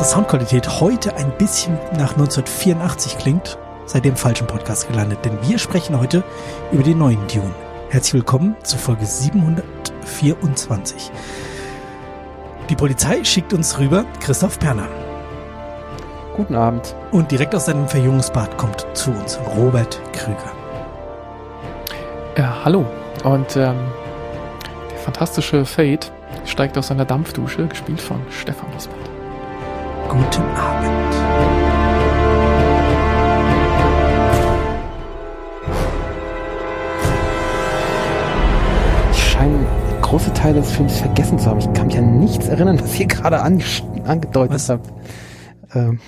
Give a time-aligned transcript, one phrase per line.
[0.00, 5.36] Unsere Soundqualität heute ein bisschen nach 1984 klingt, seid ihr im falschen Podcast gelandet, denn
[5.42, 6.24] wir sprechen heute
[6.72, 7.54] über den neuen Dune.
[7.90, 11.10] Herzlich willkommen zu Folge 724.
[12.70, 14.88] Die Polizei schickt uns rüber Christoph Perner.
[16.34, 16.96] Guten Abend.
[17.12, 20.52] Und direkt aus seinem Verjüngungsbad kommt zu uns Robert Krüger.
[22.38, 22.86] Ja, hallo.
[23.22, 23.76] Und ähm,
[24.90, 26.10] der fantastische Fate
[26.46, 28.99] steigt aus seiner Dampfdusche, gespielt von Stefan Lisbeth.
[30.10, 32.10] Guten Abend.
[39.12, 39.66] Ich scheine
[40.02, 41.58] große Teile des Films vergessen zu haben.
[41.60, 43.62] Ich kann mich an nichts erinnern, was ihr gerade an,
[44.04, 44.68] angedeutet Was?
[44.68, 44.90] habt.
[45.74, 46.00] Ähm,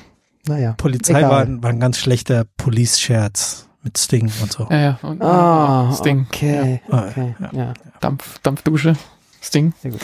[0.47, 0.75] naja.
[0.77, 1.31] Polizei Egal.
[1.31, 4.67] war, war ein ganz schlechter Police-Scherz mit Sting und so.
[4.71, 4.99] Ja, ja.
[5.03, 6.27] Und, Ah, Sting.
[6.29, 6.81] okay.
[6.91, 7.05] Ja.
[7.09, 7.35] okay.
[7.41, 7.51] Ja.
[7.53, 7.75] Ja.
[8.01, 8.95] Dampf, Dampfdusche.
[9.41, 9.73] Sting.
[9.81, 10.01] sehr gut.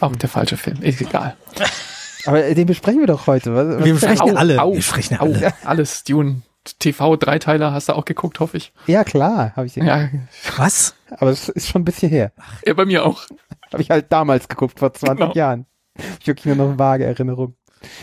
[0.00, 0.80] Auch der falsche Film.
[0.82, 1.36] Ist egal.
[2.26, 3.54] Aber den besprechen wir doch heute.
[3.54, 4.62] Was, was Wir besprechen ja Au, alle.
[4.62, 5.52] au, wir sprechen ja Au, alle.
[5.64, 6.04] alles.
[6.04, 6.42] Dune.
[6.78, 8.72] TV Dreiteiler hast du auch geguckt, hoffe ich.
[8.86, 9.76] Ja, klar, habe ich.
[9.76, 10.10] Ja,
[10.58, 10.94] Was?
[11.10, 12.32] Aber es ist schon ein bisschen her.
[12.66, 13.22] ja bei mir auch.
[13.72, 15.32] Habe ich halt damals geguckt, vor 20 Genau.
[15.34, 15.66] Jahren.
[16.20, 17.54] Ich wirklich nur noch vage Erinnerung.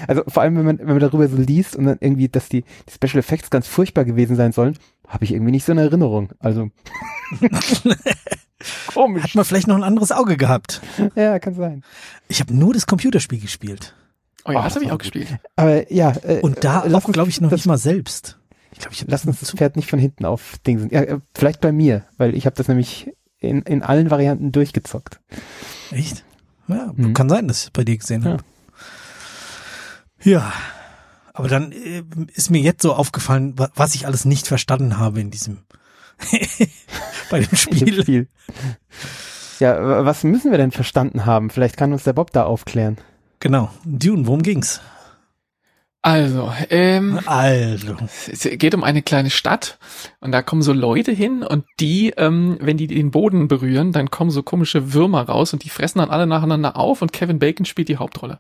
[0.08, 2.64] Also vor allem, wenn man, wenn man darüber so liest und dann irgendwie, dass die,
[2.64, 4.76] die Special Effects ganz furchtbar gewesen sein sollen,
[5.08, 6.32] habe ich irgendwie nicht so eine Erinnerung.
[6.40, 6.70] Also.
[8.94, 9.24] Komisch.
[9.24, 10.82] Hat man vielleicht noch ein anderes Auge gehabt.
[11.16, 11.84] Ja, kann sein.
[12.28, 13.94] Ich habe nur das Computerspiel gespielt.
[14.48, 15.02] Oh ja, Oh, das habe ich auch gut.
[15.02, 15.28] gespielt.
[15.56, 18.40] Aber ja, äh, Und da äh, lass auch, glaube ich, noch das, nicht mal selbst.
[18.72, 21.62] Ich glaube, ich Lass uns das Pferd nicht von hinten auf Ding Ja, äh, vielleicht
[21.62, 25.20] bei mir, weil ich habe das nämlich in, in allen Varianten durchgezockt.
[25.92, 26.24] Echt?
[26.68, 27.14] Ja, Mhm.
[27.14, 28.44] kann sein, dass ich es bei dir gesehen habe.
[30.24, 30.52] Ja.
[31.34, 32.04] Aber dann äh,
[32.34, 35.60] ist mir jetzt so aufgefallen, wa- was ich alles nicht verstanden habe in diesem
[37.30, 38.02] bei dem Spiel.
[38.02, 38.28] Spiel.
[39.60, 41.50] Ja, was müssen wir denn verstanden haben?
[41.52, 42.98] Vielleicht kann uns der Bob da aufklären.
[43.40, 43.70] Genau.
[43.86, 44.82] Dune, worum ging's?
[46.02, 47.98] Also, ähm, Also,
[48.32, 49.78] es geht um eine kleine Stadt
[50.22, 54.10] und da kommen so Leute hin und die, ähm, wenn die den Boden berühren, dann
[54.10, 57.66] kommen so komische Würmer raus und die fressen dann alle nacheinander auf und Kevin Bacon
[57.66, 58.40] spielt die Hauptrolle.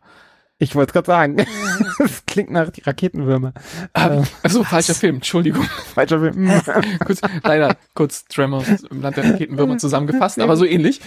[0.60, 1.38] Ich wollte gerade sagen,
[2.00, 3.54] das klingt nach die Raketenwürmer.
[3.94, 5.66] Ähm, also falscher Film, Entschuldigung.
[5.94, 6.50] Falscher Film.
[7.06, 11.02] kurz, leider kurz Tremors im Land der Raketenwürmer zusammengefasst, aber so ähnlich.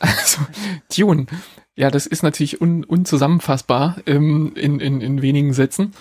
[0.00, 0.40] Also,
[0.96, 1.26] Dune.
[1.76, 5.92] Ja, das ist natürlich un, unzusammenfassbar ähm, in, in, in wenigen Sätzen.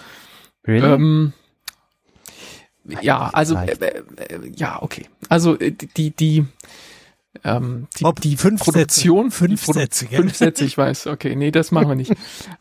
[0.65, 0.87] Really?
[0.87, 1.33] Ähm,
[3.01, 5.05] ja, also äh, äh, äh, ja, okay.
[5.27, 6.45] Also äh, die die
[7.43, 9.37] ähm, die, Bob, die fünf Produktion Sätze.
[9.37, 11.07] Fünf die Produ- Sätze, fünf Sätze, ich weiß.
[11.07, 12.13] Okay, nee, das machen wir nicht.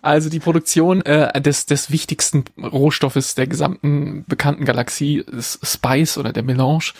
[0.03, 6.33] Also die Produktion äh, des des wichtigsten Rohstoffes der gesamten bekannten Galaxie, des Spice oder
[6.33, 6.93] der Melange,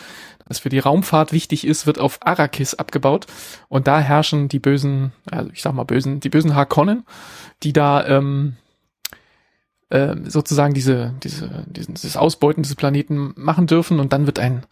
[0.47, 3.27] das für die Raumfahrt wichtig ist, wird auf Arrakis abgebaut
[3.67, 7.03] und da herrschen die bösen, also ich sag mal bösen, die bösen Harkonnen,
[7.61, 8.55] die da ähm,
[9.91, 13.99] ähm, sozusagen diese, diese, diesen, dieses Ausbeuten dieses Planeten machen dürfen.
[13.99, 14.63] Und dann wird ein,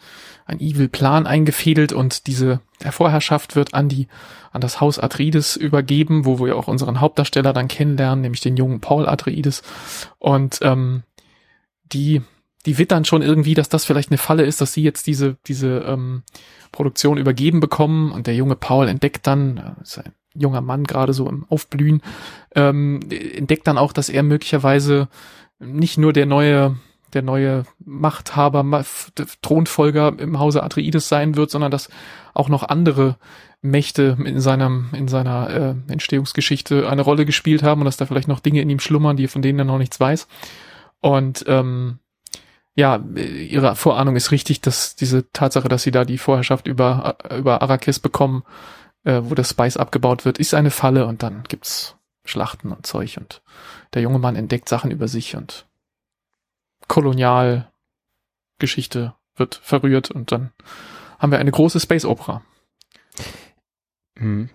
[0.45, 4.07] ein Evil Plan eingefädelt und diese der Vorherrschaft wird an die,
[4.51, 8.79] an das Haus Atreides übergeben, wo wir auch unseren Hauptdarsteller dann kennenlernen, nämlich den jungen
[8.79, 9.63] Paul Atreides.
[10.19, 11.01] Und ähm,
[11.91, 12.21] die,
[12.67, 15.79] die wittern schon irgendwie, dass das vielleicht eine Falle ist, dass sie jetzt diese, diese
[15.87, 16.21] ähm,
[16.71, 18.11] Produktion übergeben bekommen.
[18.11, 22.01] Und der junge Paul entdeckt dann, äh, ist ein junger Mann gerade so im Aufblühen,
[22.55, 25.07] ähm, entdeckt dann auch, dass er möglicherweise
[25.59, 26.75] nicht nur der neue
[27.13, 28.83] der neue Machthaber,
[29.41, 31.89] Thronfolger im Hause Atreides sein wird, sondern dass
[32.33, 33.17] auch noch andere
[33.61, 38.27] Mächte in seinem in seiner äh, Entstehungsgeschichte eine Rolle gespielt haben und dass da vielleicht
[38.27, 40.27] noch Dinge in ihm schlummern, die von denen er noch nichts weiß.
[40.99, 41.99] Und ähm,
[42.75, 47.61] ja, ihre Vorahnung ist richtig, dass diese Tatsache, dass sie da die Vorherrschaft über über
[47.61, 48.43] Arrakis bekommen,
[49.07, 51.95] äh, wo das Spice abgebaut wird, ist eine Falle und dann gibt's
[52.25, 53.41] Schlachten und Zeug und
[53.93, 55.65] der junge Mann entdeckt Sachen über sich und
[56.89, 60.51] Kolonialgeschichte wird verrührt und dann
[61.19, 62.41] haben wir eine große Space Opera.
[64.17, 64.49] Hm.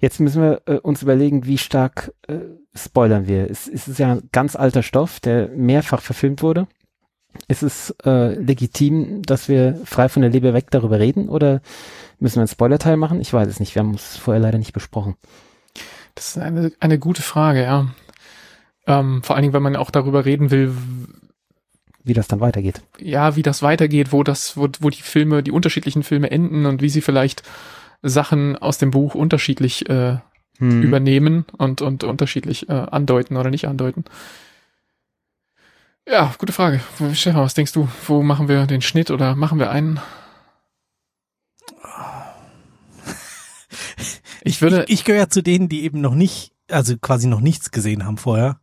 [0.00, 2.38] Jetzt müssen wir äh, uns überlegen, wie stark äh,
[2.74, 3.50] spoilern wir.
[3.50, 6.68] Es, es ist ja ein ganz alter Stoff, der mehrfach verfilmt wurde.
[7.46, 11.60] Ist es äh, legitim, dass wir frei von der Leber weg darüber reden oder
[12.18, 13.20] müssen wir einen Spoilerteil machen?
[13.20, 13.74] Ich weiß es nicht.
[13.74, 15.14] Wir haben es vorher leider nicht besprochen.
[16.14, 17.86] Das ist eine, eine gute Frage, ja.
[18.86, 20.74] Ähm, vor allen Dingen, wenn man auch darüber reden will,
[22.02, 22.82] Wie das dann weitergeht.
[22.98, 26.82] ja, wie das weitergeht, wo das, wo, wo die Filme, die unterschiedlichen Filme enden und
[26.82, 27.42] wie sie vielleicht
[28.02, 30.18] Sachen aus dem Buch unterschiedlich äh,
[30.58, 30.82] Hm.
[30.82, 34.04] übernehmen und, und unterschiedlich äh, andeuten oder nicht andeuten.
[36.10, 36.80] Ja, gute Frage.
[37.12, 37.86] Stefan, was denkst du?
[38.06, 40.00] Wo machen wir den Schnitt oder machen wir einen?
[44.42, 47.70] Ich würde, ich, ich gehöre zu denen, die eben noch nicht, also quasi noch nichts
[47.70, 48.60] gesehen haben vorher.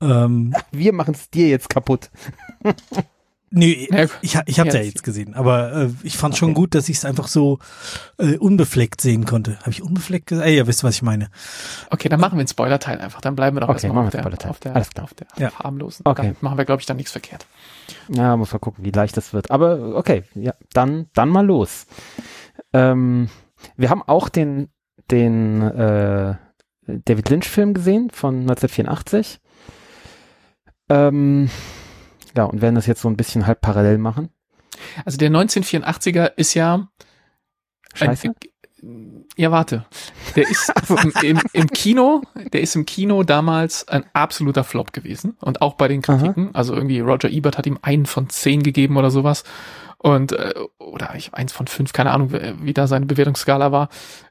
[0.00, 2.10] Ähm, Wir machen es dir jetzt kaputt.
[3.52, 6.38] Nee, Ja, ich, ich hab's ja, jetzt gesehen, aber äh, ich fand Okay.
[6.40, 7.58] schon gut, dass ich es einfach so
[8.18, 9.58] äh, unbefleckt sehen konnte.
[9.60, 10.46] Habe ich unbefleckt gesagt?
[10.48, 11.28] Ey, ihr wisst, was ich meine.
[11.90, 13.20] Okay, dann machen wir einen Spoiler-Teil einfach.
[13.20, 14.50] Dann bleiben wir doch Okay, erstmal machen auf wir der, Spoiler-Teil.
[14.50, 15.04] auf der, Alles klar.
[15.04, 15.52] auf der Ja.
[15.58, 16.02] harmlosen.
[16.06, 16.22] Okay.
[16.28, 17.46] Dann machen wir, glaube ich, dann nichts verkehrt.
[18.08, 19.50] Ja, muss mal gucken, wie leicht das wird.
[19.50, 21.86] Aber okay, ja, dann, dann mal los.
[22.72, 23.28] Ähm,
[23.76, 24.68] wir haben auch den,
[25.10, 26.34] den äh,
[26.86, 29.38] David Lynch-Film gesehen von 1984.
[30.88, 31.48] Ähm,
[32.36, 34.30] ja, und werden das jetzt so ein bisschen halb parallel machen.
[35.04, 36.88] Also der 1984er ist ja
[37.94, 38.28] Scheiße.
[38.28, 38.34] Ein,
[39.36, 39.86] ja, warte.
[40.34, 45.36] Der ist im, im, im Kino, der ist im Kino damals ein absoluter Flop gewesen.
[45.40, 46.54] Und auch bei den Kritiken.
[46.54, 49.44] Also irgendwie Roger Ebert hat ihm einen von zehn gegeben oder sowas.
[49.98, 53.88] Und, äh, oder ich, eins von fünf, keine Ahnung, wie da seine Bewertungsskala war.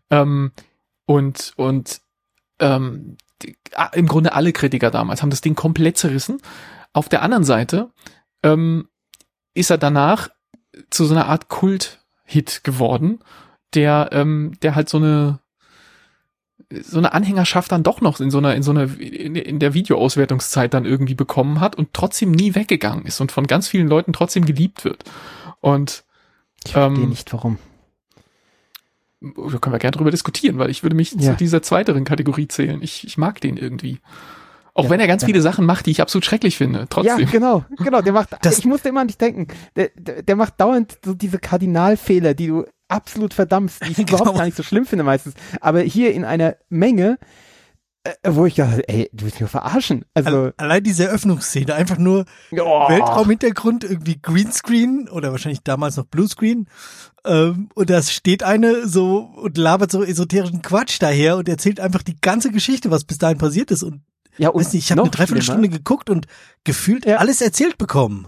[0.10, 0.52] Ähm,
[1.06, 2.02] und, und,
[2.60, 3.56] ähm, die,
[3.94, 6.42] im Grunde alle Kritiker damals haben das Ding komplett zerrissen.
[6.94, 7.90] Auf der anderen Seite,
[8.44, 8.88] ähm,
[9.54, 10.30] ist er danach
[10.90, 13.20] zu so einer Art Kult-Hit geworden,
[13.74, 15.40] der, ähm, der halt so eine
[16.84, 19.74] so eine Anhängerschaft dann doch noch in so einer in so einer in, in der
[19.74, 24.14] Videoauswertungszeit dann irgendwie bekommen hat und trotzdem nie weggegangen ist und von ganz vielen Leuten
[24.14, 25.04] trotzdem geliebt wird.
[25.60, 26.06] Und
[26.66, 27.58] Ich verstehe ähm, nicht, warum.
[29.20, 31.20] da können wir gerne drüber diskutieren, weil ich würde mich Ja.
[31.32, 32.82] zu dieser zweiteren Kategorie zählen.
[32.82, 34.00] Ich, ich mag den irgendwie.
[34.74, 35.26] Auch Ja, wenn er ganz ja.
[35.28, 36.88] viele Sachen macht, die ich absolut schrecklich finde.
[36.90, 37.20] Trotzdem.
[37.20, 38.02] Ja, genau, genau.
[38.02, 39.48] Der macht, Das- ich musste immer an dich denken.
[39.76, 44.18] Der, der, der macht dauernd so diese Kardinalfehler, die du absolut verdammst, die ich Genau.
[44.22, 45.34] überhaupt gar nicht so schlimm finde meistens.
[45.60, 47.18] Aber hier in einer Menge,
[48.04, 50.06] äh, wo ich dachte, ey, du willst mich verarschen.
[50.14, 56.06] Also, Alle- Allein diese Eröffnungsszene, einfach nur oh, Weltraumhintergrund, irgendwie Greenscreen oder wahrscheinlich damals noch
[56.06, 56.68] Bluescreen.
[57.26, 62.02] Ähm, und da steht eine so und labert so esoterischen Quatsch daher und erzählt einfach
[62.04, 63.84] die ganze Geschichte, was bis dahin passiert ist.
[63.84, 64.02] Und
[64.38, 66.28] ja, und weiß nicht, ich habe eine Dreiviertelstunde geguckt und
[66.64, 67.18] gefühlt Ja.
[67.18, 68.28] alles erzählt bekommen.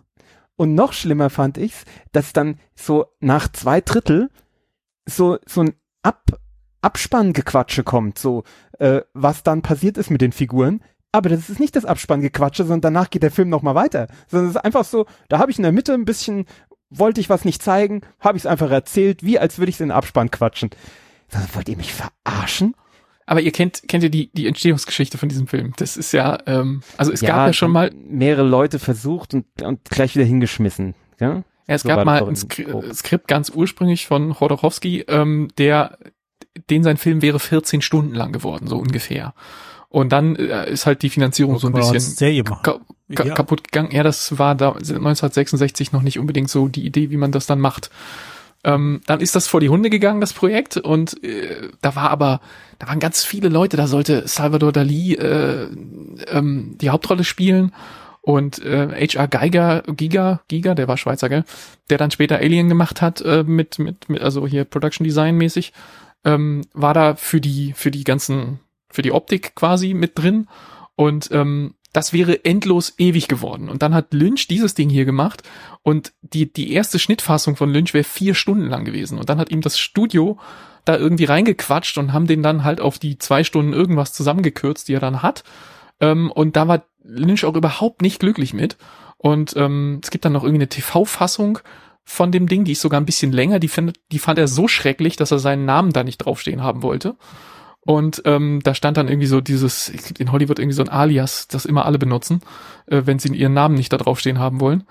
[0.56, 4.30] Und noch schlimmer fand ich's, dass dann so nach zwei Drittel
[5.08, 5.74] so, so ein
[6.04, 6.24] Ab,
[6.82, 8.44] Abspanngequatsche kommt, so,
[8.80, 10.84] äh, was dann passiert ist mit den Figuren.
[11.12, 14.08] Aber das ist nicht das Abspanngequatsche, sondern danach geht der Film nochmal weiter.
[14.28, 16.46] Sondern es ist einfach so, da habe ich in der Mitte ein bisschen,
[16.90, 19.82] wollte ich was nicht zeigen, habe ich es einfach erzählt, wie als würde ich es
[19.82, 20.70] in den Abspann quatschen.
[21.30, 22.76] So, wollt ihr mich verarschen?
[23.26, 25.74] Aber ihr kennt, kennt ihr die, die Entstehungsgeschichte von diesem Film?
[25.78, 29.86] Das ist ja, ähm, also es gab ja schon mal, mehrere Leute versucht und, und
[29.90, 30.94] gleich wieder hingeschmissen.
[31.20, 31.36] Ja?
[31.38, 32.94] ja, es So gab mal ein Skri Grob.
[32.94, 35.98] Skript ganz ursprünglich von Chodorowski, ähm, der,
[36.70, 39.34] den sein Film wäre 14 Stunden lang geworden, so ungefähr.
[39.90, 42.80] Und dann äh, ist halt die Finanzierung so ein bisschen ka
[43.16, 43.36] ka Ja.
[43.36, 43.92] kaputt gegangen.
[43.92, 47.60] Ja, das war da 1966 noch nicht unbedingt so die Idee, wie man das dann
[47.60, 47.92] macht.
[48.64, 52.40] Ähm, dann ist das vor die Hunde gegangen, das Projekt, und äh, da war aber,
[52.80, 55.68] da waren ganz viele Leute, da sollte Salvador Dali äh,
[56.28, 57.74] ähm, die Hauptrolle spielen
[58.22, 59.28] und äh, H.R.
[59.28, 61.44] Geiger, Giga, Giga, der war Schweizer, gell,
[61.90, 65.74] der dann später Alien gemacht hat, äh, mit, mit, mit, also hier Production Design mäßig,
[66.24, 70.48] ähm, war da für die, für die ganzen, für die Optik quasi mit drin
[70.96, 73.70] und ähm, das wäre endlos ewig geworden.
[73.70, 75.44] Und dann hat Lynch dieses Ding hier gemacht
[75.84, 79.20] und die, die erste Schnittfassung von Lynch wäre vier Stunden lang gewesen.
[79.20, 80.40] Und dann hat ihm das Studio
[80.86, 84.96] da irgendwie reingequatscht und haben den dann halt auf die zwei Stunden irgendwas zusammengekürzt, die
[84.96, 85.44] er dann hat.
[86.00, 88.76] Ähm, und da war Lynch auch überhaupt nicht glücklich mit.
[89.18, 91.60] Und ähm, es gibt dann noch irgendwie eine TV-Fassung
[92.04, 93.60] von dem Ding, die ist sogar ein bisschen länger.
[93.60, 96.82] Die, findet, die fand er so schrecklich, dass er seinen Namen da nicht draufstehen haben
[96.82, 97.16] wollte.
[97.86, 101.66] Und ähm, da stand dann irgendwie so dieses, in Hollywood irgendwie so ein Alias, das
[101.66, 102.42] immer alle benutzen,
[102.86, 104.84] äh, wenn sie ihren Namen nicht da draufstehen haben wollen.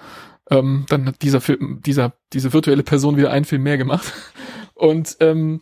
[0.50, 4.12] Ähm, dann hat dieser Film, dieser, diese virtuelle Person wieder einen Film mehr gemacht.
[4.74, 5.60] Und ähm,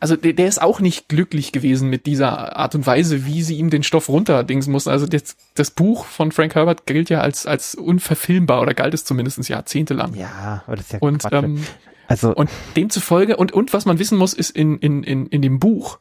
[0.00, 3.56] also der, der ist auch nicht glücklich gewesen mit dieser Art und Weise, wie sie
[3.56, 4.90] ihm den Stoff runterdingsen mussten.
[4.90, 9.04] Also das, das Buch von Frank Herbert gilt ja als, als unverfilmbar oder galt es
[9.04, 10.14] zumindest jahrzehntelang.
[10.14, 11.32] Ja, aber das ist ja Und Quatsch.
[11.32, 11.64] ähm,
[12.06, 15.58] also, und demzufolge, und, und was man wissen muss, ist in, in, in, in dem
[15.58, 15.98] Buch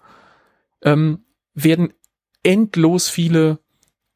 [0.84, 1.93] ähm, werden
[2.43, 3.60] endlos viele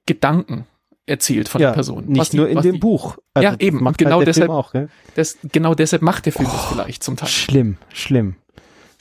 [0.05, 0.65] Gedanken
[1.05, 2.05] erzählt von ja, der Person.
[2.05, 3.17] nicht die- nur in dem die, Buch.
[3.35, 4.73] Ja, das eben, Macht genau halt deshalb- auch?
[5.15, 7.27] Das, genau deshalb macht der Film das vielleicht zum Teil.
[7.29, 8.35] Schlimm, schlimm.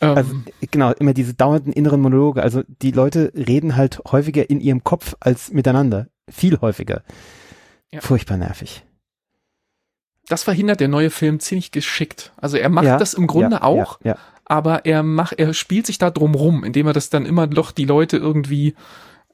[0.00, 0.35] Ähm, Also
[0.71, 2.43] genau, immer diese dauernden inneren Monologe.
[2.43, 6.09] Also die Leute reden halt häufiger in ihrem Kopf als miteinander.
[6.31, 7.02] Viel häufiger.
[7.93, 8.00] Ja.
[8.00, 8.85] Furchtbar nervig.
[10.29, 12.33] das verhindert der neue Film ziemlich geschickt.
[12.37, 14.19] Also er macht ja, das im Grunde ja, auch, Ja, ja.
[14.50, 17.71] Aber er macht, er spielt sich da drum rum, indem er das dann immer doch
[17.71, 18.75] die Leute irgendwie,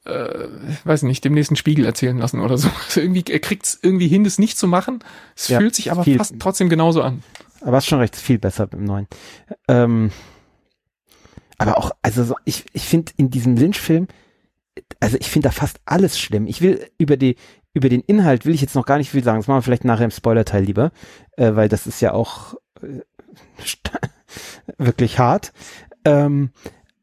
[0.05, 0.47] äh,
[0.83, 2.69] weiß nicht, dem nächsten Spiegel erzählen lassen oder so.
[2.87, 4.99] Also irgendwie, er kriegt es irgendwie hin, das nicht zu machen.
[5.35, 7.23] Es Ja, fühlt sich aber viel- fast trotzdem genauso an.
[7.61, 9.07] Aber hast schon recht, viel besser im neuen.
[9.67, 10.11] Ähm,
[11.57, 14.07] aber auch, also so, ich, ich finde in diesem Lynch-Film,
[14.99, 16.45] also ich finde da fast alles schlimm.
[16.45, 17.35] Ich will über die,
[17.73, 19.39] über den Inhalt will ich jetzt noch gar nicht viel sagen.
[19.39, 20.91] Das machen wir vielleicht nachher im Spoiler-Teil lieber,
[21.37, 23.01] äh, weil das ist ja auch äh,
[24.77, 25.53] wirklich hart.
[26.05, 26.51] Ähm,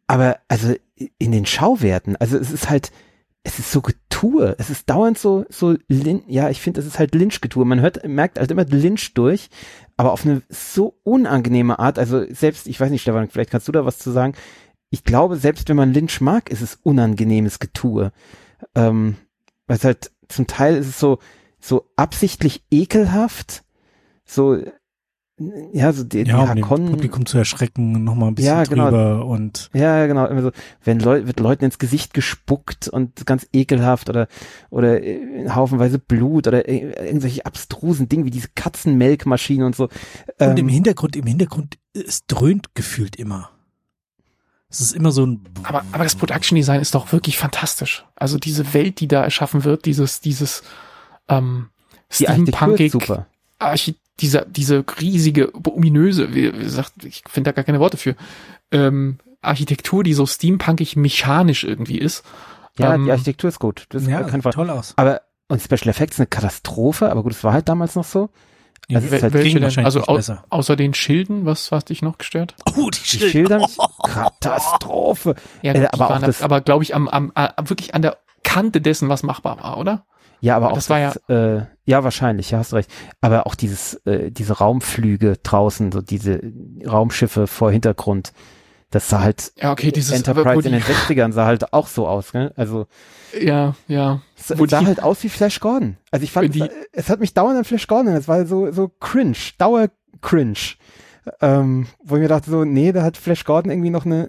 [0.07, 0.75] aber also
[1.19, 2.93] in den Schauwerten, also es ist halt,
[3.43, 4.57] es ist so Getue.
[4.59, 7.65] Es ist dauernd so, so, Lin ja, ich finde, es ist halt Lynch-Getue.
[7.65, 9.51] Man hört, merkt halt immer Lynch durch,
[9.97, 11.99] aber auf eine so unangenehme Art.
[11.99, 14.35] Also selbst, ich weiß nicht, Stefan, vielleicht kannst du da was zu sagen.
[14.91, 18.13] Ich glaube, selbst wenn man Lynch mag, ist es unangenehmes Getue.
[18.75, 19.17] Ähm,
[19.67, 21.19] weil es halt, zum Teil ist es so,
[21.61, 23.63] so absichtlich ekelhaft,
[24.25, 24.59] so
[25.73, 28.85] ja, so die, ja, die um dem Publikum zu erschrecken, nochmal ein bisschen Ja, genau.
[28.85, 30.27] drüber und Ja, ja, genau.
[30.27, 30.51] Immer so,
[30.85, 34.29] wenn Leu wird Leuten ins Gesicht gespuckt und ganz ekelhaft oder
[34.71, 39.89] oder äh, haufenweise Blut oder äh, irgendwelche abstrusen Dinge wie diese Katzenmelkmaschine und so.
[40.39, 43.51] Und im Ähm, Hintergrund, im Hintergrund, es dröhnt gefühlt immer.
[44.69, 45.41] Es ist immer so ein.
[45.65, 48.05] Aber, aber das Production Design ist doch wirklich fantastisch.
[48.15, 50.63] Also diese Welt, die da erschaffen wird, dieses, dieses
[51.29, 51.71] ähm,
[52.19, 53.27] die Architektur ist Steampunkig, super.
[53.59, 58.15] Archi dieser, diese riesige, ominöse, wie, wie gesagt, ich finde da gar keine Worte für,
[58.71, 62.25] ähm, Architektur, die so steampunkig mechanisch irgendwie ist.
[62.79, 63.87] Ja, ähm, die Architektur ist gut.
[63.91, 64.53] Das ja, Fall.
[64.53, 64.95] toll aus.
[64.97, 68.31] Aber und Special Effects eine Katastrophe, aber gut, es war halt damals noch so.
[68.89, 69.85] Ja, Also halt welche denn?
[69.85, 70.45] Also au besser.
[70.51, 72.55] außer den Schilden, was hat dich noch gestört?
[72.77, 73.67] Oh, die Die Schilder,
[74.05, 75.35] Katastrophe.
[75.63, 78.19] Ja, Äh, die aber auch das- aber glaube ich am, am, am wirklich an der
[78.43, 80.05] Kante dessen, was machbar war, oder?
[80.41, 82.91] Ja, aber auch Das war ja- äh, ja wahrscheinlich, ja, hast du recht.
[83.21, 86.41] Aber auch dieses äh, diese Raumflüge draußen, so diese
[86.87, 88.33] Raumschiffe vor Hintergrund,
[88.91, 92.33] das sah halt Ja, okay, dieses Enterprise in den 60ern sah halt auch so aus,
[92.33, 92.53] ne?
[92.57, 92.87] Also
[93.41, 94.21] ja, ja.
[94.39, 95.97] es sah die- halt aus wie Flash Gordon.
[96.11, 98.71] Also ich fand, Die- es, es hat mich dauernd an Flash Gordon, es war so
[98.73, 99.89] so cringe, Dauer
[100.21, 100.77] cringe.
[101.41, 104.29] Ähm, wo ich mir dachte so, nee, da hat Flash Gordon irgendwie noch eine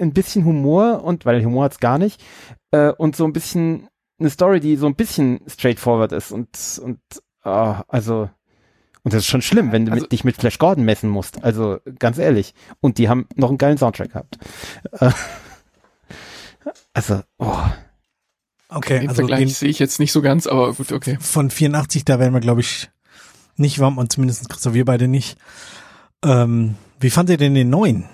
[0.00, 2.22] ein bisschen Humor und weil Humor hat's gar nicht
[2.70, 6.48] äh, und so ein bisschen eine Story, die so ein bisschen straightforward ist und
[6.82, 6.98] und
[7.42, 8.30] ah, also
[9.02, 11.42] und das ist schon schlimm, wenn du Also- mit, dich mit Flash Gordon messen musst.
[11.42, 12.52] Also ganz ehrlich.
[12.80, 14.38] Und die haben noch einen geilen Soundtrack gehabt.
[14.92, 15.10] Äh,
[16.92, 17.56] also, oh,
[18.68, 21.16] Okay, Den also Vergleich den, sehe ich jetzt nicht so ganz, aber gut, okay.
[21.20, 22.90] von 84, da werden wir, glaube ich,
[23.56, 25.38] nicht warm und zumindest Christoph, wir beide nicht.
[26.22, 28.04] Ähm, wie fand ihr denn den neuen?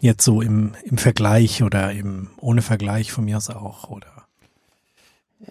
[0.00, 4.23] Jetzt so im, im Vergleich oder im ohne Vergleich von mir aus auch, oder?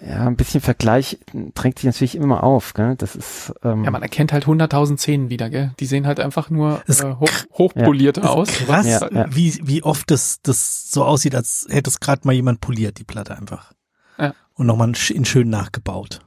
[0.01, 1.19] Ja, ein bisschen Vergleich
[1.53, 2.95] drängt sich natürlich immer auf, gell?
[2.95, 5.71] Das ist ähm, Ja, man erkennt halt 100.000 Szenen wieder, gell?
[5.79, 8.47] Die sehen halt einfach nur äh, hoch, hochpoliert Ist aus.
[8.49, 9.25] krass, Ja, ja.
[9.29, 13.03] wie, wie oft das, das so aussieht, als hätte es gerade mal jemand poliert, die
[13.03, 13.73] Platte einfach.
[14.17, 14.33] Ja.
[14.55, 16.21] Und nochmal in in schön nachgebaut.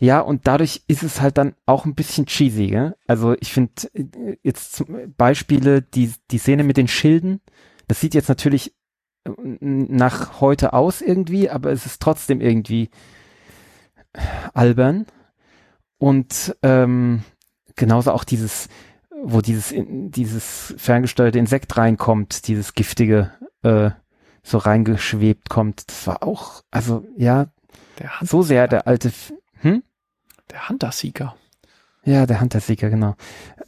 [0.00, 2.96] Ja, und dadurch ist es halt dann auch ein bisschen cheesy, gell?
[3.06, 7.40] Also ich finde äh, jetzt zum Beispiele, die, die Szene mit den Schilden,
[7.86, 8.74] das sieht jetzt natürlich
[9.60, 12.90] nach heute aus irgendwie, aber es ist trotzdem irgendwie
[14.54, 15.06] albern.
[15.98, 17.22] Und ähm,
[17.76, 18.68] genauso auch dieses,
[19.22, 23.32] wo dieses, dieses ferngesteuerte Insekt reinkommt, dieses giftige,
[23.62, 23.90] äh,
[24.42, 27.48] so reingeschwebt kommt, das war auch, also ja,
[28.22, 29.12] so sehr der alte,
[29.60, 29.82] hm?
[30.50, 31.36] der Hunter-Seeker.
[32.04, 33.16] Ja, der Hunter-Seeker, genau.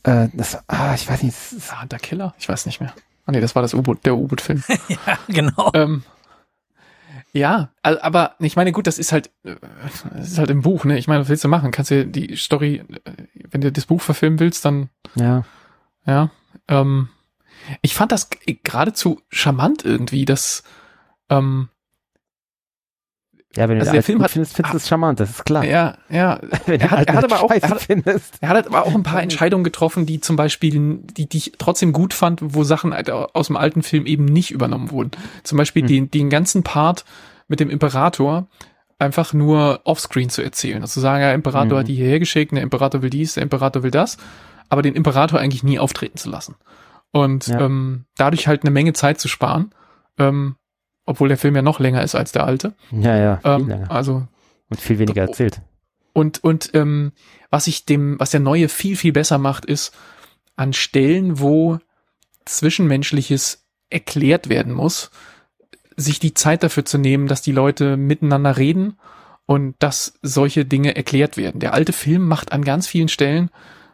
[0.05, 2.35] Äh, das, ah, ich weiß nicht, das ist, Der Hunter-Killer?
[2.38, 2.95] Ich weiß nicht mehr.
[3.31, 4.65] Ah nee, das war das U-Boot, der U-Boot-Film.
[4.89, 5.71] Ja, genau.
[5.75, 6.03] ähm,
[7.33, 9.55] ja, aber ich meine, gut, das ist halt, äh,
[10.17, 10.99] das ist halt im Buch, ne?
[10.99, 11.71] Ich meine, was willst du machen?
[11.71, 13.13] Kannst du die Story, äh,
[13.49, 15.45] wenn du das Buch verfilmen willst, dann ja.
[16.07, 16.33] Ja.
[16.67, 17.09] Ähm,
[17.83, 18.31] ich fand das
[18.65, 20.65] geradezu charmant irgendwie, dass
[21.29, 21.69] ähm,
[23.57, 25.30] Ja, wenn du Also den der alten Film hat- findest, findest du es charmant, das
[25.30, 25.64] ist klar.
[25.64, 26.35] ja, ja,
[26.66, 27.88] er du hat- er hat aber auch- er hat-
[28.40, 31.92] er hat aber auch ein paar Entscheidungen getroffen, die zum Beispiel, die, die ich trotzdem
[31.92, 35.11] gut fand, wo Sachen halt aus dem alten Film eben nicht übernommen wurden.
[35.42, 35.88] Zum Beispiel Hm.
[35.88, 37.04] den, den ganzen Part
[37.49, 38.47] mit dem Imperator
[39.00, 40.83] einfach nur offscreen zu erzählen.
[40.83, 41.80] Also zu sagen, ja, Imperator Mhm.
[41.80, 44.16] hat die hierher geschickt, der Imperator will dies, der Imperator will das,
[44.69, 46.54] aber den Imperator eigentlich nie auftreten zu lassen.
[47.11, 47.61] Und Ja.
[47.62, 49.73] ähm, dadurch halt eine Menge Zeit zu sparen,
[50.19, 50.54] ähm,
[51.11, 52.73] obwohl der Film ja noch länger ist als der alte.
[52.93, 54.26] Ja, ja, Ähm, also
[54.69, 55.61] Und viel weniger oh, erzählt.
[56.12, 57.12] und, und ähm,
[57.50, 59.93] was ich dem, was der neue viel, viel besser macht, ist
[60.55, 61.79] an Stellen, wo
[62.45, 65.11] Zwischenmenschliches erklärt werden muss,
[65.97, 68.99] sich die Zeit dafür zu nehmen, dass die Leute miteinander reden
[69.47, 71.61] und dass solche Dinge erklärt werden.
[71.61, 73.50] Der alte Film macht an ganz vielen Stellen,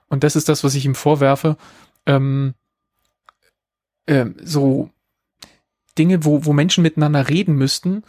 [0.09, 1.57] und das ist das, was ich ihm vorwerfe,
[2.05, 2.55] ähm,
[4.07, 4.91] ähm, so
[5.99, 8.03] Dinge, wo, wo Menschen miteinander reden müssten,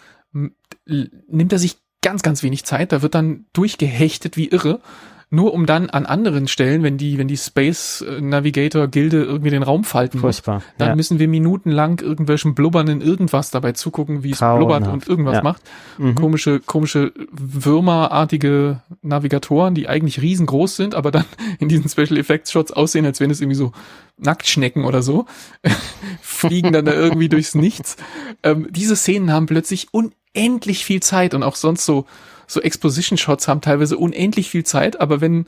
[0.85, 2.91] nimmt er sich ganz, ganz wenig Zeit.
[2.91, 4.81] Da wird dann durchgehechtet wie irre.
[5.29, 9.63] Nur um dann an anderen Stellen, wenn die, wenn die Space Navigator Gilde irgendwie den
[9.63, 10.55] Raum falten Furchtbar.
[10.55, 10.95] muss, dann ja.
[10.95, 15.43] müssen wir minutenlang irgendwelchen blubbernden irgendwas dabei zugucken, wie es blubbert und irgendwas Ja.
[15.43, 15.61] macht.
[15.97, 16.15] Mhm.
[16.15, 21.25] Komische, komische Würmerartige Navigatoren, die eigentlich riesengroß sind, aber dann
[21.59, 23.73] in diesen Special Effects Shots aussehen, als wenn es irgendwie so
[24.17, 25.25] Nacktschnecken oder so,
[26.21, 27.97] fliegen dann da irgendwie durchs Nichts.
[28.43, 32.05] Ähm, diese Szenen haben plötzlich unendlich viel Zeit und auch sonst so,
[32.47, 35.47] so Exposition-Shots haben teilweise unendlich viel Zeit, aber wenn,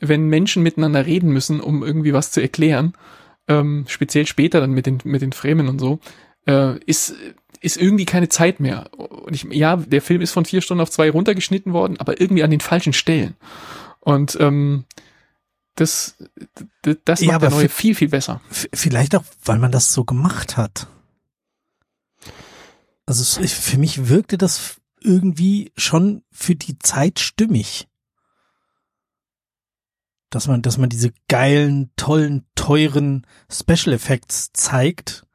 [0.00, 2.94] wenn Menschen miteinander reden müssen, um irgendwie was zu erklären,
[3.48, 6.00] ähm, speziell später dann mit den, mit den Fremen und so,
[6.46, 7.14] äh, ist,
[7.60, 8.90] ist irgendwie keine Zeit mehr.
[8.98, 12.42] Und ich, ja, der Film ist von vier Stunden auf zwei runtergeschnitten worden, aber irgendwie
[12.42, 13.36] an den falschen Stellen.
[14.00, 14.84] Und ähm,
[15.76, 16.16] das,
[17.04, 18.40] das Ja, macht der aber neue viel, viel besser.
[18.50, 20.88] Vielleicht auch, weil man das so gemacht hat.
[23.06, 27.86] Also ich- für mich wirkte das irgendwie schon für die Zeit stimmig.
[30.30, 35.26] Dass man, dass man diese geilen, tollen, teuren Special Effects zeigt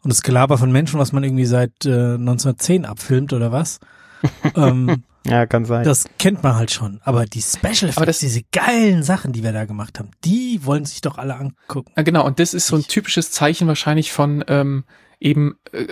[0.00, 3.80] und das Gelaber von Menschen, was man irgendwie seit äh, 1910 abfilmt oder was.
[4.54, 5.82] ähm, Ja, kann sein.
[5.84, 7.00] das kennt man halt schon.
[7.02, 10.64] Aber die Special Aber Effects, das- diese geilen Sachen, die wir da gemacht haben, die
[10.64, 11.92] wollen sich doch alle angucken.
[11.96, 14.84] Ja, genau, und das ist so ein typisches Zeichen wahrscheinlich von ähm,
[15.20, 15.86] eben, äh,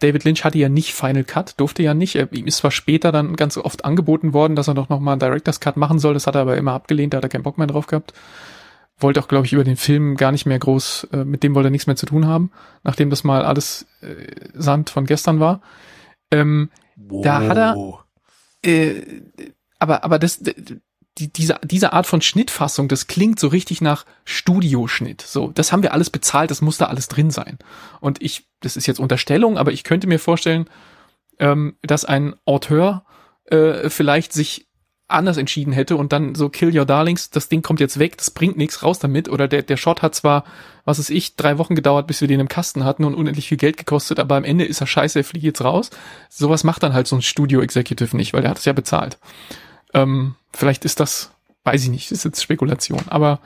[0.00, 2.14] David Lynch hatte ja nicht Final Cut, durfte ja nicht.
[2.16, 5.60] Ihm ist zwar später dann ganz oft angeboten worden, dass er doch nochmal einen Director's
[5.60, 7.66] Cut machen soll, das hat er aber immer abgelehnt, da hat er keinen Bock mehr
[7.66, 8.12] drauf gehabt.
[8.98, 11.68] Wollte auch, glaube ich, über den Film gar nicht mehr groß, äh, mit dem wollte
[11.68, 12.50] er nichts mehr zu tun haben,
[12.84, 15.60] nachdem das mal alles äh, Sand von gestern war.
[16.30, 16.70] Ähm,
[17.22, 17.76] Da hat er-
[18.64, 19.02] äh,
[19.78, 20.40] aber aber das
[21.18, 25.20] die, diese diese Art von Schnittfassung, das klingt so richtig nach Studioschnitt.
[25.20, 27.58] So, das haben wir alles bezahlt, das muss da alles drin sein.
[28.00, 30.68] Und ich, das ist jetzt Unterstellung, aber ich könnte mir vorstellen,
[31.38, 33.04] ähm, dass ein Auteur
[33.44, 34.68] äh, vielleicht sich
[35.12, 38.30] anders entschieden hätte und dann so Kill Your Darlings, das Ding kommt jetzt weg, das
[38.30, 39.28] bringt nichts, raus damit.
[39.28, 40.44] Oder der, der Shot hat zwar,
[40.84, 43.58] was weiß ich, drei Wochen gedauert, bis wir den im Kasten hatten und unendlich viel
[43.58, 45.90] Geld gekostet, aber am Ende ist er scheiße, er fliegt jetzt raus.
[46.28, 49.18] Sowas macht dann halt so ein Studio-Executive nicht, weil der hat es ja bezahlt.
[49.94, 51.32] Ähm, vielleicht ist das,
[51.64, 53.40] weiß ich nicht, ist jetzt Spekulation, aber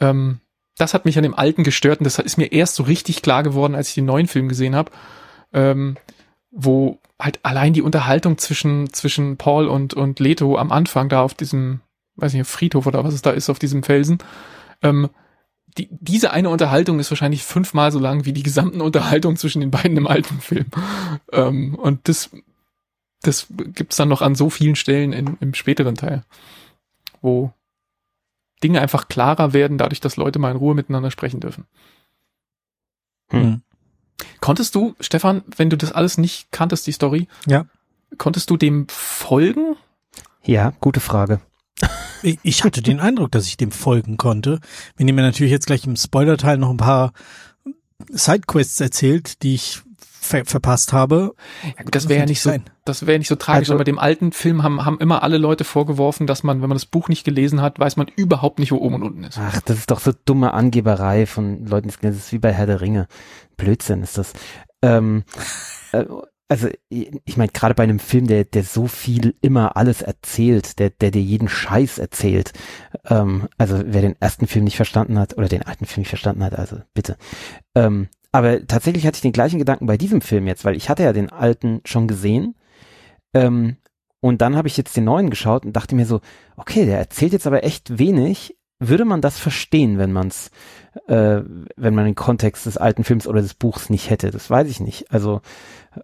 [0.00, 0.40] ähm,
[0.76, 3.42] das hat mich an dem alten gestört und das ist mir erst so richtig klar
[3.42, 4.90] geworden, als ich den neuen Film gesehen habe,
[5.52, 5.96] ähm,
[6.50, 11.34] wo halt allein die Unterhaltung zwischen zwischen Paul und und Leto am Anfang da auf
[11.34, 11.80] diesem,
[12.16, 14.18] weiß nicht, Friedhof oder was es da ist auf diesem Felsen,
[14.82, 15.10] ähm,
[15.78, 19.70] die, diese eine Unterhaltung ist wahrscheinlich fünfmal so lang wie die gesamten Unterhaltungen zwischen den
[19.70, 20.66] beiden im alten Film.
[21.32, 22.30] Ähm, und das,
[23.22, 26.24] das gibt's dann noch an so vielen Stellen in, im späteren Teil,
[27.20, 27.52] wo
[28.62, 31.64] Dinge einfach klarer werden, dadurch, dass Leute mal in Ruhe miteinander sprechen dürfen.
[33.30, 33.62] Hm.
[34.40, 37.66] Konntest du, Stefan, wenn du das alles nicht kanntest, die Story, Ja.
[38.18, 39.76] konntest du dem folgen?
[40.44, 41.40] Ja, gute Frage.
[42.24, 44.60] Ich- Ich hatte den Eindruck, dass ich dem folgen konnte.
[44.96, 47.12] Wenn ihr mir natürlich jetzt gleich im Spoiler-Teil noch ein paar
[48.08, 49.82] Sidequests erzählt, die ich
[50.22, 51.34] ver verpasst habe.
[51.62, 52.64] Ja, gut, das wäre ja nicht so, sein.
[52.84, 55.64] das wäre nicht so tragisch, Also- aber dem alten Film haben, haben immer alle Leute
[55.64, 58.76] vorgeworfen, dass man, wenn man das Buch nicht gelesen hat, weiß man überhaupt nicht, wo
[58.76, 59.38] oben und unten ist.
[59.40, 62.12] Ach, das ist doch so dumme Angeberei von Leuten, die es kennen.
[62.14, 63.08] das ist wie bei Herr der Ringe.
[63.56, 64.32] Blödsinn ist das.
[64.82, 65.24] Ähm,
[65.92, 66.04] äh,
[66.48, 70.90] also ich meine, gerade bei einem Film, der, der so viel immer alles erzählt, der,
[70.90, 72.52] der dir jeden Scheiß erzählt,
[73.08, 76.44] ähm, also wer den ersten Film nicht verstanden hat oder den alten Film nicht verstanden
[76.44, 77.16] hat, also bitte.
[77.74, 81.02] Ähm, aber tatsächlich hatte ich den gleichen Gedanken bei diesem Film jetzt, weil ich hatte
[81.02, 82.54] ja den alten schon gesehen.
[83.34, 83.76] Ähm,
[84.20, 86.20] und dann habe ich jetzt den neuen geschaut und dachte mir so,
[86.56, 88.56] okay, der erzählt jetzt aber echt wenig.
[88.78, 90.50] Würde man das verstehen, wenn man es,
[91.06, 91.42] äh,
[91.76, 94.30] wenn man den Kontext des alten Films oder des Buchs nicht hätte?
[94.30, 95.12] Das weiß ich nicht.
[95.12, 95.40] Also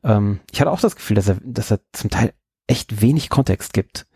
[0.05, 2.35] ähm, ich hatte auch das Gefühl, dass er, dass er zum Teil
[2.67, 4.07] echt wenig Kontext gibt.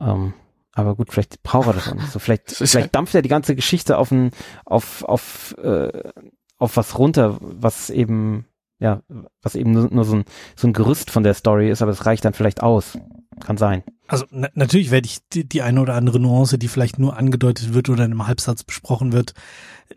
[0.00, 0.34] Ähm,
[0.72, 2.18] aber gut, vielleicht braucht er das auch nicht so.
[2.18, 4.30] Vielleicht, vielleicht dampft er die ganze Geschichte auf ein,
[4.64, 6.10] auf, auf, äh,
[6.58, 8.44] auf was runter, was eben,
[8.78, 9.02] ja,
[9.42, 10.24] was eben nur, nur so, ein,
[10.56, 12.98] so ein Gerüst von der Story ist, aber es reicht dann vielleicht aus.
[13.40, 13.84] Kann sein.
[14.08, 17.72] Also na natürlich werde ich die, die eine oder andere Nuance, die vielleicht nur angedeutet
[17.72, 19.34] wird oder in einem Halbsatz besprochen wird,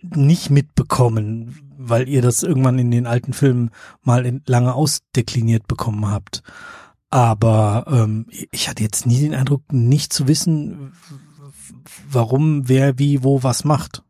[0.02, 3.72] nicht mitbekommen, weil ihr das irgendwann in den alten Filmen
[4.04, 6.44] mal in, lange ausdekliniert bekommen habt.
[7.10, 10.94] Aber ähm, ich hatte jetzt nie den Eindruck, nicht zu wissen,
[12.10, 14.04] warum, wer, wie, wo, was macht.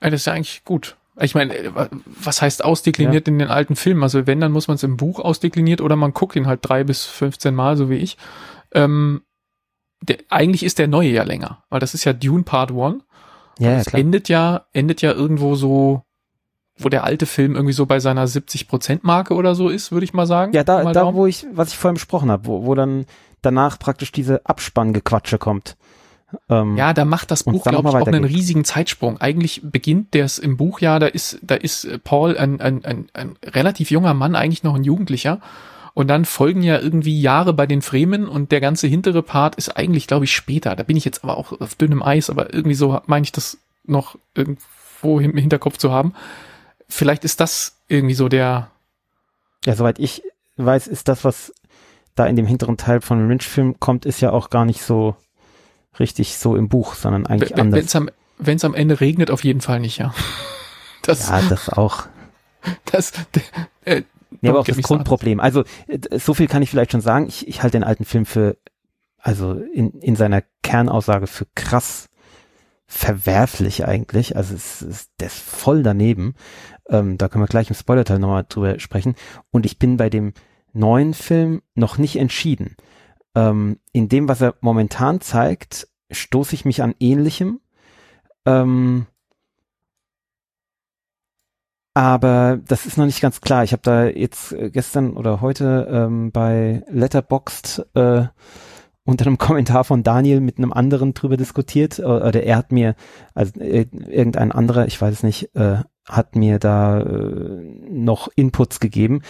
[0.00, 0.96] Das ist ja eigentlich gut.
[1.20, 4.02] Ich meine, äh, was heißt ausdekliniert in den alten Filmen?
[4.02, 6.84] Also wenn, dann muss man es im Buch ausdekliniert oder man guckt ihn halt drei
[6.84, 8.16] bis 15 Mal, so wie ich.
[8.72, 9.22] Ähm,
[10.00, 13.00] der, eigentlich ist der neue ja länger, weil das ist ja Dune Part One.
[13.58, 14.00] Ja, ja es klar.
[14.00, 16.02] endet ja, endet ja irgendwo so,
[16.78, 20.14] wo der alte Film irgendwie so bei seiner 70% Marke oder so ist, würde ich
[20.14, 20.52] mal sagen.
[20.52, 21.16] Ja, da, da Daumen.
[21.16, 23.04] wo ich, was ich vorhin besprochen habe, wo, wo dann
[23.42, 25.76] danach praktisch diese Abspanngequatsche kommt.
[26.48, 29.20] Ähm, Ja, da macht das Buch, glaube ich, auch einen riesigen Zeitsprung.
[29.20, 32.84] Eigentlich beginnt der es im Buch ja, da ist, da ist äh, Paul ein, ein,
[32.84, 35.40] ein, ein relativ junger Mann, eigentlich noch ein Jugendlicher.
[35.94, 39.76] Und dann folgen ja irgendwie Jahre bei den Fremen und der ganze hintere Part ist
[39.76, 40.74] eigentlich, glaube ich, später.
[40.74, 43.58] Da bin ich jetzt aber auch auf dünnem Eis, aber irgendwie so meine ich das
[43.84, 46.14] noch irgendwo im Hinterkopf zu haben.
[46.88, 48.70] Vielleicht ist das irgendwie so der,
[49.66, 50.22] Ja, soweit ich
[50.56, 51.52] weiß, ist das, was
[52.14, 55.16] da in dem hinteren Teil von Lynch-Film kommt, ist ja auch gar nicht so
[55.98, 57.84] richtig so im Buch, sondern eigentlich wenn anders.
[57.84, 60.14] es am, wenn's am Ende regnet, auf jeden Fall nicht, ja.
[61.04, 62.04] Das, Ja, das auch.
[62.84, 63.12] das,
[63.84, 64.02] äh,
[64.40, 64.80] Nee, aber auch das.
[64.80, 65.40] Grundproblem.
[65.40, 67.26] Also, äh, so viel kann ich vielleicht schon sagen.
[67.28, 68.56] Ich, ich halte den alten Film für,
[69.18, 72.08] also in, in seiner Kernaussage für krass
[72.86, 74.36] verwerflich eigentlich.
[74.36, 76.34] Also es ist, der ist voll daneben.
[76.88, 79.14] Ähm, da können wir gleich im Spoilerteil nochmal drüber sprechen.
[79.50, 80.34] Und ich bin bei dem
[80.72, 82.76] neuen Film noch nicht entschieden.
[83.34, 87.60] Ähm, in dem, was er momentan zeigt, stoße ich mich an Ähnlichem.
[88.44, 89.06] Ähm,
[91.94, 93.64] aber das ist noch nicht ganz klar.
[93.64, 98.26] Ich habe da jetzt äh, gestern oder heute ähm, bei Letterboxd äh,
[99.04, 101.98] unter einem Kommentar von Daniel mit einem anderen drüber diskutiert.
[101.98, 102.94] Äh, Oder er hat mir,
[103.34, 108.80] also äh, irgendein anderer, ich weiß es nicht, äh, hat mir da äh, noch Inputs
[108.80, 109.20] gegeben,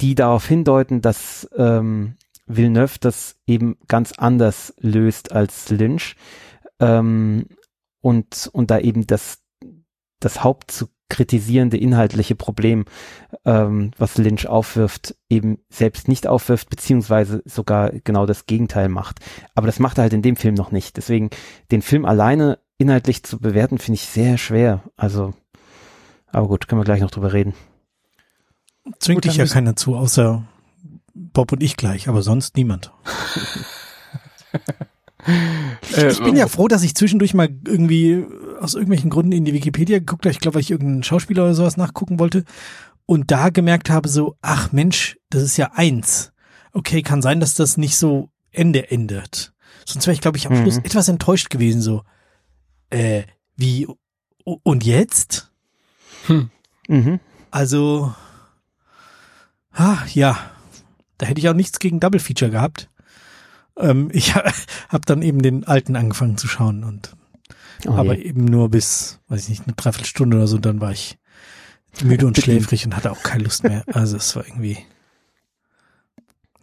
[0.00, 6.16] die darauf hindeuten, dass ähm, Villeneuve das eben ganz anders löst als Lynch
[6.80, 7.46] ähm,
[8.00, 9.42] und und da eben das
[10.20, 12.86] das Haupt zu kritisierende inhaltliche Problem,
[13.44, 19.20] ähm, was Lynch aufwirft, eben selbst nicht aufwirft, beziehungsweise sogar genau das Gegenteil macht.
[19.54, 20.96] Aber das macht er halt in dem Film noch nicht.
[20.96, 21.30] Deswegen
[21.70, 24.82] den Film alleine inhaltlich zu bewerten, finde ich sehr schwer.
[24.96, 25.34] Also,
[26.28, 27.54] aber gut, können wir gleich noch drüber reden.
[28.98, 30.42] Zwingt dich ja keiner zu, außer
[31.14, 32.92] Bob und ich gleich, aber sonst niemand.
[35.96, 38.24] äh, Ich bin ja froh, dass ich zwischendurch mal irgendwie
[38.60, 40.32] aus irgendwelchen Gründen in die Wikipedia geguckt habe.
[40.32, 42.44] Ich glaube, weil ich irgendeinen Schauspieler oder sowas nachgucken wollte.
[43.06, 46.32] Und da gemerkt habe so, ach Mensch, das ist ja eins.
[46.72, 49.52] Okay, kann sein, dass das nicht so Ende endet.
[49.84, 50.62] Sonst wäre ich, glaube ich, am Mhm.
[50.62, 51.80] Schluss etwas enttäuscht gewesen.
[51.82, 52.02] So,
[52.90, 53.24] äh,
[53.56, 53.86] wie,
[54.44, 55.50] und jetzt?
[56.88, 57.20] Mhm.
[57.50, 58.14] Also,
[59.72, 60.38] ah, ja,
[61.18, 62.90] da hätte ich auch nichts gegen Double Feature gehabt.
[63.76, 67.16] Ähm, ich habe dann eben den alten angefangen zu schauen und
[67.86, 71.18] Oh aber eben nur bis, weiß ich nicht, eine Dreiviertelstunde oder so, dann war ich
[72.02, 73.84] müde und schläfrig und hatte auch keine Lust mehr.
[73.86, 74.78] Also es war irgendwie,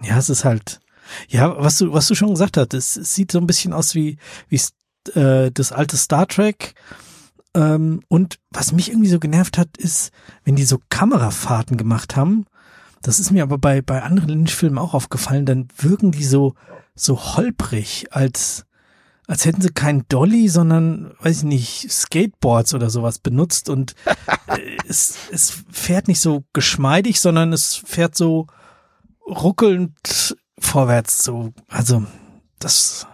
[0.02, 0.80] ja, es ist halt,
[1.28, 3.94] ja, was du, was du schon gesagt hast, es, es sieht so ein bisschen aus
[3.94, 4.18] wie,
[4.50, 4.62] wie
[5.14, 6.74] äh, das alte Star Trek.
[7.54, 10.12] Ähm, und was mich irgendwie so genervt hat, ist,
[10.44, 12.46] wenn die so Kamerafahrten gemacht haben,
[13.02, 16.54] das ist mir aber bei, bei anderen Lynch-Filmen auch aufgefallen, dann wirken die so,
[16.96, 18.66] so holprig, als,
[19.28, 23.96] als hätten sie kein Dolly, sondern, weiß ich nicht, Skateboards oder sowas benutzt und
[24.48, 28.48] äh, es, es fährt nicht so geschmeidig, sondern es fährt so
[29.28, 32.06] ruckelnd vorwärts, so, also,
[32.60, 33.08] das,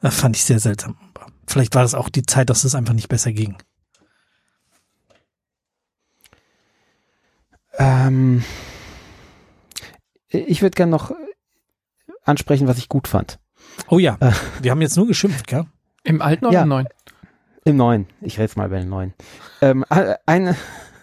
[0.00, 0.96] das fand ich sehr seltsam.
[1.46, 3.56] Vielleicht war das auch die Zeit, dass es einfach nicht besser ging.
[7.78, 8.44] Ähm,
[10.32, 11.12] ich würde gerne noch
[12.24, 13.38] ansprechen, was ich gut fand.
[13.88, 14.32] Oh ja, Äh.
[14.60, 15.66] wir haben jetzt nur geschimpft, gell?
[16.04, 16.62] Im alten oder Ja.
[16.62, 16.88] im neuen?
[17.64, 18.06] Im neuen.
[18.20, 19.14] Ich rede jetzt mal bei den neuen.
[19.60, 20.56] Ähm, eine,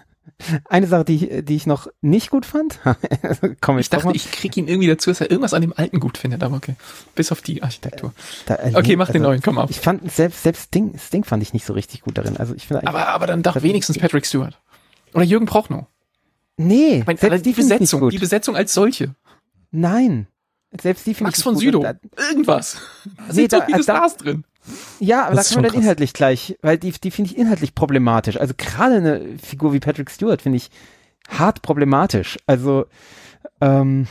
[0.69, 2.79] eine Sache, die ich, die ich noch nicht gut fand.
[3.61, 6.17] Komm, Ich dachte, ich krieg ihn irgendwie dazu, dass er irgendwas an dem alten gut
[6.17, 6.75] findet, aber okay.
[7.15, 8.13] Bis auf die Architektur.
[8.45, 9.69] da, äh, Okay, mach den also, neuen, komm auf.
[9.69, 12.35] Ich fand selbst selbst Sting, Sting fand ich nicht so richtig gut darin.
[12.37, 14.59] Also ich finde eigentlich- Aber, aber dann doch wenigstens Patrick Stewart.
[15.13, 15.87] Oder Jürgen Prochnow.
[16.59, 19.15] Nee, Ich meine, selbst die Besetzung, die Besetzung als solche.
[19.71, 20.27] Nein,
[20.79, 21.93] selbst die finde ich Max von Da,
[22.29, 22.77] Irgendwas.
[23.05, 24.43] Da Nee, sind so da- viele da- Stars drin.
[24.99, 27.37] ja, aber da Das kommen wir schon dann inhaltlich gleich, weil die die finde ich
[27.37, 28.37] inhaltlich problematisch.
[28.37, 30.69] Also gerade eine Figur wie Patrick Stewart finde ich
[31.27, 32.37] hart problematisch.
[32.47, 32.85] Also
[33.61, 34.07] ähm,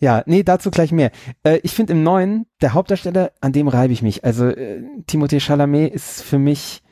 [0.00, 1.10] ja, nee, dazu gleich mehr.
[1.42, 4.24] Äh, ich finde im neuen, der Hauptdarsteller, an dem reibe ich mich.
[4.24, 6.82] Also äh, Timothée Chalamet ist für mich,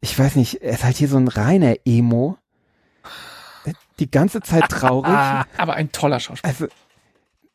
[0.00, 2.36] ich weiß nicht, er ist halt hier so ein reiner Emo.
[3.98, 5.12] Die ganze Zeit traurig.
[5.56, 6.52] Aber ein toller Schauspieler.
[6.52, 6.66] Also,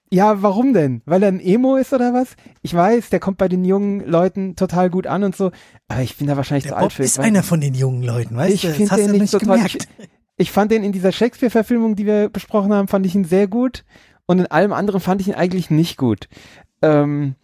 [0.09, 1.01] ja, warum denn?
[1.05, 2.35] Weil er ein Emo ist oder was?
[2.61, 5.51] Ich weiß, der kommt bei den jungen Leuten total gut an und so,
[5.89, 7.03] aber ich bin da wahrscheinlich Der zu Bob alt für.
[7.03, 8.67] ist weil- einer von den jungen Leuten, weißt ich du?
[8.69, 9.59] Das finde hast den du nicht so toll.
[9.65, 9.77] Ich,
[10.37, 13.83] ich fand den in dieser Shakespeare-Verfilmung, die wir besprochen haben, fand ich ihn sehr gut
[14.27, 16.29] und in allem anderen fand ich ihn eigentlich nicht gut.
[16.81, 17.35] Ähm,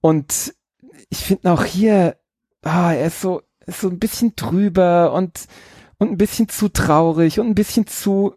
[0.00, 0.54] und
[1.10, 2.16] ich finde auch hier,
[2.62, 5.46] ah, er ist so, ist so ein bisschen drüber und,
[6.02, 8.34] und ein bisschen zu traurig und ein bisschen zu,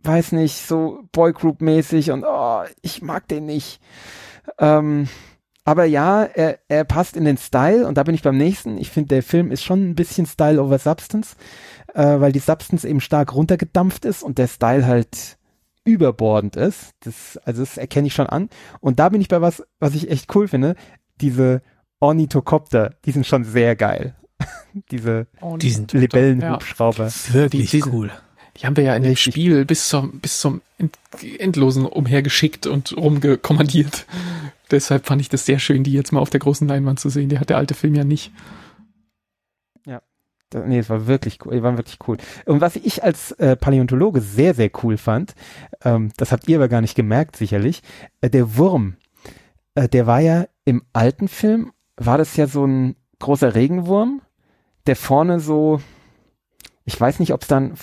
[0.00, 3.80] weiß nicht, so Boygroup-mäßig und oh, ich mag den nicht.
[4.58, 5.08] Ähm,
[5.64, 8.76] aber ja, er, er passt in den Style und da bin ich beim nächsten.
[8.76, 11.36] Ich finde, der Film ist schon ein bisschen Style over Substance,
[11.94, 15.38] äh, weil die Substance eben stark runtergedampft ist und der Style halt
[15.84, 16.90] überbordend ist.
[17.00, 18.50] Das, also das erkenne ich schon an.
[18.80, 20.76] Und da bin ich bei was, was ich echt cool finde.
[21.22, 21.62] Diese
[21.98, 24.14] Ornithocopter, die sind schon sehr geil.
[24.90, 25.26] Diese
[25.60, 27.10] Die sind Libellenhubschrauber.
[27.32, 28.10] wirklich Die- die- cool.
[28.58, 29.34] Die haben wir ja in dem Richtig.
[29.34, 30.96] Spiel bis zum, bis zum End
[31.38, 34.06] Endlosen umhergeschickt und rumgekommandiert.
[34.70, 37.28] Deshalb fand ich das sehr schön, die jetzt mal auf der großen Leinwand zu sehen.
[37.28, 38.32] Die hat der alte Film ja nicht.
[40.50, 42.18] Da- Nee, es war wirklich cool, die waren wirklich cool.
[42.44, 45.34] Und was ich als äh, Paläontologe sehr, sehr cool fand,
[45.84, 47.82] ähm, das habt ihr aber gar nicht gemerkt, sicherlich,
[48.20, 48.94] äh, der Wurm,
[49.74, 54.22] äh, der war ja im alten Film, war das ja so ein großer Regenwurm,
[54.86, 55.80] der vorne so,
[56.84, 57.74] ich weiß nicht, ob es dann,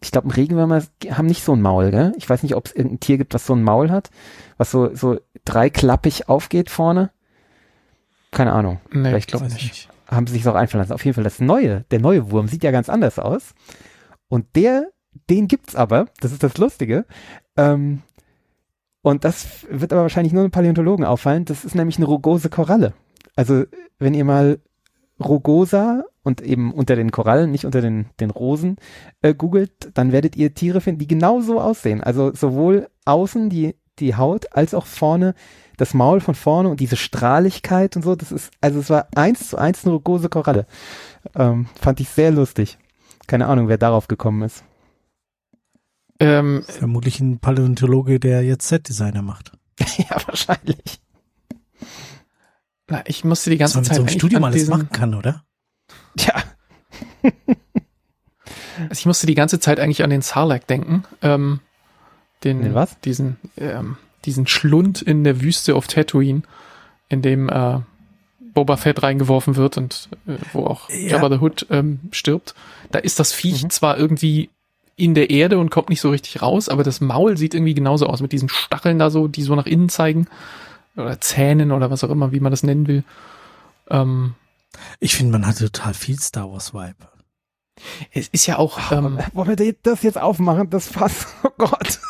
[0.00, 2.12] ich glaube, Regenwürmer haben nicht so ein Maul, gell?
[2.16, 4.10] Ich weiß nicht, ob es irgendein Tier gibt, was so ein Maul hat,
[4.56, 7.10] was so, so dreiklappig aufgeht vorne.
[8.30, 9.88] Keine Ahnung Nee, Vielleicht ich glaube nicht.
[10.08, 10.92] haben sie sich auch einfallen lassen.
[10.92, 13.54] Auf jeden Fall das neue, der neue Wurm sieht ja ganz anders aus.
[14.28, 14.88] Und der,
[15.30, 17.06] den gibt's aber, das ist das Lustige.
[17.56, 18.02] Ähm,
[19.00, 21.44] und das wird aber wahrscheinlich nur einem Paläontologen auffallen.
[21.46, 22.92] Das ist nämlich eine rugose Koralle.
[23.36, 23.64] Also,
[23.98, 24.58] wenn ihr mal
[25.20, 28.76] Rugosa und eben unter den Korallen, nicht unter den, den Rosen,
[29.22, 32.02] äh, googelt, dann werdet ihr Tiere finden, die genau so aussehen.
[32.02, 35.34] Also sowohl außen die, die Haut als auch vorne
[35.78, 38.14] das Maul von vorne und diese Strahligkeit und so.
[38.14, 40.66] Das ist, also es war eins zu eins eine rugose Koralle.
[41.34, 42.78] Ähm, fand ich sehr lustig.
[43.26, 44.64] Keine Ahnung, wer darauf gekommen ist.
[46.20, 49.52] Ähm, Vermutlich ein Paläontologe, der jetzt Set-Designer macht.
[49.96, 51.00] ja, wahrscheinlich.
[52.88, 55.14] na, ich musste die ganze Was man mit Zeit so einem Studium alles machen kann,
[55.14, 55.44] oder?
[56.18, 56.42] Ja,
[58.88, 61.04] Also ich musste die ganze Zeit eigentlich an den Sarlacc denken.
[61.22, 61.60] Ähm,
[62.44, 62.98] den, Den was?
[63.00, 66.42] Diesen, ähm, diesen Schlund in der Wüste auf Tatooine,
[67.08, 67.80] in dem äh,
[68.54, 71.08] Boba Fett reingeworfen wird und äh, wo auch Ja.
[71.18, 72.54] Jabba the Hood ähm, stirbt.
[72.92, 73.70] Da ist das Viech Mhm.
[73.70, 74.50] zwar irgendwie
[74.96, 78.06] in der Erde und kommt nicht so richtig raus, aber das Maul sieht irgendwie genauso
[78.06, 80.26] aus, mit diesen Stacheln da so, die so nach innen zeigen.
[80.96, 83.04] Oder Zähnen oder was auch immer, wie man das nennen will.
[83.90, 84.34] Ähm,
[85.00, 86.94] Ich finde, man hat total viel Star Wars Vibe.
[88.12, 90.70] es ist ja auch, ähm, wollen wir das jetzt aufmachen?
[90.70, 91.26] Das Fass.
[91.44, 92.00] Oh Gott.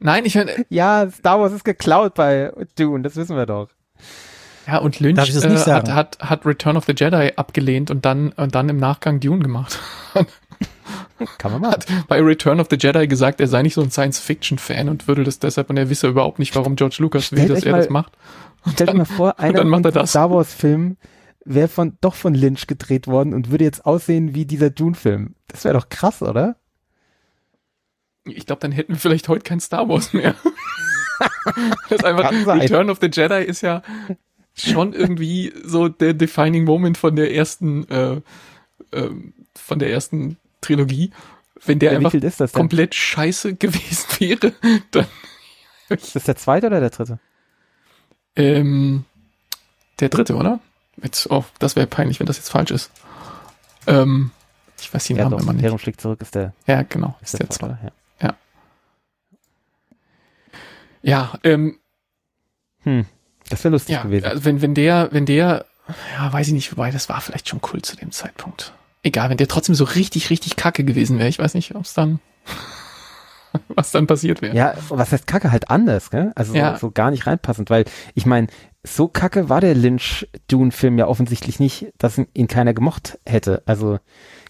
[0.00, 3.68] nein, ich meine, Ja, Star Wars ist geklaut bei Dune, das wissen wir doch.
[4.66, 7.32] Ja, und Lynch Darf ich das nicht äh, hat, hat, hat Return of the Jedi
[7.36, 9.78] abgelehnt und dann, und dann im Nachgang Dune gemacht.
[11.38, 11.70] Kann man mal.
[11.72, 15.24] Hat bei Return of the Jedi gesagt, er sei nicht so ein Science-Fiction-Fan und würde
[15.24, 17.88] das deshalb, und er wisse überhaupt nicht, warum George Lucas will, dass er mal- das
[17.90, 18.12] macht.
[18.72, 20.06] Stellt euch mal vor, einer er.
[20.06, 20.96] Star Wars Filmen
[21.44, 25.34] wäre von, doch von Lynch gedreht worden und würde jetzt aussehen wie dieser Dune-Film.
[25.46, 26.56] Das wäre doch krass, oder?
[28.24, 30.34] Ich glaube, dann hätten wir vielleicht heute kein Star Wars mehr.
[31.88, 32.30] das ist einfach.
[32.30, 33.82] Return of the Jedi ist ja
[34.54, 38.20] schon irgendwie so der defining Moment von der ersten, äh,
[38.92, 41.12] ähm, von der ersten Trilogie.
[41.64, 44.52] Wenn der Ja, einfach komplett scheiße gewesen wäre,
[44.90, 45.06] dann
[45.88, 47.18] Ist das der zweite oder der dritte?
[48.36, 49.04] Ähm,
[49.98, 50.60] der dritte, oder?
[51.02, 52.90] Jetzt, oh, das wäre peinlich, wenn das jetzt falsch ist.
[53.86, 54.30] Ähm,
[54.80, 55.60] ich weiß den Ja, Namen doch, immer nicht.
[55.60, 57.16] Imperium schlägt zurück ist der, Ja, genau.
[57.20, 57.66] ist Ist der der zwei.
[57.66, 57.78] oder?
[58.20, 58.34] Ja.
[61.02, 61.78] Ja, ähm,
[62.82, 63.06] Hm.
[63.48, 64.26] Das wäre lustig ja, gewesen.
[64.26, 65.64] also wenn, wenn der, wenn der,
[66.16, 68.72] ja, weiß ich nicht, wobei, das war vielleicht schon cool zu dem Zeitpunkt.
[69.02, 71.94] Egal, wenn der trotzdem so richtig, richtig kacke gewesen wäre, ich weiß nicht, ob es
[71.94, 72.20] dann,
[73.68, 74.54] was dann passiert wäre.
[74.54, 76.32] Ja, was heißt Kacke halt anders, gell?
[76.34, 76.74] Also Ja.
[76.74, 77.84] so, so gar nicht reinpassend, weil
[78.14, 78.48] ich meine,
[78.94, 83.62] so kacke war der Lynch-Dune-Film ja offensichtlich nicht, dass ihn keiner gemocht hätte.
[83.66, 83.98] Also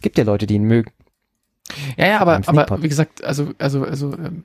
[0.00, 0.90] gibt ja Leute, die ihn mögen.
[1.96, 4.44] Ja, ja, aber, aber wie gesagt, also, also, also ähm,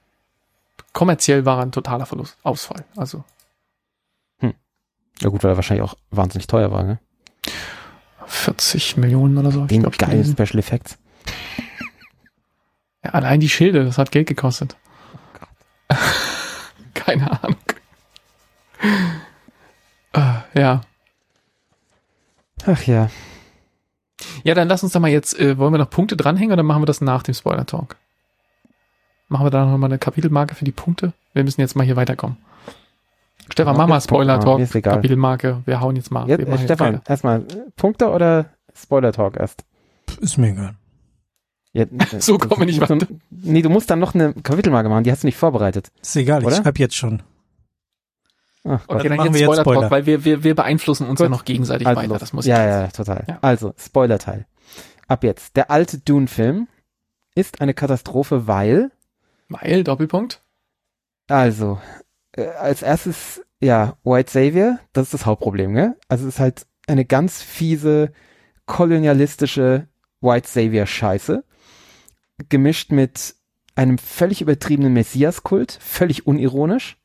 [0.91, 2.83] kommerziell war er ein totaler Verlust, Ausfall.
[2.97, 3.23] Also
[5.21, 6.99] Ja gut, weil er wahrscheinlich auch wahnsinnig teuer war, ne?
[8.25, 9.65] 40 Millionen oder so.
[9.65, 10.33] Den glaub gelesen.
[10.33, 10.97] Special Effects.
[13.03, 14.75] Ja, allein die Schilde, das hat Geld gekostet.
[15.89, 15.95] Oh
[16.93, 17.57] Keine Ahnung.
[20.13, 20.81] Äh, ja.
[22.65, 23.09] Ach ja.
[24.43, 26.81] Ja, dann lass uns da mal jetzt, äh, wollen wir noch Punkte dranhängen oder machen
[26.81, 27.97] wir das nach dem Spoiler-Talk?
[29.27, 31.13] Machen wir da noch mal eine Kapitelmarke für die Punkte?
[31.33, 32.37] Wir müssen jetzt mal hier weiterkommen.
[33.51, 34.95] Stefan, mach mal ah, Spoiler-Talk, mir ist egal.
[34.95, 36.27] Kapitelmarke, wir hauen jetzt mal.
[36.29, 37.09] Jetzt, wir äh, jetzt Stefan, weiter.
[37.09, 39.65] erstmal äh, Punkte oder Spoiler-Talk erst?
[40.21, 40.75] Ist mir egal.
[41.73, 42.97] Ja, äh, So kommen wir nicht weiter.
[43.29, 45.91] Nee, du musst dann noch eine Kapitelmarke machen, die hast du nicht vorbereitet.
[46.01, 46.59] Ist egal, Oder?
[46.59, 47.21] ich hab jetzt schon.
[48.65, 48.83] Ach.
[48.87, 49.91] Okay, dann machen jetzt wir jetzt Spoiler-Talk, Spoiler.
[49.91, 51.31] weil wir, wir, wir beeinflussen uns ja Gut.
[51.31, 52.09] noch gegenseitig Also weiter.
[52.09, 52.19] los.
[52.19, 53.25] Das muss ja, ich ja, total.
[53.27, 53.39] Ja.
[53.41, 54.45] Also, Spoiler-Teil.
[55.07, 55.55] Ab jetzt.
[55.57, 56.67] Der alte Dune-Film
[57.35, 58.91] ist eine Katastrophe, weil,
[59.49, 60.41] Weil, Doppelpunkt.
[61.29, 61.79] also,
[62.37, 65.95] äh, als erstes, ja, White Savior, das ist das Hauptproblem, gell?
[66.07, 68.11] Also es ist halt eine ganz fiese,
[68.65, 69.87] kolonialistische
[70.21, 71.43] White Savior Scheiße,
[72.49, 73.35] gemischt mit
[73.75, 76.97] einem völlig übertriebenen Messias-Kult, völlig unironisch.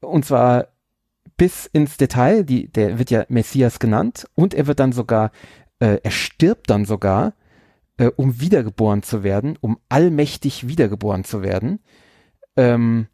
[0.00, 0.68] Und zwar
[1.36, 5.30] bis ins Detail, die, der wird ja Messias genannt und er wird dann sogar,
[5.78, 7.34] äh, er stirbt dann sogar,
[7.96, 11.80] äh, um wiedergeboren zu werden, um allmächtig wiedergeboren zu werden.
[12.56, 13.06] Ähm,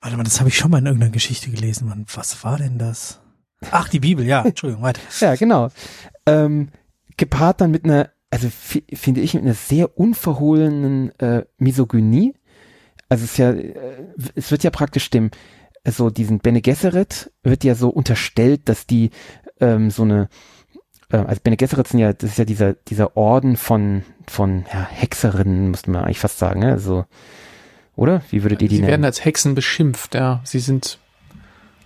[0.00, 1.88] Warte mal, das habe ich schon mal in irgendeiner Geschichte gelesen.
[1.88, 2.06] Mann.
[2.14, 3.20] Was war denn das?
[3.70, 5.00] Ach, die Bibel, ja, Entschuldigung, weiter.
[5.20, 5.70] ja, genau.
[6.26, 6.68] Ähm,
[7.16, 12.34] gepaart dann mit einer, also finde ich, mit einer sehr unverhohlenen äh, Misogynie.
[13.08, 13.74] Also es ist ja, äh,
[14.36, 15.30] es wird ja praktisch dem,
[15.84, 19.10] also diesen Bene Gesserit wird ja so unterstellt, dass die
[19.60, 20.28] ähm, so eine,
[21.10, 24.86] äh, also Bene Gesserit sind ja, das ist ja dieser, dieser Orden von, von ja,
[24.90, 26.72] Hexerinnen, müsste man eigentlich fast sagen, ne?
[26.72, 27.04] also,
[27.96, 28.22] oder?
[28.30, 28.90] Wie würdet ihr die Sie nennen?
[28.92, 30.40] werden als Hexen beschimpft, ja.
[30.44, 30.98] Sie sind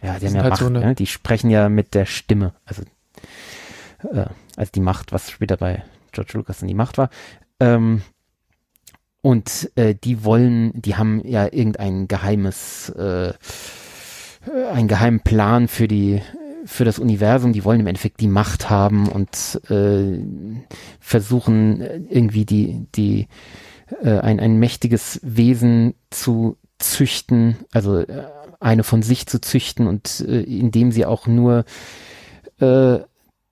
[0.02, 0.94] Ja, die haben ja halt Macht, so eine- ne?
[0.94, 2.55] die sprechen ja mit der Stimme.
[2.64, 2.83] Also,
[4.12, 4.26] äh,
[4.57, 7.09] als die Macht, was später bei George Lucas dann die Macht war.
[7.61, 8.02] Ähm,
[9.22, 13.33] und äh, die wollen, die haben ja irgendein geheimes, äh,
[14.46, 16.20] äh, einen geheimen Plan für die
[16.64, 20.24] für das Universum, die wollen im Endeffekt die Macht haben und äh,
[21.00, 23.26] versuchen äh, irgendwie die, die
[24.02, 28.24] äh, ein, ein mächtiges Wesen zu züchten, also äh,
[28.61, 31.64] eine von sich zu züchten und äh, indem sie auch nur
[32.61, 33.00] äh,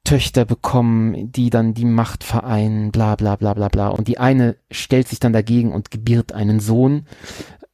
[0.05, 3.89] Töchter bekommen, die dann die Macht vereinen, bla bla bla bla bla.
[3.89, 7.07] Und die eine stellt sich dann dagegen und gebiert einen Sohn,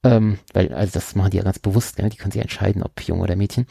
[0.06, 2.08] ähm, weil, also das machen die ja ganz bewusst, ne?
[2.08, 3.66] die können sich entscheiden, ob Junge oder Mädchen.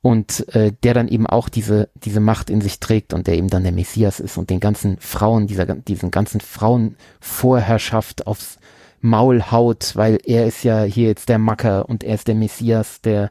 [0.00, 3.48] Und äh, der dann eben auch diese, diese Macht in sich trägt und der eben
[3.48, 8.58] dann der Messias ist und den ganzen Frauen, dieser, diesen ganzen Frauenvorherrschaft aufs
[9.00, 13.02] Maul haut, weil er ist ja hier jetzt der Macker und er ist der Messias,
[13.02, 13.30] der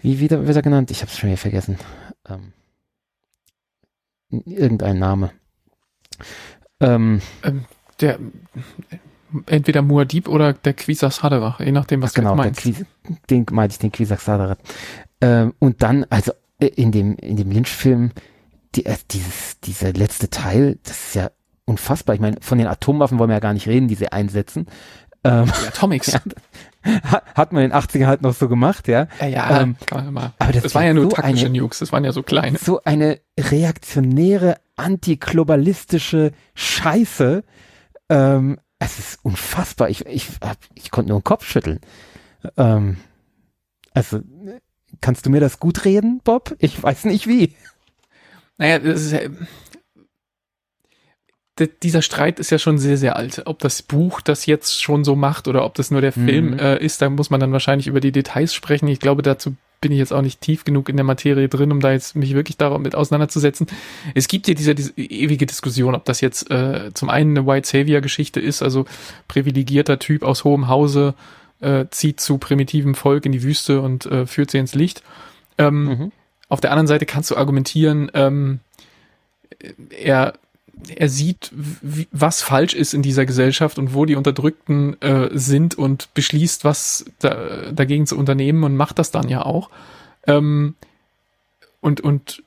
[0.00, 0.90] wie wieder wird er genannt?
[0.90, 1.78] Ich habe es schon wieder vergessen.
[2.28, 2.52] Ähm,
[4.30, 5.30] irgendein Name.
[6.80, 7.66] Ähm, ähm,
[8.00, 8.18] der
[9.46, 12.60] entweder Muad'Dib oder der Quisas Haderach, je nachdem, was genau, du meinst.
[12.60, 12.84] Quis,
[13.30, 14.58] den meinte ich, den Quisak Sadarat.
[15.20, 18.10] Ähm, und dann, also äh, in dem, in dem Lynch-Film,
[18.74, 21.30] die, äh, dieses, dieser letzte Teil, das ist ja
[21.64, 22.14] unfassbar.
[22.14, 24.66] Ich meine, von den Atomwaffen wollen wir ja gar nicht reden, die sie einsetzen.
[25.24, 26.18] Ähm, Die Atomics.
[26.84, 27.22] Ja.
[27.36, 29.06] hat, man in den 80ern halt noch so gemacht, ja.
[29.20, 30.32] Ja, ja, Ähm, kann man mal.
[30.40, 32.58] aber das das, waren ja nur so taktische eine- Nukes, das waren ja so kleine.
[32.58, 37.44] So eine reaktionäre, antiglobalistische Scheiße.
[38.08, 39.88] Ähm, es ist unfassbar.
[39.90, 40.28] Ich, ich,
[40.74, 41.80] ich konnte nur den Kopf schütteln.
[42.56, 42.96] Ähm,
[43.94, 44.20] also,
[45.00, 46.54] kannst du mir das gut reden, Bob?
[46.58, 47.54] Ich weiß nicht wie.
[48.58, 49.30] Naja, das ist
[51.82, 53.42] dieser Streit ist ja schon sehr, sehr alt.
[53.46, 56.26] Ob das Buch das jetzt schon so macht oder ob das nur der Mhm.
[56.26, 58.88] Film äh, ist, da muss man dann wahrscheinlich über die Details sprechen.
[58.88, 61.80] Ich glaube, dazu bin ich jetzt auch nicht tief genug in der Materie drin, um
[61.80, 63.66] da jetzt mich wirklich damit auseinanderzusetzen.
[64.14, 67.68] Es gibt ja diese, diese ewige Diskussion, ob das jetzt äh, zum einen eine White
[67.68, 68.86] Savior Geschichte ist, also
[69.28, 71.14] privilegierter Typ aus hohem Hause
[71.60, 75.02] äh, zieht zu primitivem Volk in die Wüste und äh, führt sie ins Licht.
[75.58, 76.12] Ähm, Mhm.
[76.48, 78.60] auf der anderen Seite kannst du argumentieren, ähm,
[79.90, 80.34] er,
[80.96, 85.76] er sieht, wie, was falsch ist in dieser Gesellschaft und wo die Unterdrückten äh, sind
[85.76, 89.70] und beschließt, was da, dagegen zu unternehmen und macht das dann ja auch.
[90.26, 90.74] Ähm,
[91.80, 92.42] und, und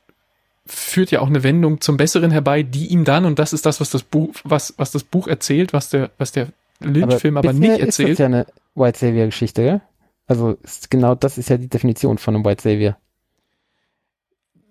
[0.65, 3.79] führt ja auch eine Wendung zum Besseren herbei, die ihm dann, und das ist das,
[3.79, 6.47] was das Buch, was, was das Buch erzählt, was der, was der
[6.79, 8.19] Lynch-Film aber, bisher nicht Ist das erzählt.
[8.19, 9.81] ja eine White Savior Geschichte, ja?
[10.27, 12.97] Also, ist genau das ist ja die Definition von einem White Savior.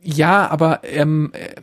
[0.02, 1.54] Ja, aber ähm, äh,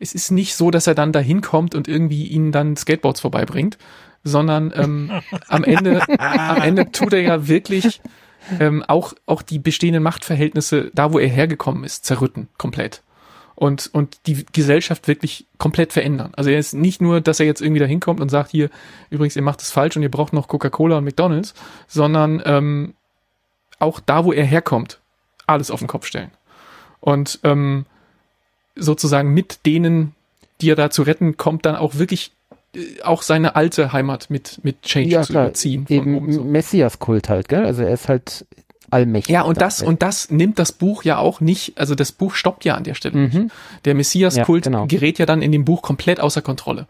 [0.00, 3.78] es ist nicht so, dass er dann dahin kommt und irgendwie ihnen dann Skateboards vorbeibringt,
[4.24, 5.10] sondern ähm,
[5.48, 8.00] am Ende, am Ende tut er ja wirklich
[8.58, 13.02] ähm, auch auch die bestehenden Machtverhältnisse, da wo er hergekommen ist, zerrütten komplett
[13.54, 16.32] und und die Gesellschaft wirklich komplett verändern.
[16.34, 18.70] Also er ist nicht nur, dass er jetzt irgendwie dahin kommt und sagt hier
[19.10, 21.54] übrigens ihr macht es falsch und ihr braucht noch Coca-Cola und McDonald's,
[21.86, 22.94] sondern ähm,
[23.78, 25.00] auch da, wo er herkommt,
[25.46, 26.30] alles auf den Kopf stellen
[27.00, 27.84] und ähm,
[28.76, 30.14] sozusagen mit denen,
[30.60, 32.32] die er da zu retten kommt, dann auch wirklich
[32.74, 35.44] äh, auch seine alte Heimat mit mit Change Ja, zu klar.
[35.46, 35.86] überziehen.
[35.88, 36.44] Eben oben so.
[36.44, 37.64] Messias-Kult halt, gell?
[37.64, 38.44] Also, er ist halt
[38.90, 39.32] allmächtig.
[39.32, 39.66] Ja, und da.
[39.66, 42.84] das und das nimmt das Buch ja auch nicht, also das Buch stoppt ja an
[42.84, 43.16] der Stelle.
[43.16, 43.50] Mhm.
[43.84, 44.86] Der Messias-Kult Ja, genau.
[44.86, 46.86] gerät ja dann in dem Buch komplett außer Kontrolle.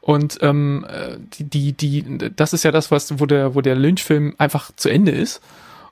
[0.00, 3.76] Und ähm, äh, die, die, die, das ist ja das, was, wo der, wo der
[3.76, 5.40] Lynch-Film einfach zu Ende ist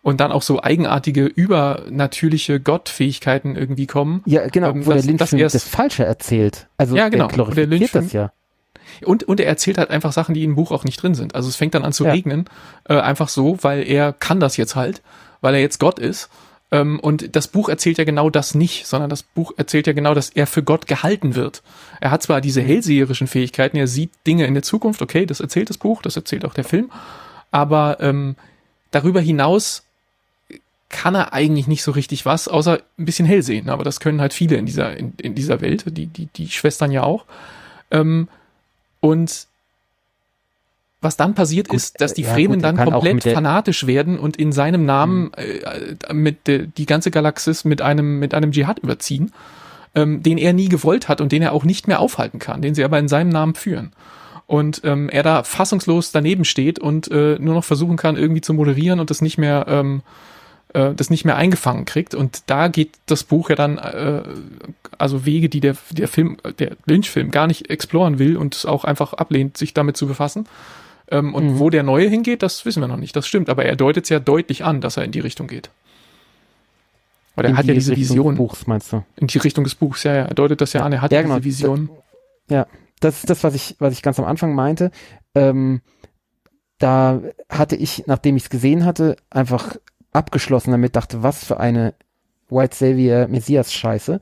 [0.03, 4.23] und dann auch so eigenartige, übernatürliche Gottfähigkeiten irgendwie kommen.
[4.27, 6.69] Ja, genau, Ähm, wo das- der das Lynch erst- das Falsche erzählt.
[6.77, 8.33] Also, Ja, genau, der der Lynch-Film- das ja.
[9.05, 11.35] Und, und er erzählt halt einfach Sachen, die im Buch auch nicht drin sind.
[11.35, 12.13] Also es fängt dann an zu Ja.
[12.13, 12.47] regnen,
[12.89, 15.03] äh, einfach so, weil er kann das jetzt halt.
[15.43, 16.29] weil er jetzt Gott ist.
[16.71, 20.13] Ähm, und das Buch erzählt ja genau das nicht, sondern das Buch erzählt ja genau,
[20.13, 21.63] dass er für Gott gehalten wird.
[21.99, 25.71] Er hat zwar diese hellseherischen Fähigkeiten, er sieht Dinge in der Zukunft, okay, das erzählt
[25.71, 26.91] das Buch, das erzählt auch der Film,
[27.51, 28.37] aber ähm,
[28.91, 29.85] darüber hinaus
[30.91, 33.71] kann er eigentlich nicht so richtig was, außer ein bisschen hell sehen.
[33.71, 36.91] Aber das können halt viele in dieser, in, in dieser Welt, die, die, die Schwestern
[36.91, 37.25] ja auch.
[37.91, 38.29] Ähm,
[39.01, 39.47] und
[41.01, 44.37] was dann passiert gut, ist, dass die ja, Fremen gut, dann komplett fanatisch werden und
[44.37, 45.31] in seinem Namen mhm.
[45.37, 49.33] äh, mit äh, die ganze Galaxis mit einem mit einem Dschihad überziehen,
[49.95, 52.75] ähm, den er nie gewollt hat und den er auch nicht mehr aufhalten kann, den
[52.75, 53.93] sie aber in seinem Namen führen.
[54.47, 58.53] Und ähm, er da fassungslos daneben steht und äh, nur noch versuchen kann, irgendwie zu
[58.53, 60.03] moderieren und das nicht mehr ähm,
[60.75, 62.15] äh, das nicht mehr eingefangen kriegt.
[62.15, 64.23] Und da geht das Buch ja dann, äh,
[64.99, 68.85] also Wege, die der, der Film, der Lynch-Film gar nicht exploren will und es auch
[68.85, 70.47] einfach ablehnt, sich damit zu befassen.
[71.11, 71.59] Ähm, und mhm.
[71.59, 73.17] wo der neue hingeht, das wissen wir noch nicht.
[73.17, 75.71] Das stimmt, aber er deutet es ja deutlich an, dass er in die Richtung geht.
[77.35, 78.35] Weil er in hat ja diese Richtung Vision.
[78.35, 79.05] Des Buchs, meinst du?
[79.17, 80.25] In die Richtung des Buchs, ja, ja.
[80.25, 81.41] Er deutet das ja an, er hat ja, genau.
[81.41, 81.91] diese Vision.
[82.49, 82.67] ja,
[83.01, 84.91] das ist das, was ich, was ich ganz am Anfang meinte.
[85.35, 85.81] Ähm,
[86.79, 89.77] da hatte ich, nachdem ich es gesehen hatte, einfach
[90.13, 91.95] abgeschlossen damit, dachte, was für eine
[92.49, 94.21] White Savior Messias Scheiße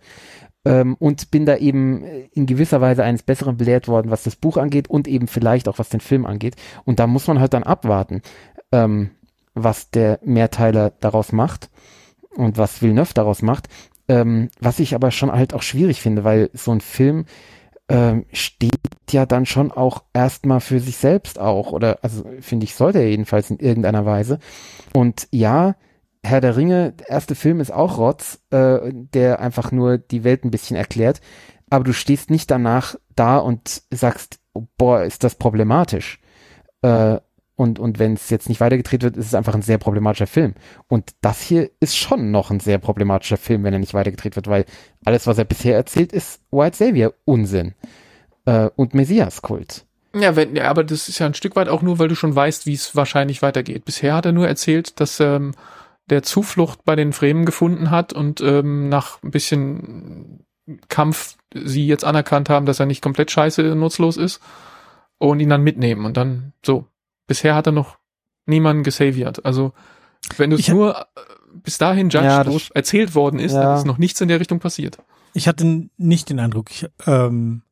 [0.65, 4.57] ähm, und bin da eben in gewisser Weise eines Besseren belehrt worden, was das Buch
[4.57, 6.57] angeht und eben vielleicht auch was den Film angeht.
[6.85, 8.23] Und da muss man halt dann abwarten,
[8.73, 9.11] ähm,
[9.55, 11.71] was der Mehrteiler daraus macht
[12.37, 13.69] und was Villeneuve daraus macht.
[14.09, 17.27] Ähm, was ich aber schon halt auch schwierig finde, weil so ein Film
[17.89, 18.73] ähm, steht
[19.11, 23.09] ja dann schon auch erstmal für sich selbst auch, oder also finde ich, sollte er
[23.09, 24.39] jedenfalls in irgendeiner Weise.
[24.93, 25.75] Und ja,
[26.23, 30.45] Herr der Ringe, der erste Film ist auch Rotz, äh, der einfach nur die Welt
[30.45, 31.21] ein bisschen erklärt,
[31.71, 34.41] aber du stehst nicht danach da und sagst,
[34.77, 36.21] boah, ist das problematisch.
[36.83, 37.19] Äh,
[37.59, 40.55] und, und wenn es jetzt nicht weitergedreht wird, ist es einfach ein sehr problematischer Film.
[40.87, 44.47] Und das hier ist schon noch ein sehr problematischer Film, wenn er nicht weitergedreht wird,
[44.47, 44.65] weil
[45.05, 47.75] alles, was er bisher erzählt, ist White Savior Unsinn
[48.45, 49.87] äh, und Messias-Kult.
[50.15, 52.37] Ja, wenn, ja, aber das ist ja ein Stück weit auch nur, weil du schon
[52.37, 53.85] weißt, wie es wahrscheinlich weitergeht.
[53.85, 55.53] Bisher hat er nur erzählt, dass ähm,
[56.11, 60.45] der Zuflucht bei den Fremen gefunden hat und ähm, nach ein bisschen
[60.89, 64.41] Kampf sie jetzt anerkannt haben, dass er nicht komplett scheiße nutzlos ist
[65.19, 66.87] und ihn dann mitnehmen und dann so.
[67.29, 67.99] Bisher hat er noch
[68.47, 69.45] niemanden gesaviert.
[69.45, 69.73] Also
[70.37, 71.05] wenn du es nur äh,
[71.63, 73.63] bis dahin judged, ja, wo erzählt worden ist, ja.
[73.63, 74.99] dann ist noch nichts in der Richtung passiert.
[75.35, 77.63] Ich hatte nicht den Eindruck, ich, ähm,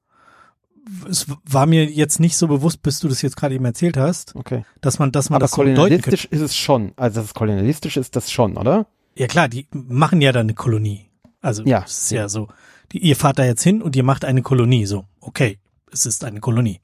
[1.09, 4.37] es war mir jetzt nicht so bewusst, bis du das jetzt gerade eben erzählt hast,
[4.37, 4.65] okay.
[4.81, 6.93] dass man, dass man Aber das so kolonialistisch ist es schon.
[6.97, 8.87] Also das ist kolonialistisch ist das schon, oder?
[9.17, 11.11] Ja klar, die machen ja dann eine Kolonie.
[11.41, 12.49] Also ja, es ist ja, ja so.
[12.93, 14.87] Die, ihr fahrt da jetzt hin und ihr macht eine Kolonie.
[14.87, 15.59] So, okay,
[15.91, 16.81] es ist eine Kolonie.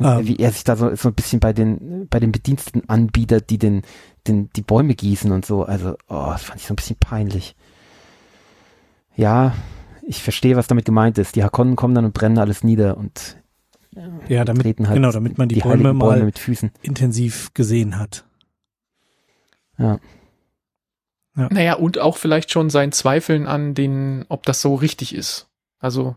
[0.00, 3.50] Ähm, wie er sich da so, so ein bisschen bei den bei den Bediensteten anbietet,
[3.50, 3.82] die den,
[4.26, 5.64] den die Bäume gießen und so.
[5.64, 7.56] Also, oh, das fand ich so ein bisschen peinlich.
[9.16, 9.54] Ja,
[10.06, 11.36] ich verstehe, was damit gemeint ist.
[11.36, 13.36] Die Hakonnen kommen dann und brennen alles nieder und
[14.28, 16.70] ja, damit, halt genau, damit man die, die Bäume mal Bäume mit Füßen.
[16.80, 18.24] intensiv gesehen hat.
[19.76, 19.98] Ja.
[21.36, 21.48] ja.
[21.50, 25.50] Naja, und auch vielleicht schon sein Zweifeln an den, ob das so richtig ist.
[25.78, 26.16] Also,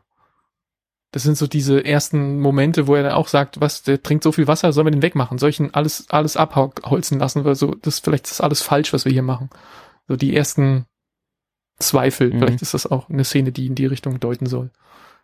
[1.16, 4.34] das sind so diese ersten Momente, wo er dann auch sagt, was, der trinkt so
[4.34, 5.38] viel Wasser, sollen wir den wegmachen?
[5.38, 7.46] Soll ich ihn alles, alles abholzen lassen?
[7.46, 9.50] Weil so, das, vielleicht ist alles falsch, was wir hier machen.
[10.10, 10.88] So die ersten
[11.80, 12.34] Zweifel.
[12.34, 12.40] Mhm.
[12.40, 14.72] Vielleicht ist das auch eine Szene, die in die Richtung deuten soll.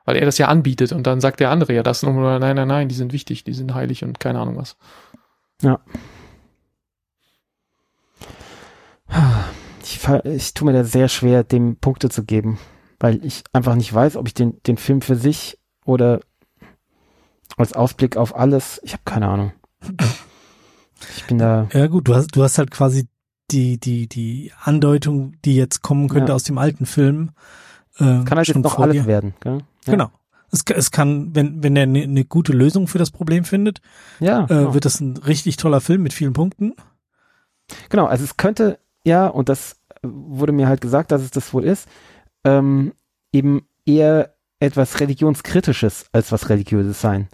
[0.05, 2.67] Weil er das ja anbietet und dann sagt der andere ja das und nein, nein,
[2.69, 4.77] nein, die sind wichtig, die sind heilig und keine Ahnung was.
[5.61, 5.81] Ja.
[9.83, 12.59] Ich, ich tue mir da sehr schwer, dem Punkte zu geben,
[12.97, 15.57] weil ich einfach nicht weiß, ob ich den, den Film für sich
[15.91, 16.21] oder
[17.57, 19.51] als Ausblick auf alles, ich habe keine Ahnung.
[21.15, 21.67] Ich bin da.
[21.73, 23.07] Ja gut, du hast, du hast halt quasi
[23.51, 26.35] die, die, die Andeutung, die jetzt kommen könnte ja.
[26.35, 27.31] aus dem alten Film.
[27.97, 29.33] Äh, kann halt jetzt noch alles werden.
[29.41, 29.59] Gell?
[29.85, 29.91] Ja.
[29.91, 30.11] Genau.
[30.51, 33.81] Es, es kann, wenn, wenn er eine ne gute Lösung für das Problem findet,
[34.19, 34.73] ja, äh, genau.
[34.73, 36.73] wird das ein richtig toller Film mit vielen Punkten.
[37.89, 41.63] Genau, also es könnte, ja, und das wurde mir halt gesagt, dass es das wohl
[41.63, 41.87] ist,
[42.43, 42.93] ähm,
[43.31, 47.27] eben eher etwas religionskritisches als was religiöses sein.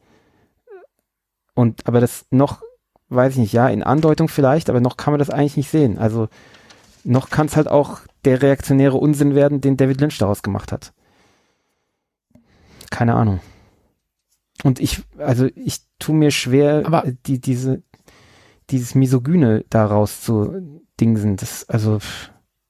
[1.53, 2.61] Und aber das noch
[3.09, 5.97] weiß ich nicht, ja, in Andeutung vielleicht, aber noch kann man das eigentlich nicht sehen.
[5.97, 6.27] Also
[7.03, 10.93] noch kann es halt auch der reaktionäre Unsinn werden, den David Lynch daraus gemacht hat.
[12.89, 13.39] Keine Ahnung.
[14.63, 17.83] Und ich, also ich tue mir schwer, aber die, diese,
[18.69, 21.37] dieses Misogyne daraus zu dingsen.
[21.37, 21.99] Das, also,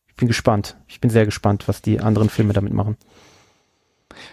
[0.08, 0.78] ich bin gespannt.
[0.88, 2.98] Ich bin sehr gespannt, was die anderen Filme damit machen.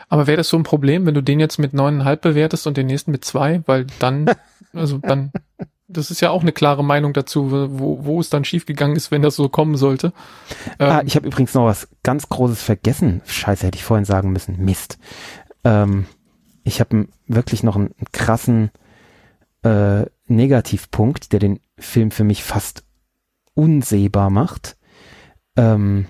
[0.09, 2.87] Aber wäre das so ein Problem, wenn du den jetzt mit neuneinhalb bewertest und den
[2.87, 3.63] nächsten mit zwei?
[3.67, 4.31] Weil dann,
[4.73, 5.33] also dann
[5.87, 9.23] Das ist ja auch eine klare Meinung dazu, wo, wo es dann schiefgegangen ist, wenn
[9.23, 10.13] das so kommen sollte.
[10.79, 13.21] ah, Ähm, ich habe übrigens noch was ganz Großes vergessen.
[13.27, 14.65] Scheiße, hätte ich vorhin sagen müssen.
[14.65, 14.99] Mist.
[15.63, 16.07] Ähm,
[16.65, 18.71] ich habe wirklich noch einen, einen krassen
[19.63, 22.85] äh, Negativpunkt, der den Film für mich fast
[23.55, 24.77] unsehbar macht.
[25.57, 26.07] Ähm,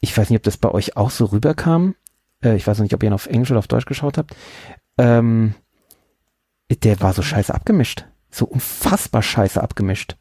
[0.00, 1.94] ich weiß nicht, ob das bei euch auch so rüberkam.
[2.42, 4.34] Äh, ich weiß noch nicht, ob ihr ihn auf Englisch oder auf Deutsch geschaut habt.
[4.98, 5.54] Ähm,
[6.82, 8.06] der war so scheiße abgemischt.
[8.30, 10.16] So unfassbar scheiße abgemischt.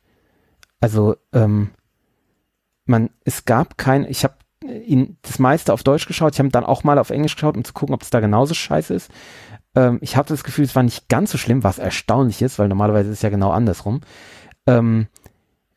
[0.79, 1.71] Also, ähm,
[2.85, 6.65] man, es gab kein, ich habe ihn das meiste auf Deutsch geschaut, ich habe dann
[6.65, 9.11] auch mal auf Englisch geschaut, um zu gucken, ob es da genauso scheiße ist.
[9.75, 12.67] Ähm, ich habe das Gefühl, es war nicht ganz so schlimm, was erstaunlich ist, weil
[12.67, 14.01] normalerweise ist es ja genau andersrum.
[14.67, 15.07] Ähm,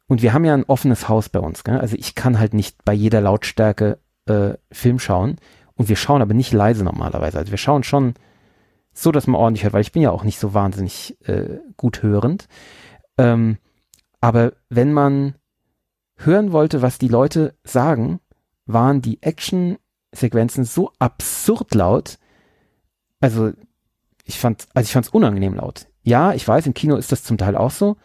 [0.07, 1.79] und wir haben ja ein offenes Haus bei uns, gell?
[1.79, 5.37] also ich kann halt nicht bei jeder Lautstärke äh, Film schauen
[5.77, 7.39] und wir schauen aber nicht leise normalerweise.
[7.39, 8.15] Also wir schauen schon
[8.93, 12.03] so, dass man ordentlich hört, weil ich bin ja auch nicht so wahnsinnig äh, gut
[12.03, 12.47] hörend.
[13.19, 13.59] Ähm,
[14.21, 15.35] aber wenn man
[16.17, 18.21] hören wollte, was die Leute sagen,
[18.67, 22.19] waren die Action-Sequenzen so absurd laut.
[23.21, 23.53] Also
[24.25, 25.89] ich fand, also ich fand es unangenehm laut.
[26.03, 27.97] Ja, ich weiß, im Kino ist das zum Teil auch so.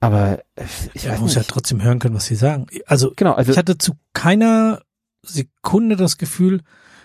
[0.00, 1.46] Aber äh, ich Man weiß muss nicht.
[1.46, 2.66] ja trotzdem hören können, was sie sagen.
[2.86, 4.82] Also, genau, also ich hatte zu keiner
[5.24, 6.62] Sekunde das Gefühl,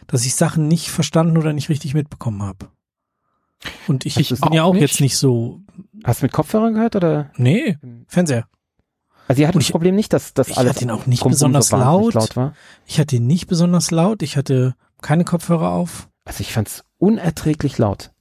[0.08, 2.70] dass ich Sachen nicht verstanden oder nicht richtig mitbekommen habe.
[3.88, 4.82] Und ich, Ich bin ja auch nicht.
[4.82, 5.62] jetzt nicht so,
[6.04, 7.32] hast du mit Kopfhörern gehört oder?
[7.38, 8.48] nee, Fernseher.
[9.28, 11.24] Also ihr hattet das ich- Problem nicht, dass das ich alles hatte ihn auch nicht
[11.24, 12.14] besonders so laut.
[12.14, 12.54] laut war.
[12.86, 16.08] Ich hatte ihn nicht besonders laut, ich hatte keine Kopfhörer auf.
[16.24, 18.12] Also ich fand's unerträglich laut.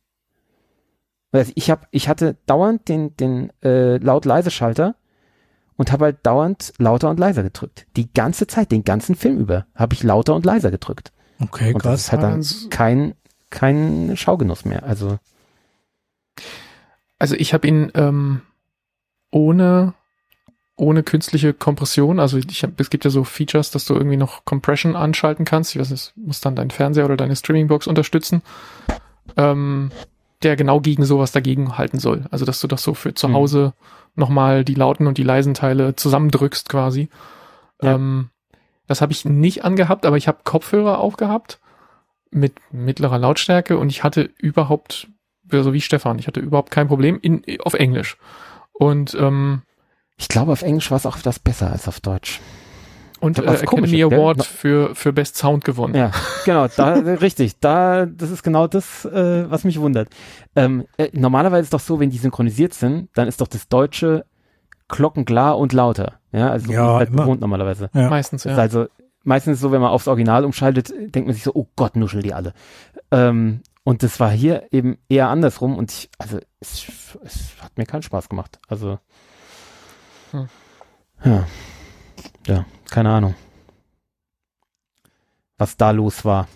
[1.32, 4.96] Also ich hab, ich hatte dauernd den, den äh, laut-leise-Schalter
[5.76, 7.86] und habe halt dauernd lauter und leiser gedrückt.
[7.96, 11.12] Die ganze Zeit, den ganzen Film über, habe ich lauter und leiser gedrückt.
[11.40, 12.00] Okay, Und das krass.
[12.00, 13.14] ist halt dann Also- kein,
[13.50, 14.82] kein Schaugenuss mehr.
[14.84, 15.18] Also
[17.18, 18.42] Also ich habe ihn ähm,
[19.30, 19.94] ohne
[20.78, 24.44] ohne künstliche Kompression, also ich hab, es gibt ja so Features, dass du irgendwie noch
[24.44, 25.74] Compression anschalten kannst.
[25.74, 28.42] Ich weiß nicht, das muss dann dein Fernseher oder deine Streamingbox unterstützen,
[29.38, 29.90] ähm,
[30.42, 32.26] der genau gegen sowas dagegen halten soll.
[32.30, 33.34] Also dass du das so für zu Mhm.
[33.34, 33.72] Hause
[34.16, 37.08] nochmal die lauten und die leisen Teile zusammendrückst quasi.
[37.82, 37.94] Ja.
[37.94, 38.30] Ähm,
[38.86, 41.60] das habe ich nicht angehabt, aber ich habe Kopfhörer aufgehabt
[42.30, 45.08] mit mittlerer Lautstärke und ich hatte überhaupt,
[45.50, 48.16] so wie Stefan, ich hatte überhaupt kein Problem in, auf Englisch.
[48.72, 49.62] Und, ähm,
[50.18, 52.40] ich glaube, auf Englisch war es auch etwas besser als auf Deutsch.
[53.26, 54.02] Und äh, Academy?
[54.02, 55.94] Award für, für Best Sound gewonnen.
[55.94, 56.10] Ja,
[56.44, 60.08] genau, da richtig, da das ist genau das, äh, was mich wundert.
[60.54, 64.24] Ähm, äh, normalerweise ist doch so, wenn die synchronisiert sind, dann ist doch das Deutsche
[64.88, 66.20] glockenglar und lauter.
[66.32, 67.22] Ja, also so Ja, halt immer.
[67.22, 67.90] gewohnt normalerweise.
[67.92, 68.08] Ja.
[68.08, 68.54] Meistens, ja.
[68.56, 68.86] also
[69.24, 72.34] meistens so, wenn man aufs Original umschaltet, denkt man sich so, oh Gott, nuscheln die
[72.34, 72.52] alle.
[73.10, 76.86] Ähm, und das war hier eben eher andersrum und ich, also es,
[77.24, 78.58] es hat mir keinen Spaß gemacht.
[78.68, 78.98] Also
[80.32, 80.48] Hm.
[81.24, 81.46] ja,
[82.46, 83.34] ja, keine Ahnung,
[85.58, 86.48] was da los war.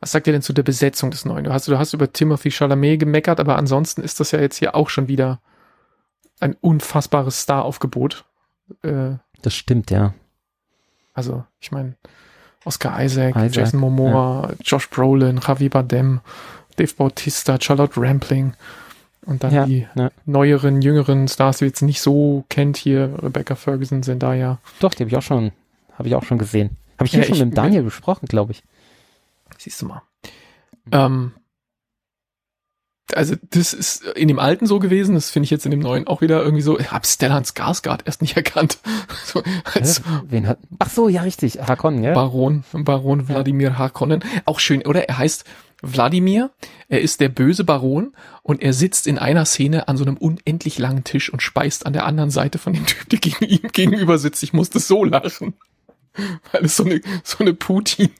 [0.00, 1.44] Was sagt ihr denn zu der Besetzung des Neuen?
[1.44, 4.74] Du hast, du hast über Timothy Chalamet gemeckert, aber ansonsten ist das ja jetzt hier
[4.74, 5.40] auch schon wieder
[6.38, 8.24] ein unfassbares Star-Aufgebot.
[8.82, 10.14] Äh, Das stimmt, ja.
[11.14, 11.96] also, ich meine,
[12.64, 16.20] Oscar Isaac, Isaac, Jason Momoa, Josh Brolin, Javi Bardem,
[16.76, 18.54] Dave Bautista, Charlotte Rampling
[19.26, 20.10] und dann Ja, die ja.
[20.24, 24.58] neueren, jüngeren Stars, die ihr jetzt nicht so kennt hier, Rebecca Ferguson, Zendaya.
[24.80, 25.52] Doch, die habe ich auch schon,
[25.98, 26.76] habe ich auch schon gesehen.
[26.96, 28.62] Habe ich hier Ja, schon ich- mit Daniel besprochen, glaube ich.
[29.58, 30.02] Siehst du mal.
[30.92, 31.32] Ähm,
[33.14, 36.08] also das ist in dem alten so gewesen, das finde ich jetzt in dem neuen
[36.08, 38.78] auch wieder irgendwie so, ich hab Stellan Skarsgård erst nicht erkannt.
[39.24, 39.42] So,
[39.74, 40.20] als Hä?
[40.28, 40.58] Wen hat?
[40.78, 42.14] Ach so, ja richtig, Hakon, ja.
[42.14, 44.22] Baron, Baron Wladimir Harkonnen.
[44.44, 45.08] Auch schön, oder?
[45.08, 45.44] Er heißt
[45.82, 46.50] Wladimir,
[46.88, 50.78] er ist der böse Baron und er sitzt in einer Szene an so einem unendlich
[50.78, 54.18] langen Tisch und speist an der anderen Seite von dem Typ, der gegen ihm gegenüber
[54.18, 54.42] sitzt.
[54.42, 55.54] Ich musste so lachen,
[56.52, 58.10] weil es so eine, so eine Putin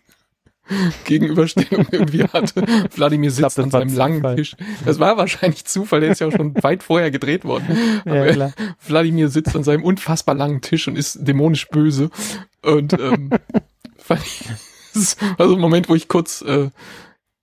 [1.05, 2.63] Gegenüberstellung irgendwie hatte.
[2.95, 4.37] Wladimir sitzt an seinem langen Zufall.
[4.37, 4.57] Tisch.
[4.85, 8.03] Das war wahrscheinlich Zufall, der ist ja auch schon weit vorher gedreht worden.
[8.05, 8.53] ja, klar.
[8.87, 12.11] Wladimir sitzt an seinem unfassbar langen Tisch und ist dämonisch böse.
[12.63, 13.31] Und ähm,
[13.97, 14.45] fand ich,
[14.93, 16.71] das war so ein Moment, wo ich kurz äh,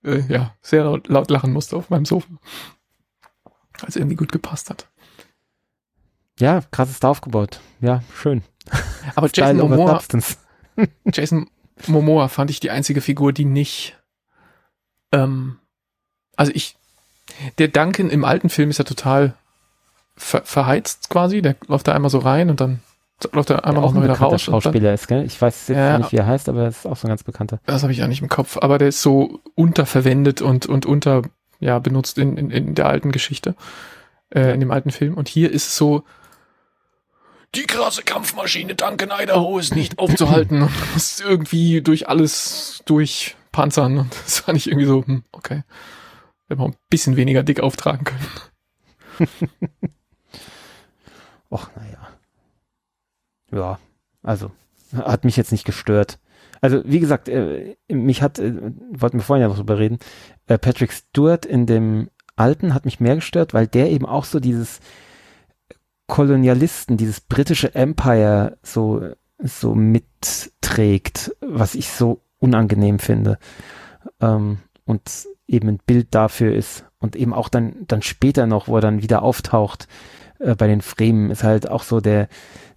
[0.03, 2.27] äh, ja, sehr laut, laut lachen musste auf meinem Sofa.
[3.81, 4.87] Als irgendwie gut gepasst hat.
[6.39, 7.59] Ja, krass ist da aufgebaut.
[7.79, 8.43] Ja, schön.
[9.15, 10.01] Aber Jason Momoa.
[11.05, 11.49] Jason
[11.87, 13.97] Momoa fand ich die einzige Figur, die nicht
[15.11, 15.59] ähm,
[16.35, 16.75] also ich
[17.57, 19.35] der Duncan im alten Film ist ja total
[20.15, 22.81] ver, verheizt quasi, der läuft da einmal so rein und dann
[23.31, 24.47] läuft er Der einmal auch noch wieder raus.
[24.47, 25.25] und dann- Schauspieler ist, gell?
[25.25, 25.97] Ich weiß jetzt Ja.
[25.97, 27.59] nicht, wie er heißt, aber er ist auch so ein ganz bekannter.
[27.65, 31.21] Das habe ich ja nicht im Kopf, aber der ist so unterverwendet und, und unter,
[31.59, 33.55] ja, benutzt in, in, in der alten Geschichte.
[34.35, 35.13] äh, in dem alten Film.
[35.13, 36.03] Und hier ist es so,
[37.53, 43.99] die krasse Kampfmaschine Duncan Idaho ist nicht aufzuhalten und muss irgendwie durch alles durchpanzern.
[43.99, 45.61] Und das fand ich irgendwie so, hm, okay.
[46.47, 49.29] Hätte man ein bisschen weniger dick auftragen können.
[51.51, 52.02] Och, naja.
[53.53, 53.79] Ja,
[54.21, 54.51] also,
[54.95, 56.19] hat mich jetzt nicht gestört.
[56.61, 58.53] Also, wie gesagt, äh, mich hat, äh,
[58.89, 59.99] wollten wir vorhin ja noch drüber reden,
[60.47, 64.39] äh, Patrick Stewart in dem Alten hat mich mehr gestört, weil der eben auch so
[64.39, 64.79] dieses
[66.07, 73.37] Kolonialisten, dieses britische Empire so, so mitträgt, was ich so unangenehm finde.
[74.19, 76.85] Ähm, und eben ein Bild dafür ist.
[76.99, 79.87] Und eben auch dann, dann später noch, wo er dann wieder auftaucht,
[80.39, 82.27] äh, bei den Fremen, ist halt auch so der,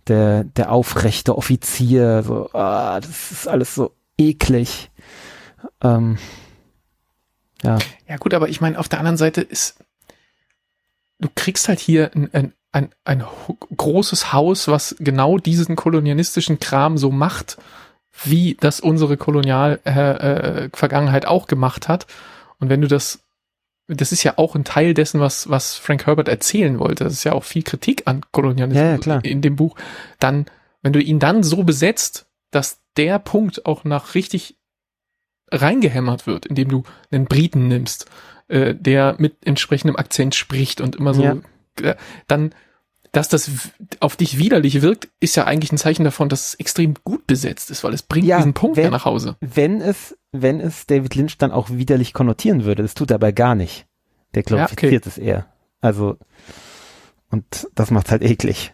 [0.08, 4.90] der, der aufrechte Offizier, so, ah, das ist alles so eklig.
[5.82, 6.18] Ähm,
[7.62, 7.78] ja.
[8.08, 9.76] Ja gut, aber ich meine, auf der anderen Seite ist,
[11.18, 13.24] du kriegst halt hier ein, ein, ein, ein
[13.76, 17.58] großes Haus, was genau diesen kolonialistischen Kram so macht,
[18.24, 22.06] wie das unsere Kolonial-Vergangenheit äh, äh, auch gemacht hat.
[22.58, 23.20] Und wenn du das,
[23.88, 27.04] das ist ja auch ein Teil dessen, was, was Frank Herbert erzählen wollte.
[27.04, 29.76] Das ist ja auch viel Kritik an Kolonialismus ja, ja, in dem Buch.
[30.18, 30.46] Dann,
[30.82, 34.56] wenn du ihn dann so besetzt, dass der Punkt auch nach richtig
[35.52, 38.10] reingehämmert wird, indem du einen Briten nimmst,
[38.48, 41.36] äh, der mit entsprechendem Akzent spricht und immer so, ja.
[41.80, 42.54] äh, dann,
[43.16, 43.50] dass das
[44.00, 47.70] auf dich widerlich wirkt, ist ja eigentlich ein Zeichen davon, dass es extrem gut besetzt
[47.70, 49.36] ist, weil es bringt ja, diesen Punkt wenn, ja nach Hause.
[49.40, 53.32] Wenn es, wenn es David Lynch dann auch widerlich konnotieren würde, das tut er aber
[53.32, 53.86] gar nicht.
[54.34, 55.08] Der glorifiziert ja, okay.
[55.08, 55.46] es eher.
[55.80, 56.18] Also,
[57.30, 58.72] und das macht halt eklig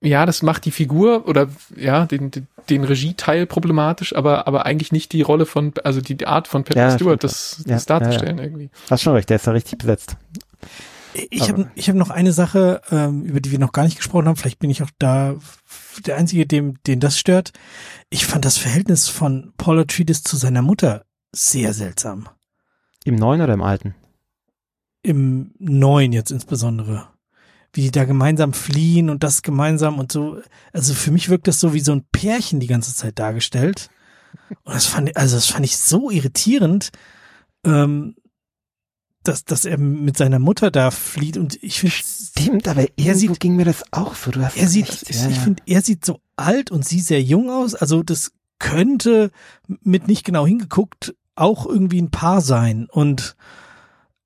[0.00, 4.92] ja, das macht die Figur oder ja, den, den, den Regieteil problematisch, aber, aber eigentlich
[4.92, 8.70] nicht die Rolle von, also die Art von Patrick ja, Stewart, das, das darzustellen irgendwie.
[8.90, 10.16] Hast schon recht, der ist ja richtig besetzt.
[11.14, 14.26] Ich habe ich hab noch eine Sache, ähm, über die wir noch gar nicht gesprochen
[14.26, 14.36] haben.
[14.36, 15.36] Vielleicht bin ich auch da
[16.06, 17.52] der Einzige, dem, den das stört.
[18.10, 22.28] Ich fand das Verhältnis von Paul Atreides zu seiner Mutter sehr seltsam.
[23.04, 23.94] Im Neuen oder im Alten?
[25.02, 27.08] Im Neuen jetzt insbesondere
[27.72, 30.40] wie die da gemeinsam fliehen und das gemeinsam und so.
[30.72, 33.90] Also für mich wirkt das so wie so ein Pärchen die ganze Zeit dargestellt.
[34.64, 36.90] Und das fand ich, also das fand ich so irritierend,
[37.64, 38.16] ähm,
[39.22, 41.94] dass, dass er mit seiner Mutter da flieht und ich finde.
[41.96, 44.30] Stimmt, aber er sieht, ging mir das auch so.
[44.30, 47.00] Du hast er sieht, echt, ich, ja, ich finde, er sieht so alt und sie
[47.00, 47.74] sehr jung aus.
[47.74, 49.30] Also das könnte
[49.82, 53.36] mit nicht genau hingeguckt auch irgendwie ein Paar sein und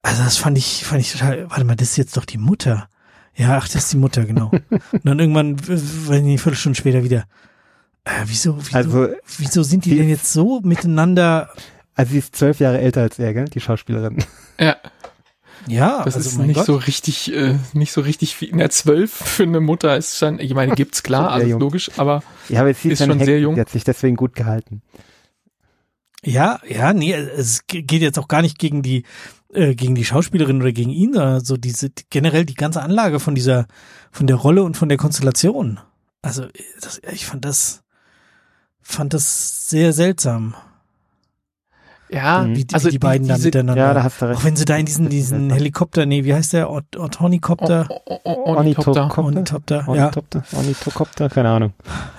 [0.03, 2.89] also das fand ich, fand ich total, warte mal, das ist jetzt doch die Mutter.
[3.35, 4.51] Ja, ach, das ist die Mutter, genau.
[4.93, 7.25] Und dann irgendwann, wenn die Viertelstunde später wieder,
[8.05, 11.49] äh, wieso, wieso, also, wieso sind die denn jetzt so miteinander?
[12.03, 14.19] Also sie ist zwölf Jahre älter als er, gell, die Schauspielerin.
[14.59, 14.77] Ja.
[15.69, 16.67] Ja, das also ist nicht Gott.
[16.67, 18.49] so richtig, äh, nicht so richtig viel.
[18.49, 21.61] In der zwölf für eine Mutter ist schon, ich meine, gibt's klar, alles jung.
[21.61, 23.55] logisch, aber, ja, aber ist schon Heck, sehr jung.
[23.55, 24.83] Die hat sich deswegen gut gehalten.
[26.25, 29.05] Ja, ja, nee, es geht jetzt auch gar nicht gegen die
[29.53, 33.37] äh, gegen die Schauspielerin oder gegen ihn, sondern so diese generell die ganze Anlage von
[33.37, 33.69] dieser
[34.11, 35.79] von der Rolle und von der Konstellation.
[36.21, 36.47] Also
[36.81, 37.85] das, ich fand das
[38.81, 40.57] fand das sehr seltsam.
[42.13, 43.83] Ja, wie, also wie die beiden diese, da miteinander.
[43.83, 44.41] Ja, da hast du recht.
[44.41, 47.89] Auch wenn sie da in diesen diesen Helikopter, nee, wie heißt der Ortonikopter?
[48.25, 49.19] Ornithopter.
[49.19, 49.89] Ornithopter.
[49.89, 50.43] Ornithopter.
[50.53, 51.73] Ornithopter, keine Ahnung.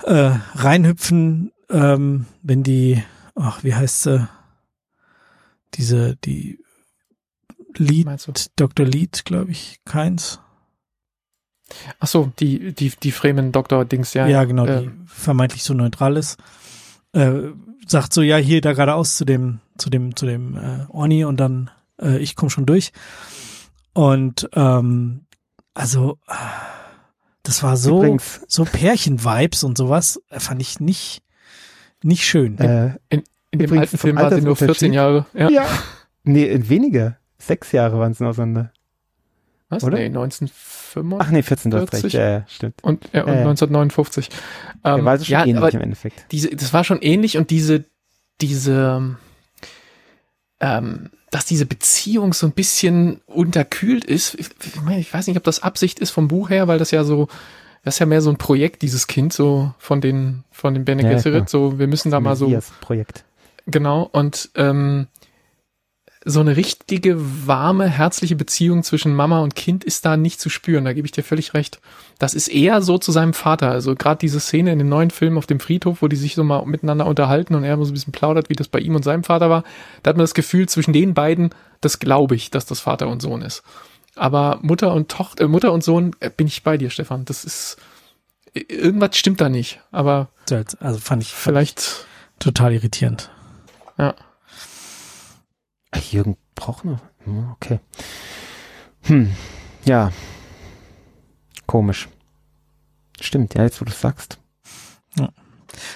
[0.04, 3.02] Äh, reinhüpfen, ähm, wenn die,
[3.34, 4.28] ach, wie heißt sie?
[5.74, 6.58] Diese die
[7.76, 8.08] Lied,
[8.56, 8.86] Dr.
[8.86, 10.40] Lied, glaube ich, keins.
[11.98, 14.26] Ach so, die, die, die Fremen Doktor Dings, ja.
[14.26, 16.38] Ja, genau, äh, die vermeintlich so neutral ist.
[17.12, 17.50] Äh,
[17.86, 21.38] sagt so, ja, hier da geradeaus zu dem, zu dem, zu dem äh, Orni und
[21.38, 21.70] dann
[22.00, 22.92] äh, ich komme schon durch.
[23.92, 25.26] Und ähm,
[25.74, 26.18] also
[27.42, 28.40] das war so, Übrigens.
[28.48, 31.22] so Pärchen-Vibes und sowas, äh, fand ich nicht,
[32.02, 32.58] nicht schön.
[32.58, 35.26] Äh, in, in dem alten Film war sie nur 14 Jahre.
[35.34, 35.50] Ja.
[35.50, 35.66] ja.
[36.24, 37.18] Nee, weniger.
[37.38, 38.72] Sechs Jahre waren es noch auseinander.
[39.68, 39.84] Was?
[39.84, 39.98] Oder?
[39.98, 40.83] Nee, 1945.
[41.18, 42.12] Ach nee, 14, du hast recht.
[42.12, 42.74] Ja, ja, stimmt.
[42.82, 44.28] Und, ja, und äh, 1959.
[44.28, 46.26] Ähm, ja, war also schon ja, ähnlich im Endeffekt.
[46.32, 47.84] Diese, das war schon ähnlich und diese,
[48.40, 49.16] diese,
[50.60, 54.34] ähm, dass diese Beziehung so ein bisschen unterkühlt ist.
[54.34, 54.48] Ich,
[54.96, 57.28] ich weiß nicht, ob das Absicht ist vom Buch her, weil das ja so,
[57.82, 61.02] das ist ja mehr so ein Projekt, dieses Kind, so von den, von den Bene
[61.02, 62.52] Gesserit, ja, so, wir müssen da mal so.
[62.80, 63.24] Projekt.
[63.66, 65.06] Genau, und ähm,
[66.26, 67.16] so eine richtige,
[67.46, 70.84] warme, herzliche Beziehung zwischen Mama und Kind ist da nicht zu spüren.
[70.84, 71.80] Da gebe ich dir völlig recht.
[72.18, 73.70] Das ist eher so zu seinem Vater.
[73.70, 76.42] Also gerade diese Szene in dem neuen Film auf dem Friedhof, wo die sich so
[76.42, 79.24] mal miteinander unterhalten und er so ein bisschen plaudert, wie das bei ihm und seinem
[79.24, 79.64] Vater war.
[80.02, 81.50] Da hat man das Gefühl, zwischen den beiden,
[81.82, 83.62] das glaube ich, dass das Vater und Sohn ist.
[84.16, 87.24] Aber Mutter und Tochter, äh, Mutter und Sohn äh, bin ich bei dir, Stefan.
[87.26, 87.76] Das ist
[88.54, 89.80] irgendwas stimmt da nicht.
[89.90, 90.28] Aber
[90.80, 92.06] Also fand ich vielleicht
[92.38, 93.30] total irritierend.
[93.98, 94.14] ja.
[95.96, 97.00] Ach, Jürgen Prochner.
[97.24, 97.80] Hm, Okay.
[99.02, 99.30] Hm,
[99.84, 100.10] ja.
[101.66, 102.08] Komisch.
[103.20, 104.38] Stimmt, ja, jetzt wo du sagst.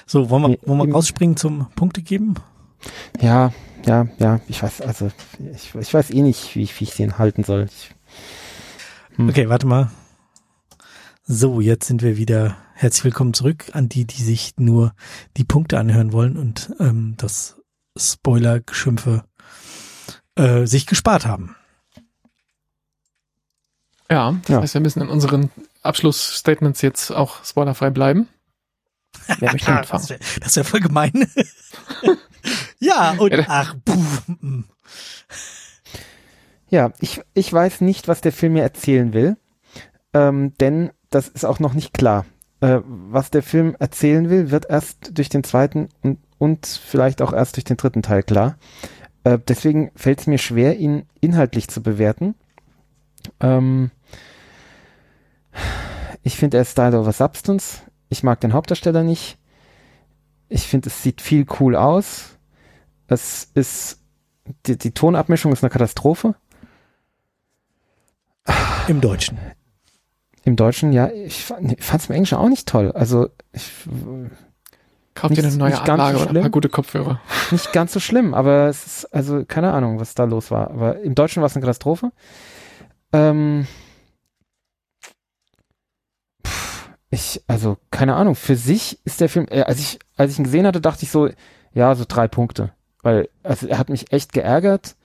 [0.07, 2.34] So, wollen wir, wollen wir rausspringen zum Punkte geben?
[3.20, 3.53] Ja,
[3.86, 5.11] ja, ja, ich weiß, also,
[5.55, 7.66] ich, ich weiß eh nicht, wie, ich- wie ich den halten soll.
[7.66, 7.94] Ich,
[9.16, 9.28] Hm.
[9.28, 9.90] Okay, warte mal.
[11.24, 14.92] So, jetzt sind wir wieder herzlich willkommen zurück an die, die sich nur
[15.36, 17.61] die Punkte anhören wollen und ähm, das
[17.96, 19.24] Spoiler-Geschimpfe
[20.39, 21.55] äh, sich gespart haben.
[24.11, 24.62] Ja, das Ja.
[24.62, 25.51] heißt, wir müssen in unseren
[25.82, 28.28] Abschlussstatements jetzt auch spoilerfrei bleiben.
[29.39, 30.07] Wer möchte anfangen?
[30.41, 31.12] das wäre wär voll gemein.
[32.78, 34.05] ja, und ach, puh,
[34.41, 34.64] mm.
[36.70, 39.36] ja, ich, ich weiß nicht, was der Film mir erzählen will,
[40.14, 42.24] ähm, denn das ist auch noch nicht klar.
[42.61, 47.32] Äh, was der Film erzählen will, wird erst durch den zweiten und, und vielleicht auch
[47.32, 48.57] erst durch den dritten Teil klar.
[49.25, 52.35] Äh, deswegen fällt es mir schwer, ihn inhaltlich zu bewerten.
[53.41, 53.91] Ähm,
[56.23, 57.83] ich finde, er ist Style over Substance.
[58.09, 59.39] Ich mag den Hauptdarsteller nicht.
[60.49, 62.39] Ich finde, es sieht viel cool aus.
[63.07, 64.01] Es ist,
[64.66, 66.35] die, die Tonabmischung ist eine Katastrophe.
[68.89, 69.39] im Deutschen.
[70.45, 72.93] Im Deutschen, ja, ich fand es im Englischen auch nicht toll.
[72.93, 73.71] Also ich,
[75.21, 76.43] Kauft dir eine Nicht- neue ganz so Anlage oder ein schlimm.
[76.43, 77.21] paar gute Kopfhörer.
[77.51, 80.71] nicht ganz so schlimm, aber es ist, also keine Ahnung, was da los war.
[80.71, 82.12] Aber im Deutschen war es eine Katastrophe.
[83.12, 83.66] Ähm,
[86.47, 90.39] pff, ich, also keine Ahnung, für sich ist der Film, äh, als ich, als ich
[90.39, 91.29] ihn gesehen hatte, dachte ich so,
[91.73, 92.73] ja, so drei Punkte.
[93.03, 94.97] Weil, also er hat mich echt geärgert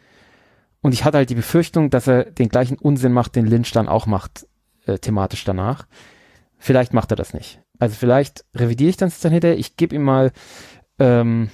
[0.81, 3.87] und ich hatte halt die Befürchtung, dass er den gleichen Unsinn macht, den Lynch dann
[3.87, 4.47] auch macht,
[4.85, 5.85] äh, thematisch danach.
[6.57, 7.61] Vielleicht macht er das nicht.
[7.79, 9.57] Also vielleicht revidiere ich dann dann hinterher.
[9.57, 10.31] Ich gebe ihm mal
[10.99, 11.49] ähm,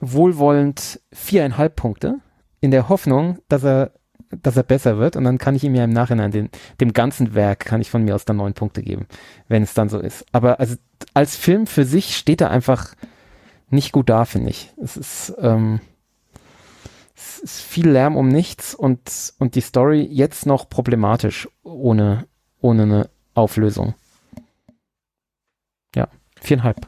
[0.00, 2.20] wohlwollend viereinhalb Punkte
[2.60, 3.92] in der Hoffnung, dass er,
[4.30, 6.50] dass er besser wird und dann kann ich ihm ja im Nachhinein den,
[6.80, 9.06] dem ganzen Werk kann ich von mir aus dann neun Punkte geben,
[9.48, 10.24] wenn es dann so ist.
[10.32, 10.76] Aber also
[11.14, 12.94] als Film für sich steht er einfach
[13.70, 14.72] nicht gut da, finde ich.
[14.82, 15.80] Es ist, ähm,
[17.14, 19.00] es ist viel Lärm um nichts und,
[19.38, 22.26] und die Story jetzt noch problematisch ohne,
[22.60, 23.94] ohne eine Auflösung.
[25.94, 26.08] Ja,
[26.40, 26.86] viereinhalb.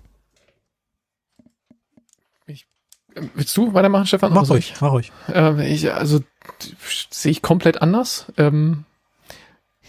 [3.16, 4.32] Ähm, Willst du weitermachen, Stefan?
[4.32, 5.11] Mach ruhig, mach ruhig.
[5.32, 6.20] Ähm, ich, also
[7.11, 8.26] sehe ich komplett anders.
[8.36, 8.84] Ähm,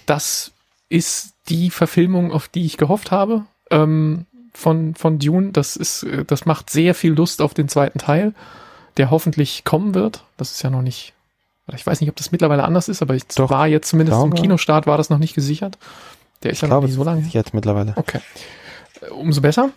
[0.06, 0.52] das
[0.90, 5.52] ist die Verfilmung, auf die ich gehofft habe ähm, von von Dune.
[5.52, 8.34] Das ist, äh, das macht sehr viel Lust auf den zweiten Teil,
[8.98, 10.24] der hoffentlich kommen wird.
[10.38, 11.14] Das ist ja noch nicht.
[11.74, 14.32] Ich weiß nicht, ob das mittlerweile anders ist, aber ich Doch, war jetzt zumindest im
[14.32, 15.78] glaube- Kinostart war das noch nicht gesichert.
[16.44, 17.22] Der ist Ich ja noch glaube, nicht so lange.
[17.30, 17.94] jetzt mittlerweile.
[17.96, 18.20] Okay.
[19.10, 19.72] Umso besser.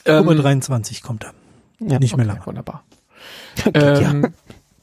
[0.00, 1.34] Oktober Ähm, 23 kommt er.
[1.80, 2.46] Ja, Nicht mehr okay, lange.
[2.46, 2.84] Wunderbar.
[3.74, 4.32] ja, Ähm,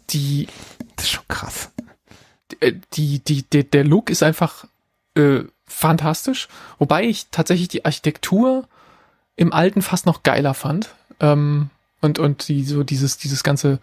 [0.09, 0.47] die
[0.95, 1.69] das ist schon krass.
[2.59, 4.65] äh, die, die, die, der Look ist einfach
[5.15, 6.47] äh, fantastisch,
[6.79, 8.67] wobei ich tatsächlich die Architektur
[9.35, 10.89] im Alten fast noch geiler fand.
[11.19, 11.69] Ähm,
[12.01, 13.79] und, und die, so dieses, dieses ganze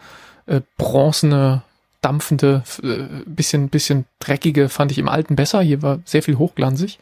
[0.46, 1.62] äh, bronzene,
[2.00, 5.62] dampfende, äh, bisschen, bisschen dreckige fand ich im Alten besser.
[5.62, 6.98] Hier war sehr viel hochglanzig.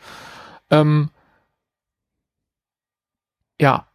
[0.70, 1.10] Ähm,
[3.62, 3.86] ja,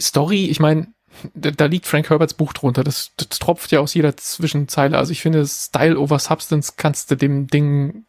[0.00, 0.88] Story, ich meine,
[1.34, 2.82] da, da liegt Frank Herberts Buch drunter.
[2.82, 4.98] Das, das tropft ja aus jeder Zwischenzeile.
[4.98, 8.06] Also ich finde, Style over Substance kannst du dem Ding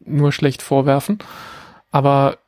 [0.00, 1.20] nur schlecht vorwerfen.
[1.92, 2.38] Aber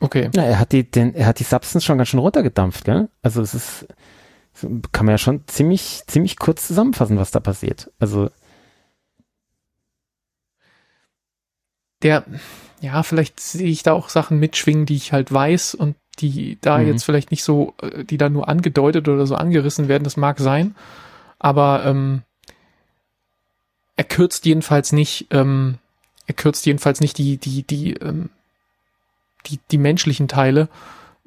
[0.00, 0.28] okay.
[0.34, 3.08] Ja, er hat die, den, er hat die Substance schon ganz schön runtergedampft, gell?
[3.22, 3.86] Also es ist,
[4.92, 7.90] kann man ja schon ziemlich, ziemlich kurz zusammenfassen, was da passiert.
[8.00, 8.28] Also,
[12.02, 12.24] Der,
[12.80, 16.78] ja, vielleicht sehe ich da auch Sachen mitschwingen, die ich halt weiß und die da
[16.78, 16.86] Mhm.
[16.86, 20.04] jetzt vielleicht nicht so, äh, die da nur angedeutet oder so angerissen werden.
[20.04, 20.74] Das mag sein.
[21.38, 22.22] Aber ähm,
[23.96, 25.78] er kürzt jedenfalls nicht, ähm,
[26.26, 28.30] er kürzt jedenfalls nicht die, die, die, ähm,
[29.46, 30.68] die, die menschlichen Teile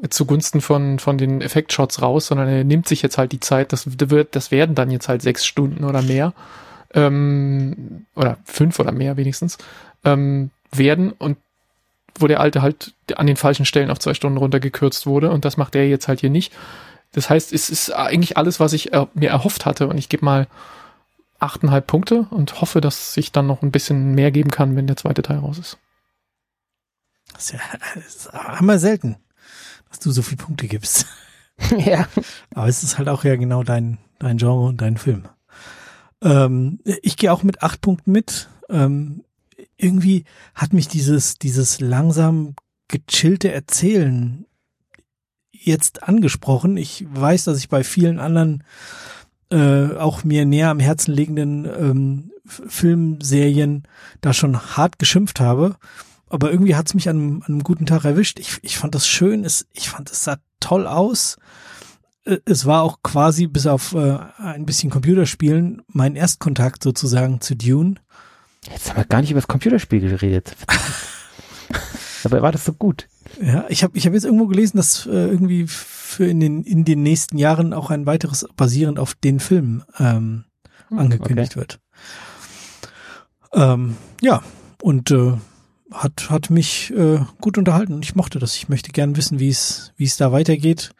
[0.10, 3.88] zugunsten von, von den Effektshots raus, sondern er nimmt sich jetzt halt die Zeit, das
[4.10, 6.34] wird, das werden dann jetzt halt sechs Stunden oder mehr,
[6.94, 9.58] ähm, oder fünf oder mehr wenigstens,
[10.04, 11.38] ähm, werden und
[12.20, 15.57] wo der alte halt an den falschen Stellen auf zwei Stunden runtergekürzt wurde und das
[15.57, 16.53] macht er jetzt halt hier nicht.
[17.11, 20.26] Das heißt, es ist eigentlich alles, was ich äh, mir erhofft hatte und ich gebe
[20.26, 20.47] mal
[21.39, 24.97] achteinhalb Punkte und hoffe, dass ich dann noch ein bisschen mehr geben kann, wenn der
[24.97, 25.78] zweite Teil raus ist.
[27.34, 27.59] Das ist ja
[27.95, 29.18] das ist hammer selten,
[29.89, 31.05] dass du so viele Punkte gibst.
[31.78, 32.07] ja.
[32.55, 35.28] Aber es ist halt auch ja genau dein, dein Genre und dein Film.
[36.22, 38.49] Ähm, ich gehe auch mit acht Punkten mit.
[38.70, 39.24] Ähm,
[39.78, 42.55] irgendwie hat mich dieses, dieses langsam
[42.88, 44.45] gechillte Erzählen
[45.51, 46.78] jetzt angesprochen.
[46.78, 48.64] Ich weiß, dass ich bei vielen anderen
[49.49, 53.84] äh, auch mir näher am Herzen liegenden ähm, Filmserien
[54.22, 55.78] da schon hart geschimpft habe.
[56.28, 58.39] Aber irgendwie hat es mich an, an, einem guten Tag erwischt.
[58.39, 61.38] Ich, ich fand das schön, es, ich fand es sah toll aus.
[62.26, 67.55] Äh, es war auch quasi bis auf äh, ein bisschen Computerspielen mein Erstkontakt sozusagen zu
[67.55, 67.95] Dune.
[68.72, 70.55] Jetzt haben wir gar nicht über das Computerspiel geredet.
[72.24, 73.07] Dabei war das so gut.
[73.41, 76.86] Ja, ich habe ich hab jetzt irgendwo gelesen, dass äh, irgendwie für in den, in
[76.86, 80.45] den nächsten Jahren auch ein weiteres basierend auf den Film ähm,
[80.88, 81.59] hm, angekündigt okay.
[81.59, 81.80] wird.
[83.53, 84.41] Ähm, ja,
[84.82, 85.34] und äh,
[85.91, 88.55] hat, hat mich äh, gut unterhalten und ich mochte das.
[88.55, 90.91] Ich möchte gern wissen, wie es wie es da weitergeht.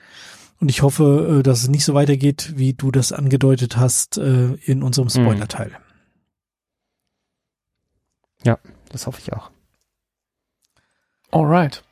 [0.60, 4.54] Und ich hoffe, äh, dass es nicht so weitergeht, wie du das angedeutet hast äh,
[4.66, 5.24] in unserem hm.
[5.24, 5.72] Spoiler-Teil.
[8.44, 8.58] Ja,
[8.90, 9.52] das hoffe ich auch.
[11.32, 11.84] Alright.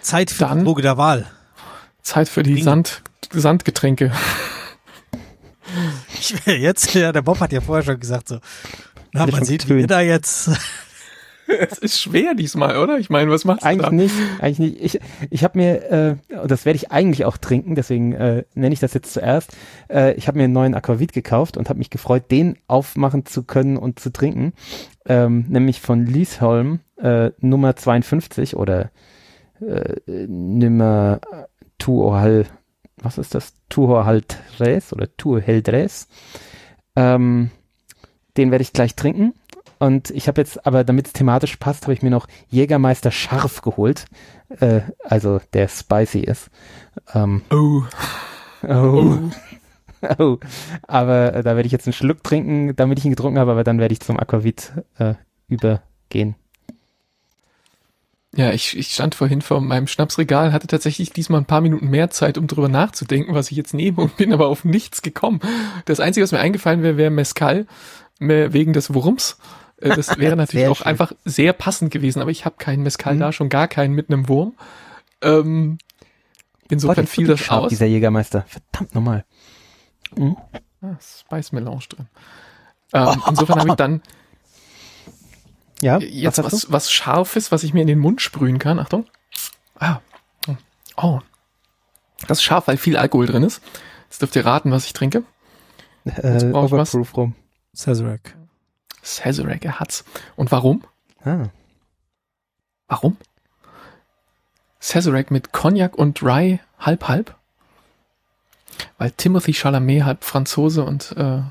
[0.00, 1.26] Zeit für Dann, die Droge der Wahl.
[2.02, 3.02] Zeit für die Sand,
[3.32, 4.12] Sandgetränke.
[6.12, 8.38] Ich, jetzt, ja, der Bob hat ja vorher schon gesagt so,
[9.12, 10.50] na, man sieht, wie da jetzt
[11.46, 12.98] es ist schwer diesmal, oder?
[12.98, 13.92] Ich meine, was machst du Eigentlich da?
[13.92, 14.80] nicht, eigentlich nicht.
[14.82, 15.00] Ich,
[15.30, 18.94] ich habe mir, äh, das werde ich eigentlich auch trinken, deswegen äh, nenne ich das
[18.94, 19.56] jetzt zuerst.
[19.88, 23.42] Äh, ich habe mir einen neuen Aquavit gekauft und habe mich gefreut, den aufmachen zu
[23.42, 24.52] können und zu trinken.
[25.06, 28.90] Ähm, nämlich von Liesholm, äh, Nummer 52 oder
[29.60, 29.96] äh,
[30.26, 31.20] Nummer
[31.78, 32.46] Tuohal,
[32.96, 33.54] was ist das?
[33.68, 36.08] Tuohal Tres oder Tuohel Tres.
[36.96, 37.50] Ähm,
[38.36, 39.34] den werde ich gleich trinken
[39.78, 43.60] und ich habe jetzt, aber damit es thematisch passt, habe ich mir noch Jägermeister scharf
[43.62, 44.06] geholt.
[44.60, 46.50] Äh, also der spicy ist.
[47.14, 47.82] Ähm, oh.
[48.62, 48.68] Oh.
[48.68, 49.18] oh.
[50.82, 53.64] Aber äh, da werde ich jetzt einen Schluck trinken, damit ich ihn getrunken habe, aber
[53.64, 55.14] dann werde ich zum Aquavit äh,
[55.48, 56.36] übergehen.
[58.36, 62.10] Ja, ich, ich stand vorhin vor meinem Schnapsregal, hatte tatsächlich diesmal ein paar Minuten mehr
[62.10, 65.40] Zeit, um drüber nachzudenken, was ich jetzt nehme und bin aber auf nichts gekommen.
[65.84, 67.66] Das Einzige, was mir eingefallen wäre, wäre Mescal,
[68.18, 69.38] wegen des Wurms.
[69.80, 70.86] Äh, das wäre natürlich auch schön.
[70.86, 73.20] einfach sehr passend gewesen, aber ich habe keinen Mescal mhm.
[73.20, 74.54] da, schon gar keinen mit einem Wurm.
[75.22, 75.78] Ähm,
[76.68, 77.68] insofern fiel das aus.
[77.68, 79.24] Dieser Jägermeister, verdammt nochmal.
[80.16, 80.36] Mhm.
[80.82, 82.08] Ah, Spice Melange drin.
[82.92, 84.02] Ähm, insofern habe ich dann
[85.80, 88.78] ja, jetzt was, was, was Scharfes, was ich mir in den Mund sprühen kann.
[88.78, 89.06] Achtung.
[89.78, 90.00] Ah.
[90.96, 91.20] Oh.
[92.26, 93.62] Das ist scharf, weil viel Alkohol drin ist.
[94.08, 95.24] Jetzt dürft ihr raten, was ich trinke.
[96.04, 97.34] Jetzt äh, Overproof rum.
[97.72, 98.36] Sazerac.
[99.02, 100.04] Sazerac, er hat's.
[100.36, 100.84] Und warum?
[101.24, 101.48] Ah.
[102.88, 103.16] Warum?
[104.78, 107.36] Sazerac mit Cognac und Rye halb halb?
[108.98, 111.50] Weil Timothy Chalamet halb Franzose und äh, ah.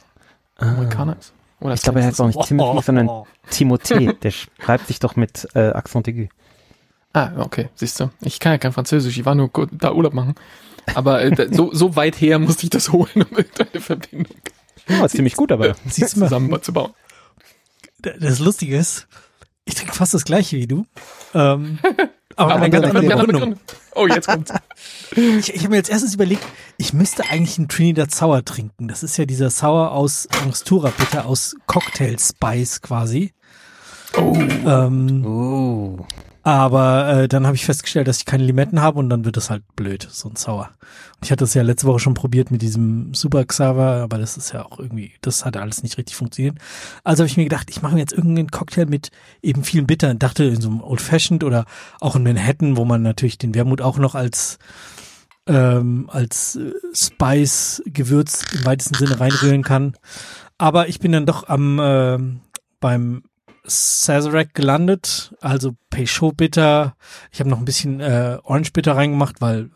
[0.57, 1.33] Amerikaner ist.
[1.59, 3.27] Oder ich glaube, er heißt auch nicht oh, Timothy, oh, sondern oh.
[3.49, 4.13] Timothée.
[4.19, 6.27] Der schreibt sich doch mit äh, Accent aigu.
[7.13, 8.09] Ah, okay, siehst du.
[8.21, 10.35] Ich kann ja kein Französisch, ich war nur da Urlaub machen.
[10.95, 14.35] Aber äh, so, so weit her musste ich das holen, um irgendeine Verbindung.
[14.89, 16.93] Ja, ist ziemlich gut, aber zusammenzubauen
[18.19, 19.07] das Lustige ist,
[19.65, 20.85] ich trinke fast das gleiche wie du.
[21.33, 21.79] Ähm,
[22.35, 23.59] aber, aber ganz andere Begründung.
[23.95, 24.51] Oh, jetzt kommt's.
[25.15, 26.43] ich ich habe mir jetzt erstens überlegt,
[26.77, 28.87] ich müsste eigentlich einen Trinidad Sour trinken.
[28.87, 33.33] Das ist ja dieser Sour aus Angostura Bitter, aus Cocktail Spice quasi.
[34.17, 34.35] Oh.
[34.65, 36.05] Ähm, oh.
[36.45, 39.49] Aber äh, dann habe ich festgestellt, dass ich keine Limetten habe und dann wird es
[39.49, 40.71] halt blöd, so ein Sauer.
[41.15, 44.35] Und ich hatte es ja letzte Woche schon probiert mit diesem Super Xaver, aber das
[44.35, 46.57] ist ja auch irgendwie, das hat alles nicht richtig funktioniert.
[47.05, 49.09] Also habe ich mir gedacht, ich mache mir jetzt irgendeinen Cocktail mit
[49.41, 50.19] eben vielen Bittern.
[50.19, 51.63] Dachte in so einem Old Fashioned oder
[52.01, 54.59] auch in Manhattan, wo man natürlich den Wermut auch noch als
[55.47, 59.93] ähm, als äh, Spice-Gewürz im weitesten Sinne reinrühren kann.
[60.57, 62.17] Aber ich bin dann doch am äh,
[62.79, 63.23] beim
[63.65, 66.95] Sazerac gelandet, also Peugeot Bitter.
[67.31, 69.69] Ich habe noch ein bisschen äh, Orange Bitter reingemacht, weil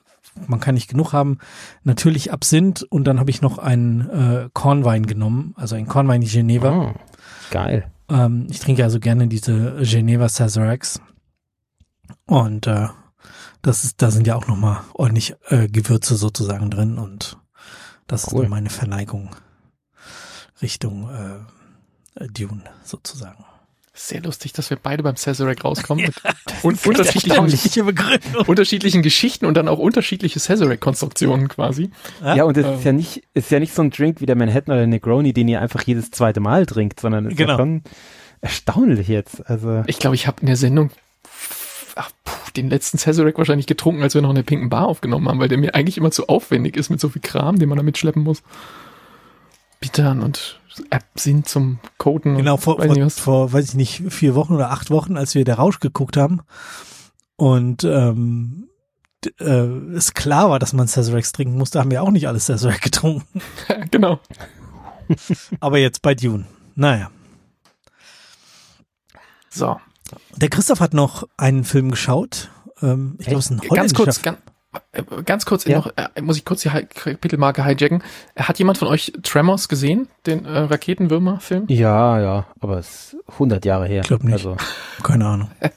[0.47, 1.39] man kann nicht genug haben.
[1.83, 6.27] Natürlich Absinth und dann habe ich noch einen äh, Kornwein genommen, also einen Kornwein die
[6.27, 6.71] Geneva.
[6.71, 6.93] Oh,
[7.49, 7.91] geil.
[8.09, 11.01] Ähm, ich trinke also gerne diese Geneva Sazeracs.
[12.25, 12.87] Und äh,
[13.61, 17.37] das ist, da sind ja auch nochmal ordentlich äh, Gewürze sozusagen drin und
[18.05, 18.43] das cool.
[18.43, 19.35] ist meine Verneigung
[20.61, 23.45] Richtung äh, Dune sozusagen.
[23.99, 27.97] Sehr lustig, dass wir beide beim Sazerac rauskommen ja, und unterschiedlichen,
[28.45, 31.89] unterschiedlichen Geschichten und dann auch unterschiedliche Sazerac-Konstruktionen quasi.
[32.23, 32.73] Ja, und es ähm.
[32.75, 35.33] ist ja nicht, ist ja nicht so ein Drink wie der Manhattan oder der Negroni,
[35.33, 37.53] den ihr einfach jedes zweite Mal trinkt, sondern es genau.
[37.53, 37.81] ist ja schon
[38.41, 39.49] erstaunlich jetzt.
[39.49, 40.91] Also ich glaube, ich habe in der Sendung
[41.95, 45.27] ach, puh, den letzten Sazerac wahrscheinlich getrunken, als wir noch in der pinken Bar aufgenommen
[45.27, 47.77] haben, weil der mir eigentlich immer zu aufwendig ist mit so viel Kram, den man
[47.77, 48.43] da mitschleppen muss.
[49.79, 50.59] Bittern und
[50.89, 52.35] App sind zum Coden.
[52.37, 55.55] Genau, vor, weiß vor, weiß ich nicht, vier Wochen oder acht Wochen, als wir der
[55.55, 56.41] Rausch geguckt haben
[57.37, 58.69] und ähm,
[59.39, 62.81] äh, es klar war, dass man Sazerac trinken musste, haben wir auch nicht alles Sazerac
[62.81, 63.41] getrunken.
[63.91, 64.19] genau.
[65.59, 66.45] Aber jetzt bei Dune.
[66.75, 67.11] Naja.
[69.49, 69.79] So.
[70.35, 72.49] Der Christoph hat noch einen Film geschaut.
[72.81, 74.37] Ähm, ich glaube, es ist ein Ganz holländischer kurz, ganz,
[75.25, 75.77] ganz kurz Ja.
[75.77, 78.03] noch, äh, muss ich kurz die Kapitelmarke hijacken.
[78.35, 81.65] Äh, Hat jemand von euch Tremors gesehen, den äh, Raketenwürmer-Film?
[81.69, 84.01] Ja, ja, aber es ist 100 Jahre her.
[84.01, 84.33] Ich glaub nicht.
[84.33, 84.57] Also,
[85.03, 85.51] Keine Ahnung.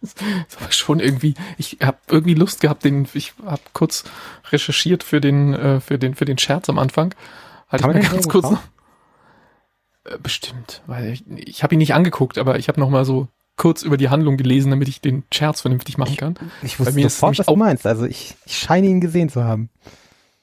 [0.00, 4.04] Das war schon irgendwie, ich habe irgendwie Lust gehabt, den, ich habe kurz
[4.50, 7.14] recherchiert für den, äh, für den, für den Scherz am Anfang.
[7.70, 8.60] Halt Kann ich mir ganz kurz noch,
[10.04, 13.28] äh, bestimmt, weil ich, ich habe ihn nicht angeguckt, aber ich habe noch mal so
[13.56, 16.34] kurz über die Handlung gelesen, damit ich den Scherz vernünftig machen kann.
[16.62, 17.86] ich Bei wusste sofort, was du auch- meinst.
[17.86, 19.70] Also ich, ich scheine ihn gesehen zu haben.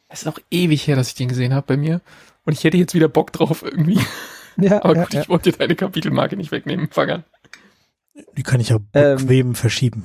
[0.09, 2.01] Es ist auch ewig her, dass ich den gesehen habe bei mir.
[2.45, 3.99] Und ich hätte jetzt wieder Bock drauf irgendwie.
[4.57, 5.21] Ja, Aber ja, gut, ja.
[5.21, 6.89] ich wollte deine Kapitelmarke nicht wegnehmen.
[6.91, 7.23] Fang an.
[8.37, 10.03] Die kann ich ja Ähm, bequem verschieben.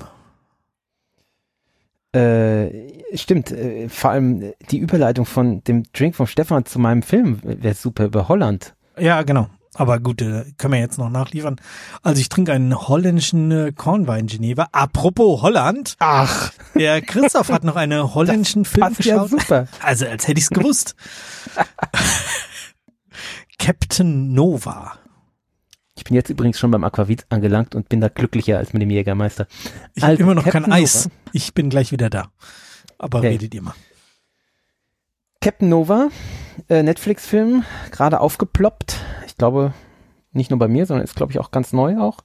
[2.13, 7.41] Äh, stimmt, äh, vor allem die Überleitung von dem Drink von Stefan zu meinem Film
[7.43, 8.75] wäre super über Holland.
[8.99, 9.51] Ja, genau.
[9.79, 11.57] Aber gut, äh, können wir jetzt noch nachliefern.
[12.03, 14.69] Also ich trinke einen holländischen äh, Kornwein Geneva.
[14.73, 15.97] Apropos Holland.
[15.99, 19.31] Ach, Der Christoph hat noch einen holländischen Film passt ja geschaut.
[19.41, 19.69] super.
[19.83, 20.95] Also als hätte ich es gewusst.
[23.59, 24.99] Captain Nova.
[25.97, 28.91] Ich bin jetzt übrigens schon beim Aquavit angelangt und bin da glücklicher als mit dem
[28.91, 29.47] Jägermeister.
[29.95, 31.07] Ich habe Also, immer noch Captain kein Eis.
[31.07, 31.17] Nova.
[31.33, 32.29] Ich bin gleich wieder da.
[32.99, 33.29] Aber Okay.
[33.29, 33.75] redet ihr mal.
[35.41, 36.09] Captain Nova,
[36.69, 38.97] äh, Netflix-Film, gerade aufgeploppt.
[39.37, 39.75] Ich glaube,
[40.33, 42.21] nicht nur bei mir, sondern ist, glaube ich, auch ganz neu auch.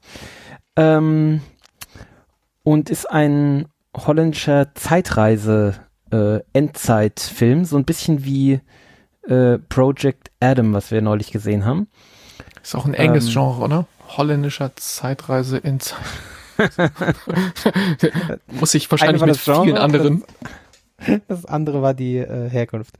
[0.77, 1.41] Ähm,
[2.63, 5.75] und ist ein holländischer Zeitreise
[6.09, 6.39] äh,
[7.65, 8.61] so ein bisschen wie
[9.27, 11.89] äh, Project Adam, was wir neulich gesehen haben.
[12.63, 13.33] Ist auch ein enges Ähm.
[13.33, 13.87] Genre, oder?
[14.07, 15.99] Holländischer Zeitreise in Zeit.
[18.47, 20.23] Muss ich wahrscheinlich mit das Genre, vielen anderen.
[21.27, 22.95] Das andere war die äh, Herkunft.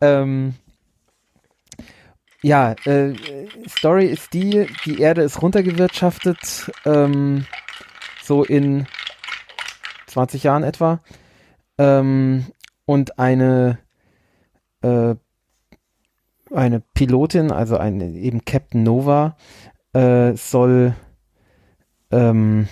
[0.00, 0.54] Ähm,
[2.42, 3.14] ja, äh,
[3.68, 7.46] Story ist die, die Erde ist runtergewirtschaftet, ähm,
[8.22, 8.86] so in
[10.06, 11.00] 20 Jahren etwa.
[11.78, 12.46] Ähm,
[12.86, 13.78] und eine,
[14.82, 15.14] äh,
[16.52, 19.36] eine Pilotin, also eine, eben Captain Nova,
[19.92, 20.94] äh, soll
[22.10, 22.68] ähm,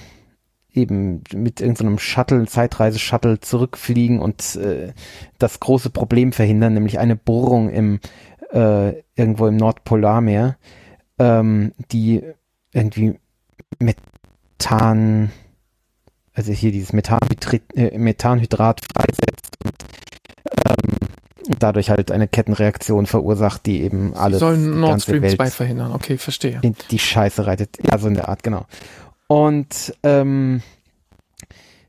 [0.73, 4.93] eben mit irgendeinem Shuttle, Zeitreise-Shuttle zurückfliegen und äh,
[5.39, 8.01] das große Problem verhindern, nämlich eine Bohrung im
[8.53, 10.57] äh, irgendwo im Nordpolarmeer,
[11.19, 12.23] ähm, die
[12.73, 13.19] irgendwie
[13.79, 15.31] Methan,
[16.35, 19.75] also hier dieses Methanhydrat, äh, Methanhydrat freisetzt und
[20.69, 21.09] ähm,
[21.59, 25.93] dadurch halt eine Kettenreaktion verursacht, die eben alles sollen Nord ganze Stream Welt 2 verhindern.
[25.93, 26.61] Okay, verstehe.
[26.63, 27.79] in die Scheiße reitet.
[27.83, 28.67] Ja, so in der Art, genau.
[29.27, 30.63] Und ähm,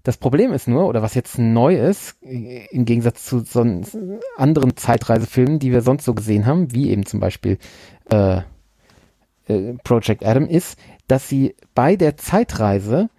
[0.10, 3.64] das Problem ist nur, oder was jetzt neu ist, im Gegensatz zu so
[4.38, 7.60] anderen Zeitreisefilmen, die wir sonst so gesehen haben, wie eben zum Beispiel
[8.12, 8.41] äh,
[9.45, 13.12] äh, Project Adam, ist, dass sie bei der Zeitreise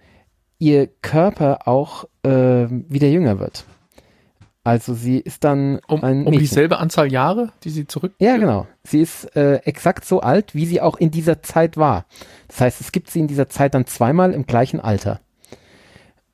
[0.59, 3.63] ihr Körper auch äh, wieder jünger wird.
[4.65, 8.15] Also sie ist dann Um, ein um dieselbe Anzahl Jahre, die sie zurück.
[8.19, 8.67] Ja, genau.
[8.83, 12.05] Sie ist äh, exakt so alt, wie sie auch in dieser Zeit war.
[12.49, 15.21] Das heißt, es gibt sie in dieser Zeit dann zweimal im gleichen Alter.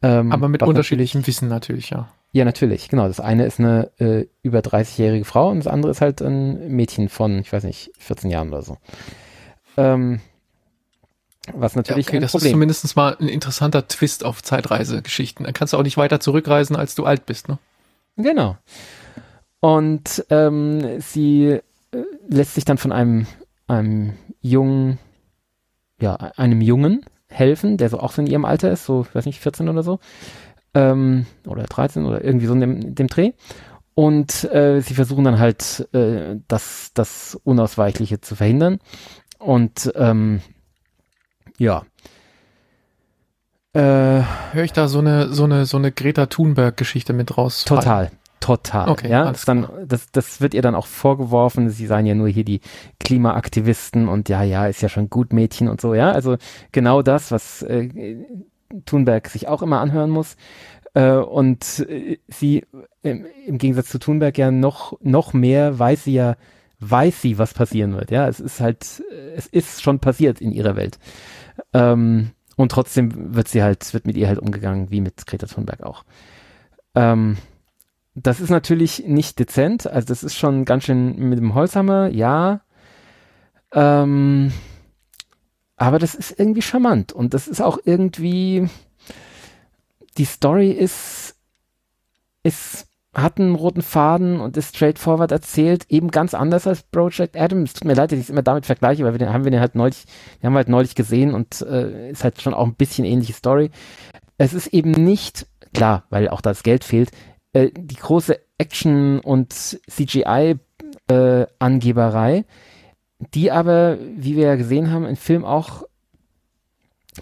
[0.02, 2.10] Ähm, Aber mit unterschiedlichem Wissen natürlich, ja.
[2.32, 3.08] Ja, natürlich, genau.
[3.08, 7.10] Das eine ist eine äh, über 30-jährige Frau und das andere ist halt ein Mädchen
[7.10, 8.78] von, ich weiß nicht, 14 Jahren oder so.
[9.78, 10.20] Ähm,
[11.54, 15.46] was ja natürlich okay, ein das ist Problem zumindest mal ein interessanter Twist auf Zeitreisegeschichten.
[15.46, 17.58] Dann kannst du auch nicht weiter zurückreisen, als du alt bist, ne?
[18.18, 18.58] Genau.
[19.60, 21.60] Und ähm, sie
[21.92, 23.28] äh, lässt sich dann von einem,
[23.68, 25.00] einem jungen,
[26.00, 29.26] ja, einem Jungen helfen, der so auch so in ihrem Alter ist, so, ich weiß
[29.26, 30.00] nicht, 14 oder so,
[30.74, 33.32] ähm, oder 13 oder irgendwie so in dem, dem Dreh.
[33.96, 38.80] Und äh, sie versuchen dann halt, äh, das, das Unausweichliche zu verhindern.
[39.40, 40.42] Und ähm,
[41.58, 41.84] ja.
[43.74, 44.22] Äh,
[44.52, 47.66] Höre ich da so eine, so eine, so eine Greta Thunberg-Geschichte mit raus?
[47.66, 48.12] Total,
[48.48, 48.90] total.
[48.90, 51.70] Okay, ja, dann, das, das wird ihr dann auch vorgeworfen.
[51.70, 52.62] Sie seien ja nur hier die
[53.00, 55.94] Klimaaktivisten und ja, ja, ist ja schon gut Mädchen und so.
[55.94, 56.38] Ja, also
[56.72, 58.18] genau das, was äh,
[58.86, 60.38] Thunberg sich auch immer anhören muss.
[60.94, 62.66] Äh, und äh, sie
[63.02, 66.38] im, im Gegensatz zu Thunberg ja noch noch mehr weiß sie ja
[66.80, 68.12] weiß sie, was passieren wird.
[68.12, 71.00] Ja, es ist halt, äh, es ist schon passiert in ihrer Welt.
[71.74, 75.84] Ähm, und trotzdem wird sie halt, wird mit ihr halt umgegangen, wie mit Greta Thunberg
[75.84, 76.04] auch.
[76.96, 77.38] Ähm,
[78.24, 82.62] das ist natürlich nicht dezent, also das ist schon ganz schön mit dem Holzhammer, ja.
[83.72, 84.52] Ähm,
[85.76, 88.70] aber das ist irgendwie charmant und das ist auch irgendwie,
[90.18, 91.36] die Story ist,
[92.42, 97.74] ist, hat einen roten Faden und ist straightforward erzählt, eben ganz anders als Project Adams.
[97.74, 99.60] Tut mir leid, dass ich es immer damit vergleiche, weil wir den, haben wir den
[99.60, 100.06] halt neulich,
[100.42, 103.34] den haben wir halt neulich gesehen und äh, ist halt schon auch ein bisschen ähnliche
[103.34, 103.70] Story.
[104.40, 107.12] Es ist eben nicht, klar, weil auch das Geld fehlt,
[107.54, 112.44] äh, die große Action und CGI-Angeberei, äh,
[113.34, 115.84] die aber, wie wir ja gesehen haben, im Film auch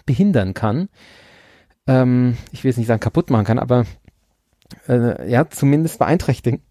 [0.05, 0.89] behindern kann.
[1.87, 3.85] Ähm, ich will es nicht sagen kaputt machen kann, aber
[4.87, 6.61] äh, ja, zumindest beeinträchtigen.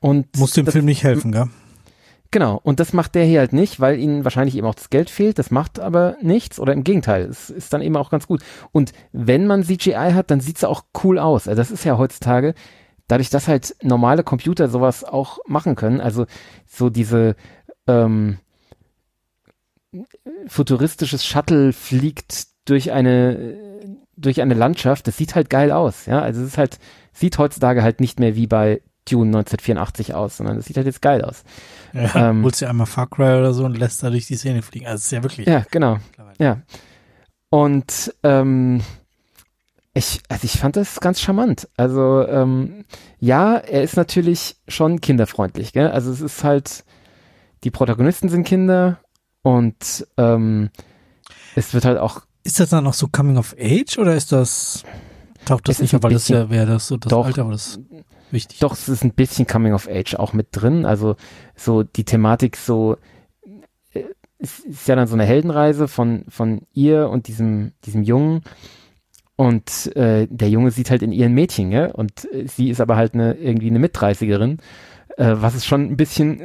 [0.00, 1.48] Und Muss dem Film nicht helfen, gell?
[2.32, 5.10] Genau, und das macht der hier halt nicht, weil ihnen wahrscheinlich eben auch das Geld
[5.10, 5.38] fehlt.
[5.38, 8.42] Das macht aber nichts oder im Gegenteil, es ist dann eben auch ganz gut.
[8.72, 11.46] Und wenn man CGI hat, dann sieht's auch cool aus.
[11.46, 12.54] Also das ist ja heutzutage,
[13.06, 16.24] dadurch, dass halt normale Computer sowas auch machen können, also
[16.66, 17.36] so diese
[17.86, 18.38] ähm,
[20.46, 23.58] futuristisches Shuttle fliegt durch eine
[24.16, 26.78] durch eine Landschaft, das sieht halt geil aus, ja, also es ist halt
[27.12, 31.02] sieht heutzutage halt nicht mehr wie bei Dune 1984 aus, sondern es sieht halt jetzt
[31.02, 31.44] geil aus.
[31.92, 34.62] Ja, ähm, holst dir einmal Far Cry oder so und lässt da durch die Szene
[34.62, 34.86] fliegen.
[34.86, 35.46] Also es ist ja wirklich.
[35.46, 35.98] Ja, genau.
[36.38, 36.62] Ja.
[37.50, 38.80] Und ähm,
[39.94, 41.68] ich, also ich fand das ganz charmant.
[41.76, 42.84] Also ähm,
[43.20, 45.88] ja, er ist natürlich schon kinderfreundlich, gell?
[45.88, 46.84] Also es ist halt,
[47.64, 49.00] die Protagonisten sind Kinder
[49.42, 50.70] und ähm,
[51.54, 52.22] es wird halt auch.
[52.44, 54.82] Ist das dann noch so Coming of Age oder ist das
[55.44, 57.78] taucht das nicht, weil das ja wäre das so das doch, Alter, aber das
[58.32, 58.58] wichtig.
[58.60, 60.84] Doch, es ist ein bisschen Coming of Age auch mit drin.
[60.84, 61.16] Also
[61.56, 62.96] so die Thematik so
[63.92, 64.04] äh,
[64.38, 68.42] es ist ja dann so eine Heldenreise von von ihr und diesem diesem Jungen
[69.36, 71.86] und äh, der Junge sieht halt in ihren Mädchen, ja?
[71.86, 74.58] und äh, sie ist aber halt eine irgendwie eine Mitdreißigerin,
[75.16, 76.42] äh, was es schon ein bisschen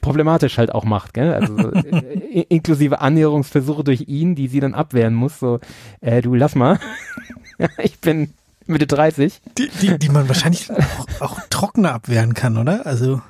[0.00, 1.32] problematisch halt auch macht, gell?
[1.34, 5.38] Also äh, inklusive Annäherungsversuche durch ihn, die sie dann abwehren muss.
[5.38, 5.60] So,
[6.00, 6.78] äh, du lass mal,
[7.82, 8.32] ich bin
[8.66, 9.40] Mitte 30.
[9.58, 12.86] Die, die, die man wahrscheinlich auch, auch trockener abwehren kann, oder?
[12.86, 13.20] Also,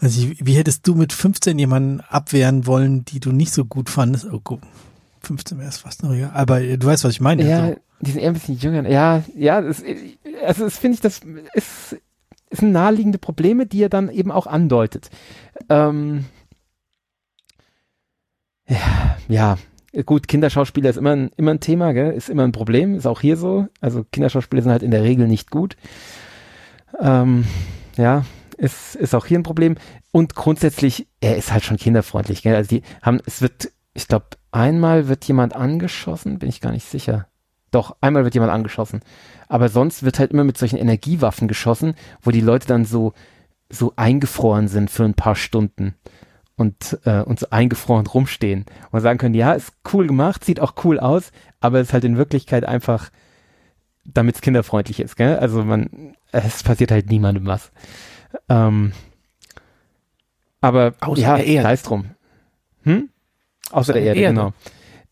[0.00, 4.26] also wie hättest du mit 15 jemanden abwehren wollen, die du nicht so gut fandest?
[4.30, 4.60] Oh, guck,
[5.22, 6.30] 15 wäre es fast noch egal.
[6.34, 7.48] Aber du weißt, was ich meine.
[7.48, 7.76] Ja, also.
[8.00, 8.88] die sind eher ein bisschen jünger.
[8.88, 9.82] Ja, ja, das,
[10.44, 11.20] also das finde ich, das
[11.54, 11.96] ist,
[12.50, 15.10] ist ein naheliegende Probleme, die er dann eben auch andeutet.
[15.68, 16.26] Ähm,
[18.68, 19.58] ja, ja,
[20.02, 22.12] Gut, Kinderschauspieler ist immer ein, immer ein Thema, gell?
[22.12, 23.68] ist immer ein Problem, ist auch hier so.
[23.80, 25.76] Also Kinderschauspieler sind halt in der Regel nicht gut.
[27.00, 27.44] Ähm,
[27.96, 28.24] ja,
[28.56, 29.76] ist, ist auch hier ein Problem.
[30.10, 32.42] Und grundsätzlich, er ist halt schon kinderfreundlich.
[32.42, 32.56] Gell?
[32.56, 36.88] Also die haben, es wird, ich glaube, einmal wird jemand angeschossen, bin ich gar nicht
[36.88, 37.28] sicher.
[37.70, 39.00] Doch, einmal wird jemand angeschossen.
[39.48, 43.12] Aber sonst wird halt immer mit solchen Energiewaffen geschossen, wo die Leute dann so,
[43.68, 45.94] so eingefroren sind für ein paar Stunden
[46.56, 50.74] und, äh, und so eingefroren rumstehen und sagen können, ja, ist cool gemacht, sieht auch
[50.84, 53.10] cool aus, aber ist halt in Wirklichkeit einfach,
[54.04, 55.36] damit es kinderfreundlich ist, gell?
[55.38, 57.72] Also man, es passiert halt niemandem was.
[58.48, 58.92] Ähm,
[60.60, 61.68] aber Außer ja, der Erde.
[61.68, 62.04] sei drum.
[62.84, 63.08] Hm?
[63.70, 64.34] Außer der Erde, Erde.
[64.34, 64.52] genau.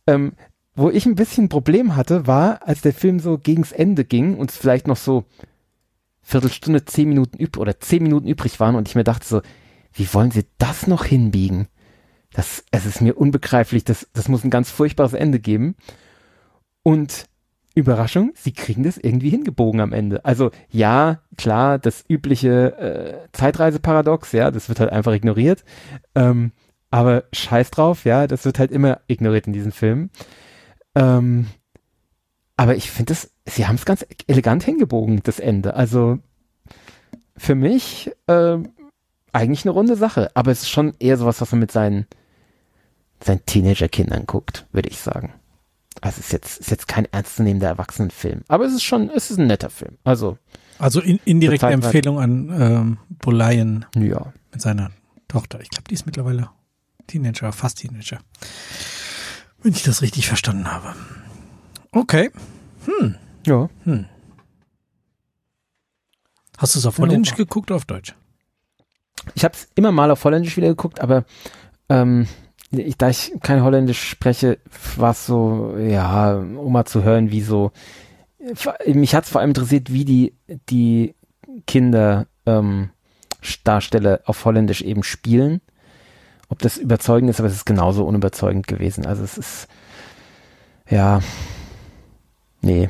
[0.06, 0.32] Ähm,
[0.74, 4.36] wo ich ein bisschen ein Problem hatte, war, als der Film so gegens Ende ging
[4.36, 5.24] und es vielleicht noch so
[6.22, 9.42] Viertelstunde, zehn Minuten übrig oder zehn Minuten übrig waren und ich mir dachte so,
[9.94, 11.68] wie wollen sie das noch hinbiegen?
[12.32, 15.76] Das, es ist mir unbegreiflich, das, das muss ein ganz furchtbares Ende geben.
[16.82, 17.26] Und
[17.74, 20.24] Überraschung, sie kriegen das irgendwie hingebogen am Ende.
[20.24, 25.64] Also ja, klar, das übliche äh, Zeitreiseparadox, ja, das wird halt einfach ignoriert.
[26.14, 26.52] Ähm,
[26.90, 30.10] aber scheiß drauf, ja, das wird halt immer ignoriert in diesen Filmen.
[30.94, 31.46] Ähm,
[32.56, 35.74] aber ich finde das, sie haben es ganz elegant hingebogen, das Ende.
[35.74, 36.18] Also
[37.36, 38.58] für mich äh,
[39.32, 42.06] eigentlich eine runde Sache, aber es ist schon eher sowas, was man mit seinen,
[43.22, 45.32] seinen Teenager-Kindern guckt, würde ich sagen.
[46.00, 49.38] Also es ist jetzt, ist jetzt kein ernstzunehmender Erwachsenenfilm, aber es ist schon, es ist
[49.38, 49.98] ein netter Film.
[50.04, 50.38] Also,
[50.78, 54.32] also in, indirekte Empfehlung an ähm, Bolayen ja.
[54.52, 54.90] mit seiner
[55.28, 55.60] Tochter.
[55.60, 56.50] Ich glaube, die ist mittlerweile
[57.06, 58.18] Teenager, fast Teenager.
[59.62, 60.94] Wenn ich das richtig verstanden habe.
[61.92, 62.30] Okay.
[62.86, 63.16] Hm.
[63.46, 63.68] Ja.
[63.84, 64.06] Hm.
[66.58, 68.14] Hast du es auf Holländisch geguckt oder auf Deutsch?
[69.34, 71.24] Ich habe es immer mal auf Holländisch wieder geguckt, aber
[71.88, 72.26] ähm,
[72.70, 74.58] ich, da ich kein Holländisch spreche,
[74.96, 77.72] war es so, ja, um mal zu hören, wie so.
[78.86, 80.34] Mich hat es vor allem interessiert, wie die
[80.68, 81.14] die
[81.66, 82.90] Kinder ähm,
[83.64, 85.60] Darsteller auf Holländisch eben spielen.
[86.48, 89.06] Ob das überzeugend ist, aber es ist genauso unüberzeugend gewesen.
[89.06, 89.68] Also es ist
[90.88, 91.20] ja
[92.62, 92.88] nee,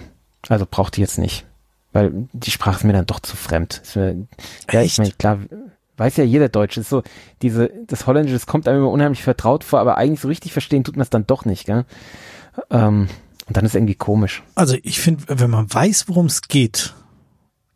[0.49, 1.45] also brauchte ich jetzt nicht,
[1.93, 3.83] weil die Sprache ist mir dann doch zu fremd.
[3.95, 4.27] Mir,
[4.71, 5.39] ja, ich meine klar
[5.97, 7.03] weiß ja jeder Deutsche, ist so,
[7.43, 10.85] diese, das Holländische, das kommt einem immer unheimlich vertraut vor, aber eigentlich so richtig verstehen
[10.85, 11.85] tut man es dann doch nicht, gell?
[12.71, 13.09] Ähm,
[13.47, 14.43] und dann ist irgendwie komisch.
[14.55, 16.95] Also ich finde, wenn man weiß, worum es geht,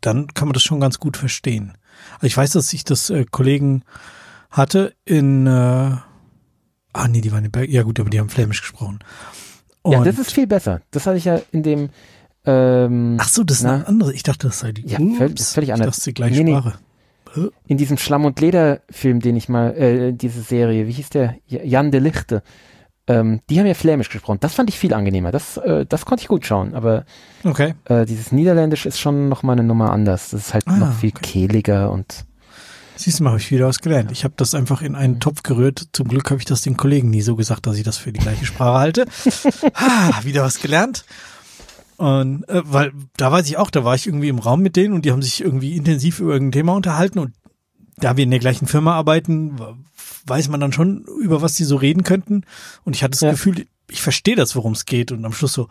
[0.01, 1.77] dann kann man das schon ganz gut verstehen.
[2.15, 3.83] Also ich weiß, dass ich das äh, Kollegen
[4.49, 8.61] hatte in, äh, ah nee, die waren in Berg, ja gut, aber die haben Flämisch
[8.61, 8.99] gesprochen.
[9.81, 10.81] Und, ja, das ist viel besser.
[10.91, 11.89] Das hatte ich ja in dem,
[12.45, 14.13] ähm, Ach so, das ist na, eine andere.
[14.13, 14.87] Ich dachte, das sei die.
[14.87, 15.87] Ja, völlig, völlig anders.
[15.87, 16.57] Das ist die gleiche Nee, nee.
[16.57, 16.79] Sprache.
[17.67, 21.35] In diesem Schlamm und Leder Film, den ich mal, äh, diese Serie, wie hieß der?
[21.47, 22.43] Jan de Lichte.
[23.09, 24.39] Ähm, die haben ja Flämisch gesprochen.
[24.41, 25.31] Das fand ich viel angenehmer.
[25.31, 26.73] Das, äh, das konnte ich gut schauen.
[26.73, 27.05] Aber
[27.43, 27.73] Okay.
[27.85, 30.31] äh, dieses Niederländisch ist schon noch mal eine Nummer anders.
[30.31, 31.21] Das ist halt Ah, noch viel okay.
[31.47, 32.25] kehliger und
[32.99, 34.11] Siehst du mal, habe ich wieder was gelernt.
[34.11, 35.89] Ich habe das einfach in einen Topf gerührt.
[35.93, 38.19] Zum Glück habe ich das den Kollegen nie so gesagt, dass ich das für die
[38.19, 39.05] gleiche Sprache halte.
[39.75, 41.05] ah, wieder was gelernt.
[41.97, 44.93] Und äh, weil da weiß ich auch, da war ich irgendwie im Raum mit denen
[44.93, 47.33] und die haben sich irgendwie intensiv über irgendein Thema unterhalten und
[47.97, 49.55] da wir in der gleichen Firma arbeiten,
[50.27, 52.43] weiß man dann schon, über was die so reden könnten.
[52.83, 53.31] Und ich hatte das Ja.
[53.31, 55.11] Gefühl, ich verstehe das, worum es geht.
[55.11, 55.67] Und am Schluss so,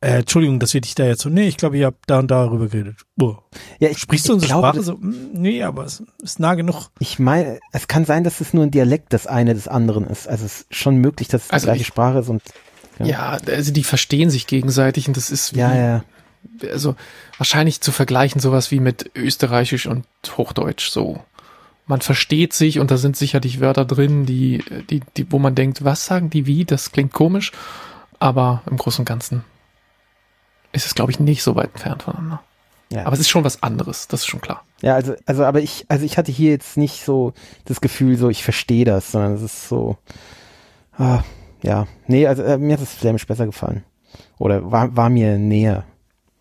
[0.00, 2.30] äh, Entschuldigung, dass wir dich da jetzt so, nee, ich glaube, ihr habt da und
[2.30, 2.96] darüber geredet.
[3.20, 3.36] Oh.
[3.80, 4.94] ja, ich, Sprichst du unsere Sprache so?
[4.96, 6.88] "Mm, Nee, aber es ist nah genug.
[7.00, 10.26] Ich meine, es kann sein, dass es nur ein Dialekt des eine des anderen ist.
[10.26, 12.40] Also es ist schon möglich, dass es Also die gleiche ich- Sprache ist und
[12.98, 13.06] Ja.
[13.06, 16.04] Ja, also die verstehen sich gegenseitig und das ist wie, ja, ja.
[16.70, 16.96] also
[17.36, 20.04] wahrscheinlich zu vergleichen sowas wie mit Österreichisch und
[20.36, 21.22] Hochdeutsch so.
[21.86, 25.84] Man versteht sich und da sind sicherlich Wörter drin, die, die, die, wo man denkt,
[25.84, 26.64] was sagen die wie?
[26.64, 27.52] Das klingt komisch,
[28.18, 29.44] aber im Großen und Ganzen
[30.72, 32.42] ist es, glaube ich, nicht so weit entfernt voneinander.
[32.90, 33.04] Ja.
[33.04, 34.64] Aber es ist schon was anderes, das ist schon klar.
[34.80, 37.34] Ja, also, also, aber ich, also ich hatte hier jetzt nicht so
[37.64, 39.98] das Gefühl, so ich verstehe das, sondern es ist so,
[40.96, 41.22] ah,
[41.62, 43.84] ja, nee, also äh, mir hat das Flämisch besser gefallen.
[44.38, 45.84] Oder war, war mir näher.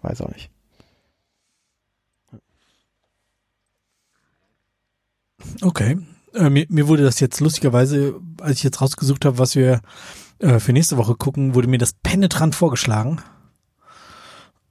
[0.02, 0.50] Weiß auch nicht.
[5.62, 5.98] Okay.
[6.34, 9.82] Äh, mir, mir wurde das jetzt lustigerweise, als ich jetzt rausgesucht habe, was wir
[10.40, 13.22] äh, für nächste Woche gucken, wurde mir das penetrant vorgeschlagen.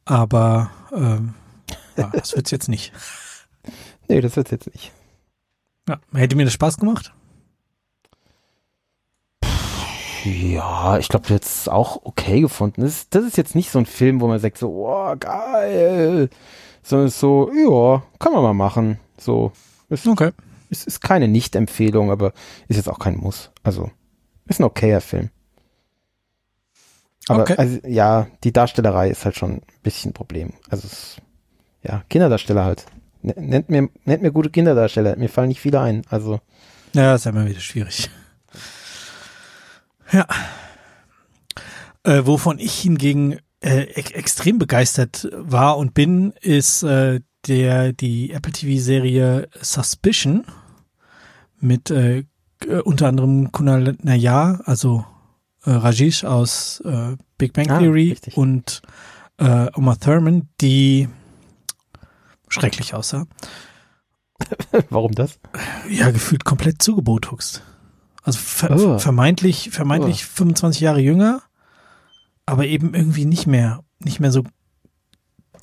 [0.05, 1.35] Aber ähm,
[1.97, 2.93] ja, das wird's jetzt nicht.
[4.09, 4.93] Nee, das wird's jetzt nicht.
[5.89, 7.12] Ja, hätte mir das Spaß gemacht?
[10.27, 12.82] Ja, ich glaube, jetzt auch okay gefunden.
[12.82, 16.28] Das, ist- das ist jetzt nicht so ein Film, wo man sagt so, oh, geil.
[16.82, 18.98] Sondern es ist so, ja, kann man mal machen.
[19.19, 19.53] So,
[19.89, 20.32] es, Okay.
[20.70, 22.32] es ist keine Nicht-Empfehlung, aber
[22.69, 23.51] ist jetzt auch kein Muss.
[23.62, 23.90] Also,
[24.47, 25.31] ist ein okayer Film.
[27.28, 27.55] Aber Okay.
[27.57, 30.53] also, ja, die Darstellerei ist halt schon ein bisschen ein Problem.
[30.70, 31.16] Also es,
[31.82, 32.85] ja, Kinderdarsteller halt.
[33.23, 35.16] Nennt mir, nennt mir gute Kinderdarsteller.
[35.16, 36.03] Mir fallen nicht viele ein.
[36.09, 36.40] Also,
[36.93, 38.09] Ja, ist ja immer wieder schwierig.
[40.12, 40.26] Ja.
[42.04, 48.32] Äh, wovon ich hingegen äh, ex extrem begeistert war und bin, ist äh, der die
[48.32, 50.44] Apple TV-Serie Suspicion
[51.60, 52.24] mit äh,
[52.66, 55.04] äh, unter anderem Kunal Nayar, also
[55.64, 58.36] äh, Rajesh aus äh, Big Bang Ah, Theory richtig.
[58.36, 58.82] und
[59.38, 61.08] äh, Uma Thurman, die
[62.48, 63.26] schrecklich aussah.
[64.90, 65.38] warum das?
[65.90, 67.62] ja, gefühlt komplett zugebotoxt.
[68.27, 68.98] Also ver Oh.
[68.98, 71.43] vermeintlich, vermeintlich 25 Jahre jünger,
[72.44, 74.43] aber eben irgendwie nicht mehr, nicht mehr so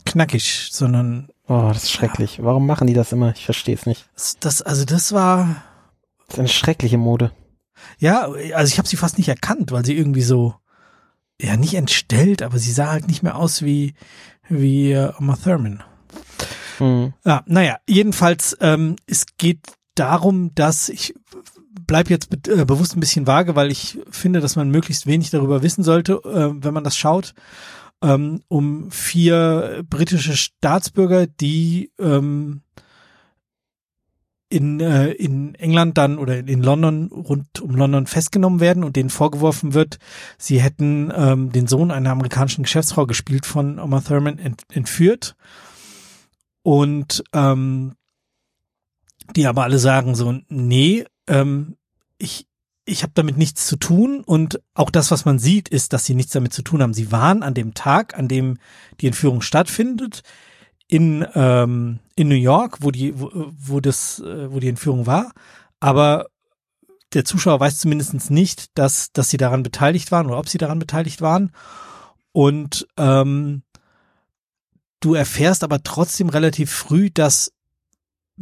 [0.05, 2.39] knackig, sondern Oh, das ist schrecklich.
[2.41, 3.33] Warum machen die das immer?
[3.35, 4.09] Ich verstehe es nicht.
[4.15, 5.61] das, das, also das war,
[6.27, 7.31] Das ist eine schreckliche Mode.
[7.99, 8.21] ja,
[8.55, 10.55] also ich habe sie fast nicht erkannt, weil sie irgendwie so,
[11.41, 13.93] ja, nicht entstellt, aber sie sah halt nicht mehr aus wie,
[14.47, 15.83] wie äh, Uma Thurman.
[16.77, 17.13] Hm.
[17.25, 19.59] Ja, naja, jedenfalls, ähm, es geht
[19.95, 21.13] darum, dass ich
[21.87, 25.29] bleib jetzt be äh, bewusst ein bisschen vage, weil ich finde, dass man möglichst wenig
[25.29, 27.33] darüber wissen sollte, äh, wenn man das schaut,
[28.01, 32.61] ähm, um vier britische Staatsbürger, die ähm,
[34.49, 39.09] in, äh, in England dann oder in London, rund um London festgenommen werden und denen
[39.09, 39.97] vorgeworfen wird,
[40.37, 45.35] sie hätten ähm, den Sohn einer amerikanischen Geschäftsfrau gespielt von Uma Thurman ent entführt.
[46.61, 47.93] Und ähm,
[49.35, 51.77] die aber alle sagen so, nee, ähm,
[52.17, 52.47] ich,
[52.85, 56.15] ich habe damit nichts zu tun und auch das, was man sieht, ist, dass sie
[56.15, 56.93] nichts damit zu tun haben.
[56.93, 58.57] Sie waren an dem Tag, an dem
[58.99, 60.21] die Entführung stattfindet,
[60.87, 65.31] in, ähm, in New York, wo die, wo, wo das, äh, wo die Entführung war,
[65.79, 66.27] aber
[67.13, 70.79] der Zuschauer weiß zumindest nicht, dass, dass sie daran beteiligt waren oder ob sie daran
[70.79, 71.51] beteiligt waren.
[72.31, 73.63] Und ähm,
[74.99, 77.53] du erfährst aber trotzdem relativ früh, dass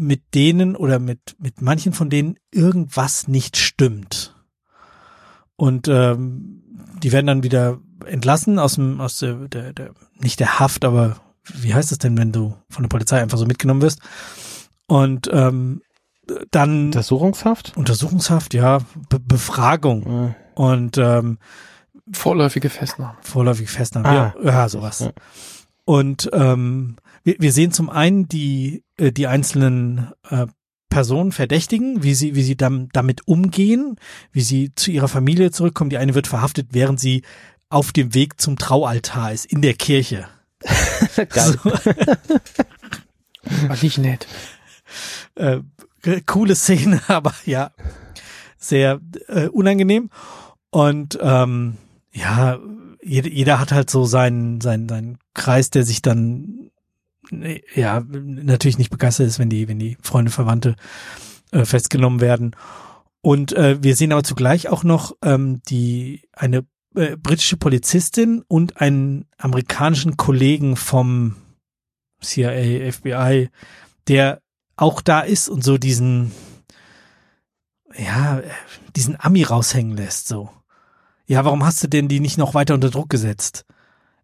[0.02, 4.36] mit denen oder mit, mit manchen von denen irgendwas nicht stimmt.
[5.56, 6.64] Und ähm,
[7.04, 11.18] die werden dann wieder entlassen aus dem, aus der, der, der, nicht der Haft, aber
[11.54, 14.00] wie heißt es denn, wenn du von der Polizei einfach so mitgenommen wirst?
[14.88, 15.82] Und ähm,
[16.52, 17.74] dann Untersuchungshaft?
[17.78, 18.80] Untersuchungshaft, ja,
[19.10, 21.38] Be Befragung Äh, und ähm,
[22.12, 23.18] Vorläufige Festnahme.
[23.22, 24.14] vorläufig Festnahme, Ah.
[24.14, 25.00] ja, ja, sowas.
[25.00, 25.12] Ja.
[25.86, 30.48] Und ähm, wir, wir sehen zum einen die äh, die einzelnen äh,
[30.90, 33.98] Personen verdächtigen, wie sie wie sie dam, damit umgehen,
[34.32, 35.90] wie sie zu ihrer Familie zurückkommen.
[35.90, 37.24] Die eine wird verhaftet, während sie
[37.70, 40.28] auf dem Weg zum Traualtar ist in der Kirche.
[41.16, 41.60] Geil.
[41.64, 41.72] So,
[43.68, 44.28] War nicht nett.
[45.36, 45.62] äh,
[46.26, 47.72] coole Szene, aber ja,
[48.58, 50.10] sehr äh, unangenehm.
[50.70, 51.78] Und ähm,
[52.12, 52.60] ja,
[53.04, 56.71] jeder, jeder hat halt so seinen, seinen, seinen Kreis, der sich dann
[57.74, 60.76] ja natürlich nicht begeistert ist, wenn die, wenn die Freunde, Verwandte
[61.52, 62.56] äh, festgenommen werden.
[63.22, 68.82] Und äh, wir sehen aber zugleich auch noch ähm, die eine äh, britische Polizistin und
[68.82, 71.36] einen amerikanischen Kollegen vom
[72.22, 73.50] CIA, FBI,
[74.08, 74.42] der
[74.76, 76.32] auch da ist und so diesen,
[77.96, 78.42] ja,
[78.96, 80.50] diesen Ami raushängen lässt, so.
[81.28, 83.66] Ja, warum hast du denn die nicht noch weiter unter Druck gesetzt?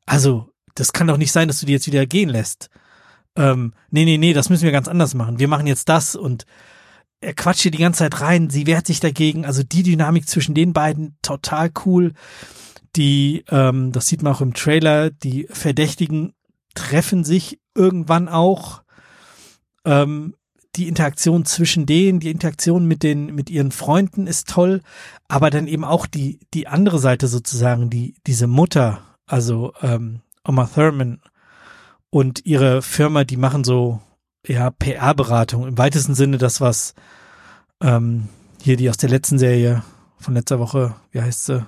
[0.05, 2.69] Also, das kann doch nicht sein, dass du die jetzt wieder gehen lässt.
[3.37, 5.39] Ähm, nee, nee, nee, das müssen wir ganz anders machen.
[5.39, 6.45] Wir machen jetzt das und
[7.21, 9.45] er quatscht hier die ganze Zeit rein, sie wehrt sich dagegen.
[9.45, 12.13] Also die Dynamik zwischen den beiden total cool.
[12.95, 16.33] Die, ähm, das sieht man auch im Trailer, die Verdächtigen
[16.73, 18.81] treffen sich irgendwann auch.
[19.85, 20.35] Ähm,
[20.75, 24.81] die Interaktion zwischen denen, die Interaktion mit den, mit ihren Freunden ist toll,
[25.27, 30.69] aber dann eben auch die, die andere Seite sozusagen, die, diese Mutter, also ähm, Oma
[30.71, 31.19] Thurman
[32.09, 34.01] und ihre Firma, die machen so,
[34.45, 36.93] ja, PR-Beratung, im weitesten Sinne das, was
[37.81, 38.29] ähm,
[38.61, 39.83] hier die aus der letzten Serie
[40.17, 41.65] von letzter Woche, wie heißt sie?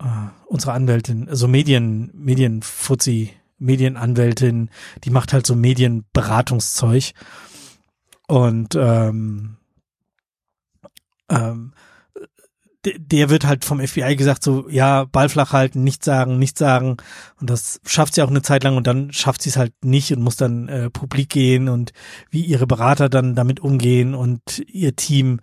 [0.00, 4.70] Äh, unsere Anwältin, also Medien, Medienfuzzi, Medienanwältin,
[5.04, 7.12] die macht halt so Medienberatungszeug.
[8.26, 9.56] Und ähm,
[11.28, 11.72] ähm,
[12.84, 16.96] der wird halt vom FBI gesagt, so, ja, Ball flach halten, nichts sagen, nichts sagen.
[17.40, 20.12] Und das schafft sie auch eine Zeit lang und dann schafft sie es halt nicht
[20.12, 21.92] und muss dann äh, publik gehen und
[22.30, 25.40] wie ihre Berater dann damit umgehen und ihr Team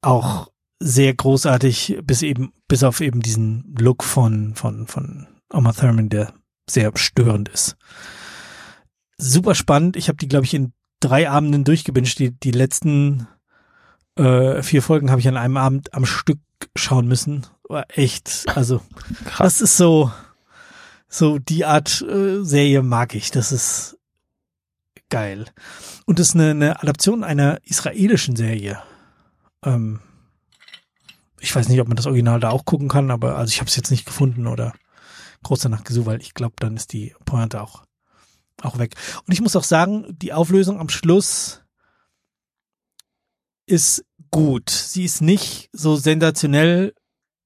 [0.00, 0.50] auch
[0.80, 6.32] sehr großartig, bis eben, bis auf eben diesen Look von, von, von Oma Thurman, der
[6.68, 7.76] sehr störend ist.
[9.18, 9.96] Super spannend.
[9.96, 12.18] Ich habe die, glaube ich, in drei Abenden durchgebinged.
[12.18, 13.28] Die, die letzten
[14.16, 16.38] äh, vier Folgen habe ich an einem Abend am Stück
[16.76, 17.46] schauen müssen.
[17.68, 18.80] War echt, also
[19.38, 20.12] das ist so,
[21.08, 23.30] so die Art äh, Serie mag ich.
[23.30, 23.98] Das ist
[25.10, 25.46] geil.
[26.06, 28.82] Und das ist eine, eine Adaption einer israelischen Serie.
[29.64, 30.00] Ähm,
[31.40, 33.68] ich weiß nicht, ob man das Original da auch gucken kann, aber also ich habe
[33.68, 34.72] es jetzt nicht gefunden oder
[35.42, 37.82] groß danach gesucht, weil ich glaube, dann ist die Pointe auch
[38.60, 38.94] auch weg.
[39.26, 41.62] Und ich muss auch sagen, die Auflösung am Schluss
[43.66, 44.70] ist gut.
[44.70, 46.94] Sie ist nicht so sensationell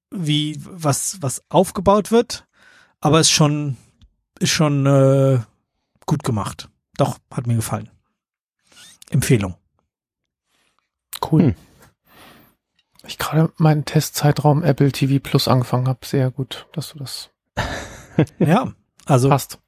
[0.09, 2.47] wie was was aufgebaut wird,
[2.99, 3.77] aber ist schon
[4.39, 5.39] ist schon äh,
[6.07, 6.69] gut gemacht.
[6.97, 7.89] Doch hat mir gefallen.
[9.11, 9.55] Empfehlung.
[11.31, 11.43] Cool.
[11.43, 11.55] Hm.
[13.05, 16.05] Ich gerade meinen Testzeitraum Apple TV Plus angefangen habe.
[16.05, 17.29] Sehr gut, dass du das
[18.39, 18.73] Ja,
[19.05, 19.59] also passt.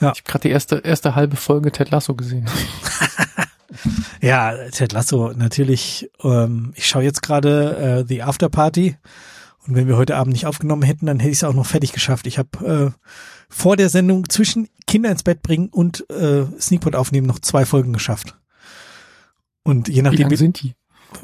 [0.00, 0.12] Ja.
[0.12, 2.50] Ich habe gerade die erste, erste halbe Folge Ted Lasso gesehen.
[4.22, 6.08] Ja, Ted Lasso, natürlich.
[6.22, 8.96] Ähm, ich schaue jetzt gerade äh, The After Party.
[9.66, 11.92] Und wenn wir heute Abend nicht aufgenommen hätten, dann hätte ich es auch noch fertig
[11.92, 12.28] geschafft.
[12.28, 13.08] Ich habe äh,
[13.48, 17.92] vor der Sendung zwischen Kinder ins Bett bringen und äh, Sneakpot aufnehmen noch zwei Folgen
[17.92, 18.38] geschafft.
[19.64, 20.74] Und je Wie nachdem, lang sind die?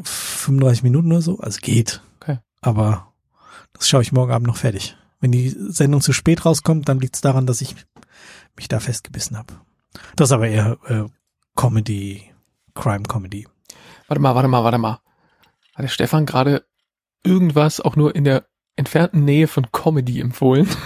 [0.03, 2.03] 35 Minuten oder so, also geht.
[2.21, 2.39] Okay.
[2.61, 3.13] Aber
[3.75, 4.97] das schaue ich morgen Abend noch fertig.
[5.21, 7.77] Wenn die Sendung zu spät rauskommt, dann liegt es daran, dass ich
[8.57, 9.55] mich da festgebissen habe.
[10.17, 11.05] Das ist aber eher äh,
[11.57, 12.25] Comedy,
[12.79, 13.47] Crime Comedy.
[14.07, 15.01] Warte mal, warte mal, warte mal.
[15.75, 16.65] Hat der Stefan gerade
[17.25, 18.47] irgendwas auch nur in der
[18.77, 20.69] entfernten Nähe von Comedy empfohlen?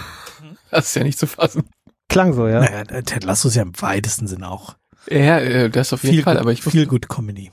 [0.71, 1.69] Das ist ja nicht zu fassen.
[2.09, 2.61] Klang so, ja.
[2.61, 4.75] Naja, Ted Lasso ist ja im weitesten Sinn auch.
[5.07, 7.51] Ja, äh, das auf jeden Fall, gut, aber ich viel wusste, gut Comedy.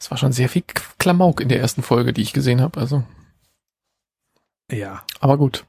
[0.00, 0.64] es war schon sehr viel
[0.98, 3.04] Klamauk in der ersten Folge, die ich gesehen habe, also.
[4.72, 5.04] Ja.
[5.20, 5.64] Aber gut.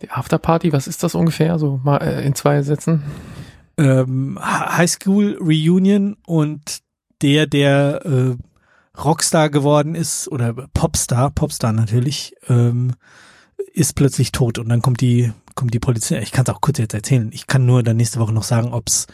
[0.00, 1.58] Die Afterparty, was ist das ungefähr?
[1.58, 3.02] So mal äh, in zwei Sätzen.
[3.80, 6.80] Ähm, High School Reunion und
[7.22, 8.36] der, der äh,
[9.00, 12.92] Rockstar geworden ist, oder Popstar, Popstar natürlich, ähm,
[13.72, 16.20] ist plötzlich tot und dann kommt die, kommt die Polizei.
[16.20, 17.30] Ich kann es auch kurz jetzt erzählen.
[17.32, 19.06] Ich kann nur dann nächste Woche noch sagen, ob's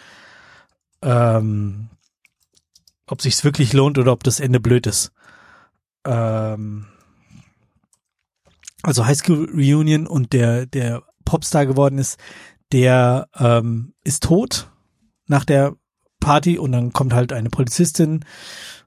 [1.03, 1.89] ähm,
[3.07, 5.13] ob sich's wirklich lohnt oder ob das Ende blöd ist.
[6.05, 6.87] Ähm,
[8.83, 12.19] also High School Reunion und der, der Popstar geworden ist,
[12.73, 14.71] der ähm, ist tot
[15.27, 15.75] nach der
[16.21, 18.25] Party und dann kommt halt eine Polizistin,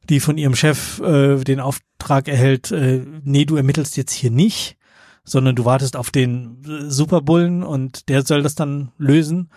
[0.10, 4.78] die von ihrem Chef äh, den Auftrag erhält, äh, nee, du ermittelst jetzt hier nicht,
[5.24, 9.50] sondern du wartest auf den äh, Superbullen und der soll das dann lösen.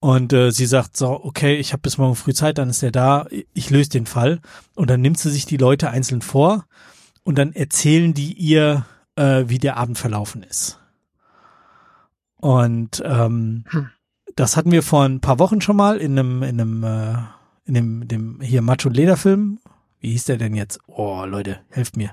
[0.00, 2.90] Und äh, sie sagt so, okay, ich habe bis morgen früh Zeit, dann ist er
[2.90, 4.40] da, ich löse den Fall.
[4.74, 6.66] Und dann nimmt sie sich die Leute einzeln vor
[7.22, 8.84] und dann erzählen die ihr,
[9.16, 10.81] äh, wie der Abend verlaufen ist.
[12.42, 13.88] Und ähm, Hm.
[14.36, 17.14] das hatten wir vor ein paar Wochen schon mal in einem, in einem, äh,
[17.64, 19.60] in dem, dem hier Macho Lederfilm.
[20.00, 20.80] Wie hieß der denn jetzt?
[20.88, 22.10] Oh, Leute, helft mir.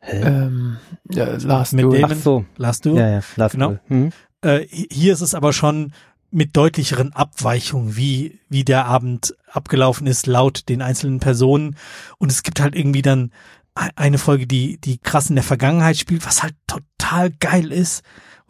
[0.00, 0.78] Ähm,
[1.10, 1.98] ja, Last Mit Duel.
[2.00, 2.44] dem- Ach so.
[2.56, 2.96] Lasst du?
[2.96, 3.20] Ja, ja.
[3.36, 3.68] Last Genau.
[3.68, 3.80] Duel.
[3.88, 4.10] Hm?
[4.40, 5.92] Äh, hier ist es aber schon
[6.30, 11.76] mit deutlicheren Abweichungen, wie, wie der Abend abgelaufen ist, laut den einzelnen Personen.
[12.18, 13.30] Und es gibt halt irgendwie dann
[13.78, 18.02] e- eine Folge, die, die krass in der Vergangenheit spielt, was halt total geil ist,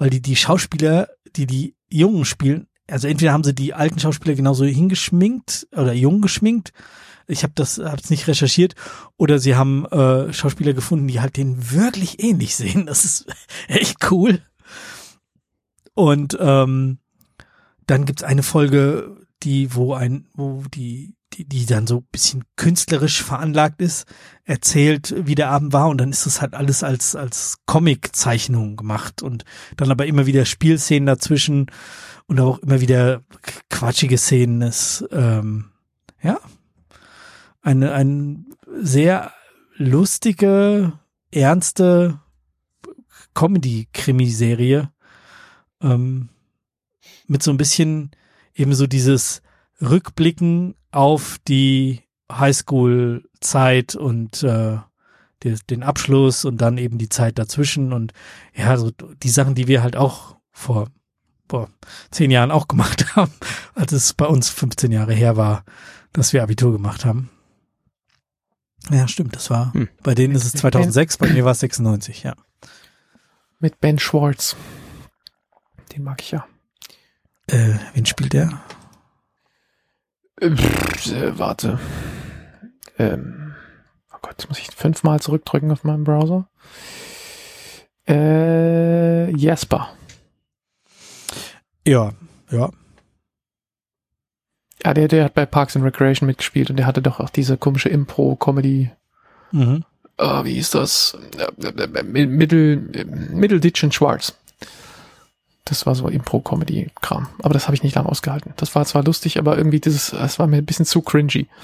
[0.03, 4.35] weil die, die Schauspieler, die die Jungen spielen, also entweder haben sie die alten Schauspieler
[4.35, 6.73] genauso hingeschminkt oder jung geschminkt,
[7.29, 8.75] ich habe das hab's nicht recherchiert,
[9.17, 12.87] oder sie haben äh, Schauspieler gefunden, die halt denen wirklich ähnlich sehen.
[12.87, 13.27] Das ist
[13.69, 14.43] echt cool.
[15.95, 16.99] Und ähm,
[17.87, 22.45] dann gibt's eine Folge, die, wo ein, wo die, die, die dann so ein bisschen
[22.57, 24.07] künstlerisch veranlagt ist,
[24.45, 29.23] erzählt, wie der Abend war und dann ist das halt alles als, als Comic-Zeichnung gemacht
[29.23, 29.45] und
[29.77, 31.67] dann aber immer wieder Spielszenen dazwischen
[32.27, 33.23] und auch immer wieder
[33.71, 34.63] quatschige Szenen.
[34.63, 35.71] Ist, ähm,
[36.23, 36.41] ja,
[37.63, 38.45] eine, eine
[38.81, 39.33] sehr
[39.77, 40.93] lustige,
[41.31, 42.21] ernste
[43.35, 44.91] Comedy-Krimiserie,
[45.81, 46.29] ähm,
[47.27, 48.11] mit so ein bisschen
[48.55, 49.43] eben so dieses
[49.83, 54.79] Rückblicken auf die Highschool-Zeit und äh,
[55.43, 58.13] die, den Abschluss und dann eben die Zeit dazwischen und
[58.55, 60.89] ja, so die Sachen, die wir halt auch vor
[61.49, 61.69] boah,
[62.11, 63.33] zehn Jahren auch gemacht haben,
[63.75, 65.65] als es bei uns 15 Jahre her war,
[66.13, 67.31] dass wir Abitur gemacht haben.
[68.91, 69.89] Ja, stimmt, das war, Hm.
[70.03, 72.35] bei denen ist es 2006, bei mir war es 96, ja.
[73.61, 74.57] Mit Ben Schwartz.
[75.93, 76.45] Den mag ich ja.
[77.47, 78.61] Äh, wen spielt der?
[80.43, 81.79] Pff, äh, warte.
[82.99, 83.55] Ähm,
[84.13, 86.49] oh Gott, jetzt muss ich fünfmal zurückdrücken auf meinem Browser.
[88.09, 89.91] Äh, Jasper.
[91.87, 92.13] Ja,
[92.51, 92.71] ja.
[94.85, 97.57] Ja, der, der hat bei Parks and Recreation mitgespielt und der hatte doch auch diese
[97.57, 98.91] komische Impro-Comedy.
[99.53, 99.85] Mhm.
[100.19, 101.17] Äh, wie hieß das?
[101.39, 104.37] Äh, äh, Mittel, äh, Mittelditch und Schwarz.
[105.65, 107.29] Das war so Impro-Comedy-Kram.
[107.43, 108.53] Aber das habe ich nicht lange ausgehalten.
[108.57, 111.49] Das war zwar lustig, aber irgendwie dieses, das war mir ein bisschen zu cringy.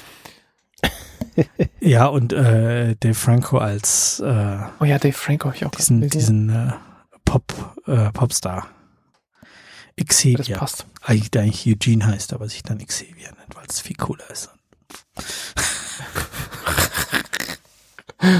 [1.80, 6.08] Ja, und äh, Dave Franco als äh, Oh ja, Dave Franco habe ich auch diesen,
[6.08, 6.72] diesen äh,
[7.24, 7.52] Pop,
[7.86, 8.68] äh, Popstar.
[9.96, 10.56] Das Xavier.
[10.56, 10.86] passt.
[11.02, 14.50] Eigentlich, der eigentlich Eugene heißt, aber sich dann Xavier nennt, weil es viel cooler ist.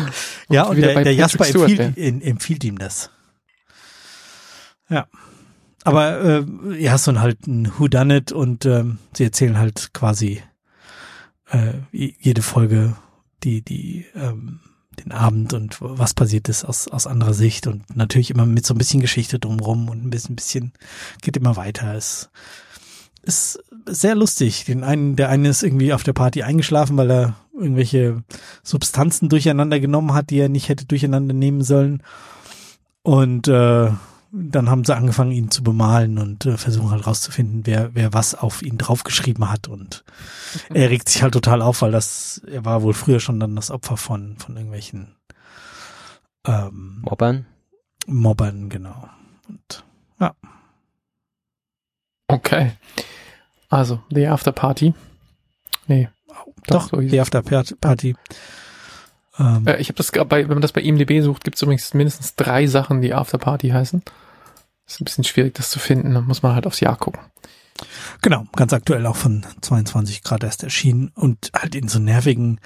[0.49, 3.11] ja, und wieder der, der Jasper empfiehlt, empfiehlt ihm das.
[4.89, 5.07] Ja.
[5.85, 6.45] Aber äh,
[6.79, 10.43] ja, so ein halt ein Whodunit und ähm, sie erzählen halt quasi
[11.51, 12.97] äh, jede Folge
[13.45, 14.61] die, die, ähm,
[14.99, 18.75] den Abend und was passiert ist aus, aus anderer Sicht und natürlich immer mit so
[18.75, 20.73] ein bisschen Geschichte drumrum und ein bisschen, bisschen
[21.23, 21.95] geht immer weiter.
[21.95, 22.31] Es
[23.23, 24.65] ist sehr lustig.
[24.65, 28.23] Den einen, der eine ist irgendwie auf der Party eingeschlafen, weil er irgendwelche
[28.63, 32.03] Substanzen durcheinander genommen hat, die er nicht hätte durcheinander nehmen sollen.
[33.03, 33.91] Und äh,
[34.33, 38.35] dann haben sie angefangen, ihn zu bemalen und äh, versuchen halt rauszufinden, wer, wer was
[38.35, 39.69] auf ihn draufgeschrieben hat.
[39.69, 40.05] Und
[40.73, 43.71] er regt sich halt total auf, weil das, er war wohl früher schon dann das
[43.71, 45.17] Opfer von, von irgendwelchen
[46.47, 47.47] ähm, Mobbern.
[48.07, 49.09] Mobbern, genau.
[49.49, 49.85] Und
[52.29, 52.73] Okay.
[53.71, 54.95] Also, The After Party.
[55.87, 56.09] Nee.
[56.67, 58.15] doch, so hieß die After Party.
[59.39, 61.63] Ähm, Äh, ich habe das gerade bei, wenn man das bei IMDb sucht, gibt es
[61.63, 64.03] übrigens mindestens drei Sachen, die After Party heißen.
[64.87, 66.15] Ist ein bisschen schwierig, das zu finden.
[66.15, 67.21] Da muss man halt aufs Jahr gucken.
[68.23, 72.61] Genau, ganz aktuell auch von 22 Grad erst erschienen und halt in so nervigen,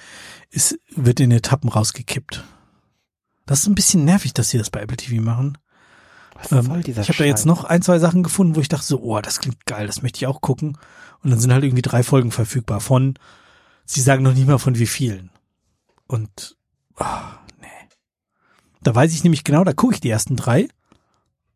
[0.51, 2.43] ist, wird in Etappen rausgekippt.
[3.45, 5.59] Das ist ein bisschen nervig, dass sie das bei Apple TV machen.
[6.35, 8.69] Was Ähm, soll dieser ich habe da jetzt noch ein, zwei Sachen gefunden, wo ich
[8.69, 10.79] dachte so, oh, das klingt geil, das möchte ich auch gucken.
[11.23, 13.19] Und dann sind halt irgendwie drei Folgen verfügbar von,
[13.85, 15.31] sie sagen noch nicht mal von wie vielen.
[16.07, 16.57] Und,
[16.97, 17.67] ah, nee.
[18.83, 20.69] Da weiß ich nämlich genau, da gucke ich die ersten drei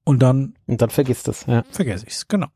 [0.04, 1.64] und dann Und dann vergisst es, ja.
[1.70, 2.48] vergesse ich's genau.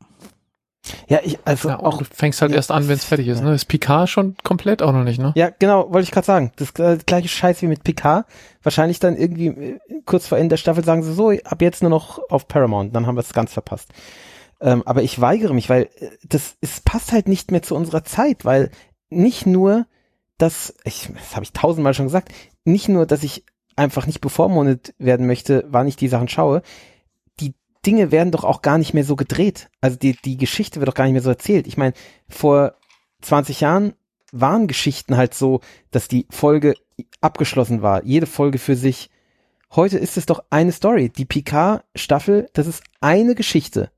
[1.07, 3.43] Ja, ich, also Ja, auch du fängst halt ja, erst an, wenn es fertig ist.
[3.43, 3.53] Ne?
[3.53, 5.31] Ist Picard schon komplett auch noch nicht, ne?
[5.35, 6.51] Ja, genau, wollte ich gerade sagen.
[6.55, 8.25] Das äh, gleiche Scheiß wie mit Picard.
[8.63, 11.91] Wahrscheinlich dann irgendwie äh, kurz vor Ende der Staffel sagen sie so, ab jetzt nur
[11.91, 12.95] noch auf Paramount.
[12.95, 13.89] Dann haben wir es ganz verpasst.
[14.59, 18.03] Ähm, aber ich weigere mich, weil äh, das, es passt halt nicht mehr zu unserer
[18.03, 18.71] Zeit, weil
[19.09, 19.85] nicht nur,
[20.41, 22.31] dass, ich, das habe ich tausendmal schon gesagt,
[22.63, 23.45] nicht nur, dass ich
[23.75, 26.61] einfach nicht bevormundet werden möchte, wann ich die Sachen schaue,
[27.39, 27.53] die
[27.85, 29.69] Dinge werden doch auch gar nicht mehr so gedreht.
[29.81, 31.67] Also die, die Geschichte wird doch gar nicht mehr so erzählt.
[31.67, 31.93] Ich meine,
[32.27, 32.75] vor
[33.21, 33.93] 20 Jahren
[34.31, 35.61] waren Geschichten halt so,
[35.91, 36.75] dass die Folge
[37.21, 38.03] abgeschlossen war.
[38.03, 39.09] Jede Folge für sich.
[39.73, 41.09] Heute ist es doch eine Story.
[41.09, 43.91] Die Picard-Staffel, das ist eine Geschichte,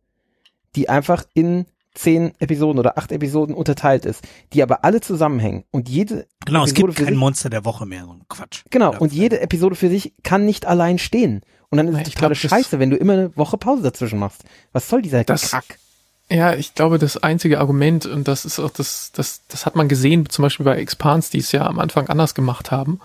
[0.75, 5.89] die einfach in zehn Episoden oder acht Episoden unterteilt ist, die aber alle zusammenhängen und
[5.89, 8.63] jede Genau, es Episode gibt für kein sich, Monster der Woche mehr, so ein Quatsch.
[8.71, 11.41] Genau, und jede Episode für sich kann nicht allein stehen.
[11.69, 14.43] Und dann ist es total das- scheiße, wenn du immer eine Woche Pause dazwischen machst.
[14.71, 15.79] Was soll dieser Das- Kack?
[16.29, 19.87] Ja, ich glaube, das einzige Argument, und das ist auch das, das, das hat man
[19.87, 22.99] gesehen, zum Beispiel bei Expans, die es ja am Anfang anders gemacht haben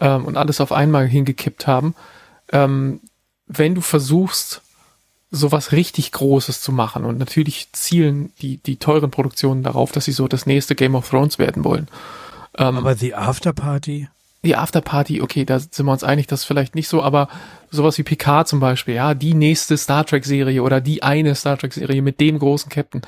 [0.00, 1.94] ähm, und alles auf einmal hingekippt haben.
[2.52, 3.00] Ähm,
[3.46, 4.60] wenn du versuchst,
[5.30, 10.12] sowas richtig Großes zu machen, und natürlich zielen die, die teuren Produktionen darauf, dass sie
[10.12, 11.88] so das nächste Game of Thrones werden wollen.
[12.56, 14.08] Ähm, Aber die Afterparty?
[14.44, 17.28] die Afterparty, okay, da sind wir uns einig, das ist vielleicht nicht so, aber
[17.70, 21.58] sowas wie Picard zum Beispiel, ja, die nächste Star Trek Serie oder die eine Star
[21.58, 23.02] Trek Serie mit dem großen Captain.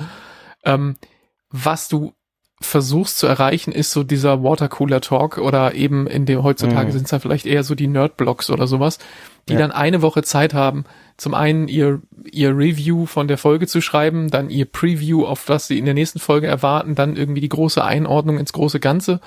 [0.64, 0.96] Ähm,
[1.50, 2.12] was du
[2.60, 6.92] versuchst zu erreichen, ist so dieser Watercooler Talk oder eben in dem heutzutage Mhm.
[6.92, 8.98] sind es dann vielleicht eher so die Nerdblocks oder sowas,
[9.48, 9.58] die Ja.
[9.60, 10.84] dann eine Woche Zeit haben,
[11.16, 12.00] zum einen ihr,
[12.30, 15.94] ihr Review von der Folge zu schreiben, dann ihr Preview, auf was sie in der
[15.94, 19.20] nächsten Folge erwarten, dann irgendwie die große Einordnung ins große Ganze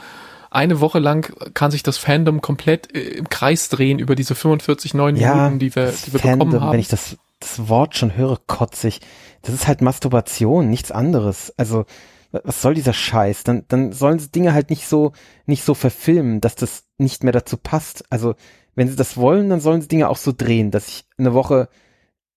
[0.50, 4.94] eine Woche lang kann sich das Fandom komplett äh, im Kreis drehen über diese 45
[4.94, 6.74] neuen Ja, Minuten, die wir, die wir Fandom, bekommen haben.
[6.74, 9.02] wenn ich das, das Wort schon höre, kotzig.
[9.42, 11.52] Das ist halt Masturbation, nichts anderes.
[11.58, 11.86] Also,
[12.32, 13.44] wa- was soll dieser Scheiß?
[13.44, 15.14] Dann, dann sollen sie Dinge halt nicht so,
[15.48, 18.06] nicht so verfilmen, dass das nicht mehr dazu passt.
[18.12, 18.36] Also,
[18.76, 21.70] wenn sie das wollen, dann sollen sie Dinge auch so drehen, dass ich eine Woche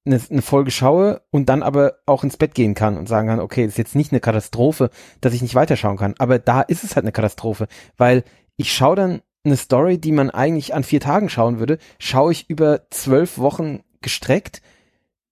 [0.07, 3.41] eine, eine Folge schaue und dann aber auch ins Bett gehen kann und sagen kann,
[3.41, 4.91] okay, ist jetzt nicht eine Katastrophe,
[5.21, 6.15] dass ich nicht weiterschauen kann.
[6.19, 8.25] Aber da ist es halt eine Katastrophe, weil
[8.57, 12.49] ich schaue dann eine Story, die man eigentlich an vier Tagen schauen würde, schaue ich
[12.49, 14.63] über zwölf Wochen gestreckt,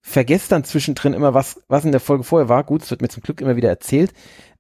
[0.01, 2.65] vergesse dann zwischendrin immer, was, was in der Folge vorher war.
[2.65, 4.13] Gut, es wird mir zum Glück immer wieder erzählt,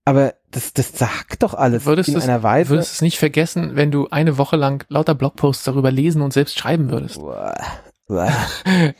[0.04, 2.70] aber das, das zerhackt doch alles Würdest in du's- einer Weise.
[2.70, 6.58] würdest es nicht vergessen, wenn du eine Woche lang lauter Blogposts darüber lesen und selbst
[6.58, 7.16] schreiben würdest.
[7.18, 7.54] Uah.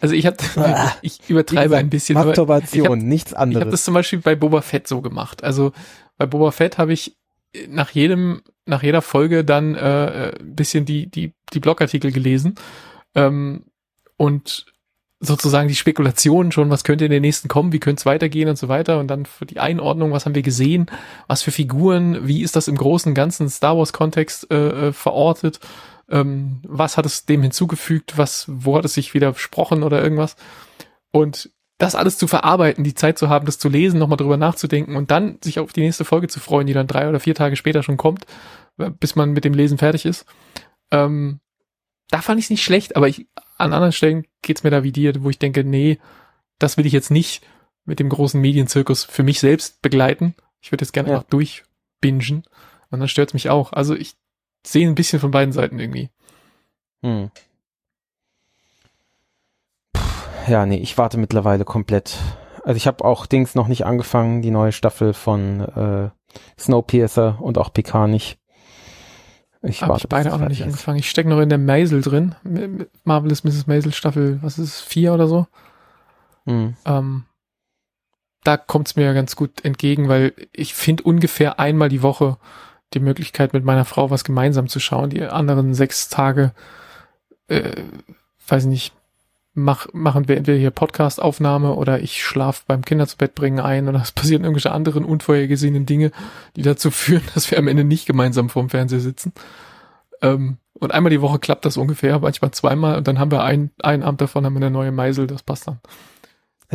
[0.01, 0.37] Also ich hab,
[1.03, 3.71] ich übertreibe ein bisschen, Masturbation, ich hab- nichts Ich habe anderes.
[3.71, 5.45] das zum Beispiel bei Boba Fett so gemacht.
[5.45, 5.73] Also
[6.17, 7.15] bei Boba Fett habe ich
[7.69, 12.55] nach jedem, nach jeder Folge dann äh, äh, ein bisschen die, die, die Blogartikel gelesen
[13.15, 13.65] ähm,
[14.17, 14.67] und
[15.25, 18.57] sozusagen die Spekulationen schon, was könnte in den nächsten kommen, wie könnte es weitergehen und
[18.57, 18.99] so weiter.
[18.99, 20.87] Und dann für die Einordnung, was haben wir gesehen,
[21.27, 25.61] was für Figuren, wie ist das im großen ganzen Star Wars Kontext äh, äh, verortet,
[26.09, 30.37] ähm, was hat es dem hinzugefügt, was, wo hat es sich widersprochen oder irgendwas?
[31.11, 34.97] Und das alles zu verarbeiten, die Zeit zu haben, das zu lesen, nochmal drüber nachzudenken
[34.97, 37.57] und dann sich auf die nächste Folge zu freuen, die dann drei oder vier Tage
[37.57, 38.27] später schon kommt,
[38.79, 40.27] äh, bis man mit dem Lesen fertig ist.
[40.91, 41.41] Ähm,
[42.11, 43.27] da fand ich es nicht schlecht, aber ich,
[43.59, 45.99] an anderen Stellen geht's mir da wie dir, wo ich denke, nee,
[46.59, 47.45] das will ich jetzt nicht
[47.85, 50.35] mit dem großen Medienzirkus für mich selbst begleiten.
[50.61, 51.17] Ich würde jetzt gerne Ja.
[51.17, 52.45] einfach durchbingen
[52.91, 53.73] und dann stört's mich auch.
[53.73, 54.15] Also ich
[54.67, 56.09] sehe ein bisschen von beiden Seiten irgendwie.
[57.03, 57.31] Hm.
[59.93, 60.01] Puh,
[60.49, 62.19] ja, nee, ich warte mittlerweile komplett.
[62.65, 66.11] Also ich habe auch Dings noch nicht angefangen, die neue Staffel von äh,
[66.59, 68.39] Snowpiercer und auch PK nicht.
[69.67, 70.67] Ich Habe ich beide auch es noch nicht ist.
[70.67, 70.99] angefangen.
[70.99, 72.35] Ich stecke noch in der Maisel drin.
[73.05, 73.67] Marvelous Mrs.
[73.67, 75.47] Maisel Staffel, was ist es, vier oder so?
[76.47, 76.75] Hm.
[76.85, 77.25] Ähm,
[78.45, 82.37] da kommt's mir ganz gut entgegen, weil ich finde ungefähr einmal die Woche
[82.93, 85.11] die Möglichkeit, mit meiner Frau was gemeinsam zu schauen.
[85.11, 86.53] Die anderen sechs Tage,
[87.49, 87.83] äh,
[88.47, 88.93] weiß ich nicht,
[89.55, 93.89] mach, machen wir entweder hier Podcast-Aufnahme oder ich schlaf beim Kinder zu Bett bringen ein
[93.89, 96.11] oder es passieren irgendwelche anderen unvorhergesehenen Dinge,
[96.57, 99.33] die dazu führen, dass wir am Ende nicht gemeinsam vorm Fernseher sitzen.
[100.23, 103.71] Ähm, und einmal die Woche klappt das ungefähr, manchmal zweimal und dann haben wir ein,
[103.83, 105.79] einen Abend davon haben wir eine neue Meisel, das passt dann.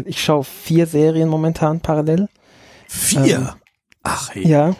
[0.06, 2.30] Ich schaue vier Serien momentan parallel.
[2.88, 3.36] Vier?
[3.36, 3.50] Ähm,
[4.04, 4.48] Ach, hey.
[4.48, 4.76] Ja.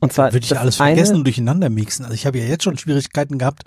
[0.00, 2.04] Und zwar Würde ich alles eine- vergessen und durcheinander mixen.
[2.04, 3.62] Also ich habe ja jetzt schon Schwierigkeiten gehabt,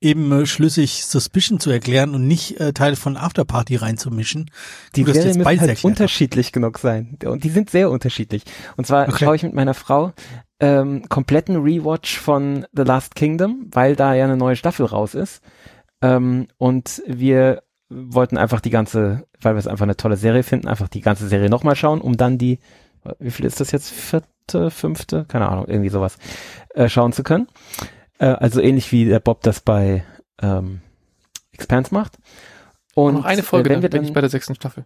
[0.00, 4.50] eben äh, schlüssig Suspicion zu erklären und nicht äh, Teile von Afterparty reinzumischen.
[4.96, 7.18] Die du Serien müssen halt erklärt unterschiedlich genug sein.
[7.24, 8.44] Und die sind sehr unterschiedlich.
[8.76, 9.24] Und zwar Okay.
[9.24, 10.12] schaue ich mit meiner Frau
[10.60, 15.42] ähm, kompletten Rewatch von The Last Kingdom, weil da ja eine neue Staffel raus ist.
[16.02, 20.68] Ähm, und wir wollten einfach die ganze, weil wir es einfach eine tolle Serie finden,
[20.68, 22.58] einfach die ganze Serie nochmal schauen, um dann die,
[23.18, 23.90] wie viel ist das jetzt?
[23.90, 25.24] Vierte, fünfte?
[25.26, 26.18] Keine Ahnung, irgendwie sowas,
[26.74, 27.48] äh, schauen zu können.
[28.18, 30.04] Äh, also ähnlich wie der Bob das bei
[30.42, 30.80] ähm,
[31.52, 32.18] Expanse macht.
[32.94, 34.84] Und noch eine Folge, dann wenn wir bin dann, ich bei der sechsten Staffel.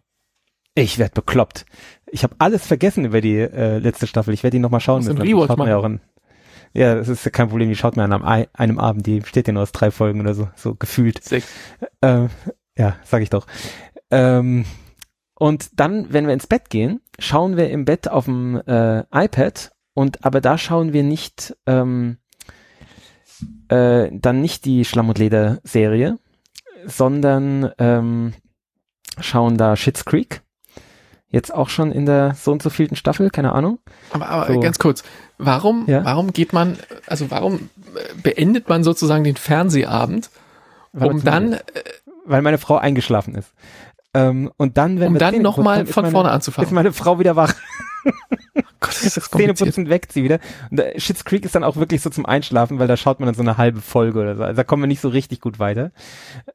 [0.74, 1.66] Ich werd bekloppt.
[2.06, 4.32] Ich habe alles vergessen über die äh, letzte Staffel.
[4.32, 5.18] Ich werde die nochmal schauen müssen.
[5.18, 6.00] Rewatch schaut ja, auch an.
[6.72, 7.68] ja, das ist ja kein Problem.
[7.68, 9.06] Die schaut man an einem, einem Abend.
[9.06, 11.22] Die besteht ja nur aus drei Folgen oder so, so gefühlt.
[11.22, 11.46] Sechs.
[12.00, 12.28] Äh,
[12.76, 13.46] ja, sag ich doch.
[14.10, 14.64] Ähm,
[15.34, 19.72] und dann, wenn wir ins Bett gehen, schauen wir im Bett auf dem äh, iPad
[19.94, 22.18] und aber da schauen wir nicht ähm,
[23.72, 26.18] äh, dann nicht die Schlamm und Leder Serie,
[26.86, 28.34] sondern ähm,
[29.20, 30.42] schauen da Schitt's Creek.
[31.28, 33.78] Jetzt auch schon in der so und so vielten Staffel, keine Ahnung.
[34.12, 34.60] Aber, aber So.
[34.60, 35.02] ganz kurz,
[35.38, 36.04] warum, Ja?
[36.04, 36.76] warum geht man,
[37.06, 40.28] also warum äh, beendet man sozusagen den Fernsehabend,
[40.92, 41.64] Weil um dann, ist.
[42.26, 43.50] weil meine Frau eingeschlafen ist.
[44.12, 46.74] Ähm, und dann, wenn um wir dann nochmal ist von meine- vorne ist anzufangen?
[46.74, 47.54] meine Frau wieder wach.
[48.80, 50.40] Gott, ist das putzen, weckt sie wieder.
[50.70, 53.26] Und da, Schitt's Creek ist dann auch wirklich so zum Einschlafen, weil da schaut man
[53.26, 54.42] dann so eine halbe Folge oder so.
[54.42, 55.92] Also da kommen wir nicht so richtig gut weiter.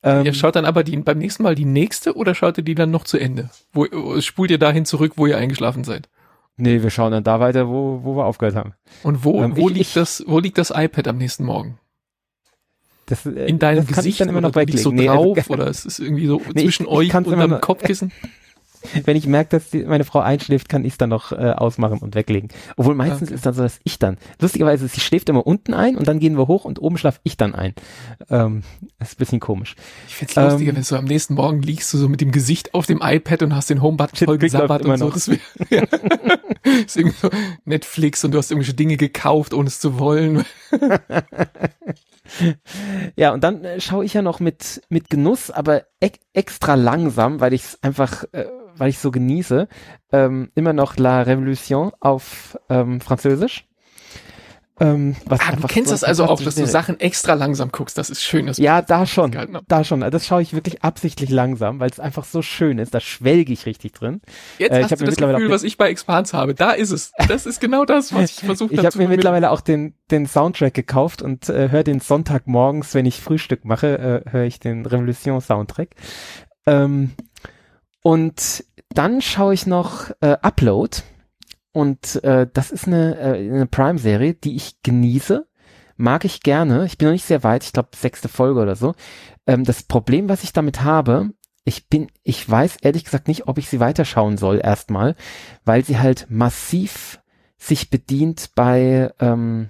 [0.04, 2.76] Ähm, Ihr schaut dann aber die, beim nächsten Mal die nächste oder schaut ihr die
[2.76, 3.50] dann noch zu Ende?
[3.72, 6.10] Wo, wo- spult ihr dahin zurück, wo ihr eingeschlafen seid?
[6.60, 8.74] nee, wir schauen dann da weiter, wo, wo wir aufgehört haben.
[9.04, 11.78] Und wo, Ähm, wo ich- liegt ich- das, wo liegt das iPad am nächsten Morgen?
[13.06, 14.96] Das, äh, In deinem das kann Gesicht ich dann immer noch liegt so weglegen.
[14.96, 18.12] Nee, also, drauf oder es ist irgendwie so Nee, zwischen ich- euch und noch- Kopfkissen?
[19.06, 22.00] wenn ich merke, dass die, meine Frau einschläft, kann ich es dann noch äh, ausmachen
[22.00, 22.50] und weglegen.
[22.76, 23.36] Obwohl meistens Okay.
[23.36, 26.38] ist dann so, dass ich dann, lustigerweise, sie schläft immer unten ein und dann gehen
[26.38, 27.74] wir hoch und oben schlafe ich dann ein.
[28.30, 28.64] Ähm,
[29.00, 29.76] das ist ein bisschen komisch.
[30.08, 32.32] Ich find's lustiger, Ähm, wenn du so am nächsten Morgen liegst du so mit dem
[32.32, 35.06] Gesicht auf dem iPad und hast den Homebutton voll gesabbert und so.
[35.06, 35.14] noch.
[35.14, 35.38] Das wär,
[35.70, 35.84] ja.
[36.86, 37.30] ist irgendwie so
[37.66, 40.44] Netflix und du hast irgendwelche Dinge gekauft, ohne es zu wollen.
[43.16, 47.40] Ja, und dann äh, schaue ich ja noch mit, mit Genuss, aber ek extra langsam,
[47.40, 48.46] weil ich es einfach, äh,
[48.78, 49.68] weil ich so genieße,
[50.12, 53.68] ähm, immer noch La Révolution auf ähm, Französisch.
[54.80, 57.98] Ähm, was Ah, du kennst so das also auch, dass du Sachen extra langsam guckst.
[57.98, 58.46] Das ist schön.
[58.46, 59.36] Das Ja, da schon.
[59.36, 59.62] habe.
[59.68, 60.02] Da schon.
[60.02, 62.94] Das schaue ich wirklich absichtlich langsam, weil es einfach so schön ist.
[62.94, 64.22] Da schwelge ich richtig drin.
[64.60, 66.54] Jetzt äh, ich hast du das Gefühl, was ich bei Expans habe.
[66.54, 67.12] Da ist es.
[67.28, 69.96] Das ist genau das, was ich versucht Ich habe habe zu mir mittlerweile auch den,
[70.12, 74.60] den Soundtrack gekauft und äh, höre den Sonntagmorgens, wenn ich Frühstück mache, äh, höre ich
[74.60, 75.96] den Revolution Soundtrack.
[76.68, 77.12] Ähm,
[78.04, 80.98] und dann schaue ich noch äh, Upload
[81.78, 85.46] und äh, das ist eine, äh, eine Prime-Serie, die ich genieße,
[85.96, 86.88] mag ich gerne.
[86.88, 88.96] Ich bin noch nicht sehr weit, ich glaube sechste Folge oder so.
[89.46, 91.30] Ähm, das Problem, was ich damit habe,
[91.66, 95.16] ich bin, ich weiß ehrlich gesagt nicht, ob ich sie weiterschauen soll erstmal,
[95.66, 97.22] weil sie halt massiv
[97.60, 99.70] sich bedient bei ähm,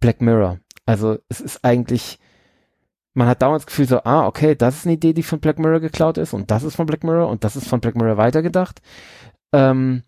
[0.00, 0.58] Black Mirror.
[0.86, 2.18] Also es ist eigentlich,
[3.12, 5.58] man hat dauernd das Gefühl so, ah, okay, das ist eine Idee, die von Black
[5.58, 8.16] Mirror geklaut ist und das ist von Black Mirror und das ist von Black Mirror
[8.16, 8.80] weitergedacht.
[9.52, 10.04] Ähm,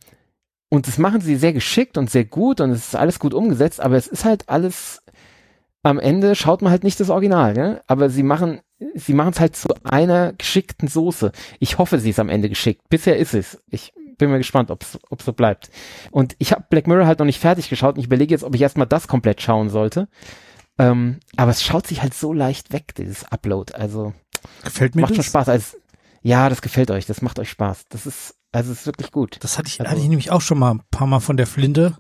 [0.75, 3.81] und das machen sie sehr geschickt und sehr gut und es ist alles gut umgesetzt,
[3.81, 5.03] aber es ist halt alles,
[5.83, 7.83] am Ende schaut man halt nicht das Original, ne?
[7.87, 8.61] aber sie machen
[8.95, 11.33] sie machen es halt zu einer geschickten Soße.
[11.59, 12.83] Ich hoffe, sie ist am Ende geschickt.
[12.89, 13.63] Bisher ist es.
[13.71, 15.71] Ich bin mal gespannt, ob es so bleibt.
[16.11, 18.55] Und ich habe Black Mirror halt noch nicht fertig geschaut und ich überlege jetzt, ob
[18.55, 20.09] ich erstmal das komplett schauen sollte.
[20.79, 23.75] Ähm, aber es schaut sich halt so leicht weg, dieses Upload.
[23.75, 24.13] Also
[24.65, 25.27] Gefällt mir macht schon das?
[25.27, 25.49] Spaß.
[25.49, 25.77] Also,
[26.23, 27.07] ja, das gefällt euch.
[27.07, 27.87] Das macht euch Spaß.
[27.89, 29.39] Das ist, also es ist wirklich gut.
[29.41, 31.47] Das hatte ich, Also- hatte ich nämlich auch schon mal ein paar Mal von der
[31.47, 31.97] Flinte.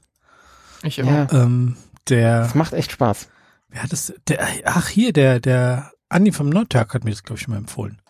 [0.82, 1.32] Ich Ja, auch.
[1.32, 1.76] Ähm,
[2.08, 3.28] der, das macht echt Spaß.
[3.68, 7.38] wer hat das, der, ach hier, der, der Andi vom Nordtag hat mir das, glaube
[7.38, 8.00] ich, schon mal empfohlen.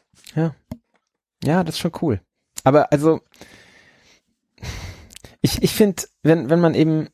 [1.45, 2.21] Ja, das ist schon cool.
[2.65, 3.21] Aber also,
[5.41, 7.09] ich, ich finde, wenn, wenn man eben,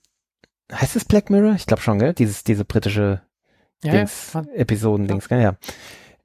[0.72, 1.54] heißt es Black Mirror?
[1.54, 2.14] Ich glaube schon, gell?
[2.14, 3.22] Dieses, diese britische
[3.82, 3.98] Ja, ja.
[3.98, 5.42] Dings, Episoden-Dings, gell?
[5.42, 5.56] Ja.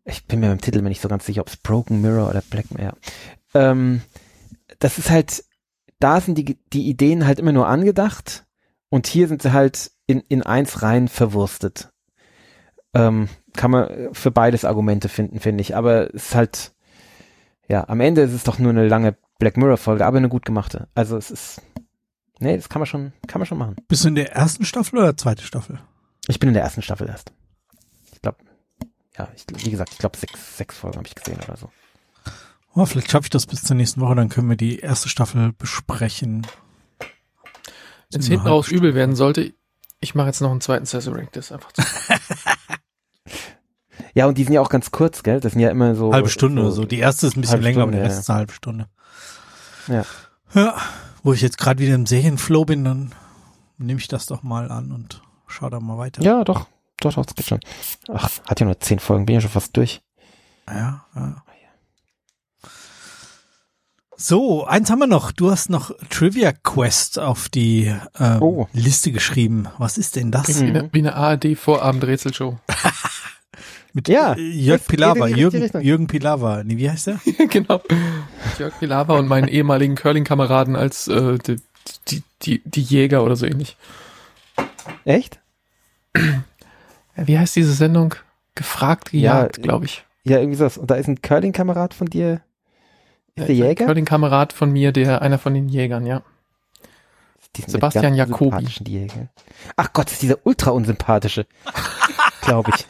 [0.03, 2.41] Ich bin mir beim Titel mir nicht so ganz sicher, ob es Broken Mirror oder
[2.49, 2.95] Black Mirror.
[3.56, 3.72] Ja.
[3.72, 4.02] Ähm,
[4.80, 5.43] das ist halt,
[5.99, 8.45] da sind die, die Ideen halt immer nur angedacht
[8.89, 11.91] und hier sind sie halt in, in eins rein verwurstet.
[12.93, 15.76] Ähm, kann man für beides Argumente finden, finde ich.
[15.76, 16.73] Aber es ist halt,
[17.68, 20.45] ja, am Ende ist es doch nur eine lange Black Mirror Folge, aber eine gut
[20.45, 20.88] gemachte.
[20.95, 21.61] Also es ist,
[22.39, 23.76] nee, das kann man schon, kann man schon machen.
[23.88, 25.80] Bist du in der ersten Staffel oder zweite Staffel?
[26.27, 27.34] Ich bin in der ersten Staffel erst.
[28.14, 28.38] Ich glaube,
[29.18, 31.69] ja, ich, wie gesagt, ich glaube sechs, sechs Folgen habe ich gesehen oder so.
[32.76, 35.53] Oh, vielleicht schaffe ich das bis zur nächsten Woche, dann können wir die erste Staffel
[35.53, 36.45] besprechen.
[38.11, 39.53] Wenn es hinten raus übel werden sollte,
[40.02, 41.31] ich mache jetzt noch einen zweiten Sazerac.
[41.31, 41.81] Das ist einfach zu.
[44.14, 45.41] Ja, und die sind ja auch ganz kurz, gell?
[45.41, 46.14] Das sind ja immer so.
[46.14, 46.85] halbe Stunde oder so.
[46.85, 48.22] Die erste ist ein bisschen länger, aber Stunde, der Rest ja.
[48.22, 48.88] ist eine halbe Stunde.
[49.88, 50.06] Ja.
[50.53, 50.76] Ja,
[51.22, 53.14] wo ich jetzt gerade wieder im Serienflow bin, dann
[53.77, 56.22] nehme ich das doch mal an und schau da mal weiter.
[56.22, 56.68] Ja, doch,
[57.02, 57.60] doch, doch, das geht schon.
[58.07, 60.02] Ach, hat ja nur zehn Folgen, bin ja schon fast durch.
[60.69, 61.43] Ja, ja.
[64.18, 65.32] So, eins haben wir noch.
[65.32, 68.68] Du hast noch Trivia Quest auf die ähm, Oh.
[68.72, 69.68] Liste geschrieben.
[69.78, 70.48] Was ist denn das?
[70.62, 72.58] Wie eine, wie eine ARD-Vorabend-Rätselshow.
[73.94, 75.70] Mit Ja, äh, Jörg Pilawa, Jürgen.
[75.82, 76.64] Jürgen Pilawa.
[76.64, 77.20] Nee, wie heißt der?
[77.50, 77.82] genau.
[78.58, 81.58] Jörg Pilawa und meinen ehemaligen Curling-Kameraden als äh, die,
[82.08, 83.76] die, die, die Jäger oder so ähnlich.
[85.04, 85.40] Echt?
[87.16, 88.16] Wie heißt diese Sendung?
[88.56, 90.06] Gefragt, gejagt, Ja, glaube ich.
[90.24, 90.78] Ja, irgendwie sowas.
[90.78, 92.42] Und da ist ein Curling-Kamerad von dir.
[93.36, 93.86] Ist der Ein Jäger?
[93.86, 96.22] Curling-Kamerad von mir, der einer von den Jägern, ja.
[97.68, 98.45] Sebastian Jacobi.
[98.45, 99.28] unsympathischen Jäger.
[99.76, 101.45] Ach Gott, ist dieser ultra unsympathische.
[102.41, 102.86] Glaube ich.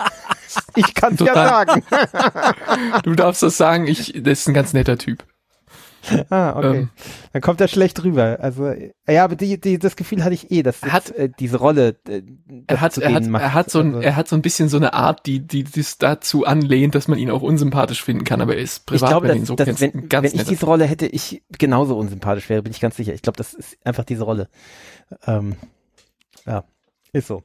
[0.75, 1.47] Ich kann's ja Total.
[1.47, 1.83] sagen.
[3.03, 5.23] Du darfst das sagen, ich, das ist ein ganz netter Typ.
[6.29, 6.77] Ah, okay.
[6.77, 6.89] Ähm,
[7.33, 8.37] Dann kommt er schlecht rüber.
[8.41, 8.71] Also,
[9.07, 11.95] ja, aber die, die, das Gefühl hatte ich eh, dass Er hat- äh, diese Rolle,
[12.07, 12.21] äh,
[12.67, 13.41] Er hat, zu er hat, macht.
[13.43, 15.63] er hat so ein, Also, er hat so ein bisschen so eine Art, die, die,
[15.63, 19.07] das dazu anlehnt, dass man ihn auch unsympathisch finden kann, aber er ist privat, ich
[19.09, 21.97] glaube, wenn dass, so dass, kennst, wenn, ganz wenn ich diese Rolle hätte, ich genauso
[21.97, 23.13] unsympathisch wäre, bin ich ganz sicher.
[23.13, 24.49] Ich glaube, das ist einfach diese Rolle.
[25.25, 25.55] Ähm,
[26.45, 26.63] ja,
[27.13, 27.43] ist so.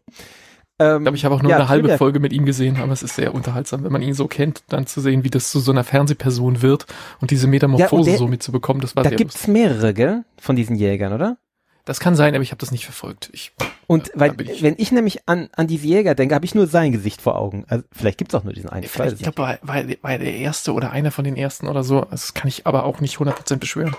[0.80, 2.92] Ähm, Ich glaube, ich habe auch nur ja, eine halbe Folge mit ihm gesehen, aber
[2.92, 5.60] es ist sehr unterhaltsam, wenn man ihn so kennt, dann zu sehen, wie das zu
[5.60, 6.86] so einer Fernsehperson wird
[7.20, 9.52] und diese Metamorphose Ja, der- so mitzubekommen, das war Da sehr gibt's lustig.
[9.52, 10.24] mehrere, gell?
[10.38, 11.36] Von diesen Jägern, oder?
[11.84, 13.30] Das kann sein, aber ich habe das nicht verfolgt.
[13.32, 13.52] Ich,
[13.86, 16.54] Und Ja, weil, da ich- wenn ich nämlich an, an diese Jäger denke, habe ich
[16.54, 17.64] nur sein Gesicht vor Augen.
[17.68, 18.84] Also vielleicht gibt's auch nur diesen einen.
[18.84, 22.02] Vielleicht, ich glaube, war, war der erste oder einer von den ersten oder so.
[22.10, 23.96] Das kann ich aber auch nicht 100% beschwören.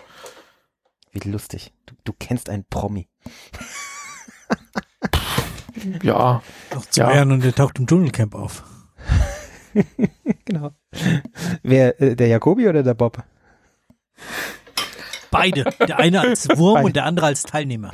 [1.12, 1.74] Wie lustig.
[1.86, 3.08] Du, du kennst einen Promi.
[6.04, 6.42] Ja,
[6.74, 7.08] Noch zu Ja.
[7.10, 8.64] Bären und der taucht im Dschungelcamp auf.
[10.44, 10.72] Genau.
[11.64, 13.24] Wer, äh, der Jakobi oder der Bob?
[15.30, 15.64] Beide.
[15.88, 16.86] Der eine als Wurm Beide.
[16.88, 17.92] und der andere als Teilnehmer.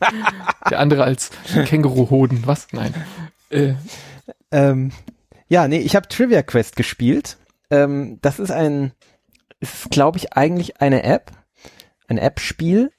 [0.70, 1.30] der andere als
[1.66, 2.46] Känguruhoden.
[2.46, 2.68] Was?
[2.72, 2.92] Nein.
[3.50, 3.74] Äh,
[4.50, 4.90] Ähm,
[5.48, 7.36] ja, nee, ich habe Trivia Quest gespielt.
[7.70, 8.92] Ähm, das ist ein,
[9.60, 11.30] ist glaube ich eigentlich eine App,
[12.08, 12.90] ein App-Spiel.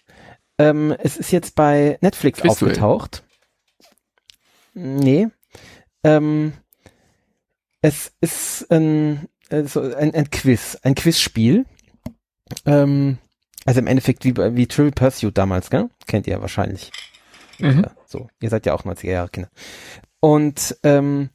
[0.58, 2.72] Ähm, es ist jetzt bei Netflix Quizduell.
[2.72, 3.24] aufgetaucht.
[4.78, 5.28] Nee.
[6.04, 6.54] Ähm,
[7.82, 11.66] es ist ein, äh, so ein, ein Quiz, ein Quizspiel.
[12.66, 13.18] Ähm,
[13.66, 15.90] also im Endeffekt wie, wie Trivial Pursuit damals, gell?
[16.06, 16.92] Kennt ihr wahrscheinlich.
[17.58, 17.86] mhm.
[17.86, 19.50] Ja, so, ihr seid ja auch 90er Jahre Kinder.
[20.20, 21.32] Und ähm,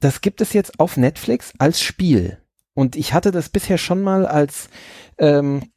[0.00, 2.38] das gibt es jetzt auf Netflix als Spiel.
[2.72, 4.70] Und ich hatte das bisher schon mal als
[5.18, 5.70] ähm,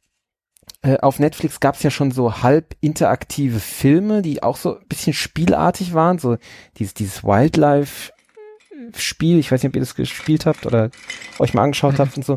[0.84, 4.86] äh, auf Netflix gab es ja schon so halb interaktive Filme, die auch so ein
[4.86, 6.36] bisschen spielartig waren, so
[6.76, 10.90] dieses, dieses Wildlife-Spiel, ich weiß nicht, ob ihr das gespielt habt oder
[11.38, 12.36] euch mal angeschaut habt und so.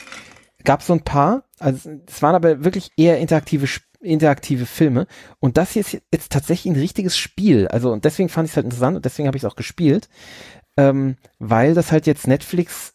[0.64, 3.68] Gab so ein paar, also es waren aber wirklich eher interaktive
[4.00, 5.08] interaktive Filme
[5.40, 7.68] und das hier ist jetzt tatsächlich ein richtiges Spiel.
[7.68, 10.08] Also und deswegen fand ich es halt interessant und deswegen habe ich es auch gespielt,
[10.78, 12.94] ähm, weil das halt jetzt Netflix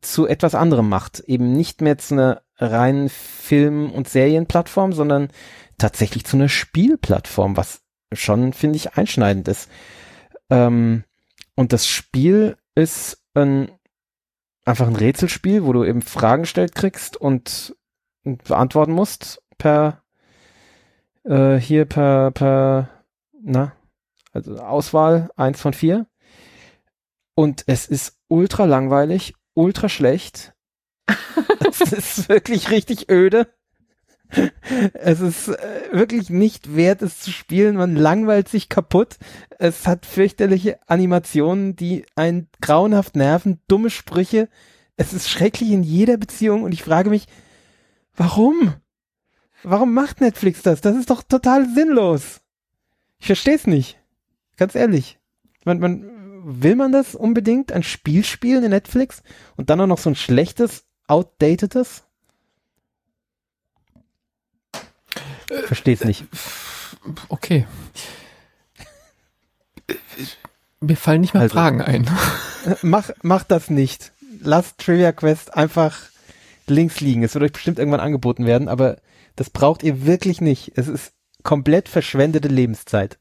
[0.00, 1.20] zu etwas anderem macht.
[1.20, 5.28] Eben nicht mehr zu einer reinen Film- und Serienplattform, sondern
[5.78, 7.82] tatsächlich zu einer Spielplattform, was
[8.12, 9.70] schon, finde ich, einschneidend ist.
[10.50, 11.04] Ähm,
[11.54, 13.70] und das Spiel ist ein,
[14.64, 17.76] einfach ein Rätselspiel, wo du eben Fragen gestellt kriegst und,
[18.24, 20.02] und beantworten musst per
[21.24, 22.90] äh, hier per per
[23.42, 23.72] na
[24.32, 26.06] also Auswahl eins von vier
[27.34, 30.54] und es ist ultra langweilig, ultra schlecht.
[31.68, 33.48] es ist wirklich richtig öde.
[34.94, 37.76] Es ist äh, wirklich nicht wert, es zu spielen.
[37.76, 39.16] Man langweilt sich kaputt.
[39.58, 44.48] Es hat fürchterliche Animationen, die einen grauenhaft nerven, dumme Sprüche.
[44.96, 47.26] Es ist schrecklich in jeder Beziehung und ich frage mich,
[48.14, 48.74] warum?
[49.62, 50.80] Warum macht Netflix das?
[50.80, 52.40] Das ist doch total sinnlos.
[53.18, 53.98] Ich verstehe es nicht.
[54.56, 55.18] Ganz ehrlich.
[55.64, 56.15] Man, man,
[56.48, 57.72] will man das unbedingt?
[57.72, 59.22] Ein Spiel spielen in Netflix?
[59.56, 62.04] Und dann auch noch so ein schlechtes, outdatedes?
[65.66, 66.24] Verstehe es nicht.
[67.28, 67.66] Okay.
[70.80, 72.08] Mir fallen nicht mehr Also- Fragen ein.
[72.82, 74.12] Mach, mach das nicht.
[74.40, 75.98] Lass Trivia Quest einfach
[76.66, 77.22] links liegen.
[77.22, 78.98] Es wird euch bestimmt irgendwann angeboten werden, aber
[79.36, 80.72] das braucht ihr wirklich nicht.
[80.76, 81.12] Es ist
[81.42, 83.18] komplett verschwendete Lebenszeit.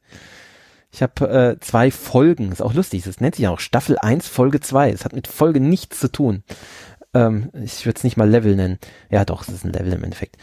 [0.96, 1.28] Ich habe
[1.58, 4.92] äh, zwei Folgen, ist auch lustig, das nennt sich ja auch Staffel 1, Folge 2.
[4.92, 6.42] Es hat mit Folge nichts zu tun.
[7.14, 8.80] Ähm, ich würde es nicht mal Level nennen.
[9.10, 10.38] Ja doch, es ist ein Level im Endeffekt.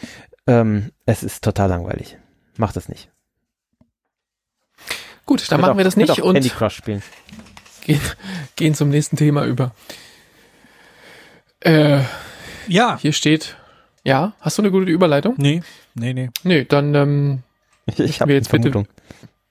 [0.47, 2.19] Ähm, es ist total langweilig.
[2.59, 3.11] Macht das nicht.
[5.24, 7.03] Gut, dann machen auch- wir das nicht auch Candy und Crush spielen.
[7.81, 8.01] gehen,
[8.57, 9.74] gehen zum nächsten Thema über.
[11.61, 12.03] Äh,
[12.69, 12.99] Ja.
[13.01, 13.57] hier steht,
[14.05, 15.35] ja, hast du eine gute Überleitung?
[15.39, 15.62] Nee,
[15.95, 16.29] nee, nee.
[16.43, 17.43] Nee, dann ähm,
[17.87, 18.87] Ich, ich habe jetzt bitte- Vermutung.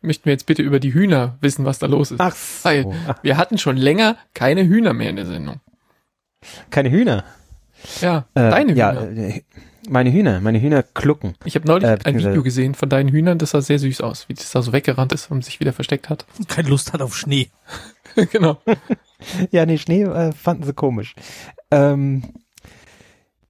[0.01, 2.19] Möchten wir jetzt bitte über die Hühner wissen, was da los ist.
[2.19, 2.93] Ach so.
[3.07, 5.59] Ach, wir hatten schon länger keine Hühner mehr in der Sendung.
[6.69, 7.23] keine Hühner.
[8.01, 9.17] Ja, Äh, deine ja, Hühner.
[9.35, 9.41] äh,
[9.89, 11.33] meine Hühner, meine Hühner klucken.
[11.45, 14.29] Ich habe neulich äh, ein Video gesehen von deinen Hühnern, das sah sehr süß aus,
[14.29, 16.25] wie das da so weggerannt ist und sich wieder versteckt hat.
[16.47, 17.49] Keine Lust hat auf Schnee.
[18.31, 18.57] genau.
[19.51, 21.15] ja, nee, Schnee äh, fanden sie komisch.
[21.71, 22.23] Ähm,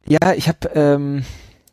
[0.07, 1.23] ja, ich habe, ähm,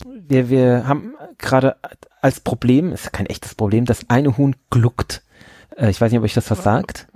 [0.04, 1.76] wir, wir haben gerade
[2.20, 5.22] als Problem, ist kein echtes Problem, das eine Huhn gluckt.
[5.76, 7.08] Äh, ich weiß nicht, ob euch das was sagt.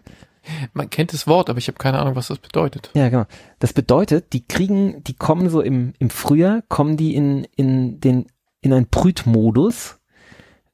[0.73, 2.91] Man kennt das Wort, aber ich habe keine Ahnung, was das bedeutet.
[2.95, 3.27] Ja, genau.
[3.61, 8.27] Das bedeutet, die kriegen, die kommen so im, im Frühjahr, kommen die in, in den,
[8.61, 9.99] in einen Brütmodus.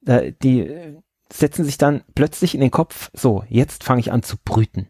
[0.01, 0.95] Da, die äh,
[1.31, 4.87] setzen sich dann plötzlich in den Kopf, so, jetzt fange ich an zu brüten.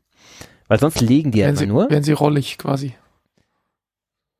[0.68, 1.90] Weil sonst legen die ja immer sie, nur.
[1.90, 2.94] werden sie rollig quasi.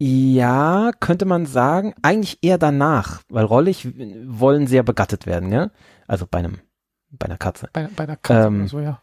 [0.02, 3.86] Ja, könnte man sagen, eigentlich eher danach, weil rollig
[4.26, 5.72] wollen ja begattet werden, ja?
[6.08, 6.60] Also bei einem,
[7.12, 7.70] bei einer Katze.
[7.74, 9.02] Bei, bei der Katze Ähm, so, ja.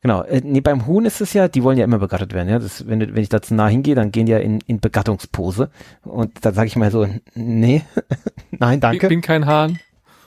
[0.00, 2.58] Genau, äh, nee, beim Huhn ist es ja, die wollen ja immer begattet werden, ja.
[2.58, 5.70] Das, wenn, wenn ich da zu nah hingehe, dann gehen die ja in, in Begattungspose.
[6.04, 7.82] Und dann sage ich mal so, nee,
[8.52, 9.08] nein, Ich danke.
[9.08, 9.78] bin kein Hahn.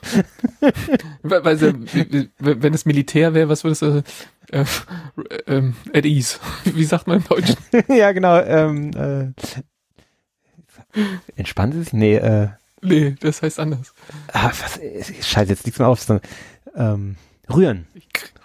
[1.22, 1.60] Weil, weil,
[2.40, 4.04] wenn es Militär wäre, was würdest du,
[4.52, 4.66] äh,
[5.48, 6.38] ähm, at ease.
[6.66, 7.56] Wie sagt man im Deutschen?
[7.88, 9.32] ja, genau, ähm, äh,
[11.36, 11.94] entspannen Sie sich?
[11.94, 12.50] Nee, äh,
[12.84, 13.94] Nee, das heißt anders.
[14.34, 16.04] ah, was, äh, scheiße, jetzt liegt's mir auf,
[16.76, 17.16] ähm,
[17.54, 17.86] rühren.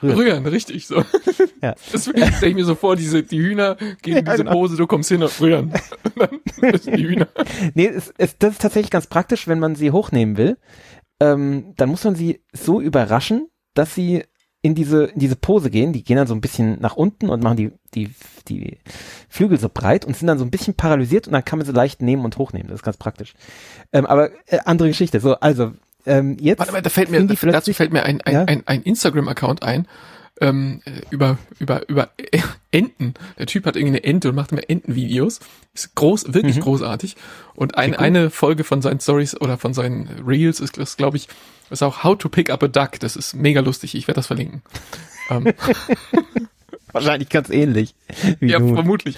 [0.03, 0.19] Rühren.
[0.19, 1.03] Rühren, richtig so.
[1.63, 1.75] Ja.
[1.91, 4.53] Das stelle ich mir so vor, diese, die Hühner gehen in Ja, diese genau.
[4.53, 5.73] Pose, du kommst hin und rühren.
[6.05, 7.29] Und dann müssen die Hühner.
[7.75, 10.59] Nee, es, es, das ist tatsächlich ganz praktisch, wenn man sie hochnehmen will.
[11.19, 14.25] Ähm, dann muss man sie so überraschen, dass sie
[14.67, 15.93] in diese, in diese Pose gehen.
[15.93, 18.11] Die gehen dann so ein bisschen nach unten und machen die, die,
[18.49, 18.79] die
[19.29, 21.73] Flügel so breit und sind dann so ein bisschen paralysiert und dann kann man sie
[21.73, 22.69] leicht nehmen und hochnehmen.
[22.69, 23.35] Das ist ganz praktisch.
[23.93, 25.21] Ähm, aber äh, andere Geschichte.
[25.21, 25.73] So, also,
[26.05, 26.59] ähm, jetzt.
[26.59, 28.45] Warte mal, da fällt mir, dazu fällt mir ein, ein, Ja?
[28.45, 29.87] ein, ein Instagram-Account ein,
[30.41, 32.41] ähm, äh, über, über, über äh,
[32.71, 33.15] Enten.
[33.39, 35.41] Der Typ hat irgendwie eine Ente und macht immer Entenvideos.
[35.75, 36.61] Ist groß, wirklich Mhm.
[36.63, 37.17] großartig.
[37.55, 41.29] Und ein, eine Folge von seinen Stories oder von seinen Reels ist, das glaube ich,
[41.71, 43.01] ist auch How to Pick Up a Duck.
[43.01, 43.95] Das ist mega lustig.
[43.95, 44.63] Ich werde das verlinken.
[45.31, 45.53] ähm,
[46.93, 47.95] wahrscheinlich ganz ähnlich.
[48.41, 48.75] Ja, du.
[48.75, 49.17] vermutlich.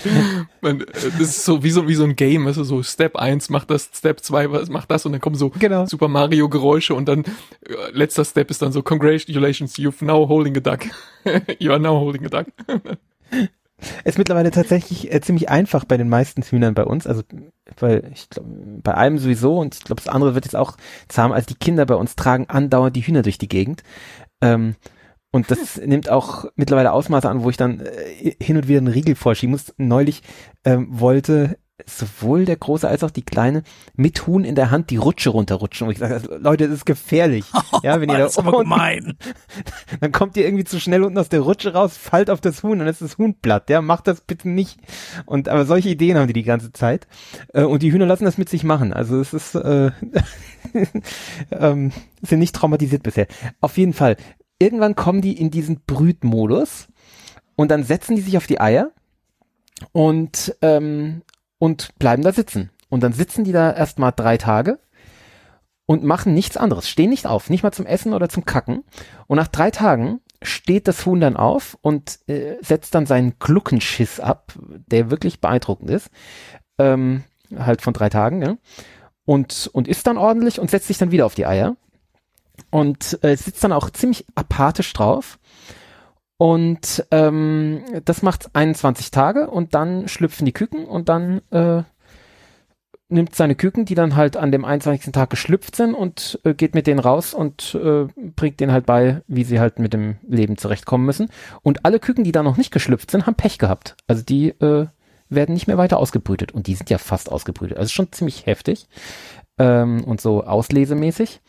[0.61, 3.51] Man, äh, das ist so wie so wie so ein Game, also so Step 1
[3.51, 5.87] macht das, Step 2 was macht das und dann kommen so Genau.
[5.87, 10.57] Super Mario Geräusche und dann äh, letzter Step ist dann so Congratulations, you've now holding
[10.57, 10.81] a duck.
[11.59, 12.47] you are now holding a duck.
[14.05, 17.07] Ist mittlerweile tatsächlich äh, ziemlich einfach bei den meisten Hühnern bei uns.
[17.07, 17.23] Also,
[17.79, 18.49] weil ich glaube,
[18.83, 20.77] bei einem sowieso und ich glaube, das andere wird jetzt auch
[21.07, 21.31] zahm.
[21.31, 23.85] Also die Kinder bei uns tragen andauernd die Hühner durch die Gegend.
[24.41, 24.75] Ähm,
[25.31, 28.89] und das nimmt auch mittlerweile Ausmaße an, wo ich dann äh, hin und wieder einen
[28.89, 29.75] Riegel vorschieben muss.
[29.77, 30.23] Neulich
[30.65, 33.63] ähm, wollte sowohl der Große als auch die Kleine
[33.95, 35.87] mit Huhn in der Hand die Rutsche runterrutschen.
[35.87, 37.45] Und ich sage, also, Leute, das ist gefährlich.
[37.83, 39.17] ja, wenn ihr da das ist aber gemein.
[40.01, 42.73] dann kommt ihr irgendwie zu schnell unten aus der Rutsche raus, fallt auf das Huhn
[42.73, 43.71] und dann ist das Huhn platt.
[43.71, 44.81] Ja, macht das bitte nicht.
[45.27, 47.07] Und aber solche Ideen haben die die ganze Zeit.
[47.55, 48.93] Äh, und die Hühner lassen das mit sich machen.
[48.93, 49.93] Also es ist äh,
[51.53, 51.93] ähm,
[52.23, 53.29] sind nicht traumatisiert bisher.
[53.61, 54.17] Auf jeden Fall.
[54.59, 56.89] Irgendwann kommen die in diesen Brütmodus
[57.57, 58.91] und dann setzen die sich auf die Eier
[59.93, 61.23] und ähm,
[61.59, 62.71] und bleiben da sitzen.
[62.89, 64.79] Und dann sitzen die da erstmal drei Tage
[65.87, 68.85] und machen nichts anderes, stehen nicht auf, nicht mal zum Essen oder zum Kacken.
[69.27, 74.21] Und nach drei Tagen steht das Huhn dann auf und äh, setzt dann seinen Gluckenschiss
[74.21, 74.53] ab,
[74.87, 76.11] der wirklich beeindruckend ist,
[76.79, 77.25] ähm,
[77.57, 78.57] halt von drei Tagen, ja?
[79.25, 81.77] und, und isst dann ordentlich und setzt sich dann wieder auf die Eier
[82.71, 85.39] und äh, sitzt dann auch ziemlich apathisch drauf.
[86.37, 91.83] Und ähm, das macht 21 Tage und dann schlüpfen die Küken und dann äh,
[93.09, 95.13] nimmt seine Küken, die dann halt an dem 21.
[95.13, 99.23] Tag geschlüpft sind und äh, geht mit denen raus und äh, bringt denen halt bei,
[99.27, 101.31] wie sie halt mit dem Leben zurechtkommen müssen.
[101.63, 103.97] Und alle Küken, die da noch nicht geschlüpft sind, haben Pech gehabt.
[104.07, 104.87] Also die äh,
[105.31, 106.53] werden nicht mehr weiter ausgebrütet.
[106.53, 107.79] Und die sind ja fast ausgebrütet.
[107.79, 108.89] Also schon ziemlich heftig
[109.59, 111.41] ähm, und so auslesemäßig.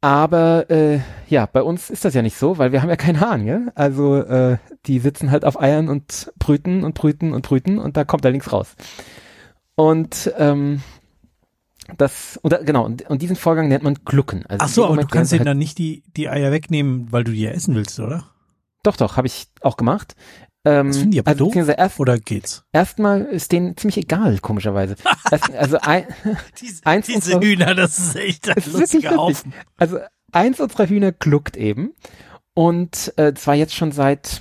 [0.00, 3.20] Aber äh, ja, bei uns ist das ja nicht so, weil wir haben ja keinen
[3.20, 3.62] Hahn, ja?
[3.74, 8.04] Also äh, die sitzen halt auf Eiern und brüten und brüten und brüten und da
[8.04, 8.76] kommt da nichts raus.
[9.74, 10.82] Und ähm,
[11.96, 14.44] das, oder genau, und, und diesen Vorgang nennt man Glucken.
[14.46, 17.24] Also Ach so, aber du kannst denen halt, dann nicht die, die Eier wegnehmen, weil
[17.24, 18.24] du die ja essen willst, oder?
[18.84, 20.14] Doch, doch, habe ich auch gemacht.
[20.70, 21.68] Ähm, Das finden die aber also doof.
[21.76, 22.64] erst, Oder geht's?
[22.72, 24.96] erstmal ist denen ziemlich egal, komischerweise.
[25.30, 26.04] Erst, also ein,
[26.60, 29.16] Diese, Eins diese unserer- Hühner, das ist echt ein lustiger lustig.
[29.16, 29.52] Haufen.
[29.76, 29.98] Also
[30.32, 31.92] eins unserer Hühner gluckt eben
[32.54, 34.40] und äh, zwar jetzt schon seit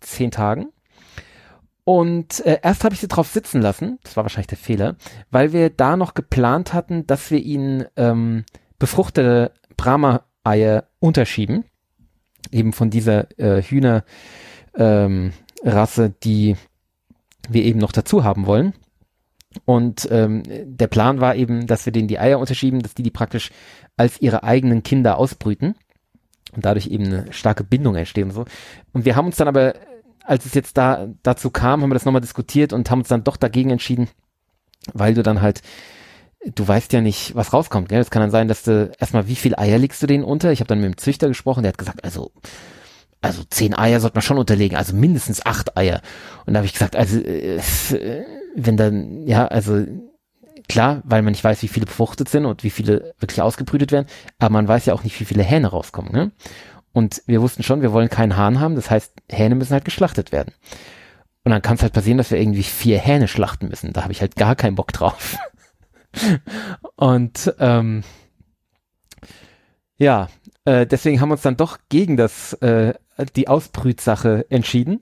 [0.00, 0.68] zehn Tagen.
[1.84, 4.96] Und äh, erst habe ich sie drauf sitzen lassen, das war wahrscheinlich der Fehler,
[5.30, 8.44] weil wir da noch geplant hatten, dass wir ihnen ähm,
[8.78, 11.64] befruchtete Brahma-Eier unterschieben,
[12.52, 14.04] eben von dieser äh, Hühner
[14.74, 15.32] ähm,
[15.62, 16.56] Rasse, die
[17.48, 18.74] wir eben noch dazu haben wollen.
[19.64, 23.10] Und ähm, der Plan war eben, dass wir denen die Eier unterschieben, dass die die
[23.10, 23.50] praktisch
[23.96, 25.74] als ihre eigenen Kinder ausbrüten
[26.54, 28.44] und dadurch eben eine starke Bindung entsteht und so.
[28.92, 29.74] Und wir haben uns dann aber
[30.22, 33.24] als es jetzt da dazu kam, haben wir das nochmal diskutiert und haben uns dann
[33.24, 34.08] doch dagegen entschieden,
[34.92, 35.62] weil du dann halt
[36.54, 37.88] du weißt ja nicht, was rauskommt.
[37.88, 38.00] Gell?
[38.00, 40.52] Es kann dann sein, dass du erstmal, wie viel Eier legst du denen unter?
[40.52, 42.32] Ich habe dann mit dem Züchter gesprochen, der hat gesagt, also
[43.20, 46.00] also zehn Eier sollte man schon unterlegen, also mindestens acht Eier.
[46.46, 47.60] Und da habe ich gesagt, also äh,
[48.54, 49.84] wenn dann, ja, also
[50.68, 54.06] klar, weil man nicht weiß, wie viele befruchtet sind und wie viele wirklich ausgebrütet werden,
[54.38, 56.12] aber man weiß ja auch nicht, wie viele Hähne rauskommen.
[56.12, 56.32] Ne?
[56.92, 60.32] Und wir wussten schon, wir wollen keinen Hahn haben, das heißt, Hähne müssen halt geschlachtet
[60.32, 60.54] werden.
[61.44, 63.92] Und dann kann es halt passieren, dass wir irgendwie vier Hähne schlachten müssen.
[63.92, 65.38] Da habe ich halt gar keinen Bock drauf.
[66.96, 68.02] und ähm,
[69.96, 70.28] ja,
[70.68, 72.92] äh, deswegen haben wir uns dann doch gegen das äh,
[73.36, 75.00] die Ausbrütsache entschieden.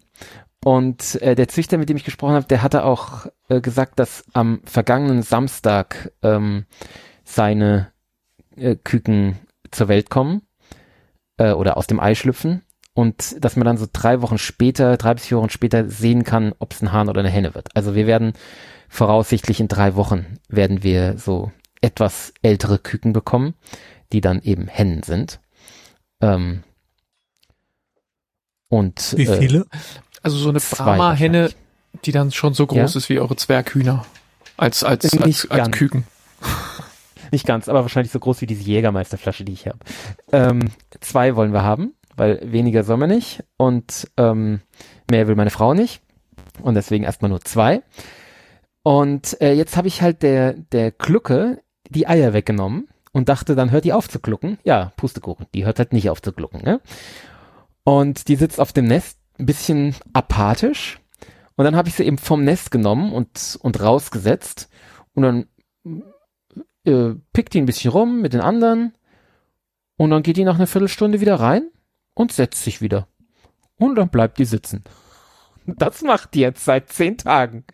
[0.65, 4.25] Und äh, der Züchter, mit dem ich gesprochen habe, der hatte auch äh, gesagt, dass
[4.33, 6.67] am vergangenen Samstag ähm,
[7.25, 7.93] seine
[8.57, 9.39] äh, Küken
[9.73, 10.43] zur Welt kommen
[11.37, 12.63] äh, oder aus dem Ei schlüpfen
[12.95, 16.55] und dass man dann so drei Wochen später, drei bis vier Wochen später sehen kann,
[16.61, 17.75] ob es ein Hahn oder eine Henne wird.
[17.75, 18.35] Also wir werden
[18.89, 23.55] voraussichtlich in drei Wochen werden wir so etwas ältere Küken bekommen,
[24.13, 25.41] die dann eben Hennen sind.
[26.21, 26.63] Ähm,
[28.69, 29.67] und Wie äh, viele?
[30.23, 31.51] Also so eine Brahma-Henne,
[32.05, 32.99] die dann schon so groß Ja?
[32.99, 34.05] ist wie eure Zwerghühner.
[34.57, 35.77] Als, als, Nicht als, als ganz.
[35.77, 36.05] Küken.
[37.33, 39.79] Nicht ganz, aber wahrscheinlich so groß wie diese Jägermeisterflasche, die ich habe.
[40.33, 40.71] Ähm,
[41.01, 44.61] zwei wollen wir haben, weil weniger soll man nicht und ähm,
[45.11, 46.03] mehr will meine Frau nicht
[46.63, 47.83] und deswegen erstmal nur zwei.
[48.85, 53.71] Und äh, jetzt habe ich halt der der Glucke die Eier weggenommen und dachte, dann
[53.71, 54.59] hört die auf zu glucken.
[54.63, 56.61] Ja, Pustekuchen, die hört halt nicht auf zu glucken.
[56.63, 56.83] Ne?
[57.83, 61.01] Und die sitzt auf dem Nest ein bisschen apathisch.
[61.55, 64.69] Und dann habe ich sie eben vom Nest genommen und und rausgesetzt
[65.15, 65.47] und dann
[66.85, 68.93] äh, pickt die ein bisschen rum mit den anderen
[69.97, 71.71] und dann geht die nach einer Viertelstunde wieder rein
[72.13, 73.09] und setzt sich wieder.
[73.79, 74.85] Und dann bleibt die sitzen.
[75.65, 77.65] Das macht die jetzt seit zehn Tagen.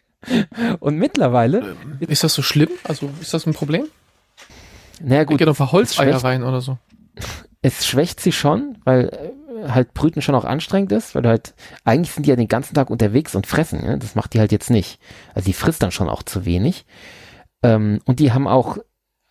[0.78, 2.70] Und mittlerweile, Ist das so schlimm?
[2.84, 3.88] Also ist das ein Problem?
[5.02, 6.78] Naja Gut, geht auf Holzeier rein oder so.
[7.62, 11.54] es schwächt sie schon, weil äh, halt Brüten schon auch anstrengend ist, weil halt,
[11.84, 13.98] eigentlich sind die ja den ganzen Tag unterwegs und fressen, ne?
[13.98, 14.98] das macht die halt jetzt nicht.
[15.34, 16.84] Also die frisst dann schon auch zu wenig.
[17.62, 18.78] Ähm, und die haben auch,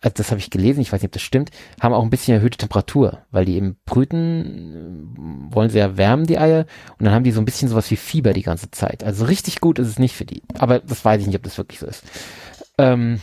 [0.00, 1.50] also das habe ich gelesen, ich weiß nicht, ob das stimmt,
[1.80, 6.26] haben auch ein bisschen erhöhte Temperatur, weil die eben brüten, äh, wollen sie ja wärmen,
[6.26, 6.66] die Eier,
[6.98, 9.04] und dann haben die so ein bisschen sowas wie Fieber die ganze Zeit.
[9.04, 10.42] Also richtig gut ist es nicht für die.
[10.58, 12.04] Aber das weiß ich nicht, ob das wirklich so ist.
[12.78, 13.20] Ähm,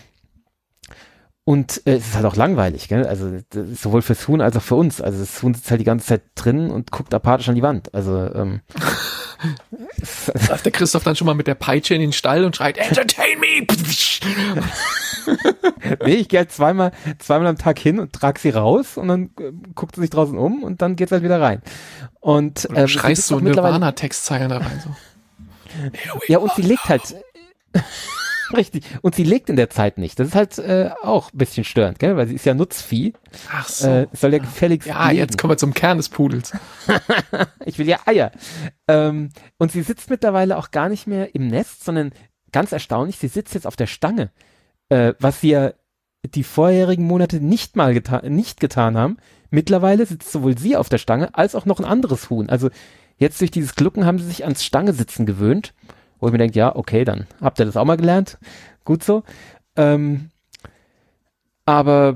[1.49, 3.07] und äh, es ist halt auch langweilig, gell?
[3.07, 3.39] Also
[3.73, 5.01] sowohl fürs Huhn als auch für uns.
[5.01, 7.91] Also das Huhn sitzt halt die ganze Zeit drin und guckt apathisch an die Wand.
[7.91, 8.61] Also ähm,
[10.47, 13.39] Läuft der Christoph dann schon mal mit der Peitsche in den Stall und schreit, Entertain
[13.39, 13.65] me!
[16.05, 19.31] nee, ich gehe halt zweimal, zweimal am Tag hin und trage sie raus und dann
[19.39, 21.63] äh, guckt sie sich draußen um und dann geht's halt wieder rein.
[22.19, 24.83] Und ähm, schreist so Nirvana-Textzeilen da rein.
[24.83, 24.95] So.
[26.27, 27.15] Ja, und sie legt halt.
[28.57, 28.83] Richtig.
[29.01, 30.19] Und sie legt in der Zeit nicht.
[30.19, 32.17] Das ist halt äh, auch ein bisschen störend, gell?
[32.17, 33.13] Weil sie ist ja Nutzvieh.
[33.51, 33.87] Ach so.
[33.87, 35.19] Äh, soll ja gefälligst ja, legen.
[35.19, 36.51] jetzt kommen wir zum Kern des Pudels.
[37.65, 38.31] Ich will ja Eier.
[38.87, 42.11] Ähm, und sie sitzt mittlerweile auch gar nicht mehr im Nest, sondern
[42.51, 44.31] ganz erstaunlich, sie sitzt jetzt auf der Stange.
[44.89, 45.73] Äh, was sie ja
[46.25, 49.17] die vorherigen Monate nicht mal getan, nicht getan haben.
[49.51, 52.49] Mittlerweile sitzt sowohl sie auf der Stange als auch noch ein anderes Huhn.
[52.49, 52.69] Also
[53.17, 55.73] jetzt durch dieses Glucken haben sie sich ans Stange sitzen gewöhnt.
[56.19, 58.37] Wo ich mir denke, ja, okay, dann habt ihr das auch mal gelernt.
[58.85, 59.23] Gut so.
[59.75, 60.29] Ähm,
[61.65, 62.15] aber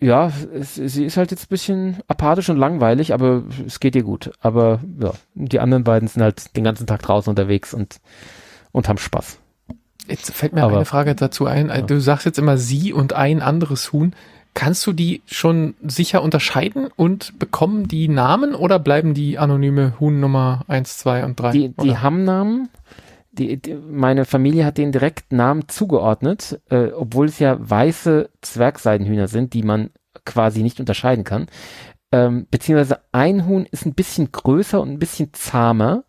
[0.00, 4.02] ja, es, sie ist halt jetzt ein bisschen apathisch und langweilig, aber es geht ihr
[4.02, 4.30] gut.
[4.40, 7.98] Aber ja, die anderen beiden sind halt den ganzen Tag draußen unterwegs und,
[8.72, 9.38] und haben Spaß.
[10.08, 11.68] Jetzt fällt mir Aber- eine Frage dazu ein.
[11.68, 11.82] Ja.
[11.82, 14.14] Du sagst jetzt immer sie und ein anderes Huhn.
[14.54, 20.18] Kannst du die schon sicher unterscheiden und bekommen die Namen oder bleiben die anonyme Huhn
[20.18, 21.50] Nummer 1, 2 und 3?
[21.52, 22.70] Die, die haben Namen.
[23.38, 29.28] Die, die, meine Familie hat denen direkt Namen zugeordnet, äh, obwohl es ja weiße Zwergseidenhühner
[29.28, 29.90] sind, die man
[30.24, 31.46] quasi nicht unterscheiden kann.
[32.12, 36.04] Ähm, beziehungsweise ein Huhn ist ein bisschen größer und ein bisschen zahmer.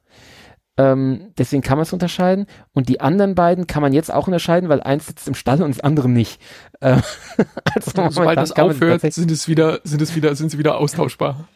[0.79, 2.45] Ähm, deswegen kann man es unterscheiden.
[2.71, 5.75] Und die anderen beiden kann man jetzt auch unterscheiden, weil eins sitzt im Stall und
[5.75, 6.39] das andere nicht.
[6.81, 7.01] Ähm,
[7.75, 11.47] also Sobald das aufhört, sind es wieder, sind es wieder, sind sie wieder austauschbar.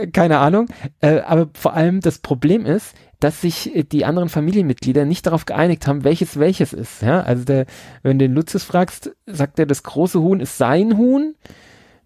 [0.00, 0.68] äh, keine Ahnung.
[1.00, 5.46] Äh, aber vor allem das Problem ist, dass sich äh, die anderen Familienmitglieder nicht darauf
[5.46, 7.02] geeinigt haben, welches welches ist.
[7.02, 7.66] Ja, also der,
[8.02, 11.34] wenn du den Lucius fragst, sagt er, das große Huhn ist sein Huhn.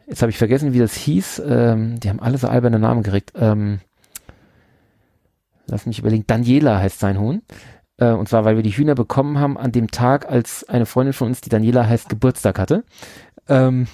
[0.06, 1.42] Jetzt habe ich vergessen, wie das hieß.
[1.46, 3.32] Ähm, die haben alle so alberne Namen gekriegt.
[3.36, 3.80] Ähm,
[5.66, 6.24] lass mich überlegen.
[6.26, 7.42] Daniela heißt sein Huhn.
[7.96, 11.14] Äh, und zwar, weil wir die Hühner bekommen haben an dem Tag, als eine Freundin
[11.14, 12.84] von uns, die Daniela heißt, Geburtstag hatte.
[13.48, 13.86] Ähm,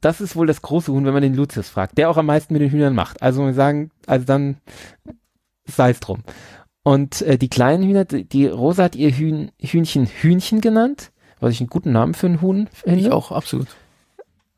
[0.00, 2.52] das ist wohl das große Huhn, wenn man den Lucius fragt, der auch am meisten
[2.52, 3.22] mit den Hühnern macht.
[3.22, 4.56] Also wir sagen, also dann
[5.66, 6.22] sei es drum.
[6.82, 11.10] Und äh, die kleinen Hühner, die, Rosa hat ihr Hühn, Hühnchen Hühnchen genannt,
[11.40, 13.00] was ich einen guten Namen für ein Huhn finde.
[13.00, 13.68] Ich auch, absolut.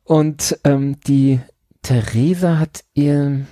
[0.04, 1.40] Und ähm, die
[1.82, 3.46] Theresa hat ihr,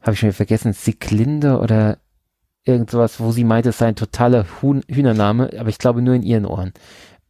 [0.00, 1.98] habe ich schon wieder vergessen, Siglinde oder
[2.64, 6.14] irgend sowas, wo sie meinte, es sei ein totaler Huhn, Hühnername, aber ich glaube nur
[6.14, 6.72] in ihren Ohren.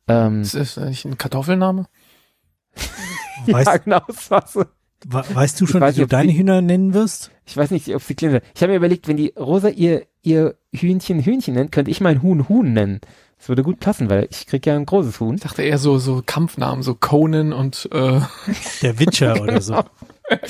[0.06, 1.86] Ähm, Ist das nicht ein Kartoffelname?
[3.46, 4.64] Weißt, ja, genau, das war so.
[5.06, 7.30] We- weißt du schon, weiß wie nicht, du deine die- Hühner nennen wirst?
[7.46, 8.42] Ich weiß nicht, ob sie Klinde.
[8.54, 12.22] Ich habe mir überlegt, wenn die Rosa ihr, ihr Hühnchen Hühnchen nennt, könnte ich mein
[12.22, 13.00] Huhn Huhn nennen.
[13.38, 15.34] Das würde gut passen, weil ich krieg ja ein großes Huhn.
[15.34, 18.20] Ich dachte eher so, so Kampfnamen, so Conan und, äh,
[18.82, 19.82] Der Witcher oder so.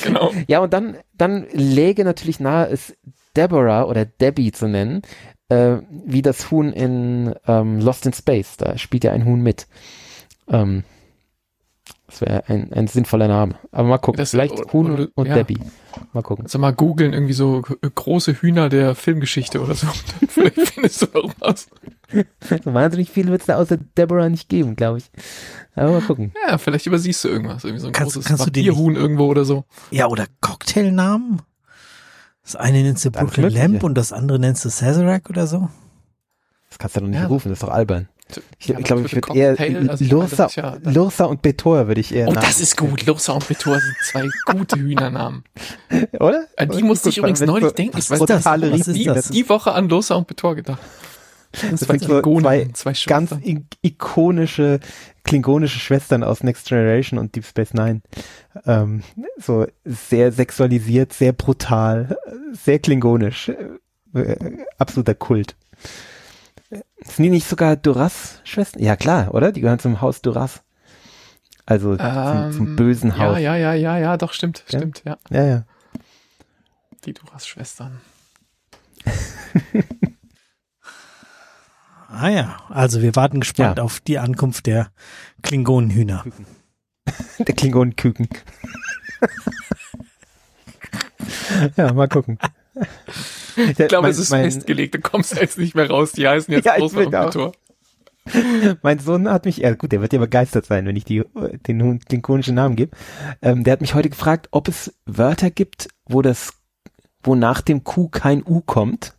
[0.04, 0.30] genau.
[0.46, 2.94] Ja, und dann, dann läge natürlich nahe, es
[3.36, 5.02] Deborah oder Debbie zu nennen,
[5.48, 8.56] äh, wie das Huhn in ähm, Lost in Space.
[8.56, 9.66] Da spielt ja ein Huhn mit.
[10.48, 10.84] Ähm,
[12.14, 13.56] das wäre ein, ein sinnvoller Name.
[13.72, 14.18] Aber mal gucken.
[14.18, 15.34] Das- Vielleicht oder- Huhn oder- und ja.
[15.34, 15.58] Debbie.
[16.12, 16.44] Mal gucken.
[16.44, 19.86] Also mal googeln, irgendwie so große Hühner der Filmgeschichte oder so.
[20.28, 21.68] Vielleicht findest du irgendwas.
[22.40, 25.10] So wahnsinnig viel wird es da außer Deborah nicht geben, glaube ich.
[25.74, 26.32] Aber mal gucken.
[26.48, 27.64] Ja, vielleicht übersiehst du irgendwas.
[27.64, 29.64] Irgendwie so ein Kannst- großes kannst du den Vampirhuhn irgendwo oder so.
[29.90, 31.42] Ja, oder Cocktailnamen?
[32.44, 33.50] Das eine nennst du Brooklyn.
[33.50, 35.68] Lamp und das andere nennst du Sazerac oder so?
[36.68, 37.26] Das kannst du doch nicht Ja.
[37.26, 38.08] rufen, das ist doch albern.
[38.58, 41.42] Ich, Ja, ich glaube, aber ich würde eher also ich Lursa, das ja- Lursa und
[41.42, 43.04] Betor würde ich eher Oh, das ist gut.
[43.06, 45.44] Lursa und Betor sind zwei gute Hühnernamen.
[46.20, 46.46] Oder?
[46.56, 47.98] An die musste ich übrigens neulich so denken.
[47.98, 48.44] Ich was weiß ist das?
[48.46, 49.28] Was ist die, das?
[49.28, 50.80] die Woche an Lursa und Betor gedacht.
[51.52, 53.34] Das zwei sind so Klingonen, zwei zwei ganz
[53.82, 54.80] ikonische
[55.22, 58.02] klingonische Schwestern aus Next Generation und Deep Space Nine.
[58.66, 59.02] Ähm,
[59.38, 62.16] so sehr sexualisiert, sehr brutal,
[62.52, 63.50] sehr klingonisch.
[64.14, 65.56] Äh, äh, absoluter Kult.
[67.02, 68.82] Sind die nicht sogar Duras-Schwestern?
[68.82, 69.52] Ja klar, oder?
[69.52, 70.62] Die gehören zum Haus Duras.
[71.66, 73.38] Also zum, zum Ähm, bösen Haus.
[73.38, 74.78] Ja, ja, ja, ja, ja, doch, stimmt, Ja?
[74.78, 75.18] stimmt, ja.
[75.30, 75.44] ja.
[75.44, 75.64] ja.
[77.04, 78.00] Die Duras-Schwestern.
[82.16, 83.82] Ah ja, also wir warten gespannt Ja.
[83.82, 84.92] auf die Ankunft der
[85.42, 86.24] Klingonenhühner.
[87.40, 88.28] Der Klingonenküken.
[91.76, 92.38] ja, mal gucken.
[93.56, 96.12] Ich glaube, es ist festgelegt, du kommst jetzt nicht mehr raus.
[96.12, 96.92] Die heißen jetzt Ja, auch.
[96.92, 97.52] Betor.
[98.82, 101.22] Mein Sohn hat mich, ja gut, der wird ja begeistert sein, wenn ich die,
[101.66, 102.96] den Hund klingonischen Namen gebe.
[103.42, 106.54] Ähm, der hat mich heute gefragt, ob es Wörter gibt, wo das,
[107.22, 109.14] wo nach dem Q kein U kommt.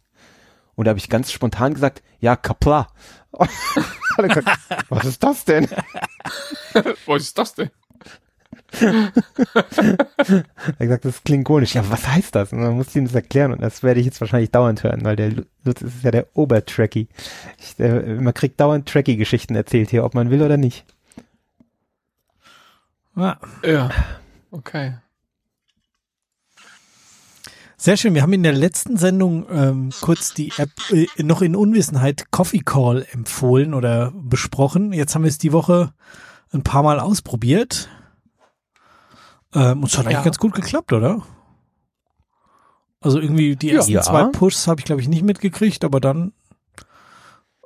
[0.76, 2.88] Und da habe ich ganz spontan gesagt, ja, Kapla.
[4.18, 4.48] Gesagt,
[4.90, 5.68] Was ist das denn?
[7.06, 7.70] Was ist das denn?
[8.82, 9.14] Er
[10.68, 11.76] hat gesagt, das ist klingonisch.
[11.76, 12.52] Ja, was heißt das?
[12.52, 15.04] Und dann musste ich ihm das erklären und das werde ich jetzt wahrscheinlich dauernd hören,
[15.04, 15.32] weil der
[15.64, 17.08] Lutz ist ja der Obertracky.
[17.60, 20.86] Ich, der, man kriegt dauernd Tracky-Geschichten erzählt hier, ob man will oder nicht.
[23.16, 23.90] Ja, Ja.
[24.52, 24.94] Okay.
[27.78, 28.14] sehr schön.
[28.16, 32.60] Wir haben in der letzten Sendung ähm, kurz die App äh, noch in Unwissenheit Coffee
[32.60, 34.92] Call empfohlen oder besprochen.
[34.92, 35.94] Jetzt haben wir es die Woche
[36.52, 37.90] ein paar Mal ausprobiert.
[39.56, 40.24] Ähm, und es hat eigentlich Ja.
[40.24, 41.24] ganz gut geklappt, oder?
[43.02, 44.02] Also irgendwie die ersten Ja.
[44.02, 46.34] zwei Pushs habe ich glaube ich nicht mitgekriegt, aber dann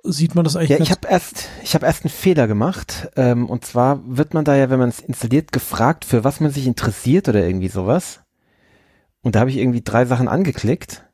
[0.03, 3.09] sieht man das eigentlich Ja, ganz ich habe erst, ich habe erst einen Fehler gemacht.
[3.15, 6.51] Ähm, und zwar wird man da ja, wenn man es installiert, gefragt, für was man
[6.51, 8.21] sich interessiert oder irgendwie sowas.
[9.21, 11.05] Und da habe ich irgendwie drei Sachen angeklickt,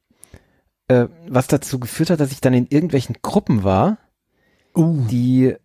[0.87, 3.97] äh, was dazu geführt hat, dass ich dann in irgendwelchen Gruppen war,
[4.75, 5.55] uh, die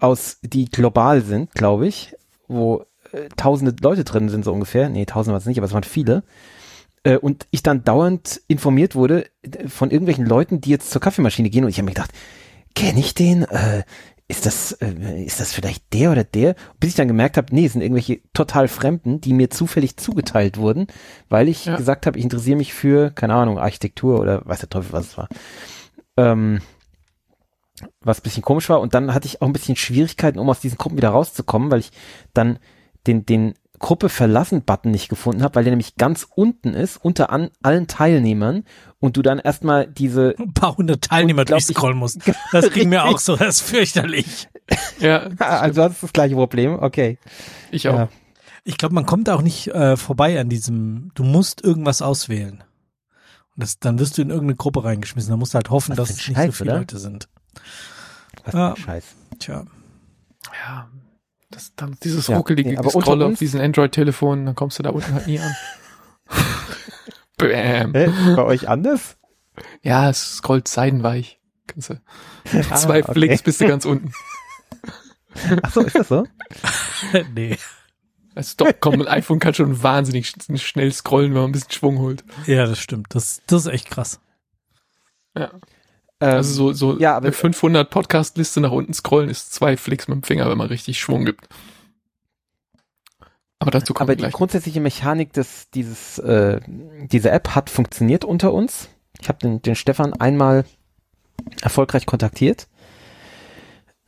[0.00, 2.14] aus, die global sind, glaube ich,
[2.46, 4.88] wo äh, tausende Leute drin sind so ungefähr.
[4.88, 6.22] Nee, tausende war es nicht, aber es waren viele.
[7.04, 11.50] Äh, und ich dann dauernd informiert wurde äh, von irgendwelchen Leuten, die jetzt zur Kaffeemaschine
[11.50, 12.10] gehen und ich habe mir gedacht,
[12.74, 13.42] kenne ich den?
[13.44, 13.84] Äh,
[14.30, 16.54] ist das, äh, ist das vielleicht der oder der?
[16.80, 20.58] Bis ich dann gemerkt habe, nee, es sind irgendwelche total Fremden, die mir zufällig zugeteilt
[20.58, 20.86] wurden,
[21.30, 21.76] weil ich Ja.
[21.76, 25.16] gesagt habe, ich interessiere mich für, keine Ahnung, Architektur oder weiß der Teufel, was es
[25.16, 25.28] war.
[26.18, 26.60] Ähm,
[28.00, 28.80] was ein bisschen komisch war.
[28.80, 31.80] Und dann hatte ich auch ein bisschen Schwierigkeiten, um aus diesen Gruppen wieder rauszukommen, weil
[31.80, 31.90] ich
[32.34, 32.58] dann
[33.08, 37.30] den, den Gruppe verlassen Button nicht gefunden habe, weil der nämlich ganz unten ist, unter
[37.30, 38.64] an, allen Teilnehmern
[38.98, 42.20] und du dann erstmal diese, ein paar hundert Teilnehmer durchscrollen musst.
[42.52, 44.48] Das ging mir auch so, das ist fürchterlich.
[45.00, 47.18] Ja, also hast du das gleiche Problem, okay.
[47.70, 47.94] ich auch.
[47.94, 48.08] Ja.
[48.64, 52.64] Ich glaube, man kommt auch nicht äh, vorbei an diesem, du musst irgendwas auswählen.
[53.54, 55.30] Und das, dann wirst du in irgendeine Gruppe reingeschmissen.
[55.30, 56.78] Da musst du halt hoffen, Was dass es nicht so Scheiß, viele oder?
[56.80, 57.28] Leute sind.
[58.44, 58.76] Was Ja.
[58.76, 59.04] Scheiß.
[59.38, 59.64] Tja.
[60.66, 60.88] Ja.
[61.50, 64.82] Das, dann dieses Ja, ruckelige nee, aber unter Scroll auf diesen Android-Telefonen, dann kommst du
[64.82, 65.56] da unten halt nie an.
[67.38, 67.94] Bam.
[67.94, 68.10] Hä?
[68.36, 69.16] Bei euch anders?
[69.82, 71.40] Ja, es scrollt seidenweich.
[71.66, 72.00] Kannst du
[72.74, 73.12] zwei Ah, okay.
[73.12, 74.12] Flicks bist du ganz unten.
[75.62, 76.26] Ach so, ist das so?
[77.34, 77.56] nee.
[78.34, 81.72] Also doch, komm, ein iPhone kann schon wahnsinnig sch- schnell scrollen, wenn man ein bisschen
[81.72, 82.24] Schwung holt.
[82.46, 83.14] Ja, das stimmt.
[83.14, 84.20] Das, das ist echt krass.
[85.36, 85.50] Ja.
[86.20, 90.08] Ähm, Also so, so ja, aber- eine 500 Podcast-Liste nach unten scrollen ist zwei Flicks
[90.08, 91.48] mit dem Finger, wenn man richtig Schwung gibt.
[93.60, 94.32] Aber dazu kommen aber die gleich.
[94.32, 96.60] grundsätzliche Mechanik des, dieses, äh,
[97.10, 98.88] diese App hat funktioniert unter uns.
[99.20, 100.64] Ich habe den, den Stefan einmal
[101.62, 102.68] erfolgreich kontaktiert.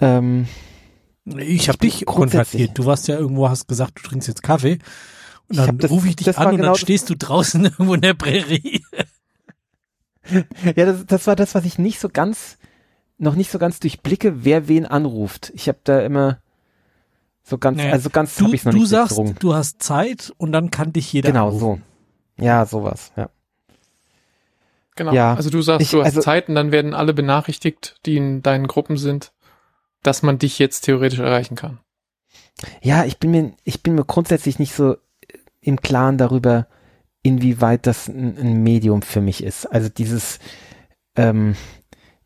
[0.00, 0.46] Ähm,
[1.24, 2.78] Ich habe dich kontaktiert.
[2.78, 4.78] Du warst ja irgendwo, hast gesagt, du trinkst jetzt Kaffee.
[5.48, 8.00] Und dann rufe ich dich an und genau dann das- stehst du draußen irgendwo in
[8.02, 8.84] der Prärie.
[10.32, 12.58] ja, das, das war das, was ich nicht so ganz,
[13.18, 15.50] noch nicht so ganz durchblicke, wer wen anruft.
[15.54, 16.40] Ich habe da immer
[17.42, 17.90] so ganz, Nee.
[17.90, 19.36] also ganz Du, habe ich noch du nicht sagst, durchdrungen.
[19.40, 21.82] du hast Zeit und dann kann dich jeder Genau anrufen.
[22.38, 22.44] so.
[22.44, 23.28] Ja, sowas, ja.
[24.96, 25.12] Genau.
[25.12, 25.34] Ja.
[25.34, 28.42] Also du sagst, Ich- du hast also- Zeit und dann werden alle benachrichtigt, die in
[28.42, 29.32] deinen Gruppen sind,
[30.02, 31.78] dass man dich jetzt theoretisch erreichen kann.
[32.82, 34.96] Ja, ich bin mir, ich bin mir grundsätzlich nicht so
[35.60, 36.66] im Klaren darüber,
[37.22, 39.66] inwieweit das ein, Medium für mich ist.
[39.66, 40.38] Also dieses,
[41.16, 41.54] ähm,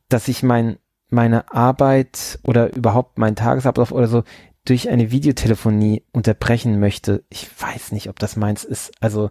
[0.08, 0.78] dass ich mein,
[1.10, 4.24] meine Arbeit oder überhaupt meinen Tagesablauf oder so
[4.64, 7.24] durch eine Videotelefonie unterbrechen möchte.
[7.28, 8.92] Ich weiß nicht, ob das meins ist.
[9.00, 9.30] Also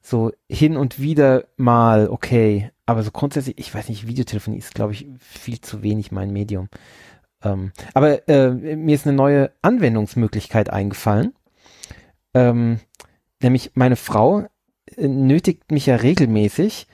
[0.00, 4.92] so hin und wieder mal okay, aber so grundsätzlich, ich weiß nicht, Videotelefonie ist, glaube
[4.92, 6.68] ich, viel zu wenig mein Medium.
[7.42, 11.34] Ähm, aber äh, mir ist eine neue Anwendungsmöglichkeit eingefallen.
[12.34, 12.80] Ähm,
[13.42, 14.46] nämlich meine Frau
[14.98, 16.86] nötigt mich ja regelmäßig.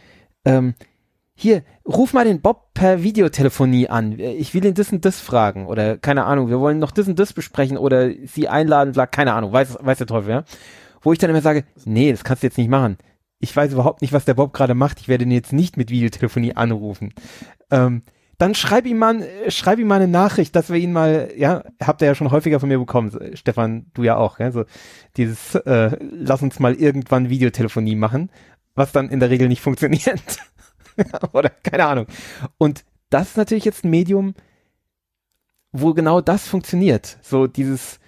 [0.44, 0.74] Ähm,
[1.34, 4.18] hier, ruf mal den Bob per Videotelefonie an.
[4.18, 5.66] Ich will ihn das und das fragen.
[5.66, 9.32] Oder keine Ahnung, wir wollen noch das und das besprechen oder sie einladen, bla, keine
[9.32, 10.44] Ahnung, weiß, weiß der Teufel, ja.
[11.00, 12.98] Wo ich dann immer sage, nee, das kannst du jetzt nicht machen.
[13.38, 15.00] Ich weiß überhaupt nicht, was der Bob gerade macht.
[15.00, 17.14] Ich werde ihn jetzt nicht mit Videotelefonie anrufen.
[17.70, 18.02] Ähm,
[18.40, 21.62] dann schreib ihm mal, äh, schreib ihm mal eine Nachricht, dass wir ihn mal, ja,
[21.80, 24.64] habt ihr ja schon häufiger von mir bekommen, Stefan, du ja auch, ja, so
[25.16, 28.30] dieses, äh, lass uns mal irgendwann Videotelefonie machen,
[28.74, 30.38] was dann in der Regel nicht funktioniert.
[31.32, 32.06] Oder keine Ahnung.
[32.56, 34.34] Und das ist natürlich jetzt ein Medium,
[35.72, 37.18] wo genau das funktioniert.
[37.20, 38.00] So dieses,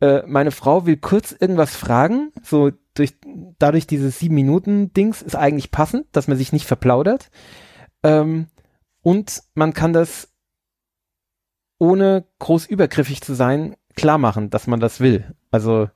[0.00, 3.14] äh, meine Frau will kurz irgendwas fragen, so durch,
[3.58, 7.30] dadurch dieses sieben Minuten Dings ist eigentlich passend, dass man sich nicht verplaudert.
[8.04, 8.46] Ähm,
[9.04, 10.32] und man kann das
[11.78, 15.34] ohne groß übergriffig zu sein klar machen, dass man das will.
[15.50, 15.88] Also,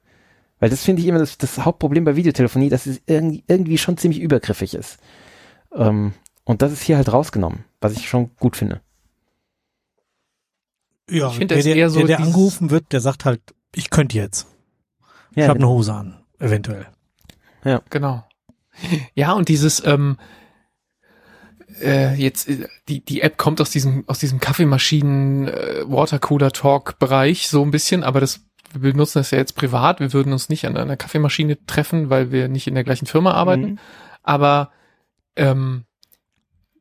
[0.61, 3.97] weil das finde ich immer das, das Hauptproblem bei Videotelefonie, dass es irgendwie, irgendwie schon
[3.97, 4.99] ziemlich übergriffig ist.
[5.73, 6.13] Ähm,
[6.45, 8.81] und das ist hier halt rausgenommen, was ich schon gut finde.
[11.11, 13.41] Ja, Ich finde, der, das der, eher so der, der angerufen wird, der sagt halt,
[13.75, 14.47] ich könnte jetzt.
[15.35, 16.87] Ja, ich habe eine Hose an, eventuell.
[17.91, 18.25] Genau.
[19.15, 20.19] Ja, und dieses, ähm,
[21.81, 26.99] äh, jetzt, äh, die, die App kommt aus diesem, aus diesem Kaffeemaschinen, äh, Watercooler Talk
[26.99, 28.41] Bereich so ein bisschen, aber das,
[28.73, 30.01] wir benutzen das ja jetzt privat.
[30.01, 33.33] Wir würden uns nicht an einer Kaffeemaschine treffen, weil wir nicht in der gleichen Firma
[33.33, 33.63] arbeiten.
[33.63, 33.79] Mhm.
[34.23, 34.71] Aber
[35.37, 35.85] ähm,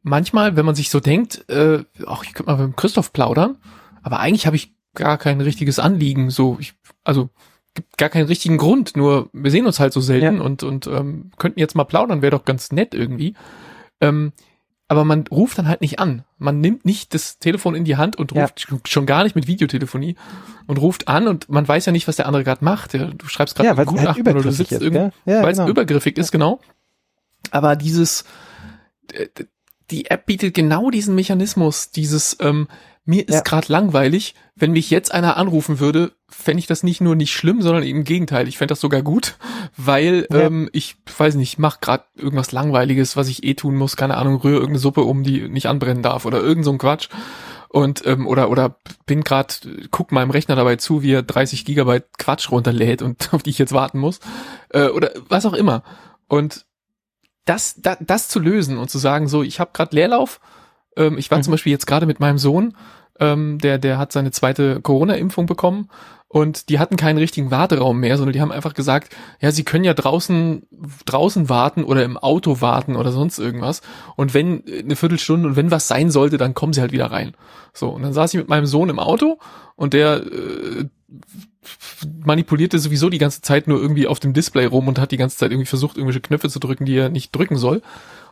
[0.03, 3.57] manchmal, wenn man sich so denkt, äh, auch ich könnte mal mit dem Christoph plaudern,
[4.01, 6.29] aber eigentlich habe ich gar kein richtiges Anliegen.
[6.29, 7.29] So, ich, also
[7.73, 8.97] gibt gar keinen richtigen Grund.
[8.97, 10.41] Nur wir sehen uns halt so selten Ja.
[10.41, 13.35] und und ähm, könnten jetzt mal plaudern, wäre doch ganz nett irgendwie.
[14.01, 14.33] Ähm,
[14.89, 16.23] aber man ruft dann halt nicht an.
[16.37, 18.43] Man nimmt nicht das Telefon in die Hand und Ja.
[18.43, 20.15] ruft sch- schon gar nicht mit Videotelefonie
[20.65, 22.93] und ruft an und man weiß ja nicht, was der andere gerade macht.
[22.93, 25.11] Ja, Du schreibst gerade Ja, ein weil es halt Gutachten oder du sitzt ist, irgendwo?
[25.25, 25.69] Ja, weil es genau.
[25.69, 26.59] übergriffig ist, genau.
[27.51, 28.23] Aber dieses,
[29.13, 29.27] äh,
[29.91, 32.67] die App bietet genau diesen Mechanismus, dieses, ähm,
[33.07, 33.41] mir ist Ja.
[33.41, 37.61] gerade langweilig, wenn mich jetzt einer anrufen würde, fände ich das nicht nur nicht schlimm,
[37.61, 39.37] sondern im Gegenteil, ich fände das sogar gut,
[39.77, 40.41] weil Ja.
[40.41, 44.35] ähm, ich weiß nicht, mach gerade irgendwas Langweiliges, was ich eh tun muss, keine Ahnung,
[44.35, 47.07] rühre irgendeine Suppe um, die nicht anbrennen darf oder irgend so ein Quatsch
[47.69, 49.53] und ähm, oder oder bin gerade
[49.91, 53.57] guck meinem Rechner dabei zu, wie er 30 Gigabyte Quatsch runterlädt und auf die ich
[53.57, 54.19] jetzt warten muss
[54.69, 55.83] äh, oder was auch immer
[56.27, 56.65] und
[57.45, 60.39] das da, das zu lösen und zu sagen so ich habe gerade Leerlauf
[60.97, 61.43] ähm, ich war Mhm.
[61.43, 62.75] zum Beispiel jetzt gerade mit meinem Sohn
[63.19, 65.89] ähm, der der hat seine zweite Corona-Impfung bekommen
[66.29, 69.85] und die hatten keinen richtigen Warteraum mehr, sondern die haben einfach gesagt, ja, sie können
[69.85, 70.67] ja draußen
[71.05, 73.81] draußen warten oder im Auto warten oder sonst irgendwas.
[74.17, 77.11] Und wenn äh, eine Viertelstunde und wenn was sein sollte, dann kommen sie halt wieder
[77.11, 77.33] rein.
[77.73, 79.39] So und dann saß ich mit meinem Sohn im Auto
[79.75, 80.85] und der äh,
[82.25, 85.37] manipulierte sowieso die ganze Zeit nur irgendwie auf dem Display rum und hat die ganze
[85.37, 87.77] Zeit irgendwie versucht, irgendwelche Knöpfe zu drücken, die er nicht drücken soll.
[87.77, 87.83] Und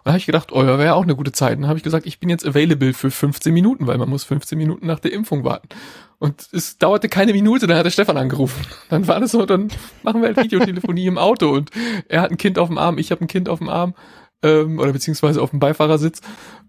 [0.03, 1.55] da habe ich gedacht, oh ja, wäre auch eine gute Zeit.
[1.55, 4.23] Und dann habe ich gesagt, ich bin jetzt available für 15 Minuten, weil man muss
[4.23, 5.69] 15 Minuten nach der Impfung warten.
[6.19, 8.65] Und es dauerte keine Minute, dann hat der Stefan angerufen.
[8.89, 9.69] Dann war das so, dann
[10.03, 11.71] machen wir halt Videotelefonie im Auto und
[12.07, 13.95] er hat ein Kind auf dem Arm, ich habe ein Kind auf dem Arm
[14.43, 16.21] ähm, oder beziehungsweise auf dem Beifahrersitz.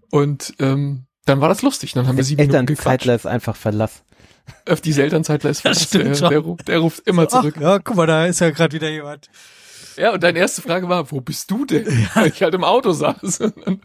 [0.09, 1.93] Und ähm, dann war das lustig.
[1.93, 3.07] Dann haben wir sieben Minuten gequatscht.
[3.07, 4.03] Ist einfach Verlass.
[4.69, 7.55] Auf die Elternzeitler ist Das fast, stimmt der, der, ruft, der ruft immer Ach, zurück.
[7.59, 9.29] ja, guck mal, da ist ja gerade wieder jemand.
[9.97, 11.85] Ja, und deine erste Frage war, wo bist du denn?
[12.13, 13.39] Weil ich halt im Auto saß.
[13.41, 13.81] Und dann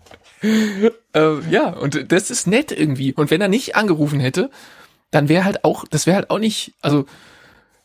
[1.15, 3.13] äh, ja, und das ist nett irgendwie.
[3.13, 4.51] Und wenn er nicht angerufen hätte,
[5.11, 7.07] dann wäre halt auch, das wäre halt auch nicht, also,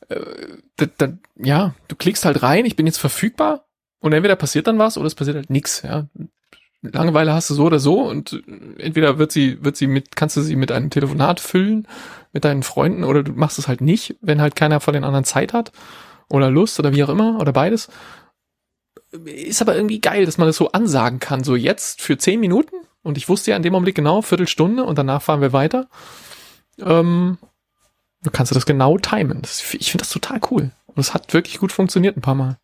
[0.10, 3.66] äh, dann, ja, du klickst halt rein, ich bin jetzt verfügbar
[4.00, 6.08] und entweder passiert dann was oder es passiert halt nix, ja.
[6.82, 8.42] Langeweile hast du so oder so und
[8.78, 11.88] entweder wird sie, wird sie mit, kannst du sie mit einem Telefonat füllen
[12.38, 15.26] mit deinen Freunden oder du machst es halt nicht, wenn halt keiner von den anderen
[15.26, 15.72] Zeit hat
[16.30, 17.90] oder Lust oder wie auch immer oder beides.
[19.26, 22.76] Ist aber irgendwie geil, dass man das so ansagen kann, so jetzt für zehn Minuten
[23.02, 25.88] und ich wusste ja in dem Augenblick genau, Viertelstunde und danach fahren wir weiter.
[26.80, 27.40] Ähm,
[28.22, 29.42] du kannst du das genau timen.
[29.42, 30.70] Das, ich finde das total cool.
[30.86, 32.60] Und es hat wirklich gut funktioniert ein paar Mal.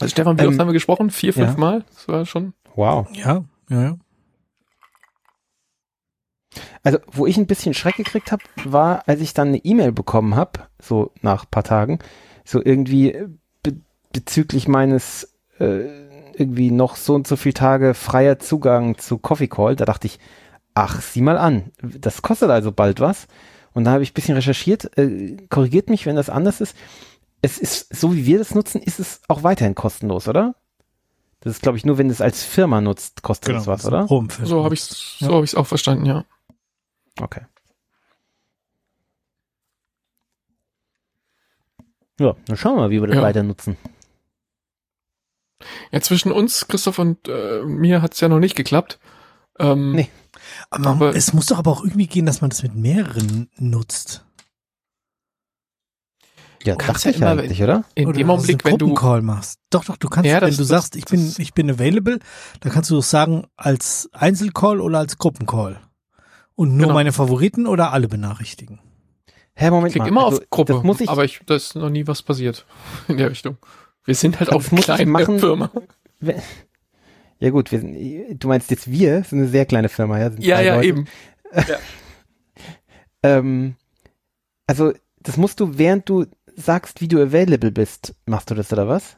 [0.00, 1.10] Also Stefan, wie ähm, oft haben wir gesprochen?
[1.10, 1.58] Vier, fünf ja.
[1.58, 1.84] Mal?
[1.92, 2.54] Das war schon.
[2.74, 3.08] Wow.
[3.12, 3.96] Ja, ja, ja.
[6.82, 10.36] Also, wo ich ein bisschen Schreck gekriegt habe, war, als ich dann eine E-Mail bekommen
[10.36, 11.98] habe, so nach paar Tagen,
[12.44, 13.16] so irgendwie
[13.62, 13.76] be
[14.12, 16.02] bezüglich meines äh,
[16.34, 19.76] irgendwie noch so und so viele Tage freier Zugang zu Coffee Call.
[19.76, 20.18] Da dachte ich,
[20.74, 23.26] ach, sieh mal an, das kostet also bald was.
[23.74, 26.76] Und da habe ich ein bisschen recherchiert, äh, korrigiert mich, wenn das anders ist.
[27.40, 30.54] Es ist, so wie wir das nutzen, ist es auch weiterhin kostenlos, oder?
[31.40, 33.84] Das ist, glaube ich, nur wenn du es als Firma nutzt, kostet genau, es was,
[33.84, 34.06] oder?
[34.06, 35.36] So habe ich es so ja.
[35.36, 36.24] hab ich's auch verstanden, ja.
[37.20, 37.42] Okay.
[42.18, 43.22] Ja, dann schauen wir mal, wie wir das ja.
[43.22, 43.76] weiter nutzen.
[45.90, 48.98] Ja, zwischen uns, Christoph und äh, mir hat es ja noch nicht geklappt.
[49.58, 50.08] Ähm, nee.
[50.70, 54.24] Aber, aber, es muss doch aber auch irgendwie gehen, dass man das mit mehreren nutzt.
[56.64, 57.84] Ja, dachte ja ich immer, eigentlich, oder?
[57.94, 59.58] In oder dem Augenblick, wenn du Call machst.
[59.70, 62.20] Doch, doch, du kannst, ja, das, wenn du das, sagst, ich bin, ich bin available,
[62.60, 65.80] dann kannst du doch sagen, als Einzelcall oder als Gruppencall.
[66.54, 66.94] Und nur genau.
[66.94, 68.80] meine Favoriten oder alle benachrichtigen?
[69.54, 70.08] Hä, Moment ich klick mal.
[70.08, 72.66] immer also, auf Gruppe, muss ich, aber ich, da ist noch nie was passiert
[73.08, 73.58] in der Richtung.
[74.04, 75.70] Wir sind halt auf eine kleine machen, Firma.
[77.38, 80.30] Ja gut, wir sind, du meinst jetzt wir, sind eine sehr kleine Firma, ja?
[80.38, 80.86] ja, ja, Leute.
[80.86, 81.08] eben.
[81.52, 81.78] Ja.
[83.24, 83.74] ähm,
[84.66, 88.88] also, das musst du, während du sagst, wie du available bist, machst du das oder
[88.88, 89.16] was?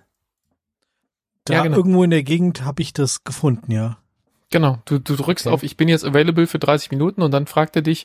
[1.44, 1.76] Da ja, genau.
[1.76, 3.98] irgendwo in der Gegend habe ich das gefunden, ja.
[4.50, 5.54] Genau, du, du drückst okay.
[5.54, 8.04] auf, ich bin jetzt available für 30 Minuten und dann fragt er dich,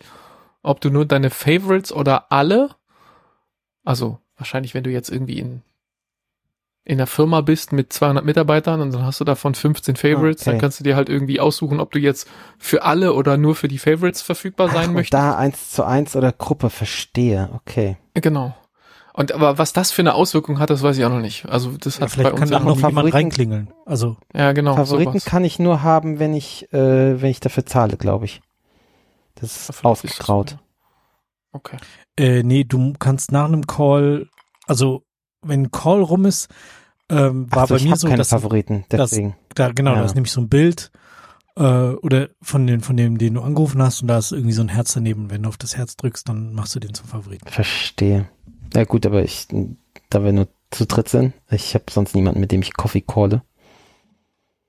[0.63, 2.71] ob du nur deine Favorites oder alle,
[3.83, 5.61] also wahrscheinlich, wenn du jetzt irgendwie in
[6.89, 10.51] in der Firma bist mit 200 Mitarbeitern und dann hast du davon 15 Favorites, okay.
[10.51, 13.67] dann kannst du dir halt irgendwie aussuchen, ob du jetzt für alle oder nur für
[13.67, 15.13] die Favorites verfügbar sein Ach, möchtest.
[15.13, 17.97] Da eins zu eins oder Gruppe verstehe, okay.
[18.15, 18.55] Genau.
[19.19, 21.45] Und aber was das für eine Auswirkung hat, das weiß ich auch noch nicht.
[21.45, 23.69] Also das ja, hat vielleicht bei uns kann ja noch jemand reinklingeln.
[23.85, 24.77] Also ja, genau.
[24.77, 25.25] Favoriten sowas.
[25.25, 28.39] kann ich nur haben, wenn ich äh, wenn ich dafür zahle, glaube ich.
[29.35, 30.57] Das ist ausgegraut.
[31.51, 31.75] Okay.
[32.17, 34.29] Äh, nee, du kannst nach einem Call,
[34.67, 35.03] also
[35.41, 36.47] wenn ein Call rum ist,
[37.09, 39.35] ähm, war so, bei mir so, keine dass Favoriten, deswegen.
[39.49, 39.99] Das, da, genau, ja.
[39.99, 40.91] da ist nämlich so ein Bild
[41.57, 44.61] äh, oder von den von dem, den du angerufen hast und da ist irgendwie so
[44.61, 45.29] ein Herz daneben.
[45.29, 47.49] Wenn du auf das Herz drückst, dann machst du den zum Favoriten.
[47.49, 48.29] Verstehe.
[48.73, 49.47] Ja gut, aber ich,
[50.09, 53.41] da wir nur zu dritt sind, ich habe sonst niemanden, mit dem ich Coffee calle.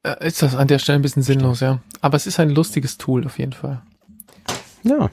[0.02, 1.80] Äh, ist das an der Stelle ein bisschen sinnlos, ja.
[2.00, 3.82] Aber es ist ein lustiges Tool auf jeden Fall.
[4.82, 5.10] Ja.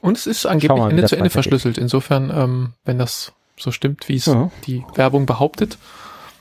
[0.00, 1.78] Und es ist angeblich mal, Ende zu Ende verschlüsselt.
[1.78, 4.50] Insofern, ähm, wenn das so stimmt, wie es ja.
[4.66, 5.78] die Werbung behauptet,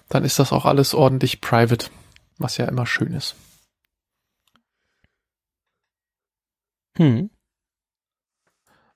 [0.10, 1.88] dann ist das auch alles ordentlich private,
[2.38, 3.36] was ja immer schön ist.
[6.98, 7.30] Hm.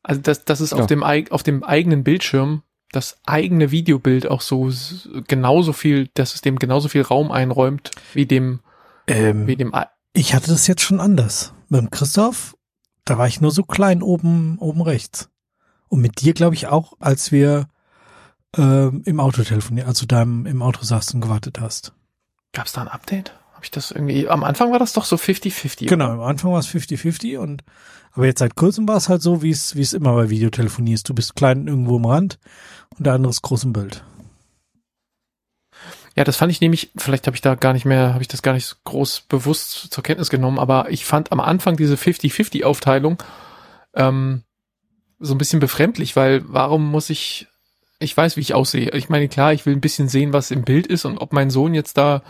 [0.04, 0.78] Also dass, dass es ja.
[0.78, 4.72] auf, dem, auf dem eigenen Bildschirm das eigene Videobild auch so
[5.28, 8.62] genauso viel, dass es dem genauso viel Raum einräumt wie dem,
[9.08, 9.74] ähm, wie dem.
[10.14, 11.54] Ich hatte das jetzt schon anders.
[11.68, 12.58] Mit dem Christoph,
[13.06, 15.30] da war ich nur so klein oben, oben rechts.
[15.88, 17.68] Und mit dir, glaube ich, auch, als wir
[18.58, 21.94] ähm, im Auto telefoniert, also da im, im Auto saßt und gewartet hast.
[22.54, 23.39] Gab es da ein Update?
[23.60, 24.30] Habe ich das irgendwie?
[24.30, 25.88] Am Anfang war das doch so 50-50.
[25.88, 27.62] Genau, am Anfang war es 50-50 und
[28.14, 30.94] aber jetzt seit kurzem war es halt so, wie es wie es immer bei Videotelefonie
[30.94, 31.10] ist.
[31.10, 32.40] Du bist klein irgendwo im Rand
[32.98, 34.06] und der andere ist groß im Bild.
[36.16, 38.42] Ja, das fand ich nämlich, vielleicht habe ich da gar nicht mehr, habe ich das
[38.42, 43.22] gar nicht so groß bewusst zur Kenntnis genommen, aber ich fand am Anfang diese 50-50-Aufteilung
[43.94, 44.44] ähm,
[45.20, 47.48] so ein bisschen befremdlich, weil warum muss ich
[48.00, 48.92] ich weiß, wie ich aussehe.
[48.92, 51.50] Ich meine, klar, ich will ein bisschen sehen, was im Bild ist und ob mein
[51.50, 52.22] Sohn jetzt da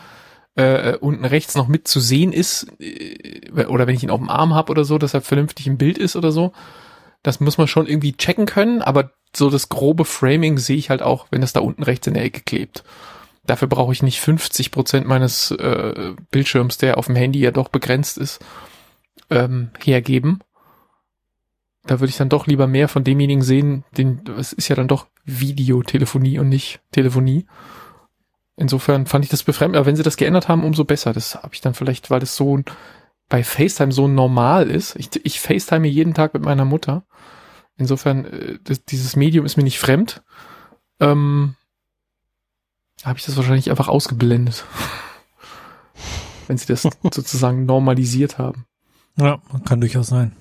[0.55, 4.29] äh, unten rechts noch mit zu sehen ist äh, oder wenn ich ihn auf dem
[4.29, 6.53] Arm habe oder so, dass er vernünftig im Bild ist oder so.
[7.23, 11.01] Das muss man schon irgendwie checken können, aber so das grobe Framing sehe ich halt
[11.01, 12.83] auch, wenn das da unten rechts in der Ecke klebt.
[13.45, 17.69] Dafür brauche ich nicht 50 Prozent meines äh, Bildschirms, der auf dem Handy ja doch
[17.69, 18.39] begrenzt ist,
[19.29, 20.39] ähm, hergeben
[21.89, 24.87] da würde ich dann doch lieber mehr von demjenigen sehen, den, es ist ja dann
[24.87, 27.47] doch Videotelefonie und nicht Telefonie.
[28.59, 31.13] Insofern fand ich das befremdend, aber wenn sie das geändert haben, umso besser.
[31.13, 32.59] Das habe ich dann vielleicht, weil das so
[33.29, 34.97] bei FaceTime so normal ist.
[34.97, 37.03] Ich, ich FaceTime jeden Tag mit meiner Mutter.
[37.77, 40.23] Insofern, äh, das, dieses Medium ist mir nicht fremd.
[40.99, 41.55] Ähm,
[43.05, 44.65] habe ich das wahrscheinlich einfach ausgeblendet.
[46.47, 46.83] wenn sie das
[47.13, 48.65] sozusagen normalisiert haben.
[49.15, 50.35] Ja, kann durchaus sein.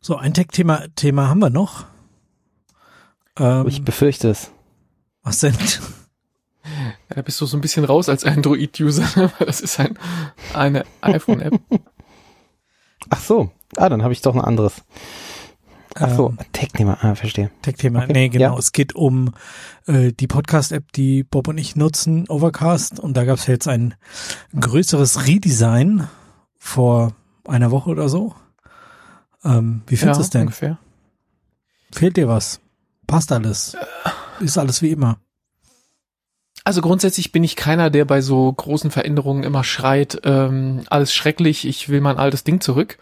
[0.00, 1.84] So, ein Tech-Thema Thema haben wir noch.
[3.38, 4.50] Ähm, ich befürchte es.
[5.22, 5.54] Was denn?
[6.64, 9.32] Ja, da bist du so ein bisschen raus als Android-User.
[9.38, 9.98] Das ist ein,
[10.54, 11.60] eine iPhone-App.
[13.10, 13.50] Ach so.
[13.76, 14.82] Ah, dann habe ich doch ein anderes.
[15.94, 17.50] Ach so, ähm, Tech-Thema, ah, verstehe.
[17.62, 18.12] Tech-Thema, okay.
[18.12, 18.52] nee, genau.
[18.52, 18.58] Ja.
[18.58, 19.34] Es geht um
[19.86, 23.00] äh, die Podcast-App, die Bob und ich nutzen, Overcast.
[23.00, 23.94] Und da gab es jetzt ein
[24.58, 26.08] größeres Redesign
[26.58, 27.14] vor
[27.46, 28.34] einer Woche oder so.
[29.44, 30.42] Ähm, wie findest du es denn?
[30.42, 30.78] Ungefähr.
[31.92, 32.60] Fehlt dir was?
[33.06, 33.76] Passt alles?
[34.40, 35.18] Ist alles wie immer?
[36.64, 41.66] Also grundsätzlich bin ich keiner, der bei so großen Veränderungen immer schreit, ähm, alles schrecklich,
[41.66, 42.98] ich will mein altes Ding zurück.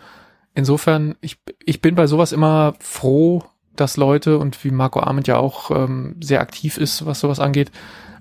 [0.54, 3.44] Insofern, ich, ich bin bei sowas immer froh,
[3.74, 7.70] dass Leute und wie Marco Arment ja auch ähm, sehr aktiv ist, was sowas angeht,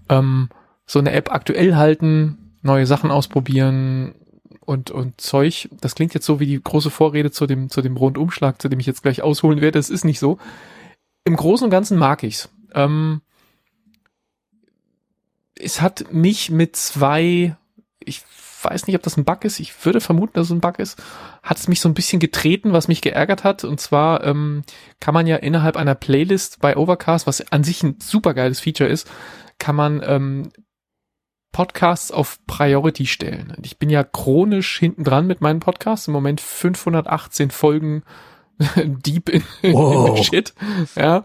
[0.10, 0.50] ähm,
[0.86, 4.16] so eine App aktuell halten, neue Sachen ausprobieren
[4.62, 5.70] und, und Zeug.
[5.82, 8.80] Das klingt jetzt so wie die große Vorrede zu dem, zu dem Rundumschlag, zu dem
[8.80, 9.80] ich jetzt gleich ausholen werde.
[9.80, 10.38] Das ist nicht so.
[11.26, 12.50] Im Großen und Ganzen mag ich's.
[12.74, 13.22] Ähm,
[15.60, 17.56] es hat mich mit zwei,
[18.00, 18.24] ich
[18.62, 21.02] weiß nicht, ob das ein Bug ist, ich würde vermuten, dass es ein Bug ist,
[21.44, 23.64] hat es mich so ein bisschen getreten, was mich geärgert hat.
[23.64, 24.64] Und zwar ähm,
[25.00, 28.90] kann man ja innerhalb einer Playlist bei Overcast, was an sich ein super geiles Feature
[28.90, 29.10] ist,
[29.60, 30.50] kann man ähm,
[31.52, 33.56] Podcasts auf Priority stellen.
[33.64, 36.08] Ich bin ja chronisch hinten dran mit meinen Podcasts.
[36.08, 38.04] Im Moment 518 Folgen
[38.76, 40.18] deep in, wow.
[40.18, 40.54] in Shit.
[40.96, 41.24] Ja.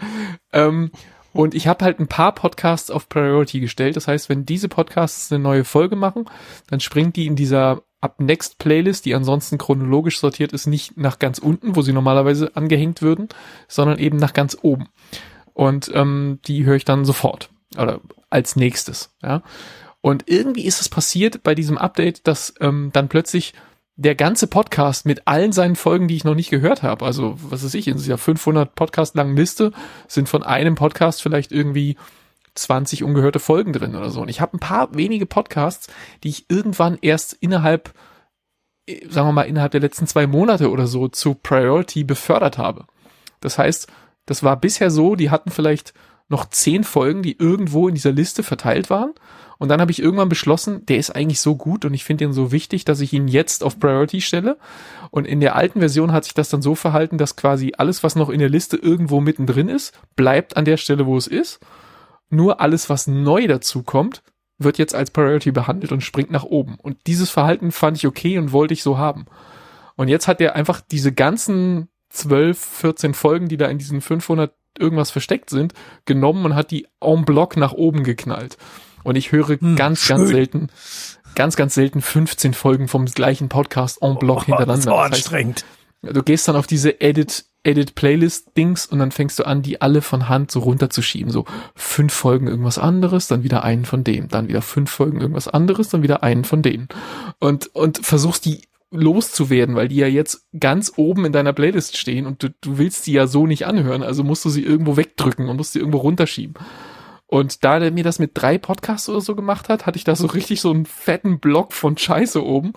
[0.53, 0.91] Ähm,
[1.33, 3.97] und ich habe halt ein paar Podcasts auf Priority gestellt.
[3.97, 6.27] Das heißt, wenn diese Podcasts eine neue Folge machen,
[6.69, 11.19] dann springt die in dieser Up Next Playlist, die ansonsten chronologisch sortiert ist, nicht nach
[11.19, 13.29] ganz unten, wo sie normalerweise angehängt würden,
[13.69, 14.89] sondern eben nach ganz oben.
[15.55, 19.15] Und ähm, die höre ich dann sofort oder als nächstes.
[19.23, 19.43] Ja.
[20.01, 23.55] Und irgendwie ist es passiert bei diesem Update, dass ähm, dann plötzlich
[24.03, 27.65] der ganze Podcast mit allen seinen Folgen, die ich noch nicht gehört habe, also was
[27.65, 29.73] weiß ich, in dieser 500 Podcast langen Liste
[30.09, 31.97] sind von einem Podcast vielleicht irgendwie
[32.55, 34.21] 20 ungehörte Folgen drin oder so.
[34.21, 35.89] Und ich habe ein paar wenige Podcasts,
[36.23, 37.95] die ich irgendwann erst innerhalb,
[38.87, 42.87] äh, sagen wir mal, innerhalb der letzten zwei Monate oder so zu Priority befördert habe.
[43.41, 43.89] Das heißt,
[44.27, 45.95] das war bisher so, die hatten vielleicht
[46.29, 49.13] noch zehn Folgen, die irgendwo in dieser Liste verteilt waren.
[49.63, 52.33] Und dann habe ich irgendwann beschlossen, der ist eigentlich so gut und ich finde ihn
[52.33, 54.59] so wichtig, dass ich ihn jetzt auf Priority stelle.
[55.13, 58.17] Und in der alten Version hat sich das dann so verhalten, dass quasi alles, was
[58.17, 61.61] noch in der Liste irgendwo mittendrin ist, bleibt an der Stelle, wo es ist.
[62.29, 64.25] Nur alles, was neu dazu kommt,
[64.59, 66.75] wird jetzt als Priority behandelt und springt nach oben.
[66.83, 69.27] Und dieses Verhalten fand ich okay und wollte ich so haben.
[69.95, 74.53] Und jetzt hat er einfach diese ganzen 12, 14 Folgen, die da in diesen 500
[74.77, 75.73] irgendwas versteckt sind,
[76.05, 78.59] genommen und hat die en bloc nach oben geknallt.
[79.03, 80.19] Und ich höre hm, ganz, schön.
[80.19, 80.69] ganz selten,
[81.35, 84.85] ganz, ganz selten 15 Folgen vom gleichen Podcast en bloc oh, hintereinander.
[84.85, 85.65] Das war anstrengend.
[86.05, 89.63] Heißt, du gehst dann auf diese Edit, Edit Playlist Dings und dann fängst du an,
[89.63, 91.31] die alle von Hand so runterzuschieben.
[91.31, 95.49] So fünf Folgen irgendwas anderes, dann wieder einen von dem, dann wieder fünf Folgen irgendwas
[95.49, 96.89] anderes, dann wieder einen von denen.
[97.39, 98.63] Und, und versuchst die
[98.93, 103.07] loszuwerden, weil die ja jetzt ganz oben in deiner Playlist stehen und du, du willst
[103.07, 105.99] die ja so nicht anhören, also musst du sie irgendwo wegdrücken und musst sie irgendwo
[105.99, 106.55] runterschieben.
[107.33, 110.15] Und da der mir das mit drei Podcasts oder so gemacht hat, hatte ich da
[110.15, 112.75] so richtig so einen fetten Block von Scheiße oben.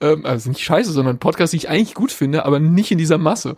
[0.00, 3.18] Ähm, also nicht Scheiße, sondern Podcasts, die ich eigentlich gut finde, aber nicht in dieser
[3.18, 3.54] Masse.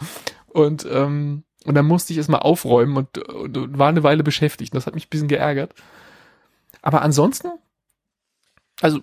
[0.48, 4.24] Und, ähm, und dann musste ich es mal aufräumen und, und, und war eine Weile
[4.24, 4.74] beschäftigt.
[4.74, 5.72] Das hat mich ein bisschen geärgert.
[6.82, 7.52] Aber ansonsten,
[8.81, 9.02] also.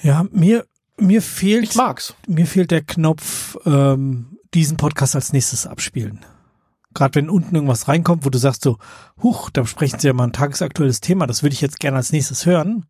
[0.00, 0.64] Ja, mir,
[0.96, 1.64] mir fehlt.
[1.64, 2.14] Ich mag's.
[2.26, 6.24] Mir fehlt der Knopf, ähm, diesen Podcast als nächstes abspielen
[6.96, 8.78] gerade wenn unten irgendwas reinkommt, wo du sagst so,
[9.22, 12.10] huch, da sprechen sie ja mal ein tagesaktuelles Thema, das würde ich jetzt gerne als
[12.10, 12.86] nächstes hören.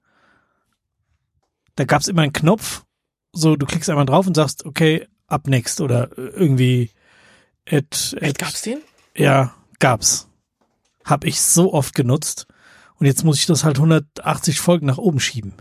[1.75, 2.85] Da gab es immer einen Knopf,
[3.33, 6.91] so du klickst einmal drauf und sagst, okay, up next oder irgendwie
[7.69, 8.79] at, at gab's den?
[9.15, 10.29] Ja, gab's.
[11.05, 12.47] Hab ich so oft genutzt
[12.95, 15.55] und jetzt muss ich das halt 180 Folgen nach oben schieben.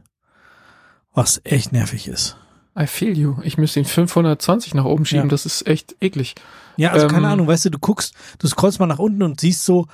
[1.11, 2.37] Was echt nervig ist.
[2.77, 3.37] I feel you.
[3.43, 5.29] Ich müsste ihn 520 nach oben schieben, ja.
[5.29, 6.35] das ist echt eklig.
[6.77, 9.39] Ja, also ähm, keine Ahnung, weißt du, du guckst, du scrollst mal nach unten und
[9.39, 9.87] siehst so,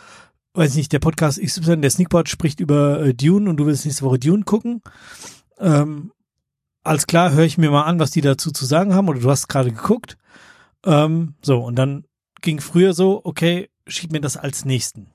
[0.54, 4.04] weiß nicht, der Podcast XY, der Sneakpot spricht über äh, Dune und du willst nächste
[4.04, 4.82] Woche Dune gucken.
[5.60, 6.12] Ähm,
[6.84, 9.30] alles klar, höre ich mir mal an, was die dazu zu sagen haben oder du
[9.30, 10.18] hast gerade geguckt.
[10.84, 12.06] Ähm, so, und dann
[12.42, 15.08] ging früher so, okay, schieb mir das als nächsten.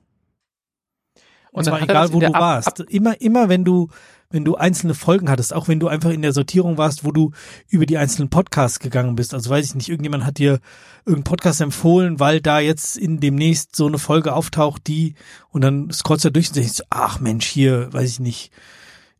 [1.51, 2.79] Und dann zwar egal, wo du Ab- warst.
[2.87, 3.89] Immer, immer, wenn du,
[4.29, 7.31] wenn du einzelne Folgen hattest, auch wenn du einfach in der Sortierung warst, wo du
[7.69, 9.33] über die einzelnen Podcasts gegangen bist.
[9.33, 10.59] Also weiß ich nicht, irgendjemand hat dir
[11.05, 15.15] irgendeinen Podcast empfohlen, weil da jetzt in demnächst so eine Folge auftaucht, die,
[15.49, 18.51] und dann scrollst du durch und denkst, ach Mensch, hier, weiß ich nicht,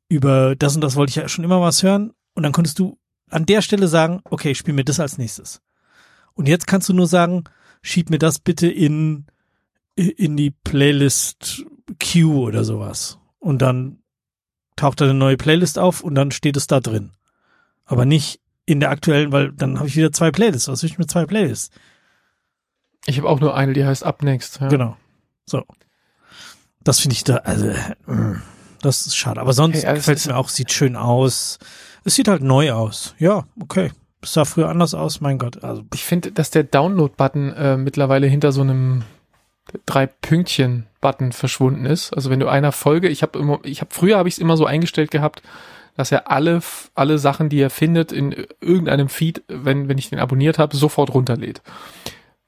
[0.10, 2.12] über das und das wollte ich ja schon immer was hören.
[2.34, 2.98] Und dann konntest du
[3.30, 5.62] an der Stelle sagen, okay, spiel mir das als nächstes.
[6.34, 7.46] Und jetzt kannst du nur sagen,
[7.82, 9.26] schieb mir das bitte in,
[9.96, 11.66] in die Playlist
[12.02, 13.18] Q oder sowas.
[13.40, 14.00] Und dann
[14.78, 17.12] taucht da eine neue Playlist auf und dann steht es da drin.
[17.86, 20.68] Aber nicht in der aktuellen, weil dann habe ich wieder zwei Playlists.
[20.68, 21.70] Was will ich mit zwei Playlists?
[23.06, 24.60] Ich habe auch nur eine, die heißt Up Next.
[24.60, 24.68] Ja.
[24.68, 24.98] Genau.
[25.46, 25.64] So.
[26.84, 27.76] Das finde ich da, also, äh,
[28.82, 29.42] das ist schade.
[29.42, 31.60] Aber sonst Hey, also es gefällt es mir auch, sieht schön aus.
[32.04, 33.16] Es sieht halt neu aus.
[33.20, 33.92] Ja, okay.
[34.22, 35.64] Es sah früher anders aus, mein Gott.
[35.64, 39.04] Also, Ich finde, dass der Download-Button äh, mittlerweile hinter so einem
[39.86, 42.14] drei Pünktchen-Button verschwunden ist.
[42.14, 44.58] Also wenn du einer Folge, ich habe immer, ich habe früher habe ich es immer
[44.58, 45.42] so eingestellt gehabt,
[45.96, 46.62] dass er alle
[46.96, 51.14] alle Sachen, die er findet in irgendeinem Feed, wenn wenn ich den abonniert habe, sofort
[51.14, 51.62] runterlädt.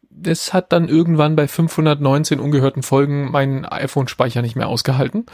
[0.10, 5.26] Das hat dann irgendwann bei 519 ungehörten Folgen meinen iPhone-Speicher nicht mehr ausgehalten.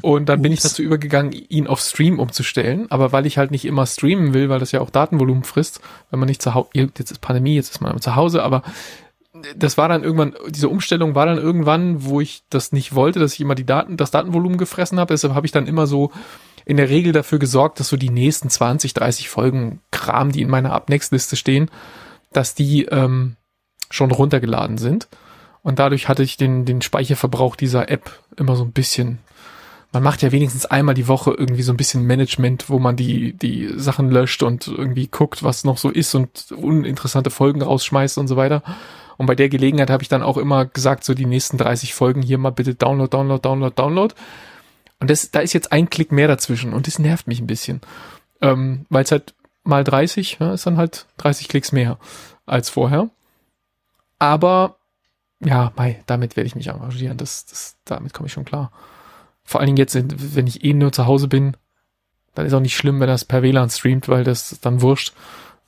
[0.00, 0.70] Und dann bin ich Ups.
[0.70, 2.86] dazu übergegangen, ihn auf Stream umzustellen.
[2.90, 5.80] Aber weil ich halt nicht immer streamen will, weil das ja auch Datenvolumen frisst,
[6.10, 8.62] wenn man nicht zu Hause, jetzt ist Pandemie, jetzt ist man zu Hause, aber
[9.56, 13.34] das war dann irgendwann, diese Umstellung war dann irgendwann, wo ich das nicht wollte, dass
[13.34, 15.14] ich immer die Daten, das Datenvolumen gefressen habe.
[15.14, 16.10] Deshalb habe ich dann immer so
[16.64, 20.50] in der Regel dafür gesorgt, dass so die nächsten 20, 30 Folgen Kram, die in
[20.50, 21.70] meiner Up-Next-Liste stehen,
[22.32, 23.36] dass die ähm,
[23.90, 25.08] schon runtergeladen sind.
[25.62, 29.18] Und dadurch hatte ich den, den Speicherverbrauch dieser App immer so ein bisschen.
[29.92, 33.34] Man macht ja wenigstens einmal die Woche irgendwie so ein bisschen Management, wo man die,
[33.34, 38.26] die Sachen löscht und irgendwie guckt, was noch so ist und uninteressante Folgen rausschmeißt und
[38.26, 38.62] so weiter.
[39.22, 42.22] Und bei der Gelegenheit habe ich dann auch immer gesagt, so die nächsten 30 Folgen
[42.22, 44.12] hier mal bitte Download, Download, Download, Download.
[44.98, 47.82] Und das, da ist jetzt ein Klick mehr dazwischen und das nervt mich ein bisschen.
[48.40, 51.98] Ähm, Weil es halt mal 30, ja, ist dann halt 30 Klicks mehr
[52.46, 53.10] als vorher.
[54.18, 54.78] Aber
[55.38, 57.16] ja, mei, damit werde ich mich arrangieren.
[57.16, 58.72] Das, das, damit komme ich schon klar.
[59.44, 59.96] Vor allen Dingen jetzt,
[60.34, 61.56] wenn ich eh nur zu Hause bin,
[62.34, 65.12] dann ist auch nicht schlimm, wenn das per WLAN streamt, weil das dann wurscht.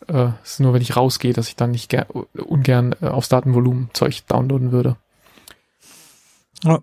[0.09, 3.28] Äh, es ist nur, wenn ich rausgehe, dass ich dann nicht ger ungern äh, aufs
[3.28, 4.97] Datenvolumen Zeug downloaden würde.
[6.62, 6.78] Ja.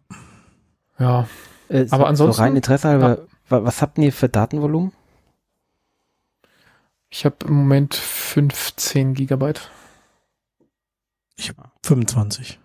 [1.00, 1.28] Ja,
[1.70, 3.20] Äh, so, Aber ansonsten- So rein Interesse halber,
[3.50, 4.92] wa- was habt ihr für Datenvolumen?
[7.14, 9.70] ich habe im Moment 15 Gigabyte.
[11.84, 12.60] 25.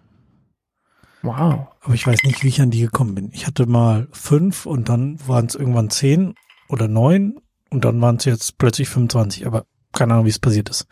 [1.22, 1.68] Wow.
[1.80, 3.30] Aber ich weiß nicht, wie ich an die gekommen bin.
[3.32, 6.34] Ich hatte mal fünf und dann waren es irgendwann zehn
[6.68, 9.46] oder neun und dann waren es jetzt plötzlich 25.
[9.46, 9.64] Aber
[9.96, 10.86] keine Ahnung, wie es passiert ist.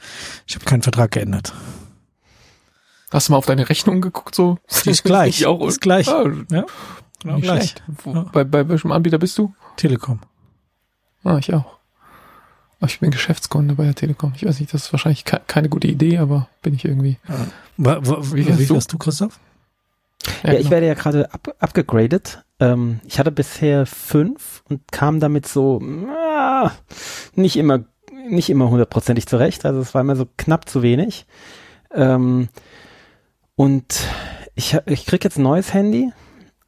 [0.46, 1.52] Ich habe keinen Vertrag geändert.
[3.10, 4.58] Hast du mal auf deine Rechnung geguckt so?
[4.84, 5.38] Die ist gleich.
[5.40, 5.66] Ich auch.
[5.68, 6.08] Ist gleich.
[6.08, 6.64] Ah, Ja,
[7.22, 7.56] genau nicht gleich.
[7.70, 7.82] schlecht.
[8.02, 8.22] Wo, Ja.
[8.32, 9.54] bei, bei welchem Anbieter bist du?
[9.76, 10.20] Telekom.
[11.22, 11.78] Ah, ich auch.
[12.80, 14.32] Aber ich bin Geschäftskunde bei der Telekom.
[14.36, 17.18] Ich weiß nicht, das ist wahrscheinlich ke keine gute Idee, aber bin ich irgendwie.
[17.76, 18.76] Wa- Wie Wie, viel hast wie du?
[18.76, 19.38] hast du, Christoph?
[20.42, 20.70] Ja, ich genau.
[20.70, 22.42] werde ja gerade up, abgegradet.
[22.60, 26.72] Ähm, ich hatte bisher fünf und kam damit so ah,
[27.34, 27.80] nicht immer
[28.28, 29.64] nicht immer hundertprozentig zurecht.
[29.64, 31.26] Also es war immer so knapp zu wenig.
[31.92, 32.48] Ähm,
[33.56, 34.00] und
[34.54, 36.10] ich, ich krieg jetzt ein neues Handy.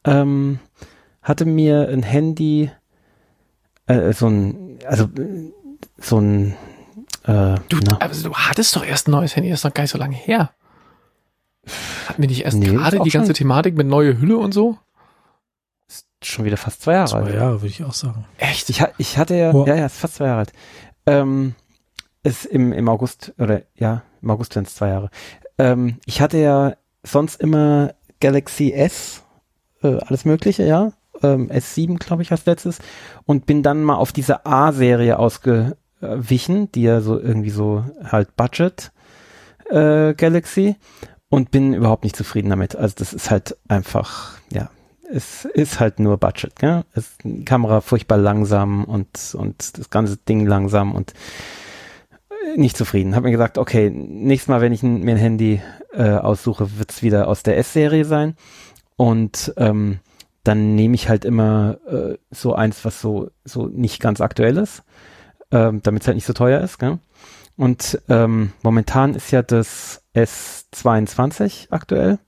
[0.05, 0.59] Ähm,
[1.21, 2.71] hatte mir ein Handy,
[3.87, 5.51] äh, so ein, also äh,
[5.97, 6.53] so ein
[7.23, 9.83] äh, Du, na, also du hattest doch erst ein neues Handy, das ist noch gar
[9.83, 10.51] nicht so lange her.
[12.07, 14.53] Hatten wir nicht erst Nee, gerade ist die ganze schon- Thematik mit neue Hülle und
[14.53, 14.77] so?
[16.23, 17.35] schon wieder fast zwei Jahre Zwei alt.
[17.35, 18.25] Jahre, würde ich auch sagen.
[18.39, 18.69] Echt?
[18.71, 19.67] Ich, ich hatte ja, Boah.
[19.67, 20.51] ja, ja, ist fast zwei Jahre alt.
[21.07, 21.55] Ähm,
[22.23, 25.09] ist im, im August, oder ja, im August werden es zwei Jahre.
[25.57, 29.23] Ähm, ich hatte ja sonst immer Galaxy S,
[29.81, 30.91] äh, alles Mögliche, ja.
[31.23, 32.79] Ähm, S7, glaube ich, als letztes.
[33.25, 38.91] Und bin dann mal auf diese A-Serie ausgewichen, die ja so irgendwie so halt Budget
[39.69, 40.75] äh, Galaxy
[41.29, 42.75] und bin überhaupt nicht zufrieden damit.
[42.75, 44.69] Also das ist halt einfach, ja,
[45.09, 46.83] es ist halt nur Budget, gell?
[46.93, 51.13] Es, Kamera furchtbar langsam und, und das ganze Ding langsam und
[52.29, 53.15] äh, nicht zufrieden.
[53.15, 55.61] Hab mir gesagt, okay, nächstes Mal, wenn ich ein, mir ein Handy
[55.93, 58.35] äh, aussuche, wird's wieder aus der S-Serie sein.
[58.95, 59.99] Und ähm,
[60.43, 64.83] dann nehme ich halt immer äh, so eins, was so, so nicht ganz aktuell ist,
[65.51, 66.79] ähm, damit es halt nicht so teuer ist.
[66.79, 66.99] Gell?
[67.57, 72.19] Und ähm, momentan ist ja das S22 aktuell,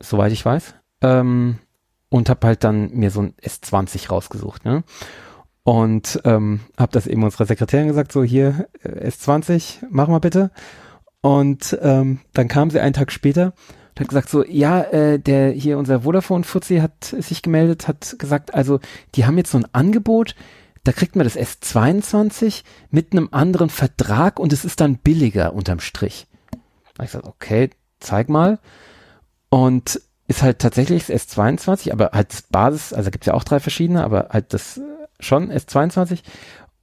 [0.00, 0.74] soweit ich weiß.
[1.02, 1.58] Ähm,
[2.10, 4.64] und habe halt dann mir so ein S20 rausgesucht.
[4.64, 4.82] Ne?
[5.62, 10.50] Und ähm, habe das eben unserer Sekretärin gesagt, so hier äh, S20, mach mal bitte.
[11.20, 13.52] Und ähm, dann kam sie einen Tag später
[13.90, 18.54] und hat gesagt so, ja, äh, der hier unser Vodafone-Fuzzi hat sich gemeldet, hat gesagt,
[18.54, 18.80] also
[19.14, 20.34] die haben jetzt so ein Angebot,
[20.84, 25.80] da kriegt man das S22 mit einem anderen Vertrag und es ist dann billiger unterm
[25.80, 26.28] Strich.
[26.94, 27.70] Da ich gesagt, okay,
[28.00, 28.58] zeig mal.
[29.50, 33.60] Und ist halt tatsächlich das S22, aber halt das Basis, also gibt's ja auch drei
[33.60, 34.80] verschiedene, aber halt das
[35.18, 36.20] schon S22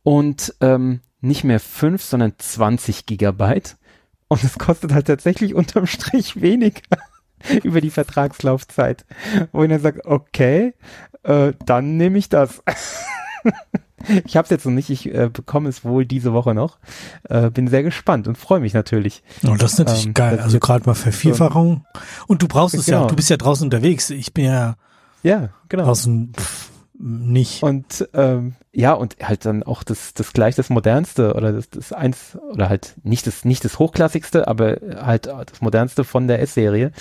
[0.03, 3.77] und ähm, nicht mehr fünf, sondern 20 Gigabyte.
[4.27, 6.81] Und es kostet halt tatsächlich unterm Strich weniger
[7.63, 9.05] über die Vertragslaufzeit.
[9.51, 10.73] Wo ich dann sage, okay,
[11.23, 12.63] äh, dann nehme ich das.
[14.25, 16.77] ich habe es jetzt noch nicht, ich äh, bekomme es wohl diese Woche noch.
[17.29, 19.23] Äh, bin sehr gespannt und freue mich natürlich.
[19.47, 20.39] Oh, das ist natürlich Ähm, geil.
[20.39, 21.85] Also gerade mal Vervierfachung.
[22.27, 23.09] Und du brauchst es ja, Genau.
[23.09, 24.09] du bist ja draußen unterwegs.
[24.09, 24.75] Ich bin ja
[25.23, 25.85] Ja, genau.
[25.85, 27.61] draußen pff, nicht.
[27.63, 31.91] Und ähm, ja, und halt dann auch das, das gleich das modernste oder das, das
[31.93, 36.91] eins oder halt nicht das, nicht das hochklassigste, aber halt das modernste von der S-Serie.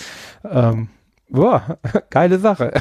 [0.48, 0.89] Ähm,
[1.28, 1.78] boah,
[2.10, 2.72] geile Sache.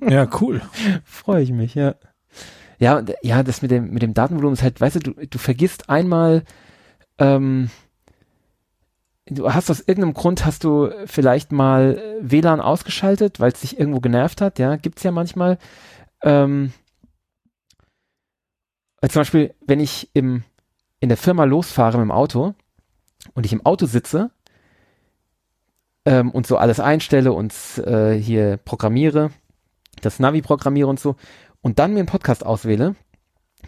[0.00, 0.62] Ja, cool.
[1.04, 1.94] Freue ich mich, ja.
[2.78, 5.88] Ja, ja, das mit dem, mit dem Datenvolumen ist halt, weißt du, du, du vergisst
[5.88, 6.44] einmal,
[7.18, 7.70] ähm,
[9.26, 13.78] du hast aus irgendeinem Grund hast du vielleicht mal äh, WLAN ausgeschaltet, weil es dich
[13.78, 15.58] irgendwo genervt hat, ja, gibt's ja manchmal.
[16.22, 16.72] Ähm,
[19.00, 20.44] äh, zum Beispiel, wenn ich im,
[21.00, 22.54] in der Firma losfahre mit dem Auto
[23.34, 24.30] und ich im Auto sitze
[26.04, 29.30] ähm, und so alles einstelle und äh, hier programmiere,
[30.02, 31.16] das Navi programmiere und so,
[31.62, 32.94] und dann mir einen Podcast auswähle,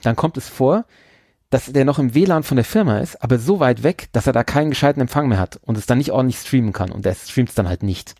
[0.02, 0.84] dann kommt es vor,
[1.50, 4.32] dass der noch im WLAN von der Firma ist, aber so weit weg, dass er
[4.32, 7.14] da keinen gescheiten Empfang mehr hat und es dann nicht ordentlich streamen kann und der
[7.14, 8.14] streamt es dann halt nicht.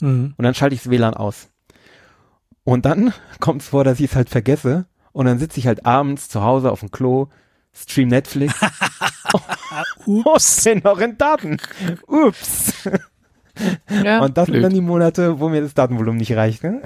[0.00, 0.34] Mhm.
[0.36, 1.48] Und dann schalte ich das WLAN aus.
[2.64, 5.84] Und dann kommt es vor, dass ich es halt vergesse und dann sitze ich halt
[5.84, 7.28] abends zu Hause auf dem Klo,
[7.72, 8.54] stream Netflix
[10.06, 11.58] und bin noch in Daten.
[12.06, 12.88] Ups.
[14.02, 14.64] Ja, und das sind blöd.
[14.64, 16.64] dann die Monate, wo mir das Datenvolumen nicht reicht.
[16.64, 16.82] Ne?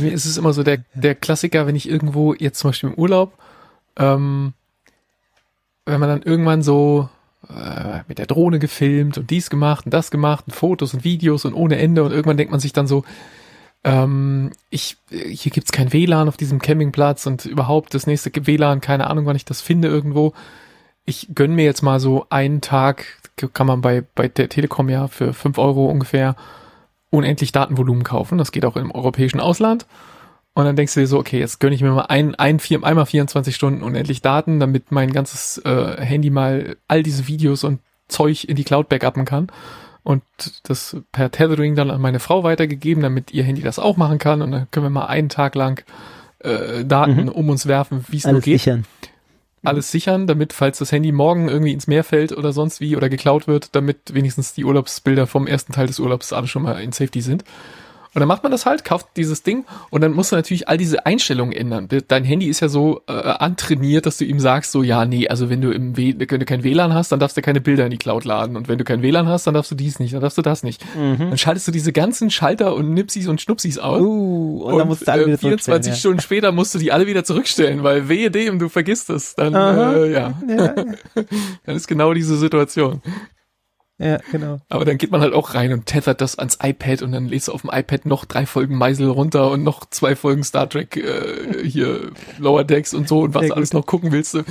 [0.00, 2.96] Mir ist es immer so der, der Klassiker, wenn ich irgendwo, jetzt zum Beispiel im
[2.96, 3.32] Urlaub,
[3.96, 4.52] ähm,
[5.86, 7.08] wenn man dann irgendwann so
[7.48, 11.44] äh, mit der Drohne gefilmt und dies gemacht und das gemacht und Fotos und Videos
[11.44, 13.04] und ohne Ende und irgendwann denkt man sich dann so,
[13.84, 19.08] ähm, ich, hier gibt's kein WLAN auf diesem Campingplatz und überhaupt das nächste WLAN, keine
[19.08, 20.34] Ahnung, wann ich das finde irgendwo.
[21.04, 23.06] Ich gönn mir jetzt mal so einen Tag,
[23.54, 26.36] kann man bei, bei der Telekom ja für fünf Euro ungefähr
[27.10, 28.38] unendlich Datenvolumen kaufen.
[28.38, 29.86] Das geht auch im europäischen Ausland.
[30.54, 32.82] Und dann denkst du dir so, okay, jetzt gönne ich mir mal ein, ein vier,
[32.82, 37.80] einmal 24 Stunden unendlich Daten, damit mein ganzes äh, Handy mal all diese Videos und
[38.08, 39.48] Zeug in die Cloud backuppen kann.
[40.02, 40.22] Und
[40.64, 44.42] das per Tethering dann an meine Frau weitergegeben, damit ihr Handy das auch machen kann.
[44.42, 45.84] Und dann können wir mal einen Tag lang
[46.40, 47.28] äh, Daten Mhm.
[47.28, 48.84] um uns werfen, wie es nur geht sichern.
[49.64, 53.08] Alles sichern, damit, falls das Handy morgen irgendwie ins Meer fällt oder sonst wie oder
[53.08, 56.92] geklaut wird, damit wenigstens die Urlaubsbilder vom ersten Teil des Urlaubs alle schon mal in
[56.92, 57.44] Safety sind.
[58.14, 60.76] Und dann macht man das halt, kauft dieses Ding und dann musst du natürlich all
[60.76, 61.88] diese Einstellungen ändern.
[62.08, 65.50] Dein Handy ist ja so äh, antrainiert, dass du ihm sagst, so, ja, nee, also
[65.50, 67.90] wenn du im w wenn du kein WLAN hast, dann darfst du keine Bilder in
[67.90, 68.56] die Cloud laden.
[68.56, 70.62] Und wenn du kein WLAN hast, dann darfst du dies nicht, dann darfst du das
[70.62, 70.84] nicht.
[70.96, 71.18] Mhm.
[71.18, 74.00] Dann schaltest du diese ganzen Schalter und Nipsis und Schnupsis aus.
[74.00, 76.92] Uh, und, dann musst du alle äh, wieder 24 zurückstellen, Stunden später musst du die
[76.92, 79.34] alle wieder zurückstellen, weil wehe dem, du vergisst es.
[79.34, 79.92] Dann, Aha.
[79.92, 80.74] äh, ja, Ja,
[81.64, 83.02] dann ist genau diese Situation.
[83.98, 84.60] Ja, genau.
[84.68, 87.48] Aber dann geht man halt auch rein und tethert das ans iPad und dann lädst
[87.48, 90.96] du auf dem iPad noch drei Folgen Meisel runter und noch zwei Folgen Star Trek
[90.96, 93.80] äh, hier Lower Decks und so und was Sehr alles gut.
[93.80, 94.44] noch gucken willst du.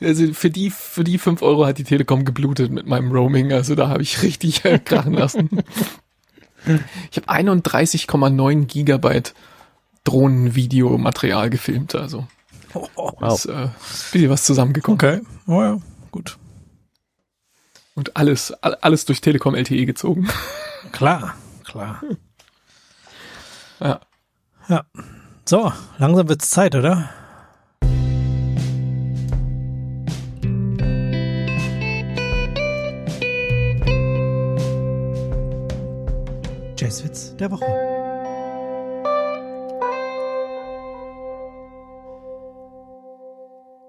[0.00, 3.52] Also für die für die fünf Euro hat die Telekom geblutet mit meinem Roaming.
[3.52, 5.48] Also da habe ich richtig äh, krachen lassen.
[7.10, 9.34] Ich habe 31,9 Gigabyte
[10.04, 11.94] Drohnenvideomaterial gefilmt.
[11.94, 12.26] Also
[13.32, 13.68] ist äh,
[14.12, 15.00] bisschen was zusammengekommen.
[15.00, 15.20] Okay.
[15.46, 15.78] Oh ja,
[16.10, 16.36] gut.
[17.94, 20.28] Und alles, all- alles durch Telekom LTE gezogen.
[20.92, 22.02] Klar, klar.
[23.80, 24.00] Ja.
[24.68, 24.84] Ja.
[25.44, 27.10] So, langsam wird's Zeit, oder?
[36.78, 37.64] Jazzwitz der Woche.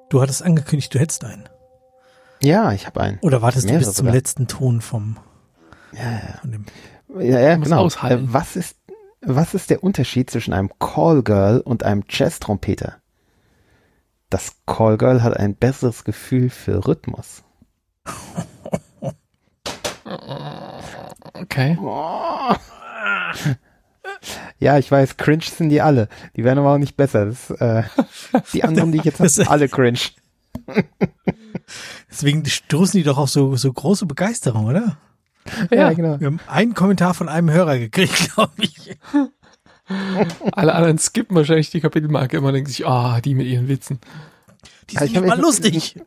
[0.10, 1.50] Du hattest angekündigt, du hättest einen.
[2.44, 3.20] Ja, ich habe einen.
[3.20, 4.14] Oder wartest du bis zum sogar.
[4.14, 5.18] letzten Ton vom,
[5.94, 6.38] Ja, ja.
[6.42, 6.66] von dem
[7.20, 7.82] Ja, ja Muss genau.
[7.84, 8.26] aushalten.
[8.30, 8.78] Äh, was ist
[9.26, 12.98] was ist der Unterschied zwischen einem Callgirl und einem Jazz-Trompeter?
[14.30, 17.44] Das Callgirl hat ein besseres Gefühl für Rhythmus.
[21.36, 21.78] Okay.
[24.60, 26.08] Ja, ich weiß, cringe sind die alle.
[26.36, 27.26] Die werden aber auch nicht besser.
[27.26, 27.84] Das, äh,
[28.54, 30.00] die anderen, die ich jetzt habe, Das- sind alle cringe.
[32.10, 34.98] Deswegen stoßen die doch auf so, so große Begeisterung, oder?
[35.72, 35.94] Ja, Ja.
[35.94, 36.20] genau.
[36.20, 38.98] Wir haben einen Kommentar von einem Hörer gekriegt, glaube ich.
[40.54, 44.00] Alle anderen skippen wahrscheinlich die Kapitelmarke immer und denken sich, ah, die mit ihren Witzen.
[44.90, 46.00] Die sind nicht mal echt- lustig.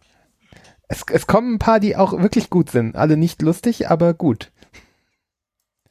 [0.88, 2.94] Es, es kommen ein paar, die auch wirklich gut sind.
[2.96, 4.52] Alle nicht lustig, aber gut.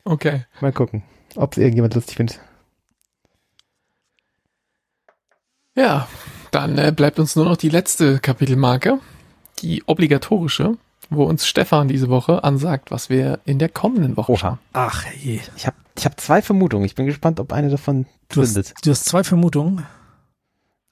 [0.06, 0.46] Okay.
[0.62, 1.04] Mal gucken,
[1.36, 2.40] ob es irgendjemand lustig findet.
[5.76, 6.08] Ja,
[6.52, 9.00] dann äh, bleibt uns nur noch die letzte Kapitelmarke,
[9.60, 10.78] die obligatorische,
[11.10, 14.38] wo uns Stefan diese Woche ansagt, was wir in der kommenden Woche Oha.
[14.40, 14.60] schauen.
[14.74, 15.40] Ach je.
[15.56, 16.86] Ich habe ich hab zwei Vermutungen.
[16.86, 18.74] Ich bin gespannt, ob eine davon Du hast, zündet.
[18.84, 19.86] du hast zwei Vermutungen.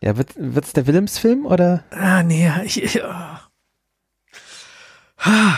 [0.02, 1.84] Ja, wird wird's der Willems-Film oder?
[1.92, 3.42] Ah, nee, ich, ich, ah.
[5.18, 5.56] Ah,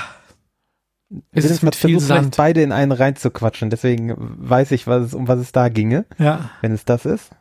[1.31, 2.37] Es ist mit hat viel Sand.
[2.37, 3.69] beide in einen reinzuquatschen.
[3.69, 6.51] Deswegen weiß ich, was es, um was es da ginge, Ja.
[6.61, 7.31] wenn es das ist.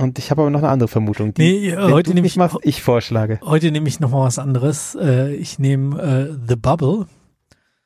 [0.00, 2.56] Und ich habe aber noch eine andere Vermutung, die Nee, äh, heute nehme ich, machst,
[2.62, 3.38] ich vorschlage.
[3.42, 4.94] heute nehme ich noch mal was anderes.
[4.94, 7.06] Äh, ich nehme äh, The Bubble.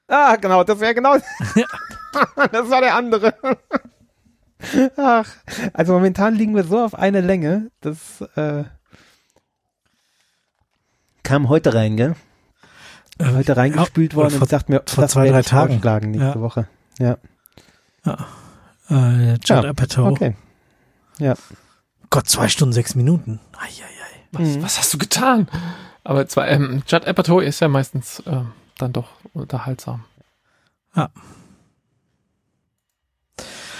[0.07, 1.17] Ah, genau, das wäre genau.
[2.53, 3.35] das war der andere.
[4.97, 5.29] Ach,
[5.73, 8.65] also momentan liegen wir so auf eine Länge, das äh,
[11.23, 12.15] kam heute rein, gell?
[13.19, 15.73] Äh, Heute reingespült ja, worden vor- und sagt mir, vor das zwei, drei ich Tagen.
[15.75, 16.41] vorschlagen nächste Ja.
[16.41, 16.69] Woche.
[16.99, 17.17] Ja,
[18.91, 20.11] Äh, Judd Ja, Apatow.
[20.13, 20.35] okay.
[22.15, 23.41] Gott, zwei Stunden, sechs Minuten.
[23.59, 23.89] Eieiei.
[24.31, 24.63] Was, Mhm.
[24.63, 25.49] was hast du getan?
[26.05, 30.05] Aber zwar, ähm, Judd Apatow ist ja meistens ähm, dann doch unterhaltsam.
[30.95, 31.11] Ja.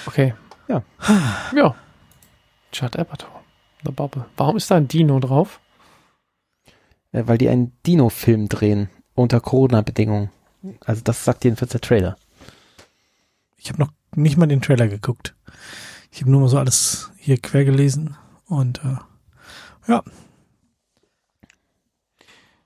[0.07, 0.35] Okay.
[0.67, 0.83] Ja.
[1.55, 1.77] Ja.
[2.73, 3.29] Judd Apatow.
[3.85, 4.25] The Bubble.
[4.37, 5.61] Warum ist da ein Dino drauf?
[7.13, 10.31] Äh, weil die einen Dino-Film drehen unter Corona-Bedingungen.
[10.85, 12.17] Also das sagt jedenfalls der Trailer.
[13.59, 15.37] Ich habe noch nicht mal den Trailer geguckt.
[16.11, 18.17] Ich habe nur mal so alles hier quer gelesen
[18.47, 18.97] und äh,
[19.89, 20.03] ja,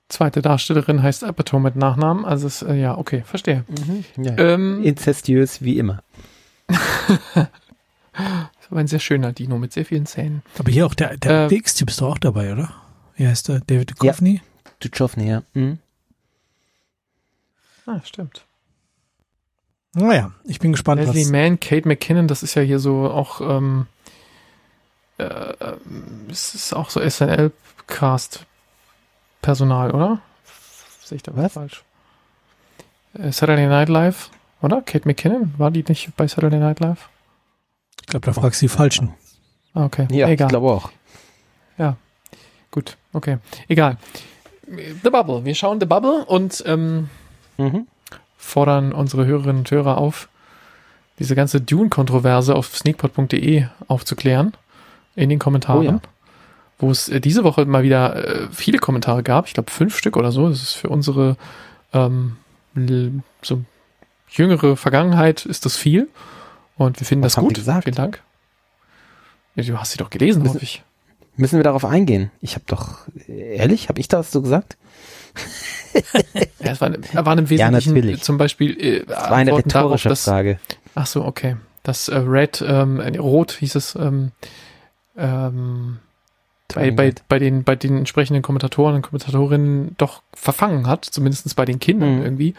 [0.09, 2.25] Zweite Darstellerin heißt Apatow mit Nachnamen.
[2.25, 3.63] Also es, äh, ja, okay, verstehe.
[4.17, 4.35] Ja.
[4.39, 6.01] Ähm, Inzestiös wie immer.
[6.67, 7.47] das
[8.71, 10.41] war ein sehr schöner Dino mit sehr vielen Zähnen.
[10.57, 12.73] aber hier auch der, der Äh, DX-Typ ist doch auch dabei, oder?
[13.17, 13.59] Wie heißt der?
[13.59, 14.41] David Duchovny?
[14.79, 15.43] Duchovny, ja.
[15.53, 15.77] Mhm.
[17.85, 18.45] Ah, stimmt.
[19.93, 21.31] Naja, ich bin gespannt, Leslie was.
[21.31, 23.85] Mann, Kate McKinnon, das ist ja hier so auch, ähm,
[25.19, 30.19] äh, ähm, es ist auch so SNL-Cast-Personal, oder?
[31.03, 31.83] Sehe ich da was, falsch?
[33.13, 34.29] Äh, Saturday Night Live,
[34.61, 34.81] oder?
[34.81, 37.09] Kate McKinnon, war die nicht bei Saturday Night Live?
[38.01, 39.13] Ich glaube, da fragst du die Falschen.
[39.73, 40.07] Ah, okay.
[40.11, 40.47] Ja, Egal.
[40.47, 40.89] ich glaube auch.
[42.71, 43.39] Gut, okay.
[43.67, 43.97] Egal.
[44.67, 45.43] The Bubble.
[45.43, 47.09] Wir schauen The Bubble und ähm,
[47.57, 47.87] Mhm.
[48.37, 50.29] fordern unsere Hörerinnen und Hörer auf,
[51.17, 54.53] diese ganze Dune-Kontroverse auf sneakpot.de aufzuklären
[55.15, 55.79] in den Kommentaren.
[55.79, 56.01] Oh ja.
[56.77, 60.15] Wo es äh, diese Woche mal wieder äh, viele Kommentare gab, ich glaube fünf Stück
[60.15, 60.47] oder so.
[60.49, 61.35] Das ist für unsere
[61.93, 62.37] ähm,
[63.41, 63.61] so
[64.29, 66.07] jüngere Vergangenheit ist das viel.
[66.77, 67.57] Und wir finden Was das gut.
[67.57, 68.21] Vielen Dank.
[69.55, 70.83] Ja, du hast sie doch gelesen, Müssen- hoffe ich.
[71.35, 72.31] Müssen wir darauf eingehen?
[72.41, 74.77] Ich habe doch, ehrlich, habe ich das so gesagt?
[76.61, 78.21] Ja, es waren, waren im Ja, Wesentlichen natürlich.
[78.21, 80.59] zum Beispiel äh, Das war eine Antworten darauf, rhetorische dass, Frage.
[80.93, 81.55] Ach so, okay.
[81.81, 84.31] Das äh, Red, ähm, äh, Rot hieß es, ähm,
[85.19, 85.99] ähm,
[86.73, 91.65] bei, bei, bei, den, bei den entsprechenden Kommentatoren und Kommentatorinnen doch verfangen hat, zumindest bei
[91.65, 92.23] den Kindern Mhm.
[92.23, 92.53] irgendwie.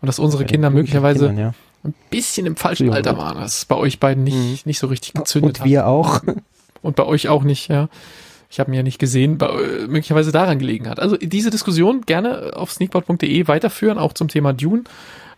[0.00, 1.54] Und dass unsere Bei Kinder möglicherweise Kindern,
[1.84, 4.58] ein bisschen im falschen Alter waren, dass es bei euch beiden nicht, Mhm.
[4.64, 5.20] nicht so richtig ja.
[5.20, 6.22] gezündet Und wir auch.
[6.26, 6.36] hat.
[6.82, 7.88] Und bei euch auch nicht, ja.
[8.48, 11.00] Ich habe ihn ja nicht gesehen, bei, äh, möglicherweise daran gelegen hat.
[11.00, 14.84] Also diese Diskussion gerne auf sneakbot.de weiterführen, auch zum Thema Dune,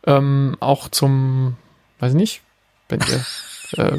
[0.07, 1.57] ähm, auch zum,
[2.01, 2.43] weiß ich nicht,
[2.91, 3.25] wenn ihr
[3.95, 3.99] äh,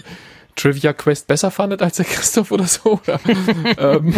[0.59, 3.19] Trivia Quest besser fandet als der Christoph oder so, oder
[3.77, 4.13] ähm,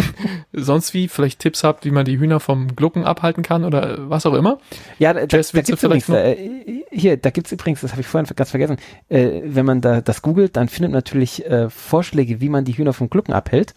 [0.52, 4.26] sonst wie, vielleicht Tipps habt, wie man die Hühner vom Glucken abhalten kann oder was
[4.26, 4.58] auch immer.
[4.98, 8.08] Ja, da, da, da Jazzwitze gibt's übrigens, äh, hier, da gibt's übrigens, das habe ich
[8.08, 8.76] vorhin ganz vergessen,
[9.08, 12.76] äh, wenn man da das googelt, dann findet man natürlich äh, Vorschläge, wie man die
[12.76, 13.74] Hühner vom Glucken abhält.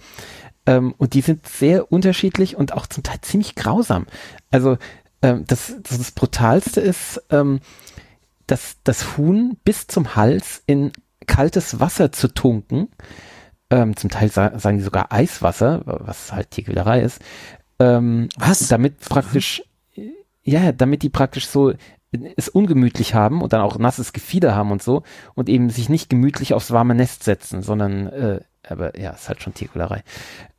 [0.65, 4.07] Ähm, und die sind sehr unterschiedlich und auch zum Teil ziemlich grausam.
[4.49, 4.79] Also
[5.21, 7.59] ähm, das, das, das Brutalste ist, ähm,
[8.47, 10.91] dass das Huhn bis zum Hals in
[11.25, 12.89] kaltes Wasser zu tunken.
[13.69, 17.21] Ähm, zum Teil sa sagen die sogar Eiswasser, was halt Tierquälerei ist.
[17.79, 18.67] Ähm, Was?
[18.67, 19.63] damit praktisch,
[20.43, 21.73] ja, damit die praktisch so
[22.37, 26.09] es ungemütlich haben und dann auch nasses Gefieder haben und so und eben sich nicht
[26.09, 30.03] gemütlich aufs warme Nest setzen, sondern, äh, aber ja, ist halt schon Tierquälerei.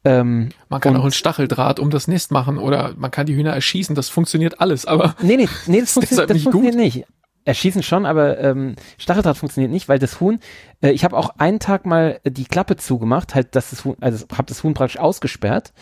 [0.05, 3.53] Ähm, Man kann auch ein Stacheldraht um das Nest machen oder man kann die Hühner
[3.53, 7.07] erschießen, das funktioniert alles, aber nee, nee, nee, das funktioniert, deshalb das nicht funktioniert nicht.
[7.47, 10.41] Erschießen schon, aber ähm, Stacheldraht funktioniert nicht, weil das Huhn,
[10.83, 13.97] äh, ich habe auch einen Tag mal äh, die Klappe zugemacht, halt, dass das Huhn,
[14.01, 15.73] also habe das Huhn praktisch ausgesperrt,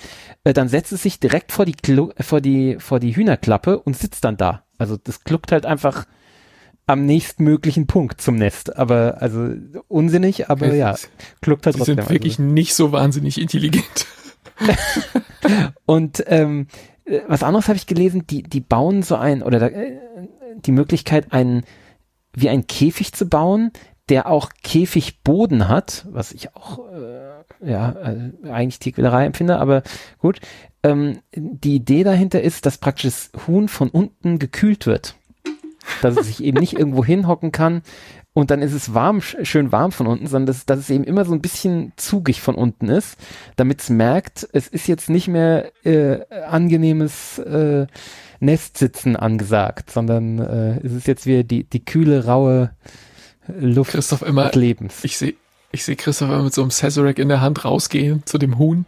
[0.44, 3.81] äh, dann setzt es sich direkt vor die, Klu äh, vor die, vor die Hühnerklappe
[3.81, 4.65] und sitzt dann da.
[4.78, 6.05] Also das gluckt halt einfach
[6.86, 8.76] am nächstmöglichen Punkt zum Nest.
[8.76, 9.55] Aber also
[9.89, 10.94] unsinnig, aber ja,
[11.41, 11.97] kluckt halt Die trotzdem.
[11.97, 14.07] sind wirklich nicht so wahnsinnig intelligent.
[14.59, 14.73] Also.
[15.86, 16.93] Und ähm, äh,
[17.26, 19.99] was anderes habe ich gelesen, die, die bauen so ein, oder da, äh,
[20.57, 21.65] die Möglichkeit, einen,
[22.33, 23.73] wie ein Käfig zu bauen,
[24.08, 29.83] der auch Käfigboden hat, was ich auch äh, ja äh, eigentlich Tierquälerei empfinde, aber
[30.18, 30.41] gut.
[30.83, 35.16] Ähm, die Idee dahinter ist, dass praktisch das Huhn von unten gekühlt wird.
[36.02, 37.83] Dass es sich eben nicht irgendwo hinhocken kann
[38.34, 41.04] und dann ist es warm, sch- schön warm von unten, sondern dass, dass es eben
[41.04, 43.16] immer so ein bisschen zugig von unten ist,
[43.56, 47.86] damit es merkt, es ist jetzt nicht mehr äh, angenehmes äh,
[48.40, 52.70] Nestsitzen angesagt, sondern äh, es ist jetzt wieder die, die kühle, raue
[53.46, 55.04] Luft Christoph immer, des Lebens.
[55.04, 55.34] ich sehe
[55.70, 58.84] ich seh Christoph immer mit so einem Sazerac in der Hand rausgehen zu dem Huhn,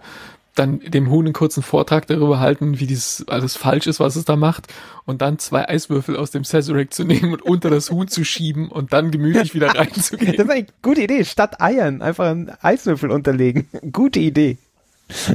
[0.56, 4.24] dann dem Huhn einen kurzen Vortrag darüber halten, wie dieses alles falsch ist, was es
[4.24, 4.66] da macht,
[5.04, 8.68] und dann zwei Eiswürfel aus dem Sazerac zu nehmen und unter das Huhn zu schieben
[8.70, 10.34] und dann gemütlich wieder Das reinzugehen.
[10.34, 11.24] ist eine gute Idee.
[11.24, 13.68] Statt Eiern einfach einen Eiswürfel unterlegen.
[13.92, 14.58] Gute Idee.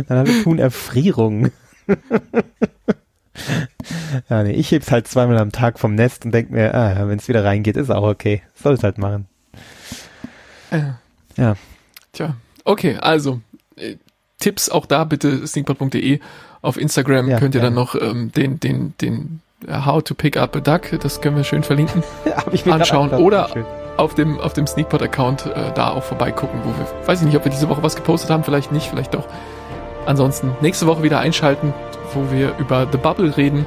[0.08, 1.51] Dann hat das Huhn Erfrierung.
[4.30, 7.17] ja, nee, ich heb's halt zweimal am Tag vom Nest und denk mir, ah, wenn
[7.19, 8.41] es wieder reingeht, ist auch okay.
[8.61, 9.27] Soll es halt machen.
[10.72, 10.82] Äh,
[11.38, 11.56] Ja.
[12.14, 12.35] Tja,
[12.66, 13.40] okay, also
[14.42, 16.20] Tipps auch da bitte sneakpot.de.
[16.61, 17.86] Auf Instagram Ja, könnt ihr dann gerne.
[17.86, 21.44] noch ähm, den, den, den äh, How to Pick Up a Duck, das können wir
[21.45, 22.03] schön verlinken.
[22.70, 23.50] Anschauen oder-
[23.98, 27.44] auf dem, auf dem Sneakpot-Account äh, da auch vorbeigucken, wo wir, weiß ich nicht, ob
[27.45, 29.28] wir diese Woche was gepostet haben, vielleicht nicht, vielleicht doch.
[30.06, 31.74] Ansonsten nächste Woche wieder einschalten,
[32.14, 33.66] wo wir über The Bubble reden.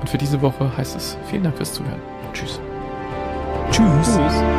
[0.00, 2.00] Und für diese Woche heißt es vielen Dank fürs Zuhören.
[2.32, 2.58] Tschüss.
[3.70, 4.14] Tschüss.
[4.14, 4.53] Tschüss.